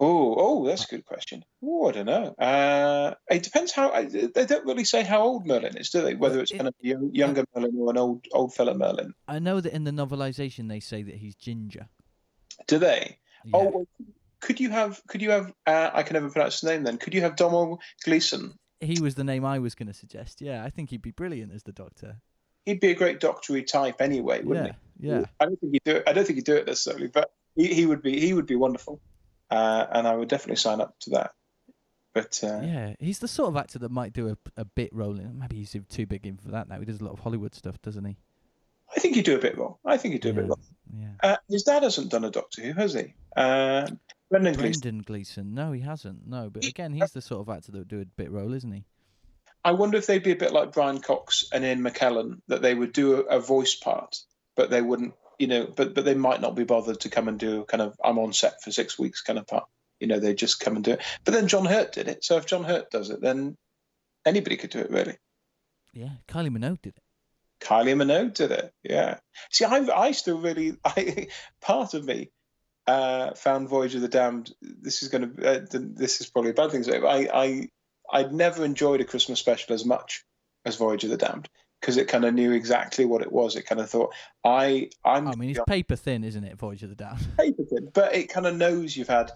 Oh, 0.00 0.34
oh, 0.36 0.66
that's 0.66 0.84
a 0.84 0.88
good 0.88 1.04
question. 1.06 1.44
Oh, 1.62 1.88
I 1.88 1.92
don't 1.92 2.06
know. 2.06 2.34
Uh, 2.38 3.14
it 3.30 3.42
depends 3.44 3.70
how. 3.72 3.90
I, 3.90 4.04
they 4.06 4.44
don't 4.44 4.66
really 4.66 4.84
say 4.84 5.02
how 5.04 5.22
old 5.22 5.46
Merlin 5.46 5.76
is, 5.76 5.90
do 5.90 6.02
they? 6.02 6.14
Whether 6.14 6.40
it's 6.40 6.50
It- 6.50 6.56
kind 6.56 6.68
of 6.68 6.74
a 6.82 6.86
young, 6.86 7.10
younger 7.14 7.44
Merlin 7.54 7.74
or 7.78 7.90
an 7.90 7.98
old 7.98 8.24
old 8.32 8.54
fella 8.54 8.74
Merlin. 8.74 9.14
I 9.28 9.38
know 9.38 9.60
that 9.60 9.72
in 9.72 9.84
the 9.84 9.92
novelization 9.92 10.68
they 10.68 10.80
say 10.80 11.02
that 11.04 11.14
he's 11.14 11.36
ginger. 11.36 11.88
Do 12.66 12.78
they? 12.78 13.18
Yeah. 13.44 13.52
Oh, 13.56 13.86
could 14.40 14.58
you 14.60 14.70
have? 14.70 15.00
Could 15.06 15.22
you 15.22 15.30
have? 15.30 15.52
Uh, 15.66 15.90
I 15.94 16.02
can 16.02 16.14
never 16.14 16.28
pronounce 16.30 16.60
his 16.60 16.68
name. 16.68 16.82
Then 16.82 16.98
could 16.98 17.14
you 17.14 17.20
have 17.20 17.36
Domo 17.36 17.78
Gleeson? 18.04 18.54
he 18.80 19.00
was 19.00 19.14
the 19.14 19.24
name 19.24 19.44
I 19.46 19.60
was 19.60 19.74
going 19.74 19.86
to 19.86 19.94
suggest. 19.94 20.42
Yeah, 20.42 20.62
I 20.62 20.68
think 20.68 20.90
he'd 20.90 21.00
be 21.00 21.10
brilliant 21.12 21.54
as 21.54 21.62
the 21.62 21.72
Doctor. 21.72 22.16
he'd 22.66 22.80
be 22.80 22.90
a 22.90 22.94
great 22.94 23.18
doctory 23.20 23.62
type 23.62 24.02
anyway, 24.02 24.42
wouldn't 24.42 24.66
Yeah, 24.66 24.72
he? 25.00 25.08
yeah. 25.20 25.24
I 25.40 25.46
don't 25.46 25.58
think 25.60 25.72
he'd 25.72 25.84
do 25.84 25.92
it. 25.96 26.02
I 26.06 26.12
don't 26.12 26.26
think 26.26 26.36
he'd 26.36 26.44
do 26.44 26.56
it 26.56 26.66
necessarily, 26.66 27.06
but 27.06 27.32
he, 27.56 27.72
he 27.72 27.86
would 27.86 28.02
be 28.02 28.18
he 28.20 28.34
would 28.34 28.44
be 28.46 28.56
wonderful, 28.56 29.00
uh, 29.50 29.86
and 29.92 30.06
I 30.06 30.14
would 30.16 30.28
definitely 30.28 30.56
sign 30.56 30.80
up 30.80 30.94
to 31.00 31.10
that. 31.10 31.32
But 32.12 32.38
uh, 32.44 32.60
Yeah, 32.62 32.94
he's 33.00 33.18
the 33.18 33.28
sort 33.28 33.48
of 33.48 33.56
actor 33.56 33.78
that 33.80 33.90
might 33.90 34.12
do 34.12 34.28
a, 34.28 34.36
a 34.56 34.64
bit 34.64 34.90
role 34.92 35.18
in. 35.18 35.38
Maybe 35.38 35.56
he's 35.56 35.76
too 35.88 36.06
big 36.06 36.26
in 36.26 36.36
for 36.36 36.48
that 36.50 36.68
now. 36.68 36.78
He 36.78 36.84
does 36.84 37.00
a 37.00 37.04
lot 37.04 37.12
of 37.12 37.18
Hollywood 37.20 37.54
stuff, 37.54 37.80
doesn't 37.82 38.04
he? 38.04 38.16
I 38.96 39.00
think 39.00 39.16
he'd 39.16 39.24
do 39.24 39.34
a 39.34 39.40
bit 39.40 39.58
wrong. 39.58 39.76
I 39.84 39.96
think 39.96 40.12
he'd 40.12 40.22
do 40.22 40.30
a 40.30 40.32
bit 40.32 40.44
Yeah. 40.44 40.48
wrong. 40.48 40.60
Yeah. 40.96 41.08
Uh, 41.32 41.36
his 41.48 41.64
dad 41.64 41.82
hasn't 41.82 42.10
done 42.12 42.24
a 42.24 42.30
Doctor 42.30 42.62
Who, 42.62 42.72
has 42.74 42.94
he? 42.94 43.14
Uh, 43.36 43.88
Brendan 44.30 44.54
Gleeson. 44.54 44.80
Brendan 44.80 45.02
Gleeson. 45.02 45.54
No, 45.54 45.72
he 45.72 45.80
hasn't. 45.80 46.26
No, 46.28 46.50
but 46.50 46.64
again, 46.64 46.92
he's 46.92 47.10
the 47.12 47.20
sort 47.22 47.40
of 47.40 47.52
actor 47.52 47.72
that 47.72 47.78
would 47.78 47.88
do 47.88 48.00
a 48.00 48.04
bit 48.04 48.30
role, 48.30 48.52
isn't 48.54 48.70
he? 48.70 48.84
I 49.64 49.72
wonder 49.72 49.96
if 49.98 50.06
they'd 50.06 50.22
be 50.22 50.30
a 50.32 50.36
bit 50.36 50.52
like 50.52 50.72
Brian 50.72 51.00
Cox 51.00 51.48
and 51.52 51.64
Ian 51.64 51.80
McKellen, 51.80 52.42
that 52.48 52.62
they 52.62 52.74
would 52.74 52.92
do 52.92 53.14
a, 53.14 53.36
a 53.36 53.40
voice 53.40 53.74
part, 53.74 54.18
but 54.54 54.70
they 54.70 54.82
wouldn't, 54.82 55.14
you 55.38 55.46
know, 55.46 55.66
but 55.66 55.94
but 55.94 56.04
they 56.04 56.14
might 56.14 56.40
not 56.40 56.54
be 56.54 56.64
bothered 56.64 57.00
to 57.00 57.08
come 57.08 57.28
and 57.28 57.38
do 57.38 57.64
kind 57.64 57.82
of 57.82 57.98
I'm 58.02 58.18
on 58.18 58.32
set 58.32 58.62
for 58.62 58.70
six 58.70 58.98
weeks 58.98 59.22
kind 59.22 59.38
of 59.38 59.46
part. 59.46 59.64
You 60.00 60.08
know, 60.08 60.18
they 60.18 60.34
just 60.34 60.60
come 60.60 60.76
and 60.76 60.84
do 60.84 60.92
it. 60.92 61.02
But 61.24 61.34
then 61.34 61.48
John 61.48 61.64
Hurt 61.64 61.92
did 61.92 62.08
it, 62.08 62.24
so 62.24 62.36
if 62.36 62.46
John 62.46 62.64
Hurt 62.64 62.90
does 62.90 63.10
it, 63.10 63.20
then 63.20 63.56
anybody 64.26 64.56
could 64.56 64.70
do 64.70 64.80
it 64.80 64.90
really. 64.90 65.16
Yeah, 65.92 66.10
Kylie 66.28 66.50
Minogue 66.50 66.82
did 66.82 66.96
it. 66.96 67.02
Kylie 67.60 67.94
Minogue 67.94 68.34
did 68.34 68.50
it. 68.50 68.72
Yeah. 68.82 69.18
See, 69.50 69.64
I 69.64 69.86
I 69.94 70.12
still 70.12 70.38
really 70.38 70.76
I 70.84 71.28
part 71.60 71.94
of 71.94 72.04
me 72.04 72.30
uh, 72.86 73.34
found 73.34 73.68
Voyage 73.68 73.94
of 73.94 74.02
the 74.02 74.08
Damned. 74.08 74.52
This 74.60 75.02
is 75.02 75.08
going 75.08 75.34
to 75.34 75.56
uh, 75.56 75.66
this 75.70 76.20
is 76.20 76.28
probably 76.28 76.50
a 76.50 76.54
bad 76.54 76.70
thing 76.70 76.84
but 76.86 77.06
I 77.06 77.28
I 77.32 77.68
I'd 78.12 78.32
never 78.32 78.64
enjoyed 78.64 79.00
a 79.00 79.04
Christmas 79.04 79.40
special 79.40 79.74
as 79.74 79.84
much 79.84 80.24
as 80.64 80.76
Voyage 80.76 81.04
of 81.04 81.10
the 81.10 81.16
Damned 81.16 81.48
because 81.84 81.98
it 81.98 82.08
kind 82.08 82.24
of 82.24 82.32
knew 82.32 82.50
exactly 82.52 83.04
what 83.04 83.20
it 83.20 83.30
was. 83.30 83.56
It 83.56 83.66
kind 83.66 83.78
of 83.80 83.90
thought 83.90 84.14
I 84.42 84.88
I'm 85.04 85.28
I 85.28 85.34
mean, 85.34 85.50
it's 85.50 85.60
paper 85.68 85.96
thin, 85.96 86.24
isn't 86.24 86.42
it? 86.42 86.56
Voyage 86.58 86.82
of 86.82 86.88
the 86.88 86.94
Damned. 86.96 87.26
paper 87.38 87.62
thin, 87.64 87.90
but 87.92 88.14
it 88.14 88.30
kind 88.30 88.46
of 88.46 88.56
knows 88.56 88.96
you've 88.96 89.08
had 89.08 89.30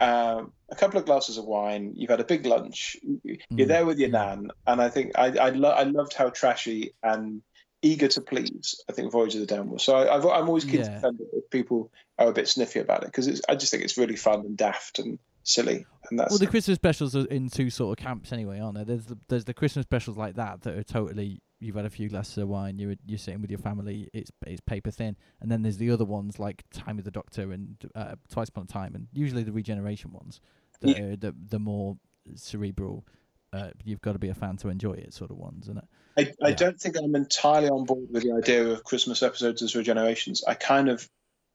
um, 0.00 0.52
a 0.70 0.76
couple 0.76 0.98
of 0.98 1.06
glasses 1.06 1.38
of 1.38 1.44
wine, 1.44 1.92
you've 1.94 2.10
had 2.10 2.20
a 2.20 2.24
big 2.24 2.44
lunch, 2.44 2.96
you're 3.22 3.36
Mm, 3.52 3.68
there 3.68 3.86
with 3.86 3.98
your 3.98 4.10
nan, 4.10 4.48
and 4.66 4.82
I 4.82 4.88
think 4.88 5.12
I 5.16 5.26
I, 5.38 5.50
lo- 5.50 5.70
I 5.70 5.84
loved 5.84 6.12
how 6.14 6.30
trashy 6.30 6.92
and 7.02 7.42
eager 7.82 8.08
to 8.08 8.20
please. 8.20 8.82
I 8.88 8.92
think 8.92 9.12
Voyage 9.12 9.34
of 9.34 9.40
the 9.40 9.46
Damned 9.46 9.70
was. 9.70 9.82
So 9.84 9.96
I, 9.96 10.14
I've, 10.16 10.26
I'm 10.26 10.48
always 10.48 10.64
keen 10.64 10.82
to 10.82 10.88
Yeah. 10.88 10.94
defend 10.96 11.20
it 11.20 11.28
if 11.32 11.50
people 11.50 11.92
are 12.18 12.28
a 12.28 12.32
bit 12.32 12.48
sniffy 12.48 12.80
about 12.80 13.02
it 13.04 13.06
because 13.06 13.40
I 13.48 13.54
just 13.54 13.70
think 13.70 13.84
it's 13.84 13.96
really 13.96 14.16
fun 14.16 14.40
and 14.40 14.56
daft 14.56 14.98
and 14.98 15.18
silly, 15.44 15.86
and 16.10 16.18
that's 16.18 16.30
Well, 16.30 16.38
the 16.38 16.46
Christmas 16.46 16.76
specials 16.76 17.14
are 17.16 17.26
in 17.26 17.48
two 17.48 17.70
sort 17.70 17.98
of 17.98 18.04
camps 18.04 18.32
anyway, 18.32 18.60
aren't 18.60 18.74
there? 18.76 18.84
There's 18.84 19.06
the, 19.06 19.18
there's 19.28 19.44
the 19.44 19.54
Christmas 19.54 19.84
specials 19.84 20.16
like 20.16 20.34
that 20.36 20.62
that 20.62 20.74
are 20.76 20.82
totally 20.82 21.40
you've 21.60 21.76
had 21.76 21.86
a 21.86 21.90
few 21.90 22.08
glasses 22.08 22.38
of 22.38 22.48
wine, 22.48 22.78
you're 22.78 22.94
you're 23.06 23.18
sitting 23.18 23.40
with 23.40 23.50
your 23.50 23.58
family, 23.58 24.08
it's 24.12 24.30
it's 24.46 24.60
paper 24.60 24.90
thin, 24.90 25.16
and 25.40 25.50
then 25.50 25.62
there's 25.62 25.78
the 25.78 25.90
other 25.90 26.04
ones 26.04 26.38
like 26.38 26.64
Time 26.72 26.98
of 26.98 27.04
the 27.04 27.10
Doctor 27.10 27.52
and 27.52 27.76
uh, 27.94 28.16
Twice 28.30 28.48
Upon 28.48 28.64
a 28.64 28.66
Time, 28.66 28.94
and 28.94 29.08
usually 29.12 29.42
the 29.42 29.52
regeneration 29.52 30.12
ones 30.12 30.40
that 30.80 30.96
Yeah. 30.96 31.04
are 31.04 31.16
the 31.16 31.34
the 31.50 31.58
more 31.58 31.96
cerebral. 32.34 33.06
Uh, 33.52 33.70
you've 33.84 34.00
got 34.02 34.12
to 34.12 34.18
be 34.18 34.28
a 34.28 34.34
fan 34.34 34.56
to 34.58 34.68
enjoy 34.68 34.92
it, 34.92 35.14
sort 35.14 35.30
of 35.30 35.38
ones, 35.38 35.64
isn't 35.64 35.78
it? 35.78 35.84
I, 36.18 36.44
I 36.44 36.48
Yeah. 36.50 36.56
don't 36.56 36.78
think 36.78 36.96
I'm 36.98 37.14
entirely 37.14 37.68
on 37.68 37.84
board 37.84 38.08
with 38.10 38.22
the 38.24 38.32
idea 38.32 38.66
of 38.68 38.84
Christmas 38.84 39.22
episodes 39.22 39.62
as 39.62 39.72
regenerations. 39.74 40.40
I 40.46 40.54
kind 40.54 40.88
of 40.90 41.08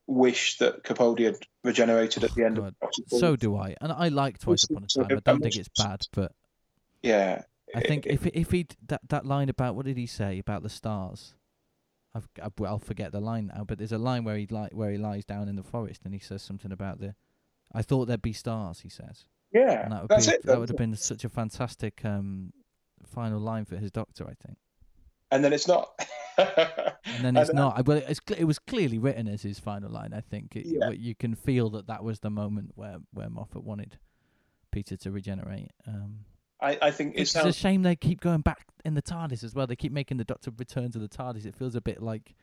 wish 0.08 0.58
that 0.58 0.84
Capaldi 0.84 1.26
had 1.26 1.36
regenerated 1.64 2.24
at 2.24 2.34
the 2.34 2.46
end 2.46 2.56
God, 2.56 2.68
of 2.70 2.80
Doctor 2.80 3.02
So 3.08 3.36
do 3.36 3.56
I, 3.56 3.76
and 3.82 3.92
I 3.92 4.08
like 4.08 4.40
Twice 4.40 4.64
Upon 4.64 4.84
a 4.84 4.88
Time. 4.88 5.18
I 5.18 5.20
don't 5.20 5.42
think 5.42 5.58
it's 5.58 5.70
bad, 5.78 6.02
but 6.14 6.32
Yeah. 7.04 7.44
I 7.76 7.82
think 7.82 8.06
if 8.06 8.26
if 8.28 8.52
he 8.52 8.68
that 8.88 9.02
that 9.10 9.26
line 9.26 9.50
about 9.50 9.76
what 9.76 9.86
did 9.86 9.98
he 9.98 10.06
say 10.08 10.40
about 10.40 10.64
the 10.64 10.70
stars? 10.70 11.36
I've, 12.14 12.28
I've 12.44 12.52
I'll 12.66 12.80
forget 12.80 13.12
the 13.14 13.22
line 13.22 13.52
now, 13.56 13.64
but 13.66 13.78
there's 13.78 13.94
a 13.94 13.98
line 13.98 14.24
where 14.26 14.36
he 14.38 14.46
li- 14.48 14.70
where 14.74 14.92
he 14.92 14.98
lies 14.98 15.24
down 15.26 15.48
in 15.48 15.56
the 15.56 15.64
forest 15.64 16.02
and 16.04 16.14
he 16.14 16.20
says 16.20 16.42
something 16.42 16.72
about 16.72 17.00
the. 17.00 17.16
I 17.74 17.82
thought 17.82 18.06
there'd 18.06 18.22
be 18.22 18.34
stars, 18.34 18.82
he 18.82 18.90
says, 18.90 19.26
Yeah, 19.54 19.84
and 19.84 19.92
that 19.94 20.02
would 20.02 20.10
that's 20.10 20.28
be 20.28 20.34
it. 20.34 20.46
that 20.46 20.60
would 20.60 20.68
have 20.68 20.78
been 20.78 20.96
such 20.98 21.24
a 21.24 21.30
fantastic 21.30 22.04
um, 22.04 22.52
final 23.06 23.40
line 23.40 23.64
for 23.64 23.78
his 23.78 23.92
doctor, 23.92 24.26
I 24.26 24.34
think. 24.46 24.58
And 25.32 25.42
then 25.44 25.54
it's 25.54 25.68
not. 25.68 25.92
And 26.38 27.26
then 27.26 27.36
it's 27.38 27.54
not. 27.54 27.78
I- 27.78 27.82
Well, 27.82 27.98
it's 28.08 28.20
it 28.38 28.46
was 28.46 28.58
clearly 28.60 28.98
written 28.98 29.28
as 29.28 29.42
his 29.44 29.60
final 29.60 29.90
line. 29.92 30.14
I 30.14 30.22
think 30.22 30.56
it, 30.56 30.66
Yeah. 30.66 30.90
you 30.90 31.14
can 31.16 31.36
feel 31.36 31.70
that 31.72 31.88
that 31.88 32.04
was 32.04 32.20
the 32.20 32.30
moment 32.30 32.72
where 32.76 32.98
where 33.14 33.30
Moffat 33.30 33.64
wanted 33.64 33.98
Peter 34.72 34.96
to 34.98 35.12
regenerate. 35.12 35.72
Um, 35.88 36.26
I, 36.62 36.78
I 36.82 36.92
think 36.92 37.16
it 37.16 37.22
It's 37.22 37.32
sounds. 37.32 37.48
a 37.48 37.54
shame 37.54 37.82
they 37.84 37.96
keep 37.96 38.22
going 38.22 38.42
back 38.42 38.66
in 38.86 38.94
the 38.94 39.02
TARDIS 39.02 39.44
as 39.44 39.56
well. 39.56 39.66
They 39.68 39.76
keep 39.76 39.92
making 39.92 40.18
the 40.18 40.24
Doctor 40.24 40.52
return 40.58 40.92
to 40.92 41.00
the 41.00 41.08
TARDIS. 41.10 41.46
It 41.46 41.56
feels 41.56 41.76
a 41.76 41.82
bit 41.82 42.02
like 42.02 42.36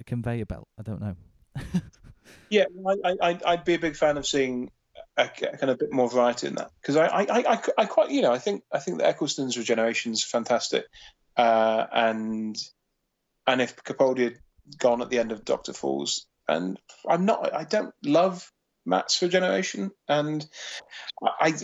a 0.00 0.04
conveyor 0.04 0.46
belt. 0.46 0.68
I 0.78 0.82
don't 0.82 1.00
know. 1.00 1.16
Yeah, 2.48 2.66
I, 2.86 2.94
I, 3.10 3.16
I'd- 3.30 3.44
I'd 3.44 3.64
be 3.64 3.74
a 3.74 3.78
big 3.78 3.96
fan 3.96 4.16
of 4.16 4.24
seeing 4.26 4.70
a, 5.16 5.24
a 5.24 5.28
kind 5.28 5.68
of 5.70 5.78
bit 5.78 5.92
more 5.92 6.08
variety 6.08 6.46
in 6.46 6.54
that 6.56 6.70
because 6.80 6.94
I, 6.96 7.06
I, 7.06 7.20
I, 7.22 7.52
I, 7.54 7.60
I 7.78 7.84
quite, 7.86 8.10
you 8.10 8.22
know, 8.22 8.32
I 8.32 8.38
think 8.38 8.62
I 8.72 8.78
think 8.78 8.98
that 8.98 9.08
Eccleston's 9.08 9.58
regeneration 9.58 10.12
is 10.12 10.22
fantastic, 10.22 10.84
uh, 11.36 11.86
and 11.92 12.56
and 13.48 13.60
if 13.60 13.76
Capaldi 13.82 14.24
had 14.24 14.38
gone 14.78 15.02
at 15.02 15.10
the 15.10 15.18
end 15.18 15.32
of 15.32 15.44
Doctor 15.44 15.72
Falls, 15.72 16.26
and 16.46 16.78
I'm 17.08 17.24
not, 17.24 17.52
I 17.52 17.64
don't 17.64 17.94
love 18.04 18.52
Matt's 18.86 19.20
regeneration, 19.22 19.90
and 20.08 20.46
I, 21.22 21.54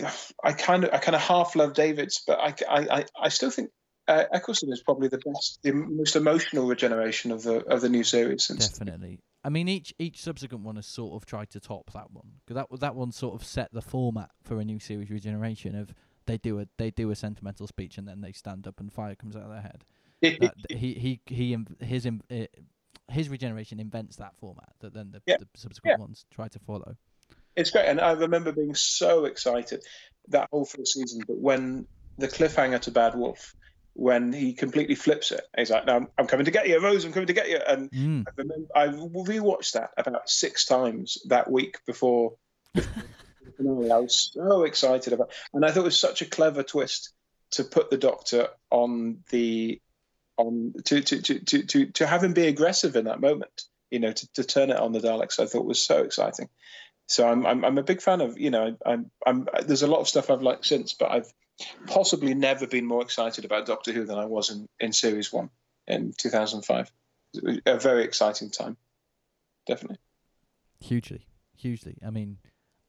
I 0.43 0.53
kind 0.53 0.83
of, 0.83 0.93
I 0.93 0.97
kind 0.97 1.15
of 1.15 1.21
half 1.21 1.55
love 1.55 1.73
David's, 1.73 2.23
but 2.25 2.39
I, 2.39 2.53
I, 2.69 3.05
I, 3.19 3.29
still 3.29 3.49
think. 3.49 3.69
Uh, 4.07 4.23
Eccleston 4.31 4.71
is 4.71 4.81
probably 4.81 5.09
the 5.09 5.17
best, 5.17 5.59
the 5.63 5.73
most 5.73 6.15
emotional 6.15 6.65
regeneration 6.65 7.31
of 7.31 7.43
the 7.43 7.65
of 7.65 7.81
the 7.81 7.89
new 7.89 8.05
series. 8.05 8.45
Since 8.45 8.69
Definitely. 8.69 9.19
I 9.43 9.49
mean, 9.49 9.67
each 9.67 9.93
each 9.99 10.21
subsequent 10.21 10.63
one 10.63 10.77
has 10.77 10.87
sort 10.87 11.13
of 11.13 11.25
tried 11.25 11.49
to 11.51 11.59
top 11.59 11.91
that 11.93 12.11
one 12.11 12.31
because 12.45 12.55
that 12.55 12.79
that 12.79 12.95
one 12.95 13.11
sort 13.11 13.35
of 13.35 13.45
set 13.45 13.73
the 13.73 13.81
format 13.81 14.29
for 14.43 14.59
a 14.59 14.65
new 14.65 14.79
series 14.79 15.09
regeneration 15.09 15.75
of 15.75 15.93
they 16.25 16.37
do 16.37 16.59
a 16.59 16.67
they 16.77 16.91
do 16.91 17.09
a 17.11 17.15
sentimental 17.15 17.67
speech 17.67 17.97
and 17.97 18.07
then 18.07 18.21
they 18.21 18.31
stand 18.31 18.67
up 18.67 18.79
and 18.79 18.93
fire 18.93 19.15
comes 19.15 19.35
out 19.35 19.43
of 19.43 19.49
their 19.49 19.61
head. 19.61 19.83
That, 20.21 20.53
he 20.69 20.93
he 20.93 21.21
he 21.27 21.57
his 21.79 22.05
uh, 22.05 22.45
his 23.09 23.29
regeneration 23.29 23.79
invents 23.79 24.17
that 24.17 24.35
format 24.37 24.69
that 24.81 24.93
then 24.93 25.11
the, 25.11 25.21
Yeah. 25.25 25.37
the 25.39 25.47
subsequent 25.55 25.99
ones 25.99 26.25
try 26.31 26.47
to 26.49 26.59
follow. 26.59 26.95
It's 27.55 27.71
great, 27.71 27.87
and 27.87 27.99
I 27.99 28.11
remember 28.11 28.51
being 28.51 28.75
so 28.75 29.25
excited 29.25 29.83
that 30.29 30.49
whole 30.51 30.65
first 30.65 30.93
season. 30.93 31.23
But 31.27 31.37
when 31.37 31.87
the 32.17 32.27
cliffhanger 32.27 32.79
to 32.81 32.91
Bad 32.91 33.15
Wolf, 33.15 33.55
when 33.93 34.31
he 34.31 34.53
completely 34.53 34.93
flips 34.95 35.31
it, 35.31 35.41
he's 35.57 35.71
like, 35.71 35.85
"No, 35.87 35.95
I'm, 35.95 36.07
I'm 36.19 36.27
coming 36.27 36.45
to 36.45 36.51
get 36.51 36.67
you, 36.67 36.79
Rose. 36.79 37.03
I'm 37.03 37.13
coming 37.13 37.27
to 37.27 37.33
get 37.33 37.49
you." 37.49 37.57
And 37.57 37.89
Mm. 37.91 38.25
I 38.27 38.31
remember 38.37 38.67
I 38.75 38.87
rewatched 38.89 39.71
that 39.73 39.89
about 39.97 40.29
six 40.29 40.65
times 40.65 41.17
that 41.29 41.49
week 41.49 41.79
before. 41.87 42.35
before. 42.75 43.95
I 43.95 43.99
was 43.99 44.29
so 44.33 44.63
excited 44.63 45.13
about, 45.13 45.31
and 45.53 45.65
I 45.65 45.71
thought 45.71 45.81
it 45.81 45.85
was 45.85 45.99
such 45.99 46.21
a 46.21 46.25
clever 46.25 46.61
twist 46.61 47.13
to 47.51 47.63
put 47.63 47.89
the 47.89 47.97
Doctor 47.97 48.49
on 48.69 49.23
the 49.29 49.81
to 50.37 51.01
to 51.01 51.21
to 51.21 51.63
to, 51.63 51.85
to 51.85 52.07
have 52.07 52.23
him 52.23 52.33
be 52.33 52.47
aggressive 52.47 52.95
in 52.95 53.05
that 53.05 53.21
moment. 53.21 53.63
You 53.89 53.99
know, 53.99 54.11
to, 54.11 54.33
to 54.33 54.43
turn 54.43 54.69
it 54.69 54.77
on 54.77 54.91
the 54.91 54.99
Daleks, 54.99 55.39
I 55.39 55.45
thought 55.45 55.65
was 55.65 55.81
so 55.81 56.03
exciting. 56.03 56.49
So 57.07 57.27
I'm 57.27 57.45
I'm, 57.45 57.63
I'm 57.63 57.77
a 57.77 57.83
big 57.83 58.01
fan 58.01 58.21
of 58.21 58.37
you 58.37 58.49
know 58.49 58.77
I'm 58.85 59.11
I'm 59.25 59.47
there's 59.65 59.83
a 59.83 59.87
lot 59.87 60.01
of 60.01 60.09
stuff 60.09 60.29
I've 60.29 60.41
liked 60.41 60.65
since, 60.65 60.93
but 60.93 61.11
I've 61.11 61.31
possibly 61.87 62.33
never 62.33 62.67
been 62.67 62.85
more 62.85 63.01
excited 63.01 63.45
about 63.45 63.65
Doctor 63.65 63.91
Who 63.91 64.05
than 64.05 64.17
I 64.17 64.25
was 64.25 64.49
in 64.49 64.67
in 64.79 64.93
series 64.93 65.31
one 65.31 65.49
in 65.87 66.13
2005. 66.17 66.91
A 67.65 67.77
very 67.77 68.03
exciting 68.03 68.49
time, 68.51 68.77
definitely. 69.65 69.99
Hugely, 70.79 71.25
hugely. 71.55 71.97
I 72.05 72.09
mean, 72.09 72.37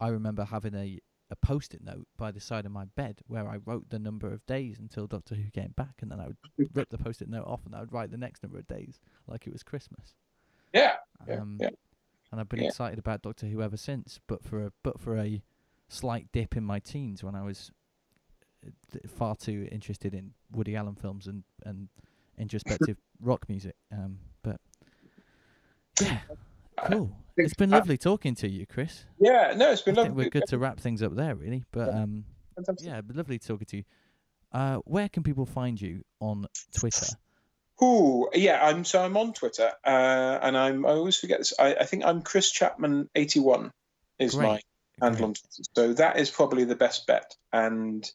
I 0.00 0.08
remember 0.08 0.44
having 0.44 0.74
a, 0.74 1.00
a 1.30 1.36
post-it 1.36 1.82
note 1.84 2.06
by 2.16 2.30
the 2.30 2.40
side 2.40 2.64
of 2.64 2.72
my 2.72 2.84
bed 2.86 3.20
where 3.26 3.46
I 3.48 3.58
wrote 3.64 3.90
the 3.90 3.98
number 3.98 4.28
of 4.32 4.44
days 4.46 4.78
until 4.78 5.06
Doctor 5.06 5.34
Who 5.34 5.50
came 5.50 5.72
back, 5.76 5.96
and 6.00 6.10
then 6.10 6.20
I 6.20 6.28
would 6.28 6.36
rip 6.74 6.88
the 6.90 6.98
post-it 6.98 7.28
note 7.28 7.46
off 7.46 7.66
and 7.66 7.74
I 7.74 7.80
would 7.80 7.92
write 7.92 8.10
the 8.10 8.16
next 8.16 8.42
number 8.42 8.58
of 8.58 8.66
days 8.66 9.00
like 9.26 9.46
it 9.46 9.52
was 9.52 9.62
Christmas. 9.62 10.14
Yeah, 10.72 10.96
Um, 11.28 11.58
yeah. 11.60 11.70
And 12.30 12.40
I've 12.40 12.48
been 12.48 12.60
Yeah. 12.60 12.68
excited 12.68 12.98
about 12.98 13.22
Doctor 13.22 13.46
Who 13.46 13.62
ever 13.62 13.76
since, 13.76 14.20
but 14.26 14.42
for 14.44 14.66
a 14.66 14.72
but 14.82 15.00
for 15.00 15.16
a 15.18 15.42
slight 15.88 16.28
dip 16.32 16.56
in 16.56 16.64
my 16.64 16.78
teens 16.78 17.24
when 17.24 17.34
I 17.34 17.42
was 17.42 17.70
uh, 18.66 18.98
far 19.08 19.34
too 19.36 19.66
interested 19.72 20.12
in 20.14 20.34
Woody 20.52 20.76
Allen 20.76 20.94
films 20.94 21.26
and 21.26 21.44
and 21.64 21.88
introspective 22.36 22.98
rock 23.20 23.48
music. 23.48 23.76
Um, 23.92 24.18
cool. 26.90 27.16
It's 27.36 27.54
been 27.54 27.70
lovely 27.70 27.96
talking 27.96 28.34
to 28.36 28.48
you, 28.48 28.66
Chris. 28.66 29.04
Yeah, 29.20 29.54
no, 29.56 29.70
it's 29.70 29.82
been 29.82 29.94
lovely. 29.94 30.12
we're 30.12 30.30
good 30.30 30.46
to 30.48 30.58
wrap 30.58 30.80
things 30.80 31.02
up 31.02 31.14
there, 31.14 31.34
really. 31.36 31.64
But 31.70 31.88
Yeah. 31.94 32.02
um, 32.02 32.24
Fantastic. 32.56 32.88
yeah, 32.88 33.00
but 33.00 33.14
lovely 33.16 33.38
talking 33.38 33.66
to 33.66 33.76
you. 33.78 33.84
Uh, 34.50 34.76
where 34.78 35.08
can 35.08 35.22
people 35.22 35.46
find 35.46 35.80
you 35.80 36.02
on 36.20 36.46
Twitter? 36.72 37.06
Oh 37.80 38.28
yeah. 38.34 38.58
I'm 38.66 38.84
so 38.84 39.04
I'm 39.04 39.16
on 39.16 39.32
Twitter, 39.34 39.70
uh, 39.84 40.38
and 40.42 40.56
I'm 40.56 40.84
I 40.84 40.90
always 40.90 41.16
forget 41.16 41.38
this. 41.38 41.52
I, 41.58 41.74
I 41.76 41.84
think 41.84 42.04
I'm 42.04 42.22
Chris 42.22 42.50
Chapman 42.50 43.08
eighty 43.14 43.38
one 43.40 43.72
is 44.18 44.34
Great. 44.34 44.46
my 44.46 44.60
handle 45.00 45.26
on 45.26 45.34
Twitter. 45.34 45.62
So 45.76 45.92
that 45.94 46.18
is 46.18 46.30
probably 46.30 46.64
the 46.64 46.74
best 46.74 47.06
bet, 47.06 47.36
and 47.52 48.10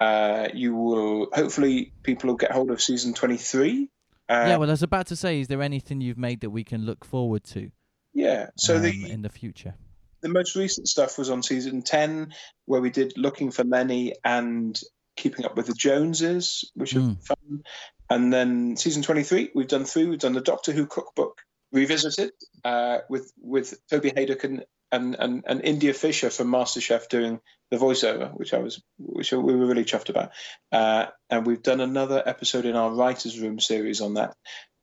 uh, 0.00 0.48
you 0.54 0.74
will 0.74 1.28
hopefully 1.32 1.92
people 2.02 2.28
will 2.28 2.36
get 2.36 2.50
hold 2.50 2.70
of 2.72 2.82
season 2.82 3.14
twenty 3.14 3.36
three. 3.36 3.90
Uh, 4.28 4.46
yeah, 4.48 4.56
well, 4.56 4.68
I 4.70 4.72
was 4.72 4.82
about 4.82 5.06
to 5.08 5.14
say, 5.16 5.40
is 5.40 5.46
there 5.46 5.62
anything 5.62 6.00
you've 6.00 6.18
made 6.18 6.40
that 6.40 6.50
we 6.50 6.64
can 6.64 6.84
look 6.84 7.04
forward 7.04 7.44
to 7.44 7.70
yeah. 8.16 8.46
So 8.56 8.76
um, 8.76 8.82
the 8.82 9.10
in 9.10 9.22
the 9.22 9.28
future? 9.28 9.74
the 10.22 10.28
most 10.32 10.56
recent 10.56 10.88
stuff 10.88 11.18
was 11.18 11.30
on 11.30 11.42
season 11.42 11.82
10 11.82 12.32
where 12.64 12.80
we 12.80 12.90
did 12.90 13.12
looking 13.16 13.50
for 13.50 13.64
lenny 13.64 14.14
and 14.24 14.80
keeping 15.16 15.44
up 15.44 15.56
with 15.56 15.66
the 15.66 15.74
joneses 15.74 16.70
which 16.74 16.94
Mm. 16.94 17.22
fun 17.24 17.62
and 18.10 18.32
then 18.32 18.76
season 18.76 19.02
23 19.02 19.50
we've 19.54 19.68
done 19.68 19.84
three 19.84 20.06
we've 20.06 20.18
done 20.18 20.32
the 20.32 20.40
doctor 20.40 20.72
who 20.72 20.86
cookbook 20.86 21.42
revisited 21.70 22.32
uh, 22.64 22.98
with 23.08 23.30
with 23.40 23.74
toby 23.90 24.10
hadoke 24.10 24.44
and, 24.44 24.64
and 24.90 25.14
and 25.18 25.44
and 25.46 25.64
india 25.64 25.92
fisher 25.92 26.30
from 26.30 26.48
masterchef 26.48 27.08
doing 27.08 27.40
the 27.70 27.76
voiceover 27.76 28.32
which 28.34 28.54
i 28.54 28.58
was 28.58 28.82
which 28.98 29.32
we 29.32 29.38
were 29.38 29.66
really 29.66 29.84
chuffed 29.84 30.08
about 30.08 30.30
uh, 30.72 31.06
and 31.30 31.46
we've 31.46 31.62
done 31.62 31.80
another 31.80 32.22
episode 32.24 32.64
in 32.64 32.76
our 32.76 32.90
writers 32.90 33.38
room 33.38 33.60
series 33.60 34.00
on 34.00 34.14
that 34.14 34.34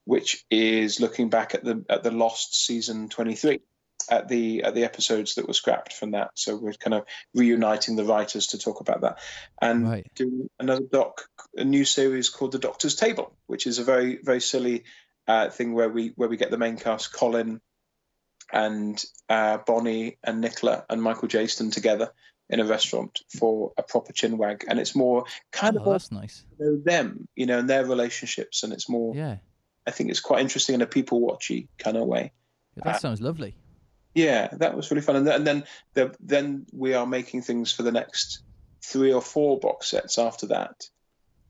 which 0.06 0.45
is 0.49 0.99
looking 0.99 1.30
back 1.30 1.56
at 1.56 1.64
the 1.64 1.84
at 1.89 2.04
the 2.04 2.12
lost 2.12 2.56
season 2.66 3.10
23 3.10 3.60
at 4.10 4.28
the 4.28 4.64
at 4.64 4.76
the 4.76 4.84
episodes 4.84 5.36
that 5.36 5.47
were 5.47 5.54
scrapped 5.54 5.93
from 5.93 6.12
that. 6.12 6.32
So 6.36 6.58
we're 6.58 6.74
kind 6.74 6.93
of 6.93 7.06
reuniting 7.34 7.95
the 7.95 8.04
writers 8.04 8.47
to 8.47 8.58
talk 8.58 8.82
about 8.82 9.01
that, 9.01 9.20
and 9.62 9.88
Right. 9.88 10.08
doing 10.16 10.49
another 10.60 10.86
doc, 10.91 11.22
a 11.56 11.64
new 11.64 11.86
series 11.86 12.30
called 12.30 12.51
The 12.51 12.60
Doctor's 12.60 12.95
Table, 12.95 13.34
which 13.47 13.66
is 13.66 13.80
a 13.80 13.84
very 13.84 14.20
very 14.22 14.41
silly 14.41 14.84
uh, 15.28 15.49
thing 15.49 15.74
where 15.74 15.88
we 15.89 16.10
where 16.18 16.28
we 16.28 16.36
get 16.38 16.51
the 16.51 16.58
main 16.58 16.76
cast, 16.78 17.14
Colin, 17.14 17.62
and 18.51 19.01
uh, 19.30 19.58
Bonnie 19.66 20.18
and 20.24 20.41
Nicola 20.41 20.86
and 20.89 21.01
Michael 21.01 21.28
Jayston 21.30 21.72
together 21.72 22.12
in 22.49 22.60
a 22.60 22.66
restaurant 22.66 23.22
for 23.39 23.72
a 23.78 23.84
proper 23.84 24.12
chinwag, 24.12 24.66
and 24.68 24.80
it's 24.80 24.95
more 24.95 25.24
kind 25.51 25.78
Oh, 25.78 25.86
of 25.86 25.91
that's 25.93 26.12
nice. 26.12 26.43
them, 26.60 27.28
you 27.36 27.45
know, 27.45 27.60
and 27.60 27.70
their 27.70 27.86
relationships, 27.86 28.64
and 28.64 28.74
it's 28.74 28.89
more. 28.89 29.16
Yeah, 29.16 29.38
I 29.88 29.92
think 29.92 30.10
it's 30.10 30.20
quite 30.20 30.42
interesting 30.42 30.76
in 30.76 30.82
a 30.82 30.88
people 30.88 31.22
watchy 31.22 31.68
kind 31.78 31.98
of 31.98 32.08
way. 32.08 32.32
That 32.78 32.96
Uh, 32.96 33.00
sounds 33.00 33.22
lovely. 33.22 33.56
Yeah, 34.16 34.50
that 34.54 34.76
was 34.76 34.92
really 34.92 35.02
fun. 35.02 35.16
And, 35.16 35.26
th- 35.26 35.36
and 35.38 35.48
then 35.48 35.64
the, 35.96 36.16
then 36.20 36.66
we 36.72 36.94
are 36.94 37.06
making 37.06 37.42
things 37.42 37.72
for 37.72 37.84
the 37.84 37.92
next 37.92 38.44
three 38.84 39.12
or 39.12 39.22
four 39.22 39.60
box 39.60 39.90
sets 39.90 40.18
after 40.18 40.48
that, 40.48 40.90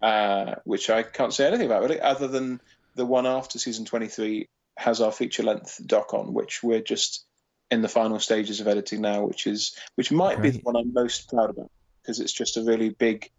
uh, 0.01 0.55
which 0.63 0.89
I 0.89 1.03
can't 1.03 1.33
say 1.33 1.47
anything 1.47 1.65
about 1.65 1.81
really, 1.81 1.99
other 1.99 2.27
than 2.27 2.61
the 2.95 3.05
one 3.05 3.25
after 3.27 3.59
season 3.59 3.85
23 3.85 4.47
has 4.77 5.01
our 5.01 5.11
feature 5.11 5.43
length 5.43 5.79
doc 5.85 6.13
on, 6.13 6.33
which 6.33 6.63
we're 6.63 6.81
just 6.81 7.25
in 7.69 7.81
the 7.81 7.89
final 7.89 8.19
stages 8.19 8.59
of 8.59 8.67
editing 8.67 9.01
now, 9.01 9.25
which 9.25 9.47
is 9.47 9.75
which 9.95 10.11
might 10.11 10.41
be 10.41 10.51
the 10.51 10.59
one 10.59 10.75
I'm 10.75 10.93
most 10.93 11.29
proud 11.29 11.49
about 11.49 11.71
because 12.01 12.19
it's 12.19 12.33
just 12.33 12.57
a 12.57 12.63
really 12.63 12.89
big, 12.89 13.29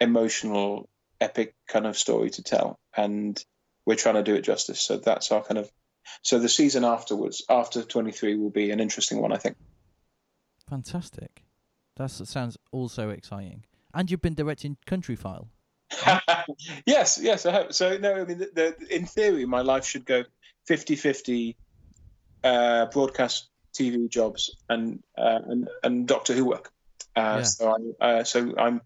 emotional, 0.00 0.88
epic 1.20 1.54
kind 1.68 1.86
of 1.86 1.96
story 1.98 2.30
to 2.30 2.42
tell, 2.42 2.78
and 2.96 3.42
we're 3.86 3.96
trying 3.96 4.16
to 4.16 4.22
do 4.22 4.34
it 4.34 4.42
justice. 4.42 4.80
So 4.80 4.96
that's 4.96 5.32
our 5.32 5.42
kind 5.42 5.58
of 5.58 5.70
so 6.22 6.38
the 6.38 6.48
season 6.48 6.84
afterwards, 6.84 7.42
after 7.48 7.82
23, 7.82 8.36
will 8.36 8.50
be 8.50 8.70
an 8.70 8.80
interesting 8.80 9.20
one, 9.20 9.32
I 9.32 9.36
think. 9.36 9.56
Fantastic. 10.68 11.44
That's, 11.96 12.18
that 12.18 12.28
sounds 12.28 12.56
also 12.70 13.10
exciting. 13.10 13.64
And 13.94 14.10
you've 14.10 14.22
been 14.22 14.34
directing 14.34 14.76
Country 14.86 15.16
File. 15.16 15.48
yes, 16.86 17.18
yes, 17.20 17.44
I 17.44 17.52
have. 17.52 17.74
So 17.74 17.98
no, 17.98 18.14
I 18.14 18.24
mean, 18.24 18.38
the, 18.38 18.50
the, 18.54 18.94
in 18.94 19.04
theory, 19.06 19.44
my 19.44 19.60
life 19.60 19.84
should 19.84 20.06
go 20.06 20.24
50-50 20.68 21.54
uh, 22.44 22.86
broadcast 22.86 23.50
TV 23.74 24.08
jobs 24.08 24.56
and 24.68 25.02
uh, 25.16 25.40
and 25.46 25.68
and 25.82 26.06
Doctor 26.06 26.34
Who 26.34 26.46
work. 26.46 26.72
Uh, 27.14 27.36
Yeah. 27.38 27.42
So 27.42 27.76
I, 28.00 28.04
uh, 28.04 28.24
so 28.24 28.54
I'm. 28.56 28.80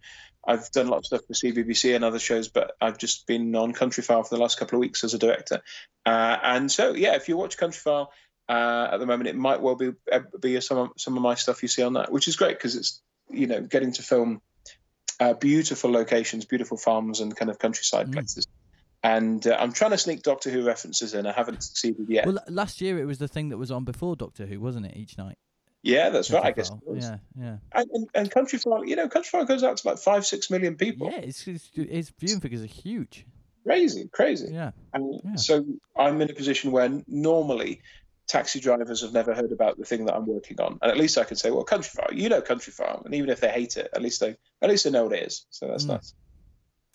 I've 0.46 0.70
done 0.70 0.86
a 0.86 0.90
lot 0.90 0.98
of 0.98 1.06
stuff 1.06 1.22
for 1.26 1.32
CBBC 1.32 1.94
and 1.96 2.04
other 2.04 2.18
shows, 2.18 2.48
but 2.48 2.76
I've 2.80 2.98
just 2.98 3.26
been 3.26 3.54
on 3.56 3.72
Country 3.72 4.02
File 4.02 4.22
for 4.22 4.34
the 4.34 4.40
last 4.40 4.58
couple 4.58 4.76
of 4.76 4.80
weeks 4.80 5.02
as 5.04 5.12
a 5.14 5.18
director. 5.18 5.62
Uh, 6.04 6.38
and 6.42 6.70
so, 6.70 6.94
yeah, 6.94 7.16
if 7.16 7.28
you 7.28 7.36
watch 7.36 7.56
Country 7.58 7.80
File 7.80 8.12
uh, 8.48 8.88
at 8.92 8.98
the 8.98 9.06
moment, 9.06 9.28
it 9.28 9.36
might 9.36 9.60
well 9.60 9.74
be 9.74 9.92
uh, 10.12 10.20
be 10.40 10.60
some 10.60 10.78
of, 10.78 10.90
some 10.96 11.16
of 11.16 11.22
my 11.22 11.34
stuff 11.34 11.62
you 11.62 11.68
see 11.68 11.82
on 11.82 11.94
that, 11.94 12.12
which 12.12 12.28
is 12.28 12.36
great 12.36 12.56
because 12.56 12.76
it's 12.76 13.02
you 13.28 13.48
know 13.48 13.60
getting 13.60 13.90
to 13.92 14.02
film 14.02 14.40
uh, 15.18 15.32
beautiful 15.34 15.90
locations, 15.90 16.44
beautiful 16.44 16.76
farms, 16.76 17.20
and 17.20 17.34
kind 17.36 17.50
of 17.50 17.58
countryside 17.58 18.06
Mm. 18.08 18.12
places. 18.12 18.46
And 19.02 19.46
uh, 19.46 19.56
I'm 19.58 19.72
trying 19.72 19.92
to 19.92 19.98
sneak 19.98 20.22
Doctor 20.22 20.50
Who 20.50 20.64
references 20.64 21.14
in. 21.14 21.26
I 21.26 21.32
haven't 21.32 21.62
succeeded 21.62 22.06
yet. 22.08 22.26
Well, 22.26 22.38
last 22.48 22.80
year 22.80 22.98
it 22.98 23.04
was 23.04 23.18
the 23.18 23.28
thing 23.28 23.50
that 23.50 23.56
was 23.56 23.70
on 23.70 23.84
before 23.84 24.16
Doctor 24.16 24.46
Who, 24.46 24.58
wasn't 24.60 24.86
it? 24.86 24.96
Each 24.96 25.16
night. 25.18 25.38
Yeah, 25.86 26.10
that's 26.10 26.30
right. 26.30 26.44
I 26.44 26.52
guess. 26.52 26.68
File. 26.68 26.82
it 26.86 26.90
was. 26.94 27.04
Yeah, 27.04 27.18
yeah, 27.38 27.56
And, 27.72 27.88
and, 27.92 28.08
and 28.14 28.30
Country 28.30 28.58
File, 28.58 28.84
you 28.84 28.96
know, 28.96 29.08
Country 29.08 29.30
File 29.30 29.44
goes 29.44 29.62
out 29.62 29.76
to 29.78 29.88
like 29.88 29.98
five, 29.98 30.26
six 30.26 30.50
million 30.50 30.76
people. 30.76 31.10
yeah. 31.10 31.18
It's, 31.20 31.46
it's 31.46 31.70
its 31.74 32.12
viewing 32.18 32.40
figures 32.40 32.62
are 32.62 32.66
huge. 32.66 33.26
Crazy, 33.64 34.08
crazy. 34.12 34.48
Yeah, 34.52 34.70
And 34.92 35.20
Yeah. 35.24 35.36
so 35.36 35.64
I'm 35.96 36.20
in 36.20 36.30
a 36.30 36.34
position 36.34 36.70
where 36.72 36.88
normally 37.08 37.80
taxi 38.28 38.58
drivers 38.60 39.02
have 39.02 39.12
never 39.12 39.34
heard 39.34 39.52
about 39.52 39.78
the 39.78 39.84
thing 39.84 40.04
that 40.06 40.14
I'm 40.14 40.26
working 40.26 40.60
on, 40.60 40.78
and 40.82 40.90
at 40.90 40.96
least 40.96 41.16
I 41.18 41.24
can 41.24 41.36
say, 41.36 41.50
well, 41.50 41.64
Country 41.64 41.90
File, 41.94 42.12
you 42.12 42.28
know 42.28 42.40
Country 42.42 42.72
File, 42.72 43.02
and 43.04 43.14
even 43.14 43.30
if 43.30 43.40
they 43.40 43.48
hate 43.50 43.76
it, 43.76 43.88
at 43.94 44.02
least 44.02 44.20
they 44.20 44.36
at 44.62 44.68
least 44.68 44.84
they 44.84 44.90
know 44.90 45.04
what 45.04 45.12
it 45.14 45.26
is. 45.26 45.46
So 45.50 45.68
that's 45.68 45.84
Mm. 45.84 45.88
nice. 45.94 46.14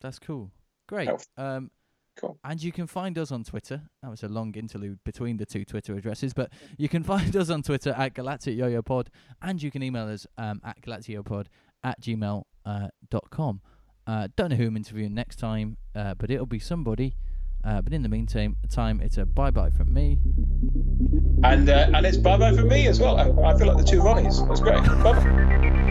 that's 0.01 0.19
cool. 0.19 0.51
Great. 0.87 1.09
Um, 1.37 1.71
Cool. 2.17 2.37
And 2.43 2.61
you 2.61 2.71
can 2.71 2.87
find 2.87 3.17
us 3.17 3.31
on 3.31 3.43
Twitter. 3.43 3.81
That 4.03 4.09
was 4.09 4.23
a 4.23 4.27
long 4.27 4.53
interlude 4.55 4.99
between 5.03 5.37
the 5.37 5.45
two 5.45 5.65
Twitter 5.65 5.95
addresses, 5.95 6.33
but 6.33 6.51
you 6.77 6.89
can 6.89 7.03
find 7.13 7.35
us 7.35 7.49
on 7.49 7.63
Twitter 7.63 7.91
at 7.97 8.13
Galactic 8.13 8.57
Yo-Yo 8.57 8.81
Pod, 8.81 9.09
and 9.41 9.61
you 9.61 9.71
can 9.71 9.81
email 9.81 10.07
us 10.07 10.27
um, 10.37 10.61
at 10.63 10.81
galacticyopod 10.81 11.47
at 11.83 12.01
gmail 12.01 12.43
uh, 12.65 12.87
dot 13.09 13.29
com. 13.31 13.61
Uh, 14.05 14.27
don't 14.35 14.49
know 14.49 14.55
who 14.55 14.67
I'm 14.67 14.77
interviewing 14.77 15.13
next 15.13 15.37
time, 15.37 15.77
uh, 15.95 16.13
but 16.15 16.29
it'll 16.29 16.45
be 16.45 16.59
somebody. 16.59 17.15
Uh, 17.63 17.81
but 17.81 17.93
in 17.93 18.01
the 18.01 18.09
meantime, 18.09 18.55
time 18.69 18.99
it's 19.01 19.17
a 19.17 19.25
bye 19.25 19.51
bye 19.51 19.69
from 19.69 19.93
me. 19.93 20.17
And 21.43 21.69
uh, 21.69 21.91
and 21.93 22.05
it's 22.05 22.17
bye 22.17 22.37
bye 22.37 22.55
from 22.55 22.67
me 22.67 22.87
as 22.87 22.99
well. 22.99 23.17
I, 23.17 23.51
I 23.51 23.57
feel 23.57 23.67
like 23.67 23.77
the 23.77 23.83
two 23.83 24.01
Ronnies. 24.01 24.45
That's 24.47 24.59
great. 24.59 24.83
Bye 24.83 25.13
bye. 25.13 25.87